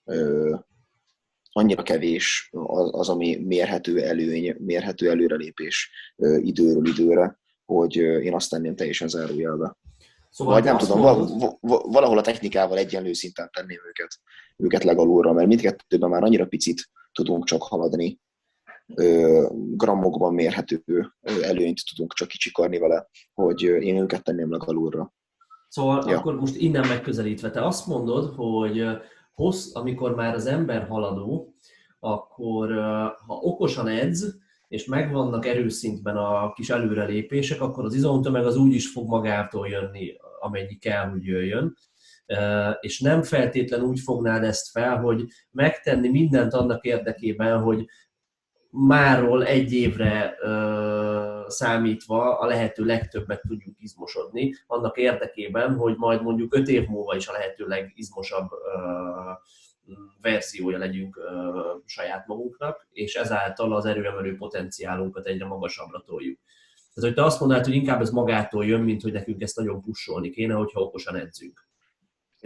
annyira 1.57 1.83
kevés 1.83 2.49
az, 2.53 2.89
az, 2.93 3.09
ami 3.09 3.37
mérhető 3.37 4.03
előny, 4.03 4.57
mérhető 4.59 5.11
előrelépés 5.11 5.91
időről 6.39 6.87
időre, 6.87 7.39
hogy 7.65 7.97
én 7.97 8.35
azt 8.35 8.51
tenném 8.51 8.77
teljesen 8.77 9.09
zárójelbe. 9.09 9.77
Szóval 10.31 10.55
Vagy 10.55 10.65
nem 10.65 10.79
tudom, 10.79 11.01
mondod... 11.01 11.57
valahol 11.93 12.19
a 12.19 12.23
technikával 12.23 12.79
egyenlő 12.79 13.13
szinten 13.13 13.51
tenném 13.53 13.79
őket, 13.89 14.19
őket 14.57 14.85
legalulra, 14.85 15.33
mert 15.33 15.49
mindkettőben 15.49 16.11
már 16.11 16.23
annyira 16.23 16.47
picit 16.47 16.91
tudunk 17.13 17.45
csak 17.45 17.63
haladni, 17.63 18.21
grammokban 19.77 20.35
mérhető 20.35 20.83
előnyt 21.43 21.83
tudunk 21.91 22.13
csak 22.13 22.29
kicsikarni 22.29 22.79
vele, 22.79 23.09
hogy 23.35 23.63
én 23.63 23.97
őket 23.97 24.23
tenném 24.23 24.51
legalulra. 24.51 25.15
Szóval 25.69 26.05
ja. 26.09 26.19
akkor 26.19 26.35
most 26.35 26.57
innen 26.57 26.87
megközelítve, 26.87 27.51
te 27.51 27.67
azt 27.67 27.87
mondod, 27.87 28.35
hogy 28.35 28.85
hossz, 29.35 29.75
amikor 29.75 30.15
már 30.15 30.35
az 30.35 30.47
ember 30.47 30.87
haladó, 30.87 31.55
akkor 31.99 32.75
ha 33.27 33.35
okosan 33.35 33.89
edz, 33.89 34.37
és 34.69 34.85
megvannak 34.85 35.47
erőszintben 35.47 36.17
a 36.17 36.53
kis 36.53 36.71
előrelépések, 36.71 37.61
akkor 37.61 37.85
az 37.85 37.95
izomtömeg 37.95 38.47
az 38.47 38.57
úgy 38.57 38.75
is 38.75 38.91
fog 38.91 39.09
magától 39.09 39.69
jönni, 39.69 40.13
amennyi 40.41 40.75
kell, 40.75 41.09
hogy 41.09 41.25
jöjjön. 41.25 41.77
és 42.81 43.01
nem 43.01 43.23
feltétlen 43.23 43.83
úgy 43.83 44.01
fognád 44.01 44.45
ezt 44.45 44.71
fel, 44.71 45.01
hogy 45.01 45.25
megtenni 45.51 46.09
mindent 46.09 46.53
annak 46.55 46.85
érdekében, 46.85 47.61
hogy 47.61 47.85
máról 48.77 49.45
egy 49.45 49.73
évre 49.73 50.37
számítva 51.47 52.39
a 52.39 52.47
lehető 52.47 52.85
legtöbbet 52.85 53.41
tudjuk 53.49 53.75
izmosodni, 53.79 54.55
annak 54.67 54.97
érdekében, 54.97 55.75
hogy 55.75 55.97
majd 55.97 56.23
mondjuk 56.23 56.55
öt 56.55 56.69
év 56.69 56.87
múlva 56.87 57.17
is 57.17 57.29
a 57.29 57.33
lehető 57.33 57.67
legizmosabb 57.67 58.49
verziója 60.21 60.79
legyünk 60.79 61.21
saját 61.85 62.27
magunknak, 62.27 62.87
és 62.93 63.15
ezáltal 63.15 63.75
az 63.75 63.85
erőemelő 63.85 64.37
potenciálunkat 64.37 65.27
egyre 65.27 65.47
magasabbra 65.47 66.03
toljuk. 66.07 66.39
Tehát, 66.95 67.11
hogy 67.11 67.15
te 67.15 67.25
azt 67.25 67.41
mondanád, 67.41 67.65
hogy 67.65 67.75
inkább 67.75 68.01
ez 68.01 68.11
magától 68.11 68.65
jön, 68.65 68.81
mint 68.81 69.03
hogy 69.03 69.13
nekünk 69.13 69.43
ezt 69.43 69.57
nagyon 69.57 69.81
pusolni 69.81 70.31
kéne, 70.31 70.55
hogyha 70.55 70.81
okosan 70.81 71.17
edzünk. 71.17 71.66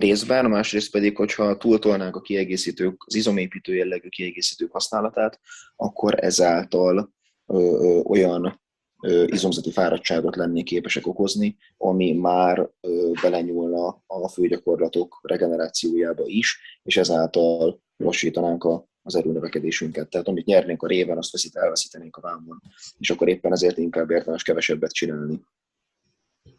Részben, 0.01 0.45
a 0.45 0.49
másrészt 0.49 0.91
pedig, 0.91 1.17
hogyha 1.17 1.57
túltolnánk 1.57 2.17
a 2.17 2.21
kiegészítők, 2.21 3.03
az 3.07 3.15
izomépítő 3.15 3.75
jellegű 3.75 4.09
kiegészítők 4.09 4.73
használatát, 4.73 5.41
akkor 5.77 6.25
ezáltal 6.25 7.13
ö, 7.47 7.55
ö, 7.55 8.01
olyan 8.05 8.61
ö, 9.03 9.25
izomzati 9.27 9.71
fáradtságot 9.71 10.37
lennék 10.37 10.65
képesek 10.65 11.07
okozni, 11.07 11.57
ami 11.77 12.13
már 12.13 12.71
ö, 12.81 13.11
belenyúlna 13.23 14.03
a 14.07 14.29
főgyakorlatok 14.29 15.19
regenerációjába 15.23 16.23
is, 16.27 16.61
és 16.83 16.97
ezáltal 16.97 17.83
lassítanánk 17.97 18.65
a, 18.65 18.89
az 19.03 19.15
erőnövekedésünket. 19.15 20.09
Tehát 20.09 20.29
amit 20.29 20.45
nyernénk 20.47 20.83
a 20.83 20.87
réven, 20.87 21.19
azt 21.19 21.33
veszít, 21.33 21.57
elveszítenénk 21.57 22.17
a 22.17 22.21
vámon. 22.21 22.63
És 22.99 23.11
akkor 23.11 23.29
éppen 23.29 23.53
ezért 23.53 23.79
inkább 23.79 24.11
értelmes 24.11 24.43
kevesebbet 24.43 24.93
csinálni. 24.93 25.41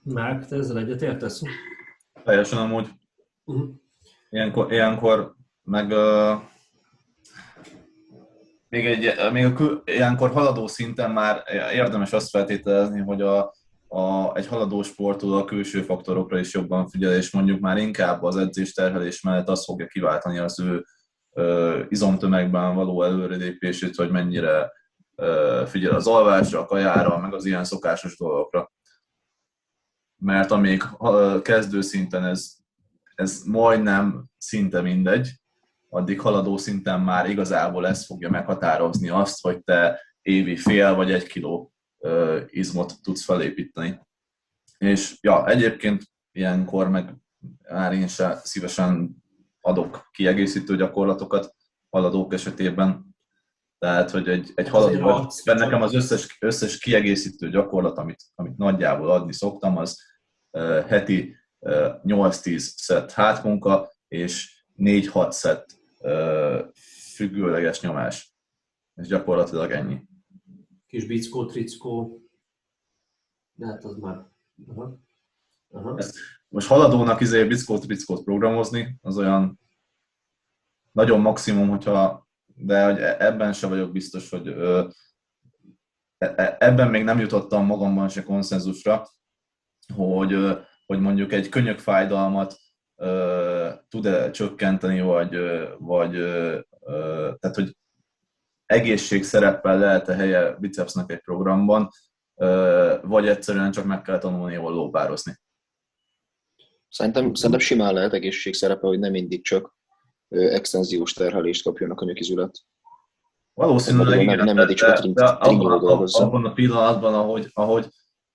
Márk, 0.03 0.45
te 0.45 0.55
ezzel 0.55 0.77
egyetértesz? 0.77 1.41
Teljesen 2.23 2.57
amúgy. 2.57 2.99
Uh-huh. 3.45 3.69
Ilyenkor, 4.29 4.71
ilyenkor 4.71 5.35
meg 5.63 5.89
uh, 5.89 6.41
még, 8.71 8.85
egy, 8.85 9.31
még 9.31 9.45
a 9.45 9.53
kül, 9.53 9.81
ilyenkor 9.85 10.31
haladó 10.31 10.67
szinten 10.67 11.11
már 11.11 11.43
érdemes 11.73 12.13
azt 12.13 12.29
feltételezni, 12.29 12.99
hogy 12.99 13.21
a, 13.21 13.53
a, 13.87 14.35
egy 14.35 14.47
haladó 14.47 14.81
sportoló 14.81 15.37
a 15.37 15.45
külső 15.45 15.81
faktorokra 15.81 16.39
is 16.39 16.53
jobban 16.53 16.87
figyel, 16.87 17.13
és 17.13 17.31
mondjuk 17.31 17.59
már 17.59 17.77
inkább 17.77 18.23
az 18.23 18.35
edzés 18.35 18.73
terhelés 18.73 19.21
mellett 19.21 19.47
azt 19.47 19.63
fogja 19.63 19.87
kiváltani 19.87 20.37
az 20.37 20.59
ő 20.59 20.85
ö, 21.33 21.81
izomtömegben 21.89 22.75
való 22.75 23.03
előrelépését, 23.03 23.95
hogy 23.95 24.11
mennyire 24.11 24.71
ö, 25.15 25.63
figyel 25.67 25.95
az 25.95 26.07
alvásra, 26.07 26.59
a 26.59 26.65
kajára, 26.65 27.17
meg 27.17 27.33
az 27.33 27.45
ilyen 27.45 27.63
szokásos 27.63 28.17
dolgokra. 28.17 28.71
Mert 30.17 30.51
amíg 30.51 30.83
kezdő 31.41 31.81
szinten 31.81 32.25
ez, 32.25 32.60
ez 33.21 33.41
majdnem 33.45 34.25
szinte 34.37 34.81
mindegy, 34.81 35.31
addig 35.89 36.19
haladó 36.19 36.57
szinten 36.57 37.01
már 37.01 37.29
igazából 37.29 37.87
ez 37.87 38.05
fogja 38.05 38.29
meghatározni 38.29 39.09
azt, 39.09 39.41
hogy 39.41 39.63
te 39.63 40.01
évi 40.21 40.55
fél 40.55 40.95
vagy 40.95 41.11
egy 41.11 41.27
kiló 41.27 41.73
izmot 42.47 43.01
tudsz 43.01 43.23
felépíteni. 43.23 43.99
És 44.77 45.17
ja, 45.21 45.47
egyébként 45.47 46.03
ilyenkor 46.31 46.89
meg 46.89 47.15
már 47.69 47.93
én 47.93 48.07
se 48.07 48.39
szívesen 48.43 49.23
adok 49.61 50.09
kiegészítő 50.11 50.75
gyakorlatokat 50.75 51.55
haladók 51.89 52.33
esetében. 52.33 53.15
Tehát, 53.77 54.11
hogy 54.11 54.27
egy, 54.29 54.51
egy 54.55 54.69
haladó, 54.69 55.31
nekem 55.43 55.81
az 55.81 55.93
összes, 55.93 56.37
összes 56.39 56.77
kiegészítő 56.77 57.49
gyakorlat, 57.49 57.97
amit, 57.97 58.23
amit 58.35 58.57
nagyjából 58.57 59.11
adni 59.11 59.33
szoktam, 59.33 59.77
az 59.77 60.01
heti 60.87 61.40
8-10 61.61 62.57
szett 62.57 63.11
hátmunka, 63.11 63.91
és 64.07 64.63
4-6 64.77 65.31
szett 65.31 65.79
függőleges 67.15 67.81
nyomás. 67.81 68.35
És 68.95 69.07
gyakorlatilag 69.07 69.71
ennyi. 69.71 70.01
Kis 70.87 71.05
bickó, 71.05 71.45
trickó. 71.45 72.21
De 73.53 73.65
hát 73.65 73.83
az 73.83 73.97
már... 73.97 74.25
Aha. 74.67 74.99
Aha. 75.69 75.97
Ezt 75.97 76.17
most 76.47 76.67
haladónak 76.67 77.21
izé 77.21 77.45
bickó, 77.45 77.77
trickót 77.77 78.23
programozni, 78.23 78.97
az 79.01 79.17
olyan 79.17 79.59
nagyon 80.91 81.19
maximum, 81.19 81.69
hogyha, 81.69 82.27
de 82.45 82.85
hogy 82.85 82.99
e- 82.99 83.15
ebben 83.19 83.53
se 83.53 83.67
vagyok 83.67 83.91
biztos, 83.91 84.29
hogy 84.29 84.47
ö, 84.47 84.87
e- 86.17 86.33
e- 86.35 86.57
ebben 86.59 86.89
még 86.89 87.03
nem 87.03 87.19
jutottam 87.19 87.65
magamban 87.65 88.09
se 88.09 88.23
konszenzusra, 88.23 89.07
hogy, 89.93 90.33
hogy 90.91 90.99
mondjuk 90.99 91.33
egy 91.33 91.49
könyökfájdalmat 91.49 92.59
tud-e 93.89 94.31
csökkenteni, 94.31 95.01
vagy, 95.01 95.37
vagy 95.77 96.11
tehát, 97.39 97.55
hogy 97.55 97.77
egészség 98.65 99.23
szereppel 99.23 99.77
lehet-e 99.77 100.13
helye 100.13 100.55
bicepsnek 100.59 101.11
egy 101.11 101.19
programban, 101.19 101.89
vagy 103.01 103.27
egyszerűen 103.27 103.71
csak 103.71 103.85
meg 103.85 104.01
kell 104.01 104.17
tanulni 104.17 104.53
jól 104.53 104.73
lóbározni. 104.73 105.35
Szerintem, 106.89 107.33
szerintem 107.33 107.59
simán 107.59 107.93
lehet 107.93 108.13
egészség 108.13 108.53
szerepe, 108.53 108.87
hogy 108.87 108.99
nem 108.99 109.11
mindig 109.11 109.43
csak 109.43 109.75
extenziós 110.29 111.13
terhelést 111.13 111.63
kapjon 111.63 111.91
a 111.91 111.95
könyökizület. 111.95 112.59
Valószínűleg 113.53 114.25
nem, 114.25 114.45
nem, 114.45 114.55
nem 114.55 114.67
csak 114.67 114.89
a 114.89 114.93
trin, 114.93 115.13
abban, 115.19 116.07
abban 116.11 116.45
a 116.45 116.53
pillanatban, 116.53 117.13
ahogy, 117.13 117.49
ahogy, 117.53 117.87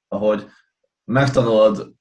ahogy 0.08 0.46
megtanulod 1.06 1.92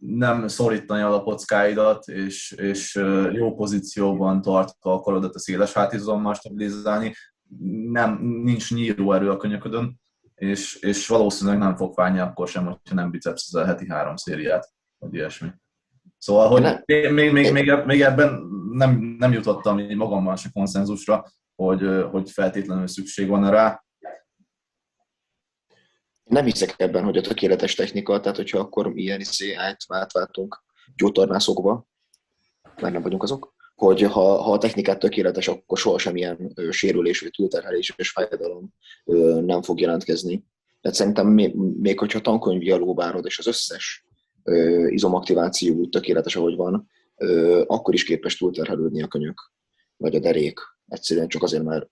nem 0.00 0.48
szorítani 0.48 1.02
a 1.02 1.08
lapockáidat, 1.08 2.08
és, 2.08 2.52
és 2.52 2.94
jó 3.32 3.54
pozícióban 3.54 4.42
tartva 4.42 4.92
a 4.92 5.00
karodat 5.00 5.34
a 5.34 5.38
széles 5.38 5.72
hátizommal 5.72 6.34
stabilizálni, 6.34 7.14
nem, 7.90 8.18
nincs 8.22 8.74
nyíró 8.74 9.12
erő 9.12 9.30
a 9.30 9.36
könyöködön, 9.36 10.00
és, 10.34 10.74
és 10.74 11.06
valószínűleg 11.06 11.58
nem 11.58 11.76
fog 11.76 11.94
fájni 11.94 12.18
akkor 12.18 12.48
sem, 12.48 12.64
hogyha 12.64 12.94
nem 12.94 13.10
bicepszel 13.10 13.64
heti 13.64 13.88
három 13.88 14.16
szériát, 14.16 14.68
vagy 14.98 15.14
ilyesmi. 15.14 15.48
Szóval, 16.18 16.48
hogy 16.48 16.82
még, 16.84 17.10
még, 17.10 17.32
még, 17.32 17.52
még, 17.52 17.72
még 17.86 18.02
ebben 18.02 18.42
nem, 18.70 19.16
nem 19.18 19.32
jutottam 19.32 19.78
így 19.78 19.96
magammal 19.96 20.36
se 20.36 20.48
konszenzusra, 20.52 21.24
hogy, 21.54 22.06
hogy 22.10 22.30
feltétlenül 22.30 22.86
szükség 22.86 23.28
van 23.28 23.50
rá, 23.50 23.84
nem 26.28 26.44
hiszek 26.44 26.74
ebben, 26.76 27.04
hogy 27.04 27.16
a 27.16 27.20
tökéletes 27.20 27.74
technika, 27.74 28.20
tehát 28.20 28.36
hogyha 28.36 28.58
akkor 28.58 28.92
ilyen 28.94 29.20
izé 29.20 29.54
átváltunk 29.86 30.62
gyógytornászokba, 30.96 31.86
már 32.80 32.92
nem 32.92 33.02
vagyunk 33.02 33.22
azok, 33.22 33.54
hogy 33.74 34.02
ha, 34.02 34.42
ha 34.42 34.52
a 34.52 34.58
technikát 34.58 34.98
tökéletes, 34.98 35.48
akkor 35.48 35.78
sohasem 35.78 36.16
ilyen 36.16 36.52
ö, 36.54 36.70
sérülés, 36.70 37.20
vagy 37.20 37.30
túlterhelés 37.30 37.94
és 37.96 38.10
fájdalom 38.10 38.74
ö, 39.04 39.40
nem 39.40 39.62
fog 39.62 39.80
jelentkezni. 39.80 40.44
Tehát 40.80 40.96
szerintem 40.96 41.26
még, 41.26 41.54
még 41.54 41.98
hogyha 41.98 42.20
tankönyvi 42.20 42.70
alóbárod, 42.70 43.24
és 43.24 43.38
az 43.38 43.46
összes 43.46 44.06
ö, 44.42 44.86
izomaktiváció 44.86 45.86
tökéletes, 45.86 46.36
ahogy 46.36 46.56
van, 46.56 46.88
ö, 47.16 47.62
akkor 47.66 47.94
is 47.94 48.04
képes 48.04 48.36
túlterhelődni 48.36 49.02
a 49.02 49.08
könyök, 49.08 49.52
vagy 49.96 50.14
a 50.14 50.20
derék. 50.20 50.60
Egyszerűen 50.88 51.28
csak 51.28 51.42
azért, 51.42 51.64
mert 51.64 51.86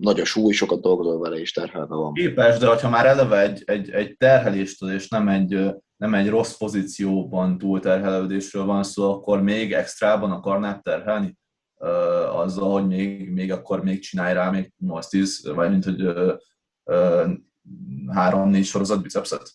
nagy 0.00 0.20
a 0.20 0.24
súly, 0.24 0.52
sokat 0.52 0.80
dolgozol 0.80 1.18
vele, 1.18 1.36
és 1.36 1.52
terhelve 1.52 1.94
van. 1.94 2.12
Képes, 2.12 2.58
de 2.58 2.66
ha 2.66 2.88
már 2.88 3.06
eleve 3.06 3.40
egy, 3.40 3.62
egy, 3.66 3.90
egy 3.90 4.16
terheléstől, 4.16 4.90
és 4.90 5.08
nem 5.08 5.28
egy, 5.28 5.74
nem 5.96 6.14
egy 6.14 6.28
rossz 6.28 6.56
pozícióban 6.56 7.58
túlterhelődésről 7.58 8.64
van 8.64 8.82
szó, 8.82 9.12
akkor 9.12 9.42
még 9.42 9.72
extrában 9.72 10.30
akarnád 10.30 10.82
terhelni? 10.82 11.36
Azzal, 12.32 12.72
hogy 12.72 12.86
még, 12.86 13.30
még 13.30 13.52
akkor 13.52 13.82
még 13.82 14.00
csinálj 14.00 14.34
rá 14.34 14.50
még 14.50 14.72
8-10, 14.86 15.52
vagy 15.54 15.70
mint 15.70 15.84
hogy 15.84 16.02
uh, 16.02 16.32
uh, 16.84 17.30
3-4 18.06 18.64
sorozat 18.64 19.02
bicepset? 19.02 19.50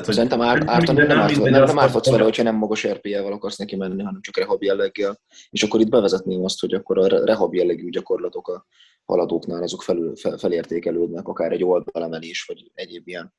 Tehát, 0.00 0.14
Szerintem 0.14 0.40
árt, 0.40 0.68
ártani 0.68 1.06
nem, 1.06 1.18
árt, 1.18 1.36
nem, 1.42 1.64
nem 1.64 1.78
árthatsz 1.78 2.10
vele, 2.10 2.22
hogyha 2.22 2.42
nem 2.42 2.56
magas 2.56 2.86
RP-vel 2.86 3.32
akarsz 3.32 3.56
neki 3.56 3.76
menni, 3.76 4.02
hanem 4.02 4.20
csak 4.20 4.36
rehab 4.36 4.62
jelleggel. 4.62 5.20
És 5.50 5.62
akkor 5.62 5.80
itt 5.80 5.88
bevezetném 5.88 6.44
azt, 6.44 6.60
hogy 6.60 6.74
akkor 6.74 6.98
a 6.98 7.24
rehab 7.24 7.54
jellegű 7.54 7.90
gyakorlatok 7.90 8.48
a 8.48 8.66
haladóknál 9.04 9.62
azok 9.62 9.82
felül, 9.82 10.16
fel, 10.16 10.38
felértékelődnek, 10.38 11.28
akár 11.28 11.52
egy 11.52 11.64
oldalemelés, 11.64 12.44
vagy 12.44 12.70
egyéb 12.74 13.08
ilyen 13.08 13.34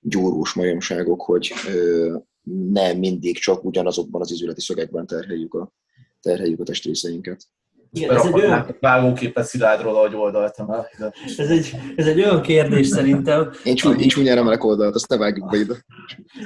gyúrós 0.00 0.52
majomságok, 0.52 1.22
hogy 1.22 1.52
ö, 1.68 2.16
nem 2.70 2.98
mindig 2.98 3.38
csak 3.38 3.64
ugyanazokban 3.64 4.20
az 4.20 4.30
izületi 4.30 4.60
szögekben 4.60 5.06
terheljük 5.06 5.54
a, 5.54 5.72
terheljük 6.20 6.60
a 6.60 6.64
testrészeinket. 6.64 7.44
Igen, 7.92 8.16
ez 8.16 8.24
egy 8.24 8.34
olyan... 8.34 8.76
vágóképet 8.80 9.44
Szilárdról, 9.44 9.96
ahogy 9.96 10.14
oldaltam 10.14 10.70
el. 10.70 10.88
Ez 11.36 11.50
egy, 11.50 11.70
ez 11.96 12.06
egy 12.06 12.20
olyan 12.20 12.42
kérdés 12.42 12.86
szerintem... 12.86 13.50
Én, 13.64 13.74
csúny, 13.74 13.92
ami... 13.92 14.02
én 14.02 14.08
csúnyán 14.08 14.38
emelek 14.38 14.64
oldalt, 14.64 14.94
azt 14.94 15.08
ne 15.08 15.16
vágjuk 15.16 15.50
be 15.50 15.58
ide. 15.58 15.74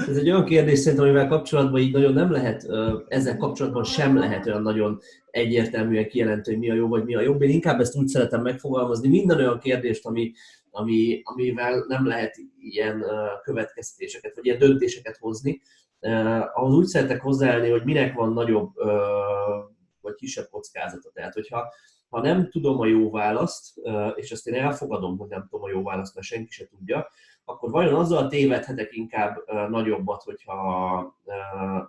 Ez 0.09 0.17
egy 0.17 0.31
olyan 0.31 0.45
kérdés 0.45 0.79
szerintem, 0.79 1.09
amivel 1.09 1.29
kapcsolatban 1.29 1.81
így 1.81 1.93
nagyon 1.93 2.13
nem 2.13 2.31
lehet, 2.31 2.67
ezzel 3.09 3.37
kapcsolatban 3.37 3.85
sem 3.85 4.19
lehet 4.19 4.47
olyan 4.47 4.63
nagyon 4.63 4.99
egyértelműen 5.31 6.09
kijelentő, 6.09 6.51
hogy 6.51 6.61
mi 6.61 6.71
a 6.71 6.75
jó 6.75 6.89
vagy 6.89 7.05
mi 7.05 7.15
a 7.15 7.21
jobb. 7.21 7.43
Én 7.43 7.51
inkább 7.51 7.81
ezt 7.81 7.97
úgy 7.97 8.09
szeretem 8.09 8.43
megfogalmazni, 8.43 9.09
minden 9.09 9.39
olyan 9.39 9.59
kérdést, 9.59 10.07
ami, 10.07 10.33
ami, 10.71 11.21
amivel 11.25 11.85
nem 11.89 12.07
lehet 12.07 12.37
ilyen 12.59 13.05
következtetéseket, 13.43 14.35
vagy 14.35 14.47
ilyen 14.47 14.59
döntéseket 14.59 15.17
hozni, 15.21 15.61
ahhoz 16.55 16.75
úgy 16.75 16.87
szeretek 16.87 17.21
hozzáállni, 17.21 17.71
hogy 17.71 17.85
minek 17.85 18.15
van 18.15 18.33
nagyobb 18.33 18.71
vagy 20.05 20.15
kisebb 20.15 20.49
kockázata. 20.51 21.11
Tehát, 21.11 21.35
hogyha 21.35 21.73
ha 22.09 22.21
nem 22.21 22.51
tudom 22.51 22.81
a 22.81 22.87
jó 22.87 23.11
választ, 23.11 23.81
és 24.15 24.31
ezt 24.31 24.47
én 24.47 24.55
elfogadom, 24.55 25.19
hogy 25.19 25.29
nem 25.29 25.47
tudom 25.51 25.65
a 25.65 25.69
jó 25.69 25.83
választ, 25.83 26.15
mert 26.15 26.27
senki 26.27 26.51
se 26.51 26.67
tudja, 26.67 27.09
akkor 27.45 27.71
vajon 27.71 27.95
azzal 27.95 28.29
tévedhetek 28.29 28.97
inkább 28.97 29.37
nagyobbat, 29.69 30.23
hogyha, 30.23 31.19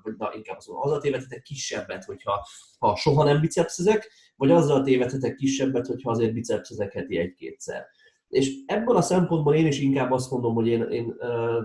vagy 0.04 0.14
na, 0.18 0.32
inkább 0.36 0.58
azon, 0.58 0.78
azzal 0.82 1.00
tévedhetek 1.00 1.42
kisebbet, 1.42 2.04
hogyha 2.04 2.48
ha 2.80 2.96
soha 2.96 3.24
nem 3.24 3.40
bicepszezek, 3.40 4.12
vagy 4.36 4.52
azzal 4.52 4.84
tévedhetek 4.84 5.36
kisebbet, 5.36 5.88
hogyha 5.88 6.12
azért 6.12 6.34
bicepszezek 6.34 6.94
heti 6.94 7.18
egy-kétszer. 7.18 7.86
És 8.30 8.54
ebből 8.66 8.96
a 8.96 9.02
szempontból 9.02 9.56
én 9.56 9.66
is 9.66 9.80
inkább 9.80 10.12
azt 10.12 10.32
mondom, 10.32 10.54
hogy 10.54 10.68
én, 10.68 10.82
én 10.82 11.16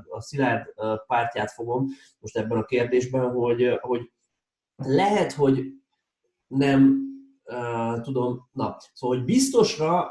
a 0.09 0.20
Szilárd 0.20 0.74
pártját 1.06 1.51
fogom 1.51 1.86
most 2.18 2.36
ebben 2.36 2.59
a 2.59 2.64
kérdésben, 2.64 3.31
hogy, 3.31 3.78
hogy 3.81 4.10
lehet, 4.77 5.32
hogy 5.32 5.80
nem 6.51 6.98
uh, 7.44 8.01
tudom, 8.01 8.48
na, 8.52 8.77
szóval, 8.93 9.16
hogy 9.16 9.27
biztosra 9.27 10.10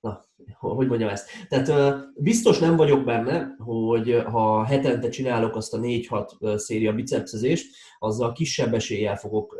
na, 0.00 0.24
hogy 0.58 0.88
mondjam 0.88 1.08
ezt. 1.08 1.30
Tehát 1.48 1.96
biztos 2.14 2.58
nem 2.58 2.76
vagyok 2.76 3.04
benne, 3.04 3.54
hogy 3.58 4.22
ha 4.26 4.64
hetente 4.64 5.08
csinálok 5.08 5.56
azt 5.56 5.74
a 5.74 5.78
4-6 5.78 6.56
széria 6.56 6.92
bicepszezést, 6.92 7.76
azzal 7.98 8.32
kisebb 8.32 8.74
eséllyel 8.74 9.16
fogok, 9.16 9.56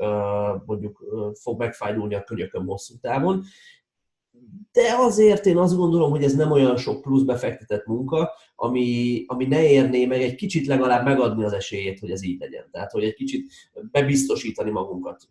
mondjuk 0.67 1.05
fog 1.41 1.59
megfájdulni 1.59 2.15
a 2.15 2.25
könyököm 2.25 2.67
hosszú 2.67 2.95
távon. 3.01 3.45
De 4.73 4.95
azért 4.99 5.47
én 5.47 5.57
azt 5.57 5.77
gondolom, 5.77 6.11
hogy 6.11 6.23
ez 6.23 6.35
nem 6.35 6.51
olyan 6.51 6.77
sok 6.77 7.01
plusz 7.01 7.23
befektetett 7.23 7.87
munka, 7.87 8.31
ami, 8.57 9.23
ami 9.27 9.47
ne 9.47 9.71
érné 9.71 10.07
meg 10.07 10.23
egy 10.23 10.35
kicsit 10.35 10.67
legalább 10.67 11.05
megadni 11.05 11.45
az 11.45 11.53
esélyét, 11.53 11.99
hogy 11.99 12.11
ez 12.11 12.25
így 12.25 12.41
legyen. 12.41 12.69
Tehát, 12.71 12.91
hogy 12.91 13.05
egy 13.05 13.15
kicsit 13.15 13.53
bebiztosítani 13.91 14.71
magunkat 14.71 15.29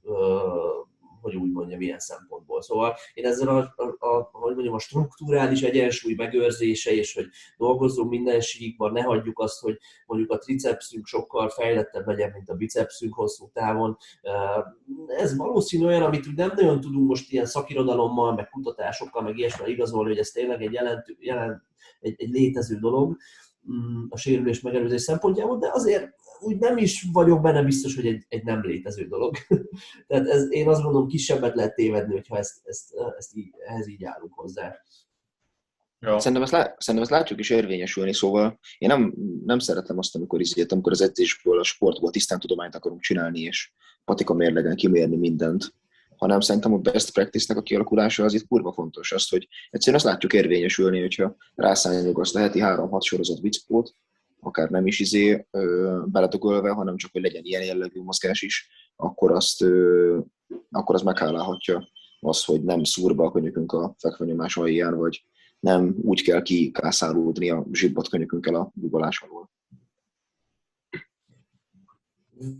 hogy 1.21 1.35
úgy 1.35 1.51
mondjam, 1.51 1.81
ilyen 1.81 1.99
szempontból. 1.99 2.61
Szóval 2.61 2.95
én 3.13 3.25
ezzel 3.25 3.47
a, 3.47 3.73
a, 3.75 4.07
a, 4.07 4.29
hogy 4.31 4.53
mondjam, 4.53 4.73
a 4.73 4.79
struktúrális 4.79 5.61
egyensúly 5.61 6.13
megőrzése, 6.13 6.91
és 6.91 7.13
hogy 7.13 7.25
dolgozzunk 7.57 8.09
minden 8.09 8.39
síkban, 8.39 8.91
ne 8.91 9.01
hagyjuk 9.01 9.39
azt, 9.39 9.59
hogy 9.59 9.77
mondjuk 10.05 10.31
a 10.31 10.37
tricepszünk 10.37 11.05
sokkal 11.05 11.49
fejlettebb 11.49 12.07
legyen, 12.07 12.31
mint 12.31 12.49
a 12.49 12.55
bicepszünk 12.55 13.13
hosszú 13.13 13.49
távon. 13.53 13.97
Ez 15.07 15.37
valószínű 15.37 15.85
olyan, 15.85 16.03
amit 16.03 16.35
nem 16.35 16.51
nagyon 16.55 16.79
tudunk 16.79 17.07
most 17.07 17.31
ilyen 17.31 17.45
szakirodalommal, 17.45 18.33
meg 18.33 18.49
kutatásokkal, 18.49 19.21
meg 19.21 19.37
ilyesmivel 19.37 19.71
igazolni, 19.71 20.09
hogy 20.09 20.19
ez 20.19 20.29
tényleg 20.29 20.61
egy, 20.61 20.73
jelentő, 20.73 21.15
jelent, 21.19 21.61
egy, 21.99 22.15
egy 22.17 22.29
létező 22.29 22.75
dolog 22.75 23.17
mm, 23.71 24.05
a 24.09 24.17
sérülés 24.17 24.61
megelőzés 24.61 25.01
szempontjából, 25.01 25.57
de 25.57 25.69
azért 25.73 26.15
úgy 26.39 26.57
nem 26.57 26.77
is 26.77 27.05
vagyok 27.11 27.41
benne 27.41 27.63
biztos, 27.63 27.95
hogy 27.95 28.07
egy, 28.07 28.25
egy 28.27 28.43
nem 28.43 28.61
létező 28.61 29.07
dolog. 29.07 29.35
Tehát 30.07 30.27
ez, 30.27 30.51
én 30.51 30.67
azt 30.67 30.81
gondolom, 30.81 31.07
kisebbet 31.07 31.55
lehet 31.55 31.75
tévedni, 31.75 32.13
hogyha 32.13 32.37
ezt, 32.37 32.61
ezt, 32.63 32.93
ezt 33.17 33.35
így, 33.35 33.53
ehhez 33.67 33.87
így 33.87 34.03
állunk 34.03 34.33
hozzá. 34.33 34.81
Ja. 35.99 36.19
Szerintem, 36.19 36.41
ezt 36.41 36.51
lá, 36.51 36.75
szerintem 36.77 37.01
ezt 37.01 37.11
látjuk 37.11 37.39
is 37.39 37.49
érvényesülni, 37.49 38.13
szóval 38.13 38.59
én 38.77 38.87
nem, 38.89 39.13
nem 39.45 39.59
szeretem 39.59 39.97
azt, 39.97 40.15
amikor, 40.15 40.39
izért, 40.39 40.71
amikor 40.71 40.91
az 40.91 41.01
edzésből, 41.01 41.59
a 41.59 41.63
sportból 41.63 42.11
tisztán 42.11 42.39
tudományt 42.39 42.75
akarunk 42.75 43.01
csinálni, 43.01 43.39
és 43.39 43.71
patika 44.05 44.33
mérlegen 44.33 44.75
kimérni 44.75 45.15
mindent, 45.15 45.73
hanem 46.15 46.39
szerintem 46.39 46.73
a 46.73 46.77
best 46.77 47.13
practice-nek 47.13 47.61
a 47.61 47.63
kialakulása 47.63 48.23
az 48.23 48.33
itt 48.33 48.47
kurva 48.47 48.73
fontos. 48.73 49.11
Azt, 49.11 49.29
hogy 49.29 49.47
egyszerűen 49.69 50.01
azt 50.01 50.11
látjuk 50.11 50.33
érvényesülni, 50.33 50.99
hogyha 50.99 51.35
rászálljuk 51.55 52.19
azt 52.19 52.35
a 52.35 52.39
heti 52.39 52.59
3-6 52.63 53.01
sorozat 53.01 53.39
viccpót, 53.39 53.95
akár 54.41 54.69
nem 54.69 54.87
is 54.87 54.99
izé 54.99 55.47
beletogolva, 56.05 56.73
hanem 56.73 56.97
csak, 56.97 57.11
hogy 57.11 57.21
legyen 57.21 57.43
ilyen 57.43 57.63
jellegű 57.63 58.01
mozgás 58.01 58.41
is, 58.41 58.69
akkor 58.95 59.31
azt, 59.31 59.65
akkor 60.71 60.95
az 60.95 61.01
meghálálhatja 61.01 61.87
az, 62.19 62.45
hogy 62.45 62.63
nem 62.63 62.83
szúr 62.83 63.15
be 63.15 63.23
a 63.23 63.31
könyökünk 63.31 63.71
a 63.71 63.95
fekvenyomás 63.97 64.57
alján, 64.57 64.97
vagy 64.97 65.23
nem 65.59 65.95
úgy 66.01 66.21
kell 66.21 66.41
kikászálódni 66.41 67.49
a 67.49 67.65
zsibbot 67.71 68.09
könyökünkkel 68.09 68.55
a 68.55 68.71
dugolás 68.73 69.21
alól. 69.21 69.49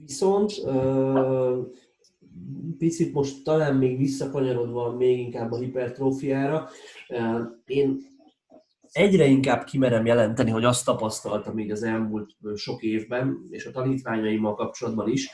Viszont 0.06 0.54
ö, 0.66 1.62
picit 2.78 3.14
most 3.14 3.44
talán 3.44 3.76
még 3.76 3.98
visszakanyarodva 3.98 4.96
még 4.96 5.20
inkább 5.20 5.52
a 5.52 5.58
hipertrófiára, 5.58 6.70
én 7.66 8.18
egyre 8.92 9.26
inkább 9.26 9.64
kimerem 9.64 10.06
jelenteni, 10.06 10.50
hogy 10.50 10.64
azt 10.64 10.86
tapasztaltam 10.86 11.60
így 11.60 11.72
az 11.72 11.84
elmúlt 11.84 12.36
sok 12.56 12.82
évben, 12.82 13.48
és 13.50 13.66
a 13.66 13.72
tanítványaimmal 13.72 14.56
kapcsolatban 14.56 15.10
is, 15.10 15.30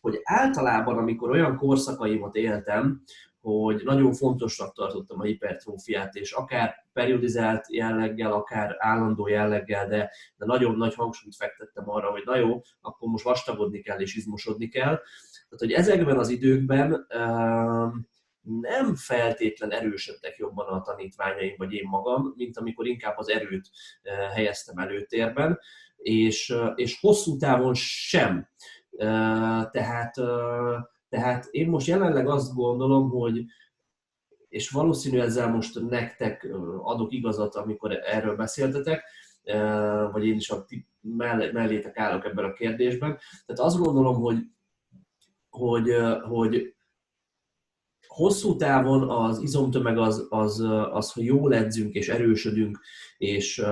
hogy 0.00 0.20
általában, 0.22 0.98
amikor 0.98 1.30
olyan 1.30 1.56
korszakaimat 1.56 2.34
éltem, 2.34 3.02
hogy 3.40 3.82
nagyon 3.84 4.12
fontosnak 4.12 4.74
tartottam 4.74 5.20
a 5.20 5.24
hipertrófiát, 5.24 6.14
és 6.14 6.32
akár 6.32 6.74
periodizált 6.92 7.72
jelleggel, 7.72 8.32
akár 8.32 8.76
állandó 8.78 9.28
jelleggel, 9.28 9.88
de, 9.88 10.10
de 10.36 10.46
nagyon 10.46 10.76
nagy 10.76 10.94
hangsúlyt 10.94 11.36
fektettem 11.36 11.90
arra, 11.90 12.10
hogy 12.10 12.22
na 12.24 12.36
jó, 12.36 12.60
akkor 12.80 13.08
most 13.08 13.24
vastagodni 13.24 13.80
kell 13.80 14.00
és 14.00 14.14
izmosodni 14.14 14.68
kell. 14.68 15.00
Tehát, 15.48 15.58
hogy 15.58 15.72
ezekben 15.72 16.18
az 16.18 16.28
időkben 16.28 17.06
nem 18.48 18.94
feltétlen 18.94 19.70
erősödtek 19.70 20.36
jobban 20.36 20.66
a 20.66 20.80
tanítványaim, 20.80 21.54
vagy 21.56 21.72
én 21.72 21.88
magam, 21.88 22.32
mint 22.36 22.56
amikor 22.56 22.86
inkább 22.86 23.16
az 23.16 23.28
erőt 23.28 23.70
eh, 24.02 24.30
helyeztem 24.34 24.78
előtérben, 24.78 25.58
és, 25.96 26.50
eh, 26.50 26.72
és 26.74 27.00
hosszú 27.00 27.36
távon 27.36 27.74
sem. 27.74 28.48
Eh, 28.96 29.64
tehát, 29.70 30.14
tehát 31.08 31.44
én 31.50 31.68
most 31.68 31.86
jelenleg 31.86 32.28
azt 32.28 32.54
gondolom, 32.54 33.10
hogy 33.10 33.44
és 34.48 34.70
valószínű 34.70 35.18
ezzel 35.18 35.48
most 35.48 35.80
nektek 35.88 36.48
adok 36.82 37.12
igazat, 37.12 37.54
amikor 37.54 37.92
erről 37.92 38.36
beszéltetek, 38.36 39.04
vagy 40.12 40.26
én 40.26 40.36
is 40.36 40.50
a 40.50 40.64
mellétek 41.00 41.98
állok 41.98 42.24
ebben 42.24 42.44
a 42.44 42.52
kérdésben. 42.52 43.18
Tehát 43.46 43.62
azt 43.62 43.78
gondolom, 43.78 44.14
hogy, 44.20 44.36
hogy, 45.50 45.96
hogy 46.22 46.74
hosszú 48.18 48.56
távon 48.56 49.10
az 49.10 49.38
izomtömeg 49.42 49.98
az, 49.98 50.26
az, 50.28 50.64
az 50.92 51.12
hogy 51.12 51.24
jól 51.24 51.54
edzünk 51.54 51.94
és 51.94 52.08
erősödünk, 52.08 52.78
és, 53.18 53.62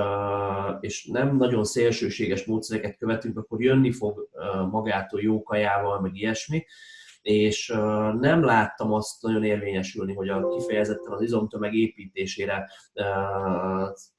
és 0.80 1.06
nem 1.12 1.36
nagyon 1.36 1.64
szélsőséges 1.64 2.44
módszereket 2.44 2.96
követünk, 2.96 3.38
akkor 3.38 3.62
jönni 3.62 3.92
fog 3.92 4.28
magától 4.70 5.20
jó 5.22 5.42
kajával, 5.42 6.00
meg 6.00 6.16
ilyesmi. 6.16 6.64
És 7.22 7.66
nem 8.20 8.44
láttam 8.44 8.92
azt 8.92 9.22
nagyon 9.22 9.44
érvényesülni, 9.44 10.14
hogy 10.14 10.28
a 10.28 10.48
kifejezetten 10.48 11.12
az 11.12 11.22
izomtömeg 11.22 11.74
építésére 11.74 12.70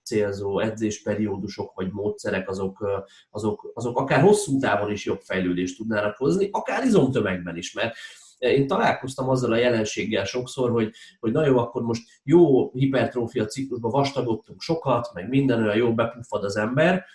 célzó 0.03 0.59
edzésperiódusok 0.59 1.73
vagy 1.75 1.91
módszerek 1.91 2.49
azok, 2.49 3.05
azok, 3.29 3.71
azok 3.73 3.99
akár 3.99 4.21
hosszú 4.21 4.59
távon 4.59 4.91
is 4.91 5.05
jobb 5.05 5.21
fejlődést 5.21 5.77
tudnának 5.77 6.17
hozni, 6.17 6.49
akár 6.51 6.83
izomtömegben 6.83 7.57
is, 7.57 7.73
mert 7.73 7.95
én 8.37 8.67
találkoztam 8.67 9.29
azzal 9.29 9.51
a 9.51 9.57
jelenséggel 9.57 10.23
sokszor, 10.23 10.71
hogy, 10.71 10.91
hogy 11.19 11.31
na 11.31 11.45
jó, 11.45 11.57
akkor 11.57 11.81
most 11.81 12.03
jó 12.23 12.71
hipertrófia 12.71 13.45
ciklusban 13.45 13.91
vastagodtunk 13.91 14.61
sokat, 14.61 15.09
meg 15.13 15.29
minden 15.29 15.61
olyan 15.61 15.75
jó 15.75 15.93
bepuffad 15.93 16.43
az 16.43 16.57
ember, 16.57 17.05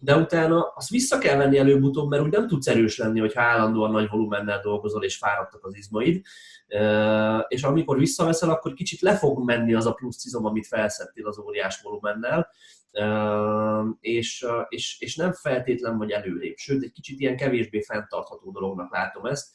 de 0.00 0.16
utána 0.16 0.72
azt 0.74 0.88
vissza 0.88 1.18
kell 1.18 1.36
venni 1.36 1.58
előbb-utóbb, 1.58 2.08
mert 2.10 2.22
úgy 2.22 2.30
nem 2.30 2.46
tudsz 2.46 2.66
erős 2.66 2.98
lenni, 2.98 3.20
hogyha 3.20 3.42
állandóan 3.42 3.90
nagy 3.90 4.08
volumennel 4.08 4.60
dolgozol, 4.60 5.04
és 5.04 5.16
fáradtak 5.16 5.64
az 5.64 5.76
izmaid. 5.76 6.22
És 7.48 7.62
amikor 7.62 7.98
visszaveszel, 7.98 8.50
akkor 8.50 8.72
kicsit 8.72 9.00
le 9.00 9.16
fog 9.16 9.44
menni 9.44 9.74
az 9.74 9.86
a 9.86 9.92
plusz 9.92 10.24
izom, 10.24 10.44
amit 10.44 10.66
felszettél 10.66 11.26
az 11.26 11.38
óriás 11.38 11.80
volumennel, 11.82 12.50
és, 14.00 14.46
és, 14.68 15.00
és 15.00 15.16
nem 15.16 15.32
feltétlen 15.32 15.98
vagy 15.98 16.10
előrébb. 16.10 16.56
Sőt, 16.56 16.82
egy 16.82 16.92
kicsit 16.92 17.20
ilyen 17.20 17.36
kevésbé 17.36 17.82
fenntartható 17.82 18.50
dolognak 18.50 18.92
látom 18.92 19.24
ezt, 19.24 19.48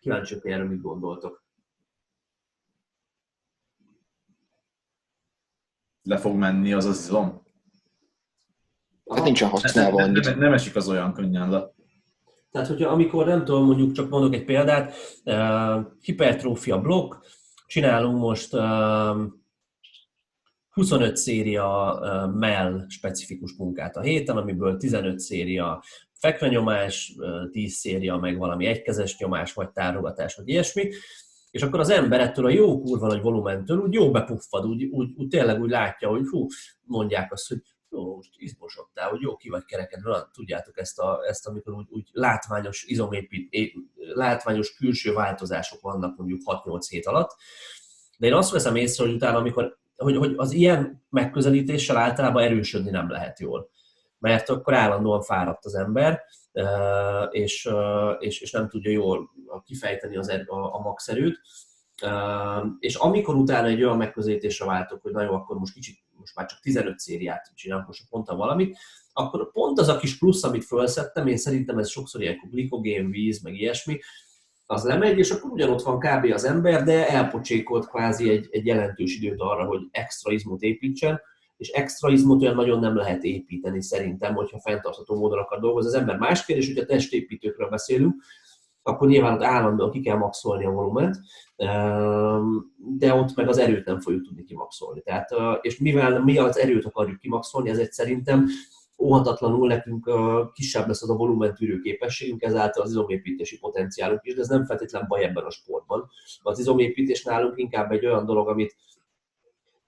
Kíváncsi, 0.00 0.38
hogy 0.40 0.50
erről 0.50 0.68
mit 0.68 0.80
gondoltok. 0.80 1.44
Le 6.02 6.16
fog 6.18 6.36
menni 6.36 6.72
az 6.72 6.84
az 6.84 6.98
izom? 6.98 7.44
Hát 9.10 9.24
nincsen 9.24 9.48
használva 9.48 10.00
nem, 10.00 10.12
nem, 10.12 10.38
nem 10.38 10.52
esik 10.52 10.76
az 10.76 10.88
olyan 10.88 11.12
könnyen 11.12 11.50
le. 11.50 11.74
Tehát, 12.50 12.68
hogyha 12.68 12.90
amikor 12.90 13.26
nem 13.26 13.44
tudom, 13.44 13.64
mondjuk 13.64 13.92
csak 13.92 14.08
mondok 14.08 14.34
egy 14.34 14.44
példát, 14.44 14.94
uh, 15.24 15.86
hipertrófia 16.00 16.80
blokk, 16.80 17.14
csinálunk 17.66 18.18
most 18.18 18.54
uh, 18.54 19.16
25 20.70 21.16
széria 21.16 21.98
uh, 22.00 22.34
mell 22.34 22.84
specifikus 22.88 23.54
munkát 23.58 23.96
a 23.96 24.00
héten, 24.00 24.36
amiből 24.36 24.76
15 24.76 25.18
széria 25.18 25.82
fekvenyomás, 26.18 27.14
10 27.50 27.74
széria, 27.74 28.16
meg 28.16 28.38
valami 28.38 28.66
egykezes 28.66 29.18
nyomás, 29.18 29.52
vagy 29.52 29.70
tárogatás, 29.70 30.34
vagy 30.34 30.48
ilyesmi, 30.48 30.90
és 31.50 31.62
akkor 31.62 31.80
az 31.80 31.90
ember 31.90 32.20
ettől 32.20 32.46
a 32.46 32.50
jó 32.50 32.80
kurva 32.80 33.06
nagy 33.06 33.22
volumentől 33.22 33.78
úgy 33.78 33.92
jó 33.92 34.10
bepuffad, 34.10 34.66
úgy, 34.66 34.84
úgy, 34.84 35.10
úgy 35.16 35.28
tényleg 35.28 35.60
úgy 35.60 35.70
látja, 35.70 36.08
hogy 36.08 36.26
hú, 36.28 36.46
mondják 36.82 37.32
azt, 37.32 37.48
hogy 37.48 37.62
jó, 37.90 38.14
most 38.14 38.30
izmosodtál, 38.36 39.08
hogy 39.08 39.20
jó 39.20 39.36
ki 39.36 39.48
vagy 39.48 39.64
kerekedve, 39.64 40.28
tudjátok 40.32 40.78
ezt, 40.78 40.98
a, 40.98 41.20
ezt 41.28 41.46
amikor 41.46 41.74
úgy, 41.74 41.86
úgy 41.88 42.08
látványos 42.12 42.84
izomépít, 42.84 43.74
látványos 43.96 44.74
külső 44.76 45.12
változások 45.12 45.80
vannak 45.80 46.16
mondjuk 46.16 46.40
6-8 46.44 46.86
hét 46.88 47.06
alatt, 47.06 47.30
de 48.18 48.26
én 48.26 48.34
azt 48.34 48.50
veszem 48.50 48.76
észre, 48.76 49.04
hogy 49.04 49.14
utána, 49.14 49.38
amikor, 49.38 49.78
hogy, 49.96 50.16
hogy 50.16 50.32
az 50.36 50.52
ilyen 50.52 51.04
megközelítéssel 51.10 51.96
általában 51.96 52.42
erősödni 52.42 52.90
nem 52.90 53.10
lehet 53.10 53.40
jól. 53.40 53.70
Mert 54.26 54.48
akkor 54.48 54.74
állandóan 54.74 55.22
fáradt 55.22 55.64
az 55.64 55.74
ember, 55.74 56.22
és, 57.30 57.70
és, 58.18 58.40
és 58.40 58.50
nem 58.50 58.68
tudja 58.68 58.90
jól 58.90 59.30
kifejteni 59.64 60.16
az, 60.16 60.28
er, 60.28 60.44
a, 60.46 60.74
a 60.74 60.80
max. 60.80 61.12
És 62.78 62.94
amikor 62.94 63.34
utána 63.34 63.66
egy 63.66 63.84
olyan 63.84 63.96
megközelítésre 63.96 64.64
váltok, 64.64 65.02
hogy 65.02 65.12
na 65.12 65.28
akkor 65.28 65.58
most 65.58 65.74
kicsit, 65.74 65.98
most 66.10 66.34
már 66.34 66.46
csak 66.46 66.60
15 66.60 66.98
szériát 66.98 67.52
csinálok, 67.54 67.86
most 67.86 68.02
mondtam 68.10 68.36
valamit, 68.36 68.76
akkor 69.12 69.52
pont 69.52 69.78
az 69.78 69.88
a 69.88 69.98
kis 69.98 70.18
plusz, 70.18 70.44
amit 70.44 70.64
felszettem, 70.64 71.26
én 71.26 71.36
szerintem 71.36 71.78
ez 71.78 71.88
sokszor 71.88 72.20
ilyen 72.20 72.38
glikogén, 72.50 73.10
víz, 73.10 73.42
meg 73.42 73.54
ilyesmi, 73.54 73.98
az 74.66 74.84
lemegy, 74.84 75.18
és 75.18 75.30
akkor 75.30 75.50
ugyanott 75.50 75.82
van 75.82 75.98
kb. 75.98 76.32
az 76.32 76.44
ember, 76.44 76.82
de 76.82 77.08
elpocsékolt 77.08 77.88
kvázi 77.88 78.30
egy, 78.30 78.48
egy 78.50 78.66
jelentős 78.66 79.16
időt 79.16 79.40
arra, 79.40 79.64
hogy 79.64 79.80
extra 79.90 80.32
izmot 80.32 80.62
építsen, 80.62 81.20
és 81.56 81.68
extra 81.68 82.10
izmot 82.10 82.42
olyan 82.42 82.54
nagyon 82.54 82.78
nem 82.78 82.96
lehet 82.96 83.22
építeni 83.22 83.82
szerintem, 83.82 84.34
hogyha 84.34 84.60
fenntartható 84.60 85.18
módon 85.18 85.38
akar 85.38 85.60
dolgozni. 85.60 85.90
Az 85.90 85.96
ember 85.96 86.18
más 86.18 86.44
kérdés, 86.44 86.66
hogyha 86.66 86.84
testépítőkről 86.84 87.68
beszélünk, 87.68 88.22
akkor 88.82 89.08
nyilván 89.08 89.34
ott 89.34 89.42
állandóan 89.42 89.90
ki 89.90 90.00
kell 90.00 90.16
maxolni 90.16 90.64
a 90.64 90.70
volument, 90.70 91.16
ehm, 91.56 92.56
de 92.76 93.14
ott 93.14 93.34
meg 93.34 93.48
az 93.48 93.58
erőt 93.58 93.84
nem 93.84 94.00
fogjuk 94.00 94.26
tudni 94.26 94.44
kimaxolni. 94.44 95.02
Tehát, 95.02 95.30
és 95.60 95.78
mivel 95.78 96.22
mi 96.22 96.38
az 96.38 96.58
erőt 96.58 96.84
akarjuk 96.84 97.18
kimaxolni, 97.18 97.70
ezért 97.70 97.92
szerintem 97.92 98.46
óhatatlanul 98.98 99.66
nekünk 99.66 100.10
kisebb 100.52 100.86
lesz 100.86 101.02
az 101.02 101.10
a 101.10 101.16
volumentűrő 101.16 101.78
képességünk, 101.78 102.42
ezáltal 102.42 102.82
az 102.82 102.90
izomépítési 102.90 103.58
potenciálunk 103.58 104.20
is, 104.22 104.34
de 104.34 104.40
ez 104.40 104.48
nem 104.48 104.64
feltétlen 104.64 105.04
baj 105.08 105.24
ebben 105.24 105.44
a 105.44 105.50
sportban. 105.50 106.08
Az 106.42 106.58
izomépítés 106.58 107.24
nálunk 107.24 107.58
inkább 107.58 107.92
egy 107.92 108.06
olyan 108.06 108.26
dolog, 108.26 108.48
amit 108.48 108.76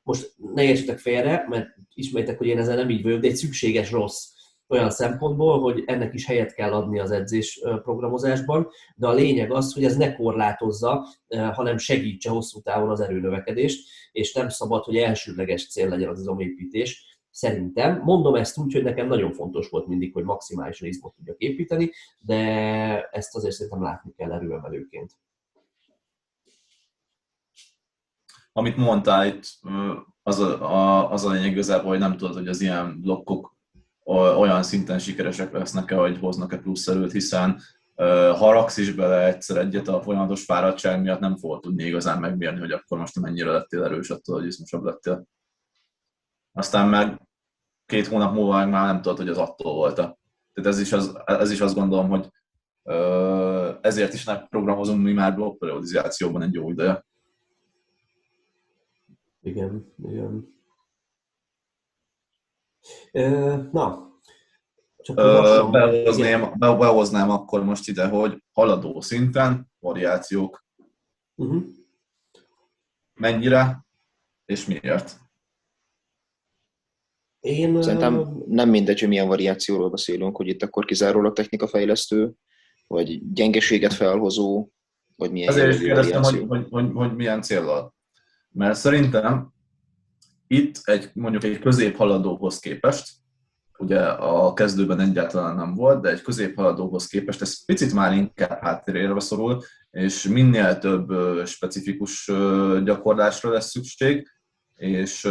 most 0.09 0.35
ne 0.55 0.63
értsetek 0.63 0.99
félre, 0.99 1.47
mert 1.49 1.67
ismerjétek, 1.95 2.39
hogy 2.39 2.47
én 2.47 2.59
ezzel 2.59 2.77
nem 2.77 2.91
így 2.91 3.03
vagyok, 3.03 3.21
de 3.21 3.29
egy 3.29 3.37
szükséges 3.37 3.91
rossz 3.91 4.27
olyan 4.69 4.91
szempontból, 4.91 5.61
hogy 5.61 5.83
ennek 5.87 6.15
is 6.15 6.27
helyet 6.27 6.55
kell 6.55 6.73
adni 6.73 6.99
az 6.99 7.11
edzés 7.11 7.61
programozásban, 7.83 8.69
de 8.97 9.07
a 9.07 9.13
lényeg 9.13 9.53
az, 9.53 9.73
hogy 9.73 9.85
ez 9.85 9.97
ne 9.97 10.15
korlátozza, 10.15 11.07
hanem 11.53 11.79
segítse 11.79 12.31
hosszú 12.31 12.61
távon 12.61 12.91
az 12.91 13.01
erőnövekedést, 13.01 13.89
és 14.13 14.33
nem 14.33 14.49
szabad, 14.49 14.85
hogy 14.85 14.97
elsődleges 14.97 15.69
cél 15.69 15.89
legyen 15.89 16.09
az 16.09 16.21
izomépítés, 16.21 17.07
Szerintem. 17.31 18.01
Mondom 18.05 18.35
ezt 18.35 18.59
úgy, 18.59 18.73
hogy 18.73 18.83
nekem 18.83 19.07
nagyon 19.07 19.33
fontos 19.33 19.69
volt 19.69 19.87
mindig, 19.87 20.13
hogy 20.13 20.25
maximálisan 20.25 20.89
izmot 20.89 21.15
tudjak 21.15 21.39
építeni, 21.39 21.91
de 22.19 22.37
ezt 23.03 23.37
azért 23.37 23.55
szerintem 23.55 23.83
látni 23.83 24.13
kell 24.17 24.33
erőemelőként. 24.33 25.13
Amit 28.53 28.77
mondtál 28.77 29.27
itt, 29.27 29.45
az 30.23 30.39
a, 30.39 30.63
a, 30.63 31.11
az 31.11 31.25
a 31.25 31.31
lényeg 31.31 31.51
igazából, 31.51 31.89
hogy 31.89 31.99
nem 31.99 32.17
tudod, 32.17 32.35
hogy 32.35 32.49
az 32.49 32.61
ilyen 32.61 33.01
blokkok 33.01 33.57
olyan 34.15 34.63
szinten 34.63 34.99
sikeresek 34.99 35.53
lesznek-e, 35.53 35.97
hogy 35.97 36.19
hoznak-e 36.19 36.59
plusz 36.59 36.89
erőt, 36.89 37.13
hiszen 37.13 37.61
ha 38.39 38.53
raksz 38.53 38.95
bele 38.95 39.27
egyszer 39.27 39.57
egyet 39.57 39.89
a 39.89 40.03
folyamatos 40.03 40.45
fáradtság 40.45 41.03
miatt, 41.03 41.21
nem 41.21 41.37
fogod 41.37 41.61
tudni 41.61 41.85
igazán 41.85 42.21
megmérni, 42.21 42.59
hogy 42.59 42.71
akkor 42.71 42.99
most 42.99 43.21
mennyire 43.21 43.51
lettél 43.51 43.85
erős 43.85 44.11
attól, 44.11 44.39
hogy 44.39 44.47
izmosabb 44.47 44.85
lettél. 44.85 45.25
Aztán 46.53 46.89
meg 46.89 47.29
két 47.87 48.07
hónap 48.07 48.35
múlva 48.35 48.67
már 48.67 48.87
nem 48.87 49.03
tudod, 49.03 49.19
hogy 49.19 49.29
az 49.29 49.39
attól 49.39 49.75
volt. 49.75 49.95
Tehát 49.95 50.17
ez 50.53 50.79
is, 50.79 50.93
az, 50.93 51.19
ez 51.25 51.51
is 51.51 51.61
azt 51.61 51.75
gondolom, 51.75 52.09
hogy 52.09 52.31
ezért 53.81 54.15
is 54.15 54.25
nem 54.25 54.47
programozunk 54.49 55.03
mi 55.03 55.13
már 55.13 55.35
blokkperiodizációban 55.35 56.43
egy 56.43 56.55
jó 56.55 56.71
ideje. 56.71 57.07
Igen, 59.49 59.95
igen. 60.03 60.57
Na, 63.73 64.09
csak 64.97 65.17
behoznám, 65.71 66.53
behoznám 66.59 67.31
akkor 67.31 67.65
most 67.65 67.89
ide, 67.89 68.09
hogy 68.09 68.45
haladó 68.53 69.01
szinten 69.01 69.71
variációk. 69.79 70.67
Uh-huh. 71.35 71.63
Mennyire 73.15 73.87
és 74.45 74.67
miért? 74.67 75.19
Én, 77.41 77.83
Szerintem 77.83 78.43
nem 78.47 78.69
mindegy, 78.69 79.01
hogy 79.01 79.09
milyen 79.09 79.29
variációról 79.29 79.91
beszélünk, 79.91 80.37
hogy 80.37 80.49
itt 80.49 80.63
akkor 80.63 80.85
kizárólag 80.85 81.33
technikafejlesztő, 81.33 82.33
vagy 82.87 83.33
gyengeséget 83.33 83.93
felhozó, 83.93 84.69
vagy 85.17 85.31
milyen 85.31 85.49
Ezért 85.49 85.75
is 85.75 85.81
kérdeztem, 85.81 86.23
hogy, 86.23 86.45
hogy, 86.49 86.67
hogy, 86.71 86.91
hogy 86.93 87.15
milyen 87.15 87.43
célral. 87.43 87.95
Mert 88.53 88.79
szerintem 88.79 89.53
itt 90.47 90.81
egy, 90.85 91.11
mondjuk 91.15 91.45
egy 91.45 91.59
középhaladóhoz 91.59 92.59
képest, 92.59 93.11
ugye 93.79 94.01
a 94.09 94.53
kezdőben 94.53 95.01
egyáltalán 95.01 95.57
nem 95.57 95.75
volt, 95.75 96.03
de 96.03 96.11
egy 96.11 96.23
középhaladóhoz 96.23 97.07
képest 97.07 97.41
ez 97.41 97.65
picit 97.65 97.93
már 97.93 98.13
inkább 98.13 98.63
háttérére 98.63 99.21
szorul, 99.21 99.63
és 99.91 100.23
minél 100.23 100.79
több 100.79 101.13
specifikus 101.47 102.31
gyakorlásra 102.85 103.51
lesz 103.51 103.71
szükség, 103.71 104.29
és 104.75 105.31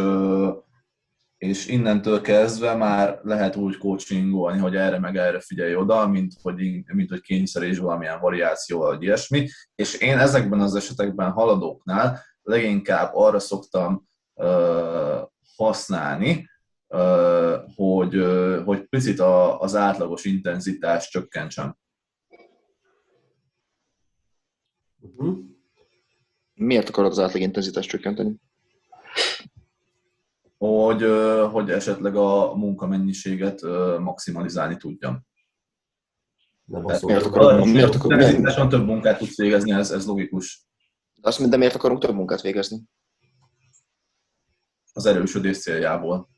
és 1.38 1.68
innentől 1.68 2.22
kezdve 2.22 2.76
már 2.76 3.20
lehet 3.24 3.56
úgy 3.56 3.78
coachingolni, 3.78 4.60
hogy 4.60 4.76
erre 4.76 5.00
meg 5.00 5.18
erre 5.18 5.40
figyelj 5.40 5.76
oda, 5.76 6.08
mint 6.08 6.34
hogy, 6.42 6.84
mint 6.94 7.10
hogy 7.10 7.22
kényszeríts 7.22 7.78
valamilyen 7.78 8.20
variáció 8.20 8.80
vagy 8.80 9.04
ilyesmi. 9.04 9.48
És 9.76 9.94
én 9.94 10.18
ezekben 10.18 10.60
az 10.60 10.76
esetekben 10.76 11.32
haladóknál 11.32 12.24
leginkább 12.48 13.12
arra 13.14 13.40
szoktam 13.40 14.08
használni, 15.56 16.50
hogy, 17.76 18.26
hogy 18.66 18.84
picit 18.90 19.20
a, 19.20 19.60
az 19.60 19.76
átlagos 19.76 20.26
intenzitás 20.26 21.10
csökkentsem. 21.10 21.78
Uh-huh. 25.00 25.38
Miért 26.54 26.90
akarod 26.90 27.12
az 27.12 27.20
átlag 27.20 27.42
intenzitást 27.42 27.90
csökkenteni? 27.90 28.36
hogy, 30.58 31.06
hogy 31.52 31.70
esetleg 31.70 32.16
a 32.16 32.56
munkamennyiséget 32.56 33.62
maximalizálni 34.00 34.78
tudjam. 34.78 35.26
Nem 36.66 36.84
miért 37.02 37.26
akarom, 37.26 37.70
miért 37.70 37.96
akarom, 37.96 38.70
több 38.70 38.86
munkát 38.86 39.18
tudsz 39.18 39.38
végezni, 39.38 39.72
ez, 39.72 39.92
ez 39.92 40.06
logikus. 40.06 40.67
De 41.22 41.28
azt 41.28 41.50
de 41.50 41.58
miért 41.58 41.76
akarunk 41.76 42.02
több 42.02 42.16
munkát 42.16 42.42
végezni? 42.42 42.84
Az 44.94 45.06
erősödés 45.06 45.62
céljából. 45.62 46.30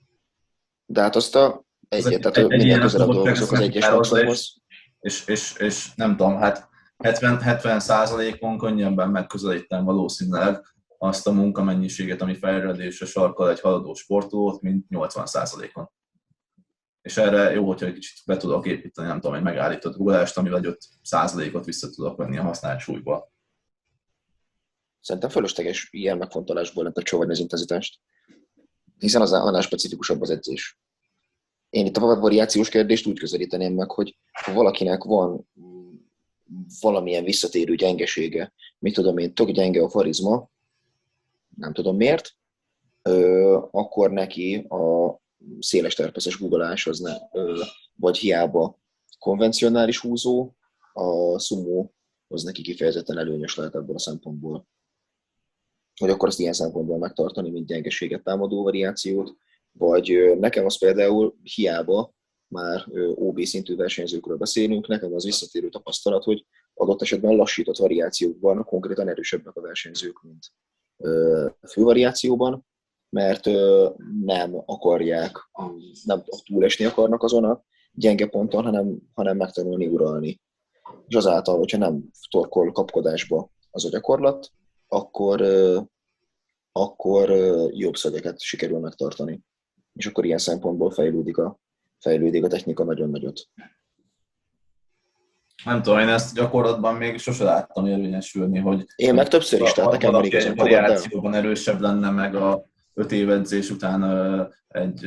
De 0.85 1.01
hát 1.01 1.15
azt 1.15 1.35
a 1.35 1.65
egyet, 1.89 2.21
tehát 2.21 2.37
egy, 2.37 2.47
minél 2.47 2.79
közelebb 2.79 3.09
dolgozok 3.09 3.51
az 3.51 3.59
egyes 3.59 3.89
maximumhoz. 3.89 4.55
És, 4.99 5.27
és, 5.27 5.55
és, 5.57 5.95
nem 5.95 6.15
tudom, 6.15 6.37
hát 6.37 6.69
70, 6.97 7.41
70 7.41 7.79
százalékon 7.79 8.57
könnyebben 8.57 9.09
megközelítem 9.09 9.85
valószínűleg 9.85 10.65
azt 10.97 11.27
a 11.27 11.31
munkamennyiséget, 11.31 12.21
ami 12.21 12.35
fejlődésre 12.35 13.05
sarkal 13.05 13.49
egy 13.49 13.59
haladó 13.59 13.93
sportolót, 13.93 14.61
mint 14.61 14.85
80%-on. 14.89 15.89
És 17.01 17.17
erre 17.17 17.51
jó, 17.51 17.67
hogyha 17.67 17.85
egy 17.85 17.93
kicsit 17.93 18.25
be 18.25 18.37
tudok 18.37 18.65
építeni, 18.65 19.07
nem 19.07 19.19
tudom, 19.19 19.35
egy 19.35 19.43
megállított 19.43 19.95
rugódást, 19.95 20.37
amivel 20.37 20.77
5%-ot 21.09 21.65
vissza 21.65 21.89
tudok 21.89 22.17
venni 22.17 22.37
a 22.37 22.43
használt 22.43 22.79
súlyból. 22.79 23.31
Szerintem 25.01 25.29
fölösleges 25.29 25.87
ilyen 25.91 26.17
megfontolásból 26.17 26.83
nem 26.83 26.93
csóvadni 27.03 27.33
az 27.33 27.39
intenzitást, 27.39 27.99
hiszen 28.97 29.21
az 29.21 29.31
annál 29.31 29.61
specifikusabb 29.61 30.21
az 30.21 30.29
edzés. 30.29 30.79
Én 31.69 31.85
itt 31.85 31.97
a 31.97 32.19
variációs 32.19 32.69
kérdést 32.69 33.07
úgy 33.07 33.19
közelíteném 33.19 33.73
meg, 33.73 33.91
hogy 33.91 34.17
ha 34.31 34.53
valakinek 34.53 35.03
van 35.03 35.47
valamilyen 36.81 37.23
visszatérő 37.23 37.75
gyengesége, 37.75 38.53
mit 38.79 38.93
tudom 38.93 39.17
én, 39.17 39.33
tök 39.33 39.49
gyenge 39.49 39.83
a 39.83 39.89
farizma, 39.89 40.49
nem 41.55 41.73
tudom 41.73 41.95
miért, 41.95 42.31
akkor 43.71 44.11
neki 44.11 44.55
a 44.55 45.15
széles 45.59 45.95
terpeszes 45.95 46.39
googleás 46.39 46.87
az 46.87 46.99
ne, 46.99 47.15
vagy 47.95 48.17
hiába 48.17 48.79
konvencionális 49.19 49.99
húzó, 49.99 50.51
a 50.93 51.39
sumo 51.39 51.89
az 52.27 52.43
neki 52.43 52.61
kifejezetten 52.61 53.17
előnyös 53.17 53.55
lehet 53.55 53.75
ebből 53.75 53.95
a 53.95 53.99
szempontból. 53.99 54.67
Hogy 55.99 56.09
akkor 56.09 56.27
azt 56.27 56.39
ilyen 56.39 56.53
szempontból 56.53 56.97
megtartani, 56.97 57.49
mint 57.49 57.67
gyengeséget 57.67 58.23
támadó 58.23 58.63
variációt, 58.63 59.35
vagy 59.71 60.35
nekem 60.39 60.65
az 60.65 60.77
például 60.77 61.35
hiába 61.43 62.13
már 62.47 62.85
OB 63.15 63.41
szintű 63.41 63.75
versenyzőkről 63.75 64.37
beszélünk, 64.37 64.87
nekem 64.87 65.13
az 65.13 65.23
visszatérő 65.23 65.69
tapasztalat, 65.69 66.23
hogy 66.23 66.45
adott 66.73 67.01
esetben 67.01 67.35
lassított 67.35 67.77
variációkban 67.77 68.63
konkrétan 68.63 69.09
erősebbek 69.09 69.55
a 69.55 69.61
versenyzők, 69.61 70.21
mint 70.21 70.51
fővariációban, 71.67 72.65
mert 73.09 73.45
nem 74.25 74.63
akarják, 74.65 75.49
nem 76.03 76.23
túlesni 76.45 76.85
akarnak 76.85 77.23
azon 77.23 77.43
a 77.43 77.63
gyenge 77.91 78.27
ponton, 78.27 78.63
hanem, 78.63 78.97
hanem 79.13 79.37
megtanulni 79.37 79.87
uralni. 79.87 80.41
És 81.07 81.15
azáltal, 81.15 81.57
hogyha 81.57 81.77
nem 81.77 82.09
torkol 82.29 82.71
kapkodásba 82.71 83.51
az 83.71 83.85
a 83.85 83.89
gyakorlat, 83.89 84.51
akkor, 84.89 85.41
akkor 86.71 87.29
jobb 87.71 87.95
szögeket 87.95 88.39
sikerül 88.39 88.79
megtartani. 88.79 89.41
És 89.93 90.05
akkor 90.05 90.25
ilyen 90.25 90.37
szempontból 90.37 90.91
fejlődik 90.91 91.37
a, 91.37 91.59
fejlődik 91.99 92.43
a 92.43 92.47
technika 92.47 92.83
nagyon 92.83 93.09
nagyot. 93.09 93.49
Nem 95.63 95.81
tudom, 95.81 95.99
én 95.99 96.07
ezt 96.07 96.35
gyakorlatban 96.35 96.95
még 96.95 97.17
sose 97.17 97.43
láttam 97.43 97.85
érvényesülni, 97.85 98.59
hogy... 98.59 98.85
Én 98.95 99.13
meg 99.13 99.27
többször 99.27 99.61
is, 99.61 99.71
tehát 99.71 99.91
nekem 99.91 100.11
van 100.11 100.25
igazán 100.25 100.55
variációban 100.55 101.33
erősebb 101.33 101.79
lenne, 101.79 102.09
meg 102.09 102.35
a 102.35 102.65
öt 102.93 103.11
év 103.11 103.29
edzés 103.29 103.69
után 103.69 104.03
egy, 104.67 105.05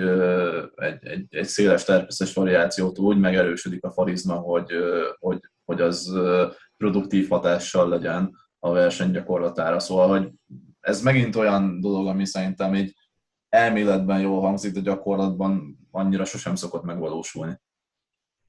egy, 0.75 1.07
egy, 1.07 1.27
egy 1.31 1.47
széles 1.47 1.85
terpeszes 1.85 2.35
variációt 2.35 2.99
úgy 2.99 3.19
megerősödik 3.19 3.85
a 3.85 3.91
farizma, 3.91 4.35
hogy, 4.35 4.73
hogy, 5.19 5.41
hogy 5.65 5.81
az 5.81 6.13
produktív 6.77 7.29
hatással 7.29 7.89
legyen 7.89 8.31
a 8.65 8.73
verseny 8.73 9.11
gyakorlatára. 9.11 9.79
Szóval, 9.79 10.09
hogy 10.09 10.31
ez 10.81 11.03
megint 11.03 11.37
olyan 11.37 11.81
dolog, 11.81 12.07
ami 12.07 12.27
szerintem 12.27 12.75
egy 12.75 12.95
elméletben 13.49 14.21
jól 14.21 14.41
hangzik, 14.41 14.73
de 14.73 14.81
gyakorlatban 14.81 15.79
annyira 15.91 16.25
sosem 16.25 16.55
szokott 16.55 16.83
megvalósulni. 16.83 17.61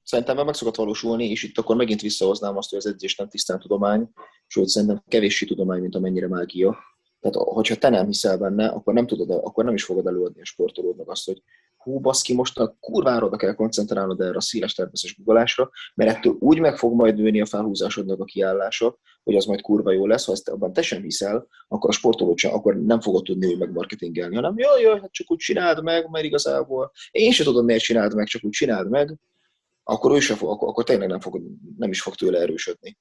Szerintem 0.03 0.45
meg 0.45 0.53
szokott 0.53 0.76
valósulni, 0.76 1.30
és 1.30 1.44
itt 1.44 1.57
akkor 1.57 1.76
megint 1.76 2.02
visszahoznám 2.02 2.57
azt, 2.57 2.69
hogy 2.69 2.77
az 2.77 2.85
edzés 2.85 3.15
nem 3.15 3.30
tisztán 3.30 3.60
tudomány, 3.60 4.10
sőt 4.48 4.68
szerintem 4.68 5.03
kevéssé 5.07 5.45
tudomány, 5.45 5.81
mint 5.81 5.95
amennyire 5.95 6.27
mágia. 6.27 6.77
Tehát, 7.19 7.48
hogyha 7.48 7.76
te 7.76 7.90
nem 7.90 8.06
hiszel 8.06 8.38
benne, 8.38 8.68
akkor 8.68 8.94
nem, 8.94 9.07
tudod, 9.07 9.30
akkor 9.30 9.64
nem 9.64 9.73
is 9.73 9.84
fogod 9.84 10.07
előadni 10.07 10.41
a 10.41 10.45
sportolódnak 10.45 11.10
azt, 11.10 11.26
hogy 11.26 11.44
hú, 11.84 11.99
baszki, 11.99 12.34
most 12.34 12.60
a 12.60 12.77
kurvára 12.80 13.26
oda 13.26 13.38
kell 13.38 13.53
koncentrálnod 13.53 14.22
erre 14.22 14.38
a 14.38 14.41
széles 14.41 14.73
természetes 14.73 15.15
guggolásra, 15.18 15.69
mert 15.95 16.15
ettől 16.15 16.35
úgy 16.39 16.60
meg 16.60 16.77
fog 16.77 16.95
majd 16.95 17.15
nőni 17.15 17.41
a 17.41 17.45
felhúzásodnak 17.45 18.19
a 18.19 18.23
kiállása, 18.23 18.97
hogy 19.23 19.35
az 19.35 19.45
majd 19.45 19.61
kurva 19.61 19.91
jó 19.91 20.07
lesz, 20.07 20.26
ha 20.26 20.31
ezt 20.31 20.49
abban 20.49 20.73
te 20.73 20.81
sem 20.81 21.01
hiszel, 21.01 21.47
akkor 21.68 21.89
a 21.89 21.93
sportolót 21.93 22.38
sem, 22.38 22.53
akkor 22.53 22.76
nem 22.76 23.01
fogod 23.01 23.23
tudni 23.23 23.55
meg 23.55 23.72
marketingelni, 23.72 24.35
hanem 24.35 24.53
jaj, 24.57 24.81
jaj, 24.81 24.99
hát 24.99 25.11
csak 25.11 25.31
úgy 25.31 25.38
csináld 25.38 25.84
meg, 25.84 26.10
mert 26.10 26.26
igazából 26.26 26.91
én 27.11 27.31
sem 27.31 27.45
tudom, 27.45 27.65
miért 27.65 27.84
csináld 27.84 28.15
meg, 28.15 28.27
csak 28.27 28.43
úgy 28.43 28.51
csináld 28.51 28.89
meg, 28.89 29.18
akkor 29.84 30.11
ő 30.15 30.19
sem 30.19 30.35
fog, 30.38 30.49
akkor, 30.49 30.68
akkor 30.68 30.84
tényleg 30.84 31.07
nem, 31.07 31.19
fog, 31.19 31.41
nem 31.77 31.89
is 31.89 32.01
fog 32.01 32.15
tőle 32.15 32.39
erősödni. 32.39 32.97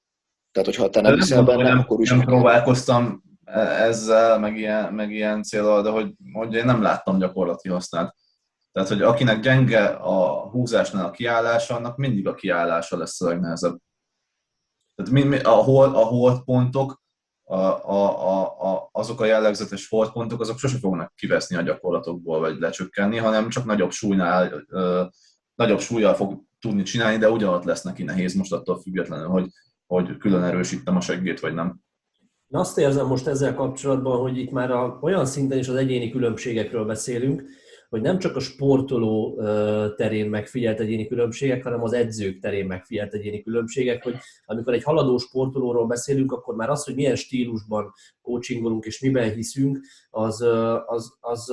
Tehát, 0.53 0.69
hogyha 0.69 0.91
te 0.91 1.01
nem 1.01 1.15
hiszel 1.15 1.43
benne, 1.43 1.63
nem, 1.63 1.79
akkor 1.79 2.01
ő 2.01 2.05
sem 2.05 2.21
próbálkoztam 2.21 3.23
e- 3.45 3.61
ezzel, 3.61 4.39
meg 4.39 4.57
ilyen, 4.57 4.95
meg 4.95 5.11
ilyen 5.11 5.43
célral, 5.43 5.83
de 5.83 5.91
hogy, 5.91 6.13
hogy 6.33 6.55
én 6.55 6.65
nem 6.65 6.83
láttam 6.83 7.19
gyakorlati 7.19 7.69
hasznát. 7.69 8.17
Tehát, 8.73 8.89
hogy 8.89 9.03
akinek 9.03 9.41
gyenge 9.41 9.85
a 9.87 10.49
húzásnál 10.51 11.05
a 11.05 11.11
kiállása, 11.11 11.77
annak 11.77 11.97
mindig 11.97 12.27
a 12.27 12.35
kiállása 12.35 12.97
lesz 12.97 13.21
a 13.21 13.29
legnehezebb. 13.29 13.79
Tehát 14.95 15.13
mi, 15.13 15.39
a, 15.39 15.51
hold, 15.51 15.95
a 15.95 16.05
hold 16.05 16.45
pontok, 16.45 17.03
a, 17.45 17.57
a, 17.57 18.29
a, 18.29 18.43
a, 18.73 18.89
azok 18.93 19.21
a 19.21 19.25
jellegzetes 19.25 19.89
hold 19.89 20.13
pontok, 20.13 20.41
azok 20.41 20.59
sose 20.59 20.79
fognak 20.79 21.15
kiveszni 21.15 21.57
a 21.57 21.63
gyakorlatokból, 21.63 22.41
vagy 22.41 22.59
lecsökkenni, 22.59 23.17
hanem 23.17 23.49
csak 23.49 23.65
nagyobb 23.65 23.91
súlynál, 23.91 24.65
ö, 24.69 25.05
nagyobb 25.55 25.81
súlyjal 25.81 26.15
fog 26.15 26.43
tudni 26.61 26.83
csinálni, 26.83 27.19
de 27.19 27.31
ugyanott 27.31 27.65
lesz 27.65 27.83
neki 27.83 28.03
nehéz 28.03 28.35
most 28.35 28.53
attól 28.53 28.81
függetlenül, 28.81 29.29
hogy, 29.29 29.47
hogy 29.87 30.17
külön 30.17 30.43
erősítem 30.43 30.97
a 30.97 31.01
seggét, 31.01 31.41
vagy 31.41 31.55
nem. 31.55 31.81
Azt 32.51 32.79
érzem 32.79 33.07
most 33.07 33.27
ezzel 33.27 33.55
kapcsolatban, 33.55 34.21
hogy 34.21 34.39
itt 34.39 34.51
már 34.51 34.71
a, 34.71 34.99
olyan 35.01 35.27
szinten 35.27 35.59
is 35.59 35.69
az 35.69 35.75
egyéni 35.75 36.11
különbségekről 36.11 36.85
beszélünk, 36.85 37.45
hogy 37.93 38.01
nem 38.01 38.19
csak 38.19 38.37
a 38.37 38.41
sportoló 38.41 39.41
terén 39.97 40.29
megfigyelt 40.29 40.81
egyéni 40.81 41.07
különbségek, 41.07 41.63
hanem 41.63 41.83
az 41.83 41.93
edzők 41.93 42.39
terén 42.39 42.67
megfigyelt 42.67 43.15
egyéni 43.15 43.43
különbségek, 43.43 44.03
hogy 44.03 44.17
amikor 44.45 44.73
egy 44.73 44.83
haladó 44.83 45.19
sportolóról 45.19 45.87
beszélünk, 45.87 46.33
akkor 46.33 46.55
már 46.55 46.71
az, 46.71 46.85
hogy 46.85 46.95
milyen 46.95 47.15
stílusban 47.15 47.93
coachingolunk 48.23 48.85
és 48.85 49.01
miben 49.01 49.33
hiszünk, 49.33 49.81
az, 50.11 50.41
az, 50.87 51.17
az 51.21 51.47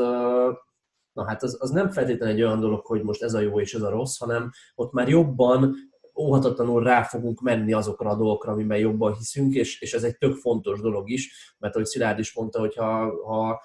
na 1.13 1.25
hát 1.25 1.43
az, 1.43 1.57
az 1.59 1.69
nem 1.69 1.89
feltétlenül 1.89 2.35
egy 2.35 2.41
olyan 2.41 2.59
dolog, 2.59 2.85
hogy 2.85 3.03
most 3.03 3.23
ez 3.23 3.33
a 3.33 3.39
jó 3.39 3.59
és 3.59 3.73
ez 3.73 3.81
a 3.81 3.89
rossz, 3.89 4.17
hanem 4.17 4.51
ott 4.75 4.91
már 4.91 5.07
jobban 5.07 5.75
óhatatlanul 6.15 6.83
rá 6.83 7.03
fogunk 7.03 7.41
menni 7.41 7.73
azokra 7.73 8.09
a 8.09 8.15
dolgokra, 8.15 8.51
amiben 8.51 8.77
jobban 8.77 9.13
hiszünk, 9.13 9.53
és, 9.53 9.81
és 9.81 9.93
ez 9.93 10.03
egy 10.03 10.17
tök 10.17 10.35
fontos 10.35 10.81
dolog 10.81 11.09
is, 11.09 11.55
mert 11.57 11.75
ahogy 11.75 11.87
Szilárd 11.87 12.19
is 12.19 12.33
mondta, 12.33 12.59
hogy 12.59 12.75
ha, 12.75 13.23
ha 13.25 13.61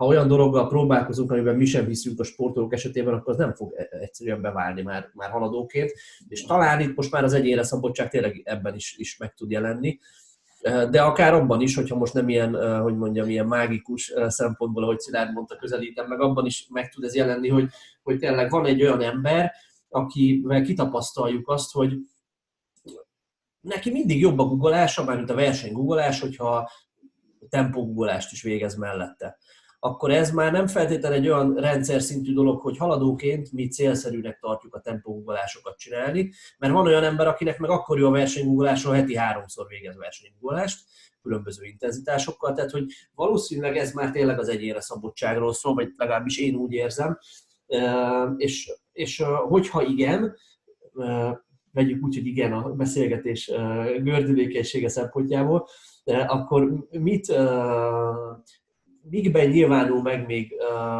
ha 0.00 0.06
olyan 0.06 0.28
dologgal 0.28 0.68
próbálkozunk, 0.68 1.30
amiben 1.30 1.56
mi 1.56 1.64
sem 1.64 1.86
hiszünk 1.86 2.20
a 2.20 2.24
sportolók 2.24 2.72
esetében, 2.72 3.14
akkor 3.14 3.32
az 3.32 3.38
nem 3.38 3.54
fog 3.54 3.72
e- 3.76 3.88
egyszerűen 3.90 4.40
beválni 4.40 4.82
már, 4.82 5.10
már 5.14 5.30
haladóként. 5.30 5.92
És 6.28 6.42
talán 6.44 6.80
itt 6.80 6.96
most 6.96 7.10
már 7.10 7.24
az 7.24 7.32
egyénre 7.32 7.62
szabadság 7.62 8.08
tényleg 8.08 8.40
ebben 8.44 8.74
is, 8.74 8.94
is 8.96 9.16
meg 9.16 9.34
tud 9.34 9.50
jelenni. 9.50 9.98
De 10.90 11.02
akár 11.02 11.34
abban 11.34 11.60
is, 11.60 11.74
hogyha 11.74 11.96
most 11.96 12.14
nem 12.14 12.28
ilyen, 12.28 12.80
hogy 12.82 12.96
mondjam, 12.96 13.28
ilyen 13.28 13.46
mágikus 13.46 14.12
szempontból, 14.26 14.82
ahogy 14.82 14.98
Szilárd 14.98 15.32
mondta, 15.32 15.56
közelítem, 15.56 16.06
meg 16.06 16.20
abban 16.20 16.46
is 16.46 16.66
meg 16.70 16.88
tud 16.88 17.04
ez 17.04 17.14
jelenni, 17.14 17.48
hogy, 17.48 17.68
hogy 18.02 18.18
tényleg 18.18 18.50
van 18.50 18.66
egy 18.66 18.82
olyan 18.82 19.02
ember, 19.02 19.52
akivel 19.88 20.62
kitapasztaljuk 20.62 21.48
azt, 21.48 21.72
hogy 21.72 21.96
neki 23.60 23.90
mindig 23.90 24.20
jobb 24.20 24.38
a 24.38 24.44
guggolása, 24.44 25.04
mármint 25.04 25.30
a 25.30 25.34
verseny 25.34 25.72
guggolás, 25.72 26.20
hogyha 26.20 26.70
tempó 27.48 27.84
guggolást 27.84 28.32
is 28.32 28.42
végez 28.42 28.74
mellette 28.74 29.38
akkor 29.82 30.10
ez 30.10 30.30
már 30.30 30.52
nem 30.52 30.66
feltétlenül 30.66 31.18
egy 31.18 31.28
olyan 31.28 31.54
rendszer 31.54 32.02
szintű 32.02 32.32
dolog, 32.32 32.60
hogy 32.60 32.76
haladóként 32.76 33.52
mi 33.52 33.68
célszerűnek 33.68 34.38
tartjuk 34.38 34.74
a 34.74 34.80
tempóguggolásokat 34.80 35.78
csinálni, 35.78 36.32
mert 36.58 36.72
van 36.72 36.86
olyan 36.86 37.04
ember, 37.04 37.26
akinek 37.26 37.58
meg 37.58 37.70
akkor 37.70 37.98
jó 37.98 38.06
a 38.06 38.10
versenygugolásról 38.10 38.94
heti 38.94 39.16
háromszor 39.16 39.66
végez 39.66 39.96
versenygugolást, 39.96 40.84
különböző 41.22 41.64
intenzitásokkal, 41.64 42.52
tehát 42.52 42.70
hogy 42.70 42.84
valószínűleg 43.14 43.76
ez 43.76 43.92
már 43.92 44.10
tényleg 44.10 44.38
az 44.38 44.48
egyénre 44.48 44.80
szabadságról 44.80 45.52
szól, 45.52 45.74
vagy 45.74 45.92
legalábbis 45.96 46.38
én 46.38 46.54
úgy 46.54 46.72
érzem, 46.72 47.18
és, 48.36 48.72
és 48.92 49.22
hogyha 49.48 49.82
igen, 49.82 50.36
vegyük 51.72 52.04
úgy, 52.04 52.14
hogy 52.14 52.26
igen 52.26 52.52
a 52.52 52.72
beszélgetés 52.72 53.50
gördülékenysége 54.02 54.88
szempontjából, 54.88 55.68
akkor 56.26 56.86
mit 56.90 57.32
mikben 59.02 59.48
nyilvánul 59.48 60.02
meg 60.02 60.26
még 60.26 60.54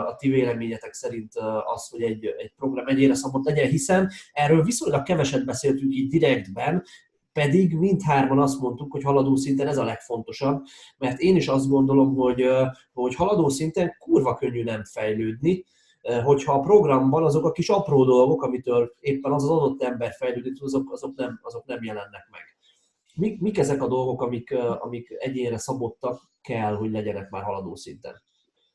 a 0.07 0.15
ti 0.17 0.29
véleményetek 0.29 0.93
szerint 0.93 1.33
az, 1.75 1.89
hogy 1.89 2.03
egy, 2.03 2.25
egy 2.39 2.53
program 2.57 2.87
egyére 2.87 3.15
szabott 3.15 3.45
legyen, 3.45 3.69
hiszen 3.69 4.11
erről 4.33 4.63
viszonylag 4.63 5.03
keveset 5.03 5.45
beszéltünk 5.45 5.95
így 5.95 6.09
direktben, 6.09 6.85
pedig 7.33 7.77
mindhárman 7.77 8.39
azt 8.39 8.61
mondtuk, 8.61 8.93
hogy 8.93 9.03
haladó 9.03 9.37
szinten 9.37 9.67
ez 9.67 9.79
a 9.79 9.85
legfontosabb, 9.85 10.63
mert 10.99 11.19
én 11.19 11.37
is 11.37 11.49
azt 11.49 11.69
gondolom, 11.69 12.15
hogy, 12.15 12.47
hogy 12.93 13.15
haladó 13.15 13.49
szinten 13.49 13.97
kurva 13.99 14.35
könnyű 14.35 14.63
nem 14.63 14.85
fejlődni, 14.85 15.65
hogyha 16.25 16.53
a 16.53 16.61
programban 16.61 17.25
azok 17.25 17.45
a 17.45 17.53
kis 17.53 17.69
apró 17.69 18.05
dolgok, 18.05 18.43
amitől 18.43 18.93
éppen 19.01 19.33
az 19.33 19.43
az 19.43 19.51
adott 19.51 19.83
ember 19.83 20.13
fejlődik, 20.13 20.63
azok, 20.63 20.93
azok, 20.93 21.17
nem, 21.17 21.39
azok 21.43 21.67
nem 21.67 21.83
jelennek 21.83 22.29
meg. 22.31 22.43
Mik, 23.21 23.41
mik 23.41 23.59
ezek 23.59 23.83
a 23.83 23.89
dolgok, 23.89 24.23
amik, 24.23 24.55
amik 24.79 25.15
egyénre 25.19 25.59
szabottak 25.59 26.31
kell, 26.41 26.75
hogy 26.75 26.91
legyenek 26.91 27.31
már 27.31 27.43
haladó 27.43 27.75
szinten? 27.75 28.23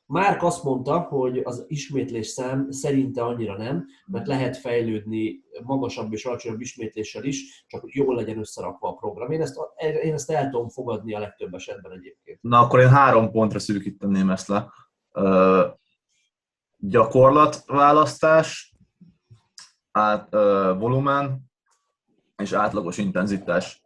Márk 0.05 0.43
azt 0.43 0.63
mondta, 0.63 0.99
hogy 0.99 1.37
az 1.37 1.65
ismétlés 1.67 2.27
szám 2.27 2.71
szerinte 2.71 3.23
annyira 3.23 3.57
nem, 3.57 3.85
mert 4.05 4.27
lehet 4.27 4.57
fejlődni 4.57 5.43
magasabb 5.63 6.13
és 6.13 6.25
alacsonyabb 6.25 6.61
ismétléssel 6.61 7.23
is, 7.23 7.65
csak 7.67 7.83
jól 7.85 8.15
legyen 8.15 8.37
összerakva 8.37 8.89
a 8.89 8.93
program. 8.93 9.31
Én 9.31 9.41
ezt, 9.41 9.57
én 10.03 10.13
ezt 10.13 10.31
el 10.31 10.49
tudom 10.49 10.69
fogadni 10.69 11.13
a 11.13 11.19
legtöbb 11.19 11.53
esetben 11.53 11.91
egyébként. 11.91 12.41
Na 12.41 12.59
akkor 12.59 12.79
én 12.79 12.89
három 12.89 13.31
pontra 13.31 13.59
szűkíteném 13.59 14.29
ezt 14.29 14.47
le. 14.47 14.71
Uh, 15.13 15.65
gyakorlatválasztás, 16.77 18.75
át, 19.91 20.35
uh, 20.35 20.79
volumen 20.79 21.51
és 22.37 22.51
átlagos 22.53 22.97
intenzitás 22.97 23.84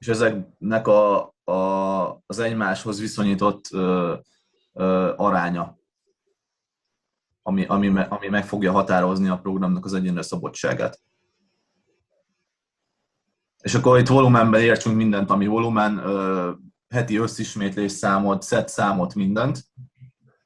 és 0.00 0.08
ezeknek 0.08 0.86
a, 0.86 1.34
a, 1.44 2.22
az 2.26 2.38
egymáshoz 2.38 3.00
viszonyított 3.00 3.64
ö, 3.72 4.14
ö, 4.72 5.12
aránya, 5.16 5.78
ami, 7.42 7.66
ami, 7.66 7.92
ami 8.08 8.28
meg 8.28 8.46
fogja 8.46 8.72
határozni 8.72 9.28
a 9.28 9.38
programnak 9.38 9.84
az 9.84 9.94
egyénre 9.94 10.22
szabadságát. 10.22 11.00
És 13.62 13.74
akkor 13.74 13.98
itt 13.98 14.08
volumenben 14.08 14.60
értsünk 14.60 14.96
mindent, 14.96 15.30
ami 15.30 15.46
volumen, 15.46 15.98
ö, 15.98 16.50
heti 16.88 17.16
összismétlés 17.16 17.92
számot, 17.92 18.44
set 18.44 18.68
számot, 18.68 19.14
mindent. 19.14 19.64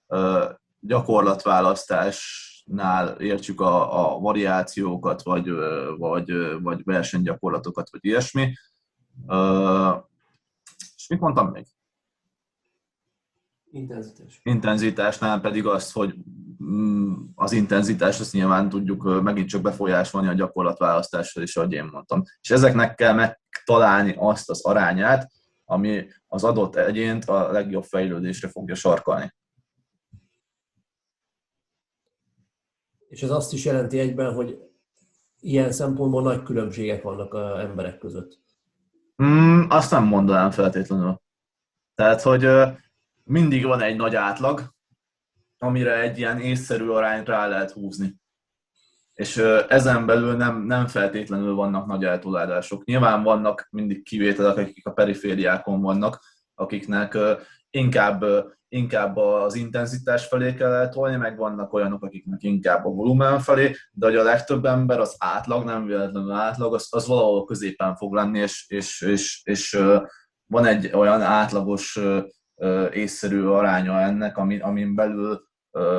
Ö, 0.06 0.50
gyakorlatválasztásnál 0.80 3.08
értsük 3.08 3.60
a, 3.60 4.14
a 4.14 4.18
variációkat, 4.18 5.22
vagy, 5.22 5.50
vagy, 5.96 6.32
vagy 6.62 6.84
versenygyakorlatokat, 6.84 7.90
vagy 7.90 8.04
ilyesmi 8.04 8.52
és 10.96 11.08
mit 11.08 11.20
mondtam 11.20 11.50
még? 11.50 11.66
Intenzitás. 13.70 14.40
Intenzitásnál 14.42 15.40
pedig 15.40 15.66
azt, 15.66 15.92
hogy 15.92 16.14
mm, 16.64 17.12
az 17.34 17.52
intenzitás, 17.52 18.20
azt 18.20 18.32
nyilván 18.32 18.68
tudjuk 18.68 19.22
megint 19.22 19.48
csak 19.48 19.62
befolyásolni 19.62 20.28
a 20.28 20.32
gyakorlatválasztásra 20.32 21.42
is, 21.42 21.56
ahogy 21.56 21.72
én 21.72 21.84
mondtam. 21.92 22.22
És 22.40 22.50
ezeknek 22.50 22.94
kell 22.94 23.14
megtalálni 23.14 24.14
azt 24.18 24.50
az 24.50 24.64
arányát, 24.64 25.30
ami 25.64 26.06
az 26.26 26.44
adott 26.44 26.76
egyént 26.76 27.24
a 27.24 27.52
legjobb 27.52 27.84
fejlődésre 27.84 28.48
fogja 28.48 28.74
sarkalni. 28.74 29.34
És 33.08 33.22
ez 33.22 33.30
azt 33.30 33.52
is 33.52 33.64
jelenti 33.64 33.98
egyben, 33.98 34.34
hogy 34.34 34.58
ilyen 35.40 35.72
szempontból 35.72 36.22
nagy 36.22 36.42
különbségek 36.42 37.02
vannak 37.02 37.34
a 37.34 37.60
emberek 37.60 37.98
között. 37.98 38.43
Mm, 39.22 39.62
azt 39.68 39.90
nem 39.90 40.04
mondanám 40.04 40.50
feltétlenül. 40.50 41.22
Tehát, 41.94 42.22
hogy 42.22 42.48
mindig 43.24 43.64
van 43.64 43.80
egy 43.80 43.96
nagy 43.96 44.14
átlag, 44.14 44.74
amire 45.58 46.00
egy 46.00 46.18
ilyen 46.18 46.40
észszerű 46.40 46.88
arányt 46.88 47.28
rá 47.28 47.46
lehet 47.46 47.70
húzni. 47.70 48.16
És 49.14 49.36
ezen 49.68 50.06
belül 50.06 50.36
nem, 50.36 50.62
nem 50.62 50.86
feltétlenül 50.86 51.54
vannak 51.54 51.86
nagy 51.86 52.04
eltolódások. 52.04 52.84
Nyilván 52.84 53.22
vannak 53.22 53.68
mindig 53.70 54.02
kivételek, 54.02 54.56
akik 54.56 54.86
a 54.86 54.92
perifériákon 54.92 55.80
vannak, 55.80 56.24
akiknek 56.54 57.18
inkább, 57.70 58.24
inkább 58.74 59.16
az 59.16 59.54
intenzitás 59.54 60.26
felé 60.26 60.54
kell 60.54 60.72
eltolni, 60.72 61.16
meg 61.16 61.36
vannak 61.36 61.72
olyanok, 61.72 62.02
akiknek 62.02 62.42
inkább 62.42 62.84
a 62.84 62.88
volumen 62.88 63.38
felé, 63.38 63.74
de 63.92 64.06
hogy 64.06 64.16
a 64.16 64.22
legtöbb 64.22 64.64
ember 64.64 65.00
az 65.00 65.16
átlag, 65.18 65.64
nem 65.64 65.86
véletlenül 65.86 66.30
átlag, 66.30 66.74
az, 66.74 66.86
az 66.90 67.06
valahol 67.06 67.44
középen 67.44 67.96
fog 67.96 68.14
lenni, 68.14 68.38
és, 68.38 68.64
és, 68.68 69.00
és, 69.00 69.42
és 69.44 69.78
van 70.46 70.64
egy 70.66 70.90
olyan 70.92 71.22
átlagos 71.22 72.00
észszerű 72.90 73.44
aránya 73.44 74.00
ennek, 74.00 74.36
amin, 74.36 74.60
amin 74.60 74.94
belül 74.94 75.48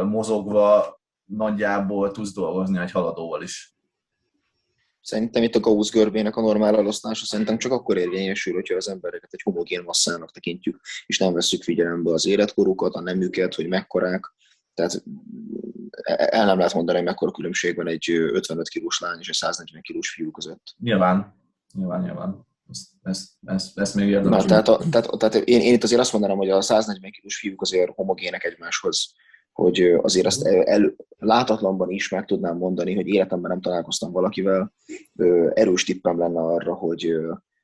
mozogva 0.04 1.00
nagyjából 1.26 2.12
tudsz 2.12 2.34
dolgozni 2.34 2.80
egy 2.80 2.92
haladóval 2.92 3.42
is. 3.42 3.75
Szerintem 5.06 5.44
itt 5.44 5.56
a 5.56 5.60
Gauss 5.60 5.90
görbének 5.90 6.36
a 6.36 6.42
normál 6.42 6.78
elosztása 6.78 7.26
szerintem 7.26 7.58
csak 7.58 7.72
akkor 7.72 7.98
érvényesül, 7.98 8.54
hogyha 8.54 8.76
az 8.76 8.90
embereket 8.90 9.34
egy 9.34 9.42
homogén 9.44 9.84
masszának 9.84 10.32
tekintjük, 10.32 10.80
és 11.06 11.18
nem 11.18 11.34
veszük 11.34 11.64
figyelembe 11.64 12.12
az 12.12 12.26
életkorukat, 12.26 12.94
a 12.94 13.02
nemüket, 13.02 13.56
hogy 13.56 13.68
mekkorák. 13.68 14.34
Tehát 14.74 15.04
el 16.16 16.46
nem 16.46 16.58
lehet 16.58 16.74
mondani, 16.74 16.98
hogy 16.98 17.08
mekkora 17.08 17.32
különbség 17.32 17.76
van 17.76 17.88
egy 17.88 18.10
55 18.10 18.68
kilós 18.68 19.00
lány 19.00 19.20
és 19.20 19.30
egy 19.30 19.36
140 19.36 19.82
kilós 19.82 20.10
fiú 20.10 20.32
között. 20.32 20.76
Nyilván, 20.80 21.36
nyilván, 21.74 22.02
nyilván. 22.02 22.48
Ezt, 22.70 22.88
ezt, 23.04 23.30
ezt, 23.46 23.80
ezt 23.80 23.96
még 23.96 24.08
érdemes. 24.08 24.42
Na, 24.42 24.48
tehát, 24.48 24.68
a, 24.68 24.82
tehát, 24.90 25.10
tehát 25.18 25.36
én, 25.36 25.62
én, 25.62 25.74
itt 25.74 25.84
azért 25.84 26.02
azt 26.02 26.12
mondanám, 26.12 26.38
hogy 26.38 26.50
a 26.50 26.62
140 26.62 27.12
kilós 27.12 27.38
fiúk 27.40 27.62
azért 27.62 27.92
homogének 27.96 28.44
egymáshoz, 28.44 29.14
hogy 29.56 29.82
azért 30.02 30.26
azt 30.26 30.46
el, 30.46 30.64
el, 30.64 30.96
látatlanban 31.18 31.90
is 31.90 32.10
meg 32.10 32.26
tudnám 32.26 32.58
mondani, 32.58 32.96
hogy 32.96 33.08
életemben 33.08 33.52
nem 33.52 33.62
találkoztam 33.62 34.12
valakivel. 34.12 34.74
Erős 35.54 35.84
tippem 35.84 36.20
lenne 36.20 36.40
arra, 36.40 36.74
hogy 36.74 37.16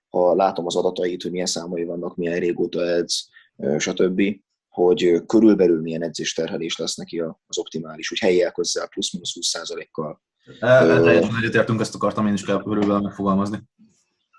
ha 0.09 0.35
látom 0.35 0.65
az 0.65 0.75
adatait, 0.75 1.21
hogy 1.21 1.31
milyen 1.31 1.45
számai 1.45 1.83
vannak, 1.83 2.15
milyen 2.15 2.39
régóta 2.39 2.81
edz, 2.87 3.29
stb., 3.77 4.21
hogy 4.67 5.25
körülbelül 5.25 5.81
milyen 5.81 6.03
edzésterhelés 6.03 6.77
lesz 6.77 6.95
neki 6.95 7.19
az 7.19 7.57
optimális, 7.57 8.09
hogy 8.09 8.19
helyjel 8.19 8.51
közel 8.51 8.87
plusz-minusz 8.87 9.33
20%-kal. 9.39 10.21
Teljesen 10.59 11.35
egyetértünk, 11.37 11.79
ezt 11.79 11.95
akartam 11.95 12.27
én 12.27 12.33
is 12.33 12.45
kell 12.45 12.63
körülbelül 12.63 13.01
megfogalmazni. 13.01 13.57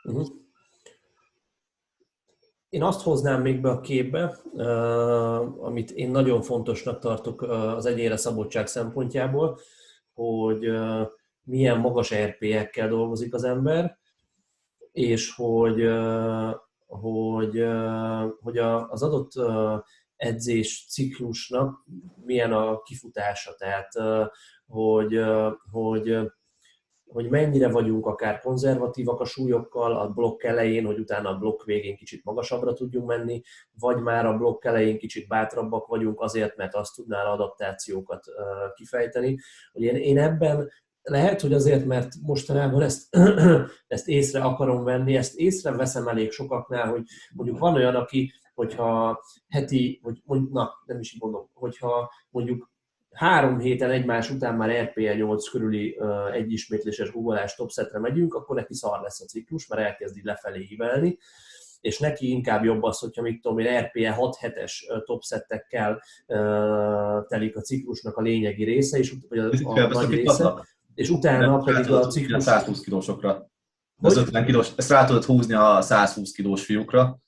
Uh-huh. 0.04 0.41
Én 2.72 2.82
azt 2.82 3.02
hoznám 3.02 3.42
még 3.42 3.60
be 3.60 3.70
a 3.70 3.80
képbe, 3.80 4.38
amit 5.58 5.90
én 5.90 6.10
nagyon 6.10 6.42
fontosnak 6.42 6.98
tartok 6.98 7.42
az 7.42 7.86
egyénre 7.86 8.16
szabadság 8.16 8.66
szempontjából, 8.66 9.58
hogy 10.14 10.70
milyen 11.42 11.78
magas 11.78 12.14
RP-ekkel 12.14 12.88
dolgozik 12.88 13.34
az 13.34 13.44
ember, 13.44 13.98
és 14.92 15.34
hogy, 15.34 15.88
hogy, 16.86 17.64
hogy 18.40 18.58
az 18.58 19.02
adott 19.02 19.32
edzés 20.16 20.86
ciklusnak 20.88 21.84
milyen 22.24 22.52
a 22.52 22.82
kifutása, 22.82 23.54
tehát 23.54 23.92
hogy, 24.66 25.20
hogy 25.70 26.18
hogy 27.12 27.28
mennyire 27.28 27.70
vagyunk 27.70 28.06
akár 28.06 28.40
konzervatívak 28.40 29.20
a 29.20 29.24
súlyokkal 29.24 29.96
a 29.96 30.08
blokk 30.08 30.42
elején, 30.42 30.84
hogy 30.84 30.98
utána 30.98 31.28
a 31.28 31.38
blokk 31.38 31.64
végén 31.64 31.96
kicsit 31.96 32.24
magasabbra 32.24 32.72
tudjunk 32.72 33.06
menni, 33.06 33.42
vagy 33.78 33.96
már 33.96 34.26
a 34.26 34.36
blokk 34.36 34.64
elején 34.64 34.98
kicsit 34.98 35.28
bátrabbak 35.28 35.86
vagyunk 35.86 36.20
azért, 36.20 36.56
mert 36.56 36.74
azt 36.74 36.94
tudnál 36.94 37.26
adaptációkat 37.26 38.24
kifejteni. 38.74 39.38
Hogy 39.72 39.82
én, 39.82 39.96
én 39.96 40.18
ebben 40.18 40.70
lehet, 41.02 41.40
hogy 41.40 41.52
azért, 41.52 41.84
mert 41.84 42.14
mostanában 42.22 42.82
ezt, 42.82 43.16
ezt 43.86 44.08
észre 44.08 44.40
akarom 44.40 44.84
venni, 44.84 45.16
ezt 45.16 45.38
észre 45.38 45.70
veszem 45.70 46.08
elég 46.08 46.30
sokaknál, 46.30 46.88
hogy 46.88 47.02
mondjuk 47.34 47.58
van 47.58 47.74
olyan, 47.74 47.94
aki, 47.94 48.32
hogyha 48.54 49.22
heti, 49.48 50.00
vagy 50.02 50.42
na, 50.50 50.70
nem 50.84 51.00
is 51.00 51.14
így 51.14 51.20
mondom, 51.20 51.50
hogyha 51.52 52.12
mondjuk 52.30 52.71
három 53.12 53.58
héten 53.58 53.90
egymás 53.90 54.30
után 54.30 54.54
már 54.54 54.82
RPL 54.84 55.16
8 55.16 55.48
körüli 55.48 55.96
uh, 55.98 56.34
egy 56.34 56.52
ismétléses 56.52 57.12
googolás 57.12 57.54
topsetre 57.54 57.98
megyünk, 57.98 58.34
akkor 58.34 58.56
neki 58.56 58.74
szar 58.74 59.00
lesz 59.00 59.20
a 59.20 59.24
ciklus, 59.24 59.66
mert 59.66 59.82
elkezd 59.82 60.16
így 60.16 60.24
lefelé 60.24 60.64
hívelni, 60.64 61.18
és 61.80 61.98
neki 61.98 62.30
inkább 62.30 62.64
jobb 62.64 62.82
az, 62.82 62.98
hogyha 62.98 63.22
mit 63.22 63.40
tudom 63.40 63.58
én, 63.58 63.80
RPE 63.80 64.10
6 64.10 64.36
7-es 64.40 64.72
topsettekkel 65.04 66.02
uh, 66.26 67.26
telik 67.26 67.56
a 67.56 67.60
ciklusnak 67.60 68.16
a 68.16 68.22
lényegi 68.22 68.64
része, 68.64 68.98
és, 68.98 69.14
vagy 69.28 69.38
a, 69.38 69.50
a, 69.64 69.86
nagy 69.86 70.10
része, 70.10 70.54
és 70.94 71.10
utána 71.10 71.58
pedig 71.58 71.90
a 71.92 72.06
ciklus... 72.06 72.42
120 72.42 72.80
kilósokra. 72.80 73.50
Az 74.00 74.16
50 74.16 74.44
kilós, 74.44 74.68
ezt 74.76 74.90
rá 74.90 75.04
tudod 75.04 75.24
húzni 75.24 75.54
a 75.54 75.80
120 75.80 76.32
kilós 76.32 76.64
fiúkra, 76.64 77.18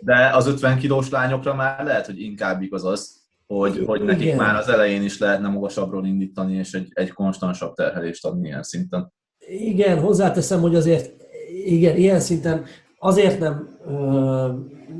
de 0.00 0.30
az 0.32 0.46
50 0.46 0.78
kilós 0.78 1.10
lányokra 1.10 1.54
már 1.54 1.84
lehet, 1.84 2.06
hogy 2.06 2.20
inkább 2.20 2.62
igaz 2.62 2.84
az, 2.84 3.19
hogy, 3.56 3.82
hogy 3.86 4.02
nekik 4.02 4.24
igen. 4.24 4.36
már 4.36 4.56
az 4.56 4.68
elején 4.68 5.02
is 5.02 5.18
lehetne 5.18 5.48
magasabbról 5.48 6.06
indítani, 6.06 6.54
és 6.54 6.72
egy, 6.72 6.88
egy 6.90 7.12
konstansabb 7.12 7.74
terhelést 7.74 8.26
adni 8.26 8.48
ilyen 8.48 8.62
szinten. 8.62 9.12
Igen, 9.48 10.00
hozzáteszem, 10.00 10.60
hogy 10.60 10.74
azért 10.74 11.14
igen, 11.64 11.96
ilyen 11.96 12.20
szinten 12.20 12.64
azért 12.98 13.38
nem 13.38 13.78
ö, 13.86 14.52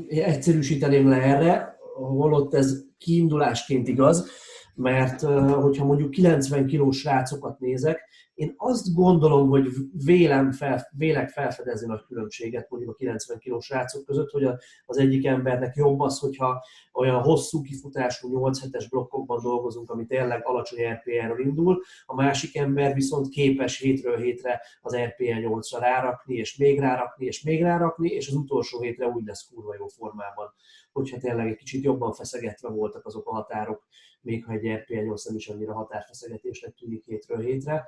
egyszerűsíteném 0.07 1.09
le 1.09 1.15
erre, 1.15 1.77
holott 1.95 2.53
ez 2.53 2.83
kiindulásként 2.97 3.87
igaz, 3.87 4.29
mert 4.75 5.23
ö, 5.23 5.27
hogyha 5.39 5.85
mondjuk 5.85 6.09
90 6.09 6.65
kilós 6.65 7.03
rácokat 7.03 7.59
nézek, 7.59 7.99
én 8.41 8.53
azt 8.57 8.93
gondolom, 8.93 9.49
hogy 9.49 9.67
vélem 10.05 10.51
fel, 10.51 10.87
vélek 10.97 11.29
felfedezni 11.29 11.87
nagy 11.87 12.03
különbséget 12.07 12.69
mondjuk 12.69 12.91
a 12.91 12.95
90 12.95 13.37
kilós 13.37 13.69
rácok 13.69 14.05
között, 14.05 14.29
hogy 14.29 14.47
az 14.85 14.97
egyik 14.97 15.25
embernek 15.25 15.75
jobb 15.75 15.99
az, 15.99 16.19
hogyha 16.19 16.63
olyan 16.93 17.21
hosszú 17.21 17.61
kifutású 17.61 18.29
8 18.29 18.61
hetes 18.61 18.89
blokkokban 18.89 19.41
dolgozunk, 19.41 19.89
ami 19.89 20.05
tényleg 20.05 20.45
alacsony 20.45 20.79
RPL-ről 20.91 21.39
indul, 21.39 21.81
a 22.05 22.15
másik 22.15 22.55
ember 22.57 22.93
viszont 22.93 23.29
képes 23.29 23.79
hétről 23.79 24.17
hétre 24.17 24.61
az 24.81 24.95
RPL 24.95 25.23
8-ra 25.23 25.77
rárakni, 25.79 26.35
és 26.35 26.57
még 26.57 26.79
rárakni, 26.79 27.25
és 27.25 27.43
még 27.43 27.61
rárakni, 27.61 28.09
és 28.09 28.27
az 28.27 28.33
utolsó 28.33 28.81
hétre 28.81 29.07
úgy 29.07 29.25
lesz 29.25 29.49
kurva 29.53 29.75
jó 29.79 29.87
formában, 29.87 30.53
hogyha 30.91 31.17
tényleg 31.17 31.47
egy 31.47 31.57
kicsit 31.57 31.83
jobban 31.83 32.13
feszegetve 32.13 32.69
voltak 32.69 33.05
azok 33.05 33.27
a 33.27 33.33
határok, 33.33 33.83
még 34.21 34.45
ha 34.45 34.53
egy 34.53 34.67
RPL 34.67 34.93
8 34.93 35.25
nem 35.25 35.35
is 35.35 35.47
annyira 35.47 35.73
határfeszegetésnek 35.73 36.73
tűnik 36.73 37.05
hétről 37.05 37.39
hétre. 37.39 37.87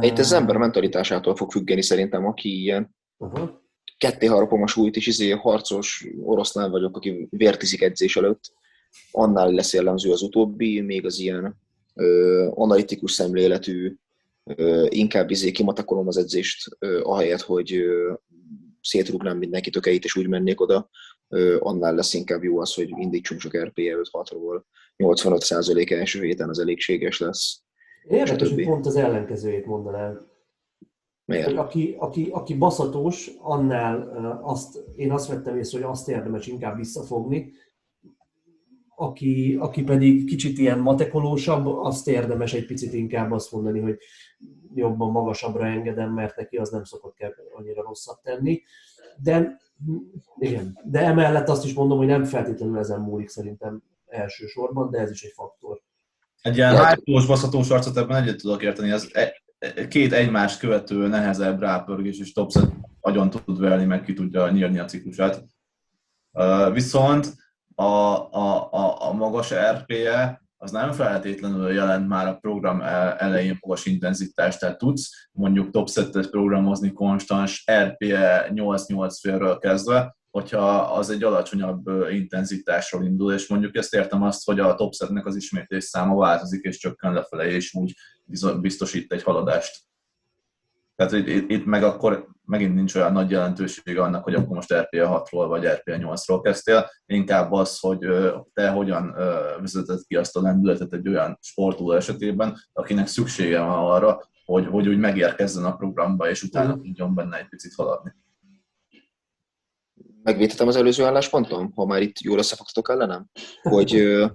Itt 0.00 0.18
ez 0.18 0.26
az 0.26 0.32
ember 0.32 0.56
mentalitásától 0.56 1.36
fog 1.36 1.50
függeni 1.50 1.82
szerintem, 1.82 2.26
aki 2.26 2.60
ilyen 2.60 2.94
uh-huh. 3.16 3.50
ketté 3.98 4.26
harapom 4.26 4.62
a 4.62 4.66
súlyt, 4.66 4.96
és 4.96 5.06
izé 5.06 5.30
harcos 5.30 6.06
oroszlán 6.22 6.70
vagyok, 6.70 6.96
aki 6.96 7.28
vértizik 7.30 7.82
edzés 7.82 8.16
előtt, 8.16 8.52
annál 9.10 9.50
lesz 9.50 9.74
jellemző 9.74 10.10
az 10.10 10.22
utóbbi, 10.22 10.80
még 10.80 11.04
az 11.06 11.18
ilyen 11.18 11.56
ö, 11.94 12.48
analitikus 12.54 13.12
szemléletű, 13.12 13.96
ö, 14.44 14.86
inkább 14.88 15.30
izé 15.30 15.50
kimatakolom 15.50 16.06
az 16.06 16.16
edzést, 16.16 16.76
ö, 16.78 17.00
ahelyett, 17.02 17.40
hogy 17.40 17.72
ö, 17.72 18.12
szétrúgnám 18.80 19.38
mindenki 19.38 19.70
tökeit, 19.70 20.04
és 20.04 20.16
úgy 20.16 20.28
mennék 20.28 20.60
oda, 20.60 20.90
ö, 21.28 21.56
annál 21.60 21.94
lesz 21.94 22.14
inkább 22.14 22.42
jó 22.42 22.60
az, 22.60 22.74
hogy 22.74 22.88
indítsunk 22.88 23.40
csak 23.40 23.56
RPE 23.56 23.94
5-6-ról, 24.12 24.62
85% 24.96 25.90
első 25.90 26.22
héten 26.22 26.48
az 26.48 26.58
elégséges 26.58 27.18
lesz. 27.18 27.62
Érdekes, 28.08 28.52
hogy 28.52 28.64
pont 28.64 28.86
az 28.86 28.96
ellenkezőjét 28.96 29.66
mondanám. 29.66 30.26
Miért? 31.24 31.56
Aki, 31.56 31.96
aki, 31.98 32.28
aki 32.32 32.54
baszatos, 32.54 33.30
annál 33.38 34.16
azt, 34.42 34.76
én 34.96 35.12
azt 35.12 35.28
vettem 35.28 35.56
észre, 35.56 35.78
hogy 35.78 35.90
azt 35.90 36.08
érdemes 36.08 36.46
inkább 36.46 36.76
visszafogni, 36.76 37.52
aki, 38.94 39.56
aki 39.60 39.82
pedig 39.82 40.26
kicsit 40.26 40.58
ilyen 40.58 40.78
matekolósabb, 40.78 41.66
azt 41.66 42.08
érdemes 42.08 42.54
egy 42.54 42.66
picit 42.66 42.92
inkább 42.92 43.32
azt 43.32 43.52
mondani, 43.52 43.80
hogy 43.80 43.98
jobban 44.74 45.10
magasabbra 45.10 45.66
engedem, 45.66 46.12
mert 46.12 46.36
neki 46.36 46.56
az 46.56 46.70
nem 46.70 46.84
szokott 46.84 47.14
kell 47.14 47.32
annyira 47.54 47.82
rosszat 47.82 48.22
tenni. 48.22 48.62
de, 49.22 49.60
igen, 50.38 50.78
de 50.84 51.00
emellett 51.00 51.48
azt 51.48 51.64
is 51.64 51.74
mondom, 51.74 51.98
hogy 51.98 52.06
nem 52.06 52.24
feltétlenül 52.24 52.78
ezen 52.78 53.00
múlik 53.00 53.28
szerintem 53.28 53.82
elsősorban, 54.06 54.90
de 54.90 54.98
ez 54.98 55.10
is 55.10 55.22
egy 55.22 55.32
faktor. 55.32 55.82
Egy 56.42 56.56
ilyen 56.56 56.86
hype 56.86 57.26
baszhatós 57.26 57.70
arcot 57.70 57.96
ebben 57.96 58.22
egyet 58.22 58.36
tudok 58.36 58.62
érteni, 58.62 58.90
ez 58.90 59.08
e, 59.12 59.42
e, 59.58 59.88
két 59.88 60.12
egymást 60.12 60.58
követő 60.58 61.06
nehezebb 61.06 61.60
rápörgés, 61.60 62.18
és 62.18 62.32
topset 62.32 62.72
agyon 63.00 63.30
tud 63.30 63.60
verni, 63.60 63.84
meg 63.84 64.02
ki 64.02 64.12
tudja 64.12 64.50
nyírni 64.50 64.78
a 64.78 64.84
ciklusát. 64.84 65.44
Viszont 66.72 67.34
a, 67.74 67.82
a, 67.82 68.72
a, 68.72 69.08
a 69.08 69.12
magas 69.12 69.54
RPE 69.54 70.42
az 70.60 70.70
nem 70.70 70.92
feltétlenül 70.92 71.72
jelent 71.72 72.08
már 72.08 72.26
a 72.26 72.36
program 72.36 72.80
elején 73.18 73.58
magas 73.60 73.86
intenzitást, 73.86 74.60
tehát 74.60 74.78
tudsz 74.78 75.10
mondjuk 75.32 75.70
top 75.70 75.88
set 75.90 76.30
programozni 76.30 76.92
konstans 76.92 77.64
RPE 77.72 78.50
8-8 78.54 79.16
félről 79.20 79.58
kezdve, 79.58 80.16
hogyha 80.38 80.78
az 80.78 81.10
egy 81.10 81.22
alacsonyabb 81.22 81.88
intenzitásról 82.10 83.04
indul, 83.04 83.32
és 83.32 83.48
mondjuk 83.48 83.76
ezt 83.76 83.94
értem 83.94 84.22
azt, 84.22 84.44
hogy 84.44 84.60
a 84.60 84.74
topsetnek 84.74 85.26
az 85.26 85.36
ismétlés 85.36 85.84
száma 85.84 86.16
változik, 86.16 86.64
és 86.64 86.78
csökken 86.78 87.12
lefele, 87.12 87.46
és 87.46 87.74
úgy 87.74 87.94
biztosít 88.60 89.12
egy 89.12 89.22
haladást. 89.22 89.78
Tehát 90.96 91.12
itt, 91.12 91.50
itt 91.50 91.64
meg 91.64 91.82
akkor 91.82 92.26
megint 92.44 92.74
nincs 92.74 92.94
olyan 92.94 93.12
nagy 93.12 93.30
jelentősége 93.30 94.02
annak, 94.02 94.24
hogy 94.24 94.34
akkor 94.34 94.54
most 94.56 94.74
RPA 94.74 95.24
6-ról 95.30 95.44
vagy 95.48 95.66
RPA 95.66 95.92
8-ról 95.96 96.40
kezdtél, 96.42 96.90
inkább 97.06 97.52
az, 97.52 97.78
hogy 97.78 97.98
te 98.52 98.68
hogyan 98.68 99.14
vezeted 99.60 100.00
ki 100.06 100.16
azt 100.16 100.36
a 100.36 100.42
lendületet 100.42 100.92
egy 100.92 101.08
olyan 101.08 101.38
sportoló 101.40 101.92
esetében, 101.92 102.56
akinek 102.72 103.06
szüksége 103.06 103.60
van 103.60 103.90
arra, 103.90 104.20
hogy, 104.44 104.66
hogy 104.66 104.88
úgy 104.88 104.98
megérkezzen 104.98 105.64
a 105.64 105.76
programba, 105.76 106.30
és 106.30 106.42
utána 106.42 106.76
mm. 106.76 106.80
tudjon 106.80 107.14
benne 107.14 107.38
egy 107.38 107.48
picit 107.48 107.74
haladni. 107.74 108.14
Megvédhetem 110.28 110.68
az 110.68 110.76
előző 110.76 111.04
álláspontom, 111.04 111.72
ha 111.74 111.86
már 111.86 112.02
itt 112.02 112.20
jól 112.20 112.38
összefogtatok 112.38 112.90
ellenem, 112.90 113.26
hogy 113.62 113.94
ö, 113.94 114.26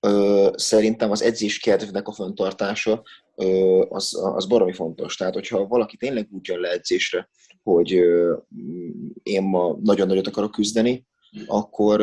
ö, 0.00 0.50
szerintem 0.56 1.10
az 1.10 1.22
edzés 1.22 1.58
kedvnek 1.58 2.08
a 2.08 2.12
föntartása 2.12 3.02
az, 3.88 4.18
az 4.34 4.46
baromi 4.46 4.72
fontos. 4.72 5.16
Tehát, 5.16 5.34
hogyha 5.34 5.66
valaki 5.66 5.96
tényleg 5.96 6.28
úgy 6.30 6.48
jön 6.48 6.60
le 6.60 6.70
edzésre, 6.70 7.28
hogy 7.62 7.90
én 9.22 9.42
ma 9.42 9.78
nagyon 9.82 10.06
nagyot 10.06 10.26
akarok 10.26 10.50
küzdeni, 10.50 11.06
akkor, 11.46 12.00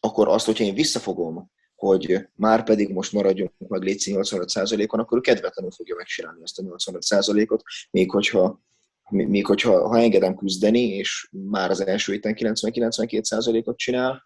akkor 0.00 0.28
azt, 0.28 0.46
hogyha 0.46 0.64
én 0.64 0.74
visszafogom, 0.74 1.50
hogy 1.74 2.28
már 2.34 2.64
pedig 2.64 2.92
most 2.92 3.12
maradjunk 3.12 3.52
meg 3.58 3.82
létszik 3.82 4.14
85%-on, 4.16 5.00
akkor 5.00 5.20
kedvetlenül 5.20 5.70
fogja 5.70 5.94
megcsinálni 5.96 6.42
ezt 6.42 6.58
a 6.58 6.62
85%-ot, 6.62 7.62
még 7.90 8.10
hogyha, 8.10 8.60
még 9.10 9.46
hogyha 9.46 9.88
ha 9.88 9.98
engedem 9.98 10.36
küzdeni, 10.36 10.80
és 10.80 11.28
már 11.30 11.70
az 11.70 11.86
első 11.86 12.12
héten 12.12 12.34
90-92%-ot 12.38 13.76
csinál, 13.76 14.22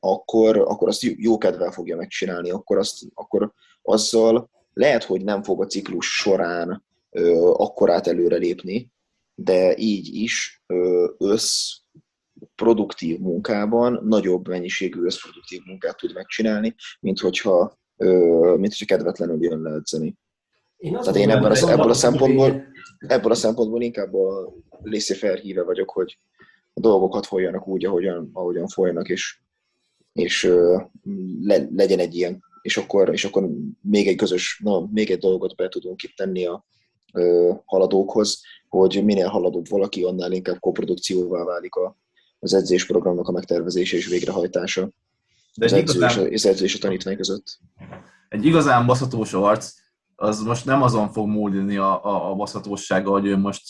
akkor, 0.00 0.58
akkor 0.58 0.88
azt 0.88 1.02
jó 1.02 1.38
kedvel 1.38 1.70
fogja 1.70 1.96
megcsinálni, 1.96 2.50
akkor, 2.50 2.78
azt, 2.78 2.98
akkor 3.14 3.52
azzal 3.82 4.50
lehet, 4.72 5.04
hogy 5.04 5.24
nem 5.24 5.42
fog 5.42 5.62
a 5.62 5.66
ciklus 5.66 6.16
során 6.16 6.84
ö, 7.10 7.50
akkorát 7.56 8.06
előrelépni, 8.06 8.92
de 9.34 9.76
így 9.76 10.14
is 10.14 10.62
ö, 10.66 11.08
össz 11.18 11.76
produktív 12.54 13.18
munkában 13.18 14.00
nagyobb 14.04 14.48
mennyiségű 14.48 15.04
összproduktív 15.04 15.60
munkát 15.64 15.96
tud 15.96 16.14
megcsinálni, 16.14 16.74
mint 17.00 17.18
hogyha, 17.18 17.78
ö, 17.96 18.54
mint 18.58 18.76
hogyha 18.76 18.96
kedvetlenül 18.96 19.42
jön 19.42 19.62
le 19.62 19.70
edzeni. 19.70 20.16
Én 20.80 20.92
Tehát 20.92 21.16
én 21.16 21.30
ebből, 21.30 21.52
a, 21.52 21.70
ebből, 21.70 21.90
a 21.90 21.94
szempontból, 21.94 22.62
ebből 22.98 23.32
a 23.32 23.34
szempontból 23.34 23.82
inkább 23.82 24.14
a 24.14 24.52
lészé 24.82 25.14
felhíve 25.14 25.62
vagyok, 25.62 25.90
hogy 25.90 26.18
a 26.72 26.80
dolgokat 26.80 27.26
folyjanak 27.26 27.68
úgy, 27.68 27.84
ahogyan, 27.84 28.30
ahogyan 28.32 28.68
folynak, 28.68 29.08
és, 29.08 29.40
és 30.12 30.52
le, 31.42 31.68
legyen 31.70 31.98
egy 31.98 32.14
ilyen 32.14 32.42
és 32.62 32.76
akkor, 32.76 33.12
és 33.12 33.24
akkor 33.24 33.48
még 33.80 34.06
egy 34.06 34.16
közös, 34.16 34.60
na, 34.64 34.88
még 34.92 35.10
egy 35.10 35.18
dolgot 35.18 35.56
be 35.56 35.68
tudunk 35.68 36.02
itt 36.02 36.16
tenni 36.16 36.46
a 36.46 36.64
ö, 37.12 37.52
haladókhoz, 37.64 38.40
hogy 38.68 39.04
minél 39.04 39.28
haladóbb 39.28 39.68
valaki, 39.68 40.02
annál 40.02 40.32
inkább 40.32 40.58
koprodukcióvá 40.58 41.44
válik 41.44 41.74
a, 41.74 41.96
az 42.38 42.54
edzésprogramnak 42.54 43.28
a 43.28 43.32
megtervezése 43.32 43.96
és 43.96 44.06
végrehajtása. 44.06 44.90
De 45.56 45.64
az 45.64 45.72
edző, 45.72 45.98
igazán, 45.98 46.26
és, 46.26 46.44
az 46.44 46.50
edző 46.50 46.64
és 46.64 46.74
a 46.74 46.78
tanítvány 46.78 47.16
között. 47.16 47.58
Egy 48.28 48.44
igazán 48.44 48.86
baszhatós 48.86 49.32
arc, 49.32 49.72
az 50.22 50.42
most 50.42 50.64
nem 50.64 50.82
azon 50.82 51.12
fog 51.12 51.28
múlni 51.28 51.76
a, 51.76 52.04
a, 52.04 52.30
a 52.30 52.34
baszhatósága, 52.34 53.10
hogy 53.10 53.26
ő 53.26 53.36
most 53.36 53.62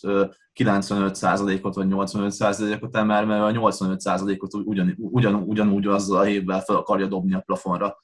95%-ot 0.55 1.74
vagy 1.74 1.86
85%-ot 1.90 2.97
emel, 2.97 3.27
mert 3.27 3.56
a 3.56 3.60
85%-ot 3.60 4.55
ugyan, 4.55 4.94
ugyan, 4.98 5.35
ugyanúgy 5.35 5.86
azzal 5.86 6.18
a 6.18 6.22
hévvel 6.22 6.60
fel 6.60 6.77
akarja 6.77 7.06
dobni 7.06 7.35
a 7.35 7.43
plafonra 7.47 7.97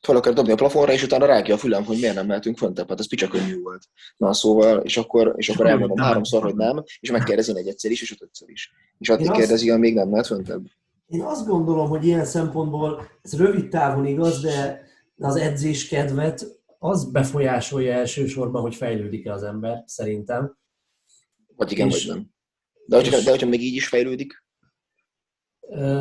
fel 0.00 0.16
akar 0.16 0.32
dobni 0.32 0.52
a 0.52 0.54
plafonra, 0.54 0.92
és 0.92 1.02
utána 1.02 1.26
rágja 1.26 1.54
a 1.54 1.58
fülem, 1.58 1.84
hogy 1.84 1.98
miért 2.00 2.14
nem 2.14 2.26
mehetünk 2.26 2.56
föntebb, 2.58 2.88
hát 2.88 2.98
ez 2.98 3.08
picsa 3.08 3.28
könnyű 3.28 3.60
volt. 3.60 3.82
Na 4.16 4.32
szóval, 4.32 4.78
és 4.78 4.96
akkor, 4.96 5.34
és 5.36 5.48
akkor 5.48 5.66
elmondom 5.66 5.96
háromszor, 5.96 6.42
hogy 6.42 6.54
nem, 6.54 6.82
és 7.00 7.10
megkérdezi 7.10 7.56
egy 7.56 7.68
egyszer 7.68 7.90
is, 7.90 8.02
és 8.02 8.12
ötödször 8.12 8.48
is. 8.50 8.72
És 8.98 9.08
addig 9.08 9.30
azt, 9.30 9.38
kérdezi, 9.38 9.70
amíg 9.70 9.94
nem 9.94 10.08
mehet 10.08 10.26
föntebb. 10.26 10.64
Én 11.06 11.22
azt 11.22 11.46
gondolom, 11.46 11.88
hogy 11.88 12.06
ilyen 12.06 12.24
szempontból 12.24 13.08
ez 13.22 13.36
rövid 13.36 13.68
távon 13.68 14.06
igaz, 14.06 14.40
de 14.40 14.82
az 15.18 15.36
edzés 15.36 15.88
kedvet 15.88 16.62
az 16.84 17.10
befolyásolja 17.10 17.92
elsősorban, 17.92 18.62
hogy 18.62 18.74
fejlődik-e 18.74 19.32
az 19.32 19.42
ember, 19.42 19.82
szerintem. 19.86 20.58
Vagy 21.56 21.72
igen, 21.72 21.88
és, 21.88 22.06
vagy 22.06 22.14
nem. 22.14 22.30
De 22.86 22.96
hogyha, 22.96 23.20
de 23.20 23.30
hogyha 23.30 23.46
még 23.46 23.62
így 23.62 23.74
is 23.74 23.88
fejlődik, 23.88 24.42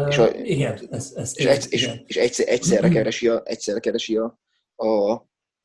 és 0.07 0.17
a, 0.17 0.35
igen, 0.35 0.87
ez, 0.89 1.13
ez 1.15 1.39
és, 1.39 1.45
egy, 1.45 1.65
és, 1.69 1.89
és 2.05 2.15
egyszer, 2.15 2.47
egyszerre 2.47 2.89
keresi, 2.89 3.27
a, 3.27 3.41
egyszerre 3.45 3.79
keresi 3.79 4.17
a, 4.17 4.39
a, 4.75 5.11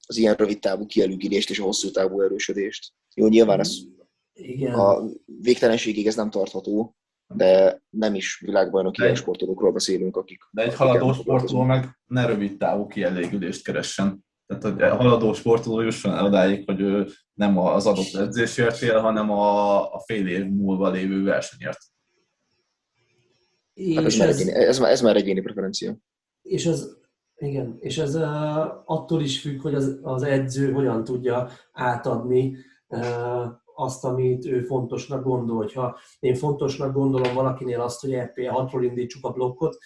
az 0.07 0.17
ilyen 0.17 0.35
rövid 0.35 0.59
távú 0.59 0.87
kielőgülést 0.87 1.51
és 1.51 1.59
a 1.59 1.65
hosszú 1.65 1.91
távú 1.91 2.21
erősödést. 2.23 2.93
Jó, 3.15 3.27
nyilván 3.27 3.61
ez 3.61 3.75
igen. 4.33 4.75
a 4.75 5.05
végtelenségig 5.25 6.07
ez 6.07 6.15
nem 6.15 6.31
tartható, 6.31 6.97
de 7.27 7.83
nem 7.91 8.15
is 8.15 8.39
világbajnoki 8.39 9.01
de, 9.01 9.15
sportolókról 9.15 9.73
beszélünk, 9.73 10.17
akik... 10.17 10.43
De 10.51 10.63
egy 10.63 10.75
haladó 10.75 11.13
sportoló 11.13 11.63
meg 11.63 11.99
ne 12.07 12.27
rövid 12.27 12.57
távú 12.57 12.87
kielégülést 12.87 13.65
keressen. 13.65 14.27
Tehát 14.49 14.93
a 14.93 14.97
haladó 14.97 15.33
sportoló 15.33 15.81
jusson 15.81 16.13
el 16.13 16.25
odáig, 16.25 16.65
hogy 16.67 16.81
ő 16.81 17.09
nem 17.35 17.59
az 17.59 17.87
adott 17.87 18.15
edzésért 18.15 18.83
él, 18.83 19.01
hanem 19.01 19.31
a, 19.31 19.81
a 19.93 19.99
fél 20.07 20.29
év 20.29 20.47
múlva 20.47 20.91
lévő 20.91 21.23
versenyért. 21.23 21.79
Hát 23.95 24.05
ez, 24.05 24.17
már 24.17 24.29
ez, 24.29 24.41
egyéni, 24.41 24.57
ez, 24.59 24.81
ez 24.81 25.01
már 25.01 25.17
egyéni 25.17 25.41
preferencia. 25.41 25.97
És 26.43 26.67
ez, 26.67 26.89
igen, 27.37 27.77
és 27.81 27.99
ez 27.99 28.15
uh, 28.15 28.67
attól 28.85 29.23
is 29.23 29.41
függ, 29.41 29.61
hogy 29.61 29.75
az, 29.75 29.99
az 30.03 30.23
edző 30.23 30.73
hogyan 30.73 31.05
tudja 31.05 31.51
átadni 31.73 32.57
uh, 32.87 33.47
azt, 33.75 34.05
amit 34.05 34.47
ő 34.47 34.63
fontosnak 34.63 35.25
gondol. 35.25 35.57
Hogyha 35.57 35.99
én 36.19 36.35
fontosnak 36.35 36.93
gondolom 36.93 37.35
valakinél 37.35 37.81
azt, 37.81 38.01
hogy 38.01 38.13
EP 38.13 38.35
6-ról 38.37 38.83
indítsuk 38.83 39.25
a 39.25 39.33
blokkot, 39.33 39.77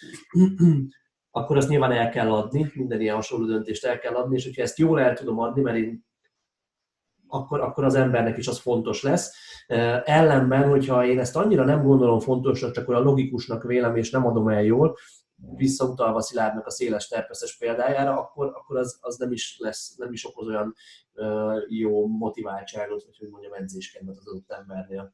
akkor 1.35 1.57
azt 1.57 1.69
nyilván 1.69 1.91
el 1.91 2.09
kell 2.09 2.31
adni, 2.31 2.71
minden 2.73 3.01
ilyen 3.01 3.15
hasonló 3.15 3.45
döntést 3.45 3.85
el 3.85 3.99
kell 3.99 4.13
adni, 4.13 4.35
és 4.35 4.43
hogyha 4.43 4.61
ezt 4.61 4.77
jól 4.77 4.99
el 4.99 5.13
tudom 5.13 5.39
adni, 5.39 5.61
mert 5.61 5.77
én 5.77 6.05
akkor, 7.27 7.61
akkor 7.61 7.83
az 7.83 7.95
embernek 7.95 8.37
is 8.37 8.47
az 8.47 8.59
fontos 8.59 9.03
lesz. 9.03 9.35
Ellenben, 10.03 10.69
hogyha 10.69 11.05
én 11.05 11.19
ezt 11.19 11.35
annyira 11.35 11.65
nem 11.65 11.83
gondolom 11.83 12.19
fontosnak, 12.19 12.71
csak 12.71 12.89
olyan 12.89 13.03
logikusnak 13.03 13.63
vélem, 13.63 13.95
és 13.95 14.09
nem 14.09 14.25
adom 14.25 14.47
el 14.47 14.63
jól, 14.63 14.97
visszautalva 15.55 16.21
Szilárdnak 16.21 16.65
a 16.65 16.71
széles 16.71 17.07
terpeszes 17.07 17.57
példájára, 17.57 18.19
akkor, 18.19 18.45
akkor 18.45 18.77
az, 18.77 18.97
az 19.01 19.17
nem 19.17 19.31
is 19.31 19.55
lesz, 19.59 19.95
nem 19.95 20.11
is 20.11 20.25
okoz 20.25 20.47
olyan 20.47 20.75
jó 21.67 22.07
motiváltságot, 22.07 23.03
vagy 23.03 23.17
hogy 23.17 23.29
mondjam, 23.29 23.53
edzéskedvet 23.53 24.17
az 24.17 24.27
adott 24.27 24.51
embernél. 24.51 25.13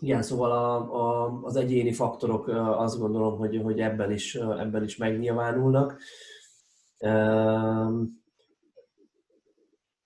Igen, 0.00 0.22
szóval 0.22 0.52
a, 0.52 0.76
a, 0.76 1.40
az 1.42 1.56
egyéni 1.56 1.92
faktorok 1.92 2.48
azt 2.76 2.98
gondolom, 2.98 3.38
hogy, 3.38 3.60
hogy 3.62 3.80
ebben, 3.80 4.12
is, 4.12 4.34
ebben 4.34 4.82
is 4.82 4.96
megnyilvánulnak. 4.96 5.98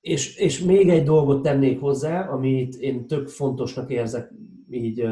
És, 0.01 0.36
és 0.36 0.61
még 0.61 0.89
egy 0.89 1.05
dolgot 1.05 1.43
tennék 1.43 1.81
hozzá, 1.81 2.28
amit 2.28 2.74
én 2.74 3.07
tök 3.07 3.28
fontosnak 3.28 3.90
érzek, 3.90 4.32
így, 4.70 5.09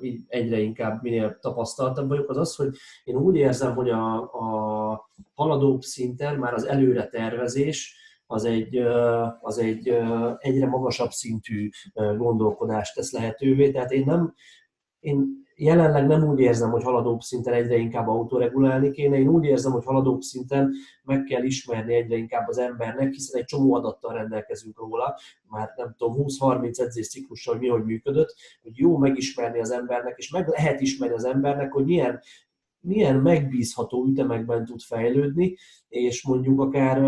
így 0.00 0.20
egyre 0.28 0.58
inkább 0.58 1.02
minél 1.02 1.38
tapasztaltabb 1.40 2.08
vagyok, 2.08 2.30
az 2.30 2.36
az, 2.36 2.56
hogy 2.56 2.76
én 3.04 3.16
úgy 3.16 3.36
érzem, 3.36 3.74
hogy 3.74 3.90
a, 3.90 4.16
a 4.22 5.10
haladóbb 5.34 5.82
szinten 5.82 6.38
már 6.38 6.54
az 6.54 6.64
előre 6.64 7.08
tervezés, 7.08 7.96
az 8.26 8.44
egy, 8.44 8.76
az 9.40 9.58
egy 9.58 9.88
egyre 10.38 10.66
magasabb 10.66 11.10
szintű 11.10 11.68
gondolkodást 11.94 12.94
tesz 12.94 13.12
lehetővé. 13.12 13.70
Tehát 13.70 13.92
én 13.92 14.04
nem, 14.06 14.34
én 15.00 15.44
jelenleg 15.56 16.06
nem 16.06 16.28
úgy 16.28 16.38
érzem, 16.38 16.70
hogy 16.70 16.82
haladóbb 16.82 17.20
szinten 17.20 17.54
egyre 17.54 17.76
inkább 17.76 18.08
autoregulálni 18.08 18.90
kéne, 18.90 19.18
én 19.18 19.28
úgy 19.28 19.44
érzem, 19.44 19.72
hogy 19.72 19.84
haladóbb 19.84 20.20
szinten 20.20 20.72
meg 21.02 21.22
kell 21.22 21.42
ismerni 21.42 21.94
egyre 21.94 22.16
inkább 22.16 22.48
az 22.48 22.58
embernek, 22.58 23.12
hiszen 23.12 23.40
egy 23.40 23.46
csomó 23.46 23.74
adattal 23.74 24.12
rendelkezünk 24.12 24.78
róla, 24.78 25.18
már 25.48 25.72
nem 25.76 25.94
tudom, 25.98 26.24
20-30 26.26 26.80
edzés 26.80 27.08
ciklussal 27.08 27.56
mi 27.56 27.68
hogy 27.68 27.84
működött, 27.84 28.34
hogy 28.62 28.78
jó 28.78 28.96
megismerni 28.96 29.60
az 29.60 29.70
embernek, 29.70 30.14
és 30.18 30.30
meg 30.30 30.48
lehet 30.48 30.80
ismerni 30.80 31.14
az 31.14 31.24
embernek, 31.24 31.72
hogy 31.72 31.84
milyen 31.84 32.20
milyen 32.86 33.16
megbízható 33.16 34.06
ütemekben 34.06 34.64
tud 34.64 34.80
fejlődni, 34.80 35.56
és 35.88 36.26
mondjuk 36.26 36.60
akár 36.60 37.02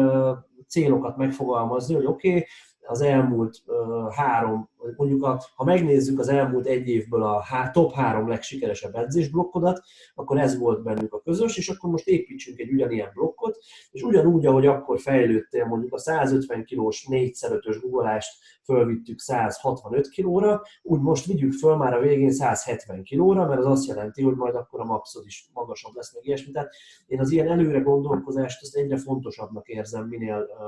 célokat 0.67 1.17
megfogalmazni, 1.17 1.95
hogy 1.95 2.07
oké, 2.07 2.29
okay, 2.29 2.47
az 2.89 3.01
elmúlt 3.01 3.63
három, 4.11 4.69
mondjuk 4.97 5.23
a, 5.23 5.43
ha 5.55 5.65
megnézzük 5.65 6.19
az 6.19 6.29
elmúlt 6.29 6.67
egy 6.67 6.89
évből 6.89 7.23
a 7.23 7.41
há, 7.41 7.71
top 7.71 7.93
három 7.93 8.29
legsikeresebb 8.29 8.95
edzésblokkodat, 8.95 9.83
akkor 10.15 10.39
ez 10.39 10.59
volt 10.59 10.83
bennük 10.83 11.13
a 11.13 11.21
közös, 11.21 11.57
és 11.57 11.69
akkor 11.69 11.91
most 11.91 12.07
építsünk 12.07 12.59
egy 12.59 12.73
ugyanilyen 12.73 13.11
blokkot, 13.15 13.59
és 13.91 14.03
ugyanúgy, 14.03 14.47
ahogy 14.47 14.67
akkor 14.67 15.01
fejlődtél 15.01 15.67
mondjuk 15.67 15.93
a 15.93 15.99
150 15.99 16.65
kilós 16.65 17.07
4x5-ös 17.11 17.79
guggolást 17.83 18.39
fölvittük 18.65 19.19
165 19.21 20.09
kilóra, 20.09 20.63
úgy 20.83 21.01
most 21.01 21.27
vigyük 21.27 21.53
föl 21.53 21.77
már 21.77 21.95
a 21.95 22.01
végén 22.01 22.31
170 22.31 23.03
kilóra, 23.03 23.47
mert 23.47 23.61
az 23.61 23.67
azt 23.67 23.87
jelenti, 23.87 24.23
hogy 24.23 24.35
majd 24.35 24.55
akkor 24.55 24.81
a 24.81 24.85
mapszod 24.85 25.27
is 25.27 25.49
magasabb 25.53 25.95
lesz, 25.95 26.15
meg 26.15 26.27
ilyesmi. 26.27 26.53
Tehát 26.53 26.75
én 27.07 27.21
az 27.21 27.31
ilyen 27.31 27.49
előre 27.49 27.79
gondolkozást 27.79 28.63
azt 28.63 28.77
egyre 28.77 28.97
fontosabbnak 28.97 29.69
érzem, 29.69 30.07
minél 30.07 30.37
uh, 30.37 30.59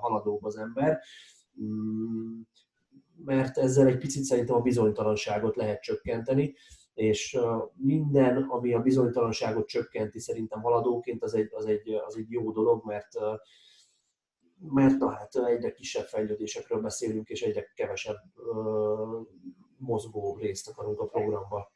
haladóbb 0.00 0.44
az 0.44 0.56
ember 0.56 1.00
mert 3.24 3.58
ezzel 3.58 3.86
egy 3.86 3.98
picit 3.98 4.22
szerintem 4.22 4.56
a 4.56 4.60
bizonytalanságot 4.60 5.56
lehet 5.56 5.82
csökkenteni, 5.82 6.54
és 6.94 7.38
minden, 7.74 8.42
ami 8.42 8.74
a 8.74 8.80
bizonytalanságot 8.80 9.66
csökkenti, 9.66 10.18
szerintem 10.20 10.60
haladóként, 10.60 11.22
az 11.22 11.34
egy, 11.34 11.48
az 11.50 11.66
egy, 11.66 11.90
az 12.06 12.16
egy 12.16 12.30
jó 12.30 12.52
dolog, 12.52 12.84
mert 12.84 13.08
mert 14.58 14.98
na, 14.98 15.10
hát 15.10 15.36
egyre 15.36 15.72
kisebb 15.72 16.06
fejlődésekről 16.06 16.80
beszélünk, 16.80 17.28
és 17.28 17.42
egyre 17.42 17.72
kevesebb 17.74 18.22
mozgó 19.76 20.36
részt 20.36 20.68
akarunk 20.68 21.00
a 21.00 21.06
programba. 21.06 21.72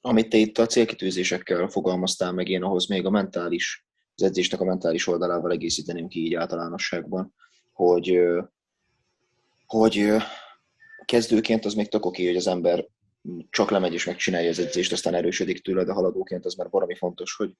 Amit 0.00 0.28
te 0.28 0.36
itt 0.36 0.58
a 0.58 0.66
célkitűzésekkel 0.66 1.68
fogalmaztál 1.68 2.32
meg, 2.32 2.48
én 2.48 2.62
ahhoz 2.62 2.86
még 2.86 3.06
a 3.06 3.10
mentális, 3.10 3.86
az 4.14 4.22
edzésnek 4.22 4.60
a 4.60 4.64
mentális 4.64 5.06
oldalával 5.06 5.52
egészíteném 5.52 6.08
ki 6.08 6.20
így 6.20 6.34
általánosságban 6.34 7.34
hogy, 7.76 8.18
hogy 9.66 10.06
kezdőként 11.04 11.64
az 11.64 11.74
még 11.74 11.88
tök 11.88 12.06
oké, 12.06 12.26
hogy 12.26 12.36
az 12.36 12.46
ember 12.46 12.86
csak 13.50 13.70
lemegy 13.70 13.92
és 13.92 14.04
megcsinálja 14.04 14.48
az 14.48 14.58
edzést, 14.58 14.92
aztán 14.92 15.14
erősödik 15.14 15.62
tőle, 15.62 15.84
de 15.84 15.92
haladóként 15.92 16.44
az 16.44 16.54
már 16.54 16.70
valami 16.70 16.94
fontos, 16.94 17.34
hogy 17.36 17.52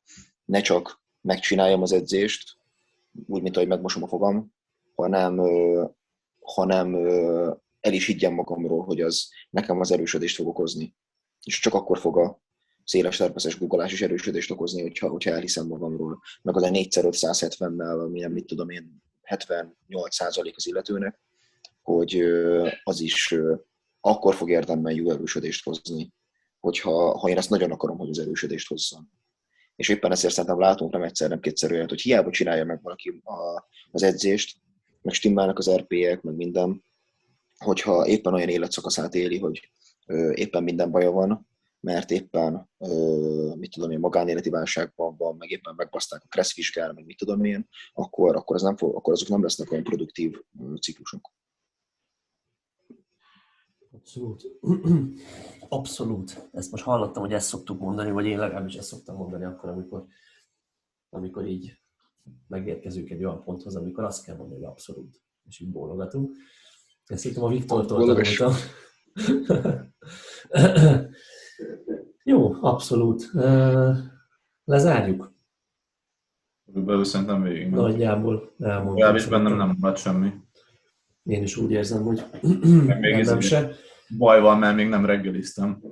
ne 0.45 0.61
csak 0.61 1.03
megcsináljam 1.21 1.83
az 1.83 1.93
edzést, 1.93 2.57
úgy, 3.27 3.43
mint 3.43 3.57
ahogy 3.57 3.69
megmosom 3.69 4.03
a 4.03 4.09
fogam, 4.09 4.53
hanem, 4.95 5.41
hanem 6.41 6.95
el 7.81 7.93
is 7.93 8.07
higgyem 8.07 8.33
magamról, 8.33 8.85
hogy 8.85 9.01
az 9.01 9.29
nekem 9.51 9.81
az 9.81 9.91
erősödést 9.91 10.37
fog 10.37 10.47
okozni. 10.47 10.95
És 11.43 11.61
csak 11.61 11.75
akkor 11.75 11.99
fog 11.99 12.19
a 12.19 12.41
széles 12.85 13.17
terpeszes 13.17 13.59
guggolás 13.59 13.93
is 13.93 14.03
erősödést 14.03 14.51
okozni, 14.51 14.83
hogyha, 14.83 15.09
hogyha 15.09 15.31
elhiszem 15.31 15.67
magamról. 15.67 16.21
Meg 16.43 16.57
az 16.57 16.63
a 16.63 16.69
4x5-170-nel, 16.69 18.05
ami 18.05 18.21
nem 18.21 18.33
mit 18.33 18.47
tudom 18.47 18.71
én, 18.71 19.05
78% 19.31 20.55
az 20.55 20.67
illetőnek, 20.67 21.21
hogy 21.83 22.23
az 22.83 23.01
is 23.01 23.35
akkor 24.01 24.35
fog 24.35 24.51
érdemben 24.51 24.95
jó 24.95 25.11
erősödést 25.11 25.65
hozni, 25.65 26.13
hogyha 26.61 27.19
ha 27.19 27.29
én 27.29 27.37
ezt 27.37 27.51
nagyon 27.51 27.71
akarom, 27.71 27.99
hogy 27.99 28.09
az 28.09 28.19
erősödést 28.19 28.69
hozzam. 28.69 29.11
És 29.77 29.89
éppen 29.89 30.13
ezért 30.13 30.35
szerintem 30.35 30.61
látunk 30.61 30.93
nem 30.93 31.03
egyszer, 31.03 31.29
nem 31.29 31.41
kétszer 31.41 31.73
olyat, 31.73 31.89
hogy 31.89 32.01
hiába 32.01 32.31
csinálja 32.31 32.65
meg 32.65 32.83
valaki 32.83 33.21
a, 33.25 33.69
az 33.91 34.03
edzést, 34.03 34.57
meg 35.03 35.15
stimmálnak 35.15 35.59
az 35.59 35.71
RP-ek, 35.71 36.23
meg 36.23 36.35
minden, 36.35 36.85
hogyha 37.59 38.07
éppen 38.07 38.35
olyan 38.35 38.49
életszakaszát 38.49 39.15
éli, 39.15 39.39
hogy 39.39 39.71
éppen 40.35 40.63
minden 40.63 40.91
baja 40.91 41.11
van, 41.11 41.49
mert 41.81 42.11
éppen, 42.11 42.71
mit 43.55 43.71
tudom 43.71 43.91
én, 43.91 43.99
magánéleti 43.99 44.51
válságban 44.51 45.17
van, 45.17 45.37
meg 45.37 45.51
éppen 45.51 45.75
megbaszták 45.75 46.23
a 46.25 46.29
kresszvizsgál, 46.29 46.93
meg 46.93 47.05
mit 47.05 47.17
tudom 47.17 47.45
én, 47.45 47.69
akkor, 47.93 48.37
akkor, 48.37 48.57
ez 48.57 48.63
nem 48.63 48.77
fog, 48.77 48.97
akkor 48.97 49.13
azok 49.13 49.29
nem 49.29 49.43
lesznek 49.43 49.71
olyan 49.71 49.85
produktív 49.85 50.41
ciklusok. 50.81 51.35
Abszolút. 53.93 54.45
Abszolút. 55.69 56.49
Ezt 56.53 56.71
most 56.71 56.85
hallottam, 56.85 57.23
hogy 57.23 57.33
ezt 57.33 57.49
szoktuk 57.49 57.81
mondani, 57.81 58.11
vagy 58.11 58.27
én 58.27 58.39
legalábbis 58.39 58.75
ezt 58.75 58.89
szoktam 58.89 59.17
mondani 59.17 59.45
akkor, 59.45 59.69
amikor, 59.69 60.07
amikor 61.09 61.47
így 61.47 61.81
megérkezünk 62.47 63.11
egy 63.11 63.25
olyan 63.25 63.43
ponthoz, 63.45 63.77
amikor 63.77 64.05
azt 64.05 64.25
kell 64.25 64.37
mondani, 64.37 64.61
hogy 64.61 64.71
abszolút. 64.71 65.21
És 65.49 65.61
így 65.61 65.71
bólogatunk. 65.71 66.37
Ezt 67.07 67.23
hittem 67.23 67.43
a 67.43 67.49
Viktortól 67.49 68.07
tanultam. 68.07 68.53
Jó, 72.25 72.55
abszolút. 72.61 73.31
Lezárjuk. 74.65 75.35
Körülbelül 76.67 77.05
szerintem 77.05 77.43
végig. 77.43 77.71
Nagyjából 77.71 78.53
elmondtam. 78.59 78.95
Legalábbis 78.95 79.27
bennem 79.27 79.57
nem 79.57 79.77
maradt 79.81 79.99
semmi. 79.99 80.33
Én 81.23 81.43
is 81.43 81.57
úgy 81.57 81.71
érzem, 81.71 82.03
hogy 82.03 82.25
még 83.01 83.25
nem 83.25 83.41
se. 83.41 83.71
Baj 84.19 84.41
van, 84.41 84.59
mert 84.59 84.77
még 84.77 84.89
nem 84.89 85.07
reggeliztem. 85.07 85.83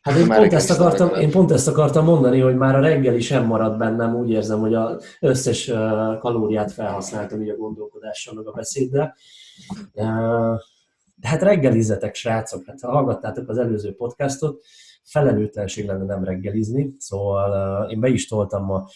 Hát 0.00 0.16
én 0.16 0.28
pont, 0.28 0.52
ezt 0.52 0.70
akartam, 0.70 1.14
én 1.14 1.30
pont 1.30 1.50
ezt 1.50 1.68
akartam 1.68 2.04
mondani, 2.04 2.40
hogy 2.40 2.56
már 2.56 2.76
a 2.76 2.80
reggeli 2.80 3.20
sem 3.20 3.46
maradt 3.46 3.78
bennem, 3.78 4.14
úgy 4.14 4.30
érzem, 4.30 4.58
hogy 4.58 4.74
az 4.74 5.04
összes 5.20 5.64
kalóriát 6.20 6.72
felhasználtam 6.72 7.42
így 7.42 7.48
a 7.48 7.56
gondolkodással, 7.56 8.34
meg 8.34 8.46
a 8.46 8.52
beszéddel. 8.52 9.16
De 11.22 11.28
hát 11.28 11.42
reggelizzetek, 11.42 12.14
srácok, 12.14 12.66
hát 12.66 12.80
ha 12.80 12.90
hallgattátok 12.90 13.48
az 13.48 13.58
előző 13.58 13.94
podcastot, 13.94 14.64
felelőtlenség 15.04 15.86
lenne 15.86 16.04
nem 16.04 16.24
reggelizni, 16.24 16.94
szóval 16.98 17.90
én 17.90 18.00
be 18.00 18.08
is 18.08 18.28
toltam 18.28 18.64
ma 18.64 18.88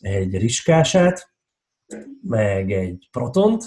egy 0.00 0.38
riskását, 0.38 1.30
meg 2.22 2.72
egy 2.72 3.08
protont, 3.10 3.64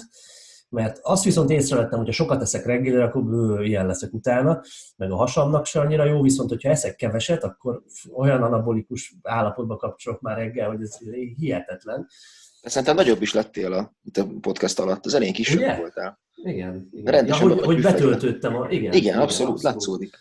mert 0.68 0.98
azt 1.02 1.24
viszont 1.24 1.50
észrevettem, 1.50 1.98
hogy 1.98 2.06
ha 2.06 2.12
sokat 2.12 2.42
eszek 2.42 2.64
reggelire, 2.64 3.04
akkor 3.04 3.24
bő, 3.24 3.64
ilyen 3.64 3.86
leszek 3.86 4.12
utána, 4.12 4.60
meg 4.96 5.10
a 5.10 5.16
hasamnak 5.16 5.66
se 5.66 5.80
annyira 5.80 6.04
jó, 6.04 6.22
viszont 6.22 6.48
hogyha 6.48 6.70
eszek 6.70 6.96
keveset, 6.96 7.44
akkor 7.44 7.82
olyan 8.14 8.42
anabolikus 8.42 9.14
állapotba 9.22 9.76
kapcsolok 9.76 10.20
már 10.20 10.36
reggel, 10.36 10.68
hogy 10.68 10.82
ez 10.82 10.98
hihetetlen. 11.36 12.06
Szerintem 12.62 12.96
nagyobb 12.96 13.22
is 13.22 13.32
lettél 13.32 13.72
a, 13.72 13.94
itt 14.02 14.16
a 14.16 14.26
podcast 14.40 14.78
alatt, 14.78 15.06
az 15.06 15.14
elég 15.14 15.32
kisebb 15.32 15.78
voltál. 15.78 16.20
Igen, 16.42 16.88
igen. 16.92 17.26
Ja, 17.26 17.36
hogy, 17.36 17.60
hogy 17.60 17.82
betöltöttem 17.82 18.56
a... 18.56 18.70
Igen, 18.70 18.82
igen, 18.82 18.94
igen 18.94 19.18
abszolút, 19.18 19.52
abszolút, 19.52 19.62
látszódik. 19.62 20.18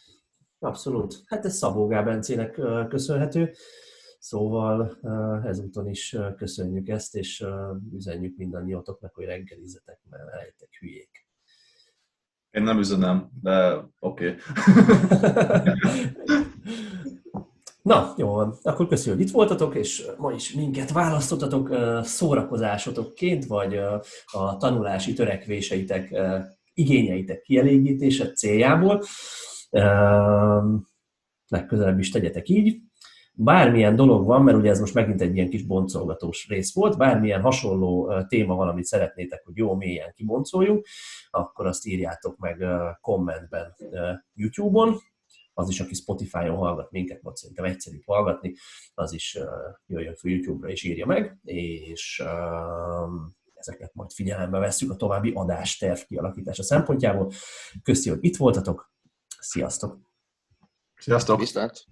Abszolút. 0.60 1.22
Hát 1.26 1.46
ez 1.46 1.58
Szabó 1.58 1.88
Gábencének 1.88 2.60
köszönhető. 2.90 3.52
Szóval 4.20 5.00
ezúton 5.46 5.88
is 5.88 6.16
köszönjük 6.38 6.88
ezt, 6.88 7.16
és 7.16 7.46
üzenjük 7.94 8.38
mindannyiatoknak, 8.38 9.16
hogy 9.16 9.26
reggelizzetek, 9.26 10.00
mert 10.10 10.34
elejtek 10.34 10.70
hülyék. 10.80 11.28
Én 12.52 12.64
nem 12.64 12.80
üzenem, 12.80 13.30
de 13.42 13.86
oké. 14.00 14.28
Okay. 14.28 14.36
Na, 17.90 18.14
jó 18.18 18.34
van. 18.34 18.58
Akkor 18.62 18.88
köszönjük, 18.88 19.18
hogy 19.20 19.28
itt 19.28 19.34
voltatok, 19.34 19.76
és 19.76 20.06
ma 20.18 20.32
is 20.32 20.54
minket 20.54 20.92
választottatok 20.92 21.76
szórakozásotokként, 22.04 23.46
vagy 23.46 23.76
a 24.26 24.58
tanulási 24.58 25.14
törekvéseitek, 25.14 26.16
igényeitek 26.74 27.42
kielégítése 27.42 28.32
céljából. 28.32 29.04
Legközelebb 31.48 32.00
is 32.00 32.10
tegyetek 32.10 32.50
így. 32.50 32.78
Bármilyen 33.34 33.96
dolog 33.96 34.26
van, 34.26 34.44
mert 34.44 34.58
ugye 34.58 34.70
ez 34.70 34.80
most 34.80 34.94
megint 34.94 35.22
egy 35.22 35.36
ilyen 35.36 35.50
kis 35.50 35.66
boncolgatós 35.66 36.48
rész 36.48 36.74
volt, 36.74 36.98
bármilyen 36.98 37.42
hasonló 37.42 38.14
téma 38.28 38.56
valamit 38.56 38.86
szeretnétek, 38.86 39.42
hogy 39.46 39.58
jó 39.58 39.76
mélyen 39.76 40.14
kiboncoljunk, 40.16 40.86
akkor 41.30 41.66
azt 41.66 41.86
írjátok 41.86 42.38
meg 42.38 42.66
kommentben 43.02 43.76
YouTube-on, 44.34 44.98
az 45.60 45.70
is, 45.70 45.80
aki 45.80 45.94
Spotify-on 45.94 46.58
hallgat 46.58 46.92
minket, 46.92 47.22
vagy 47.22 47.36
szerintem 47.36 47.66
egyszerű 47.66 48.02
hallgatni, 48.06 48.56
az 48.94 49.14
is 49.14 49.38
jöjjön 49.86 50.16
fel 50.16 50.32
YouTube-ra 50.32 50.70
és 50.70 50.84
írja 50.84 51.06
meg, 51.06 51.38
és 51.44 52.24
ezeket 53.54 53.94
majd 53.94 54.12
figyelembe 54.12 54.60
vesszük 54.60 54.92
a 54.92 54.96
további 54.96 55.32
adásterv 55.36 56.00
kialakítása 56.00 56.64
szempontjából. 56.64 57.32
Köszi, 57.84 58.10
hogy 58.10 58.24
itt 58.24 58.38
voltatok, 58.38 58.94
sziasztok! 59.40 60.00
Sziasztok! 60.96 61.40
Viszlát! 61.40 61.86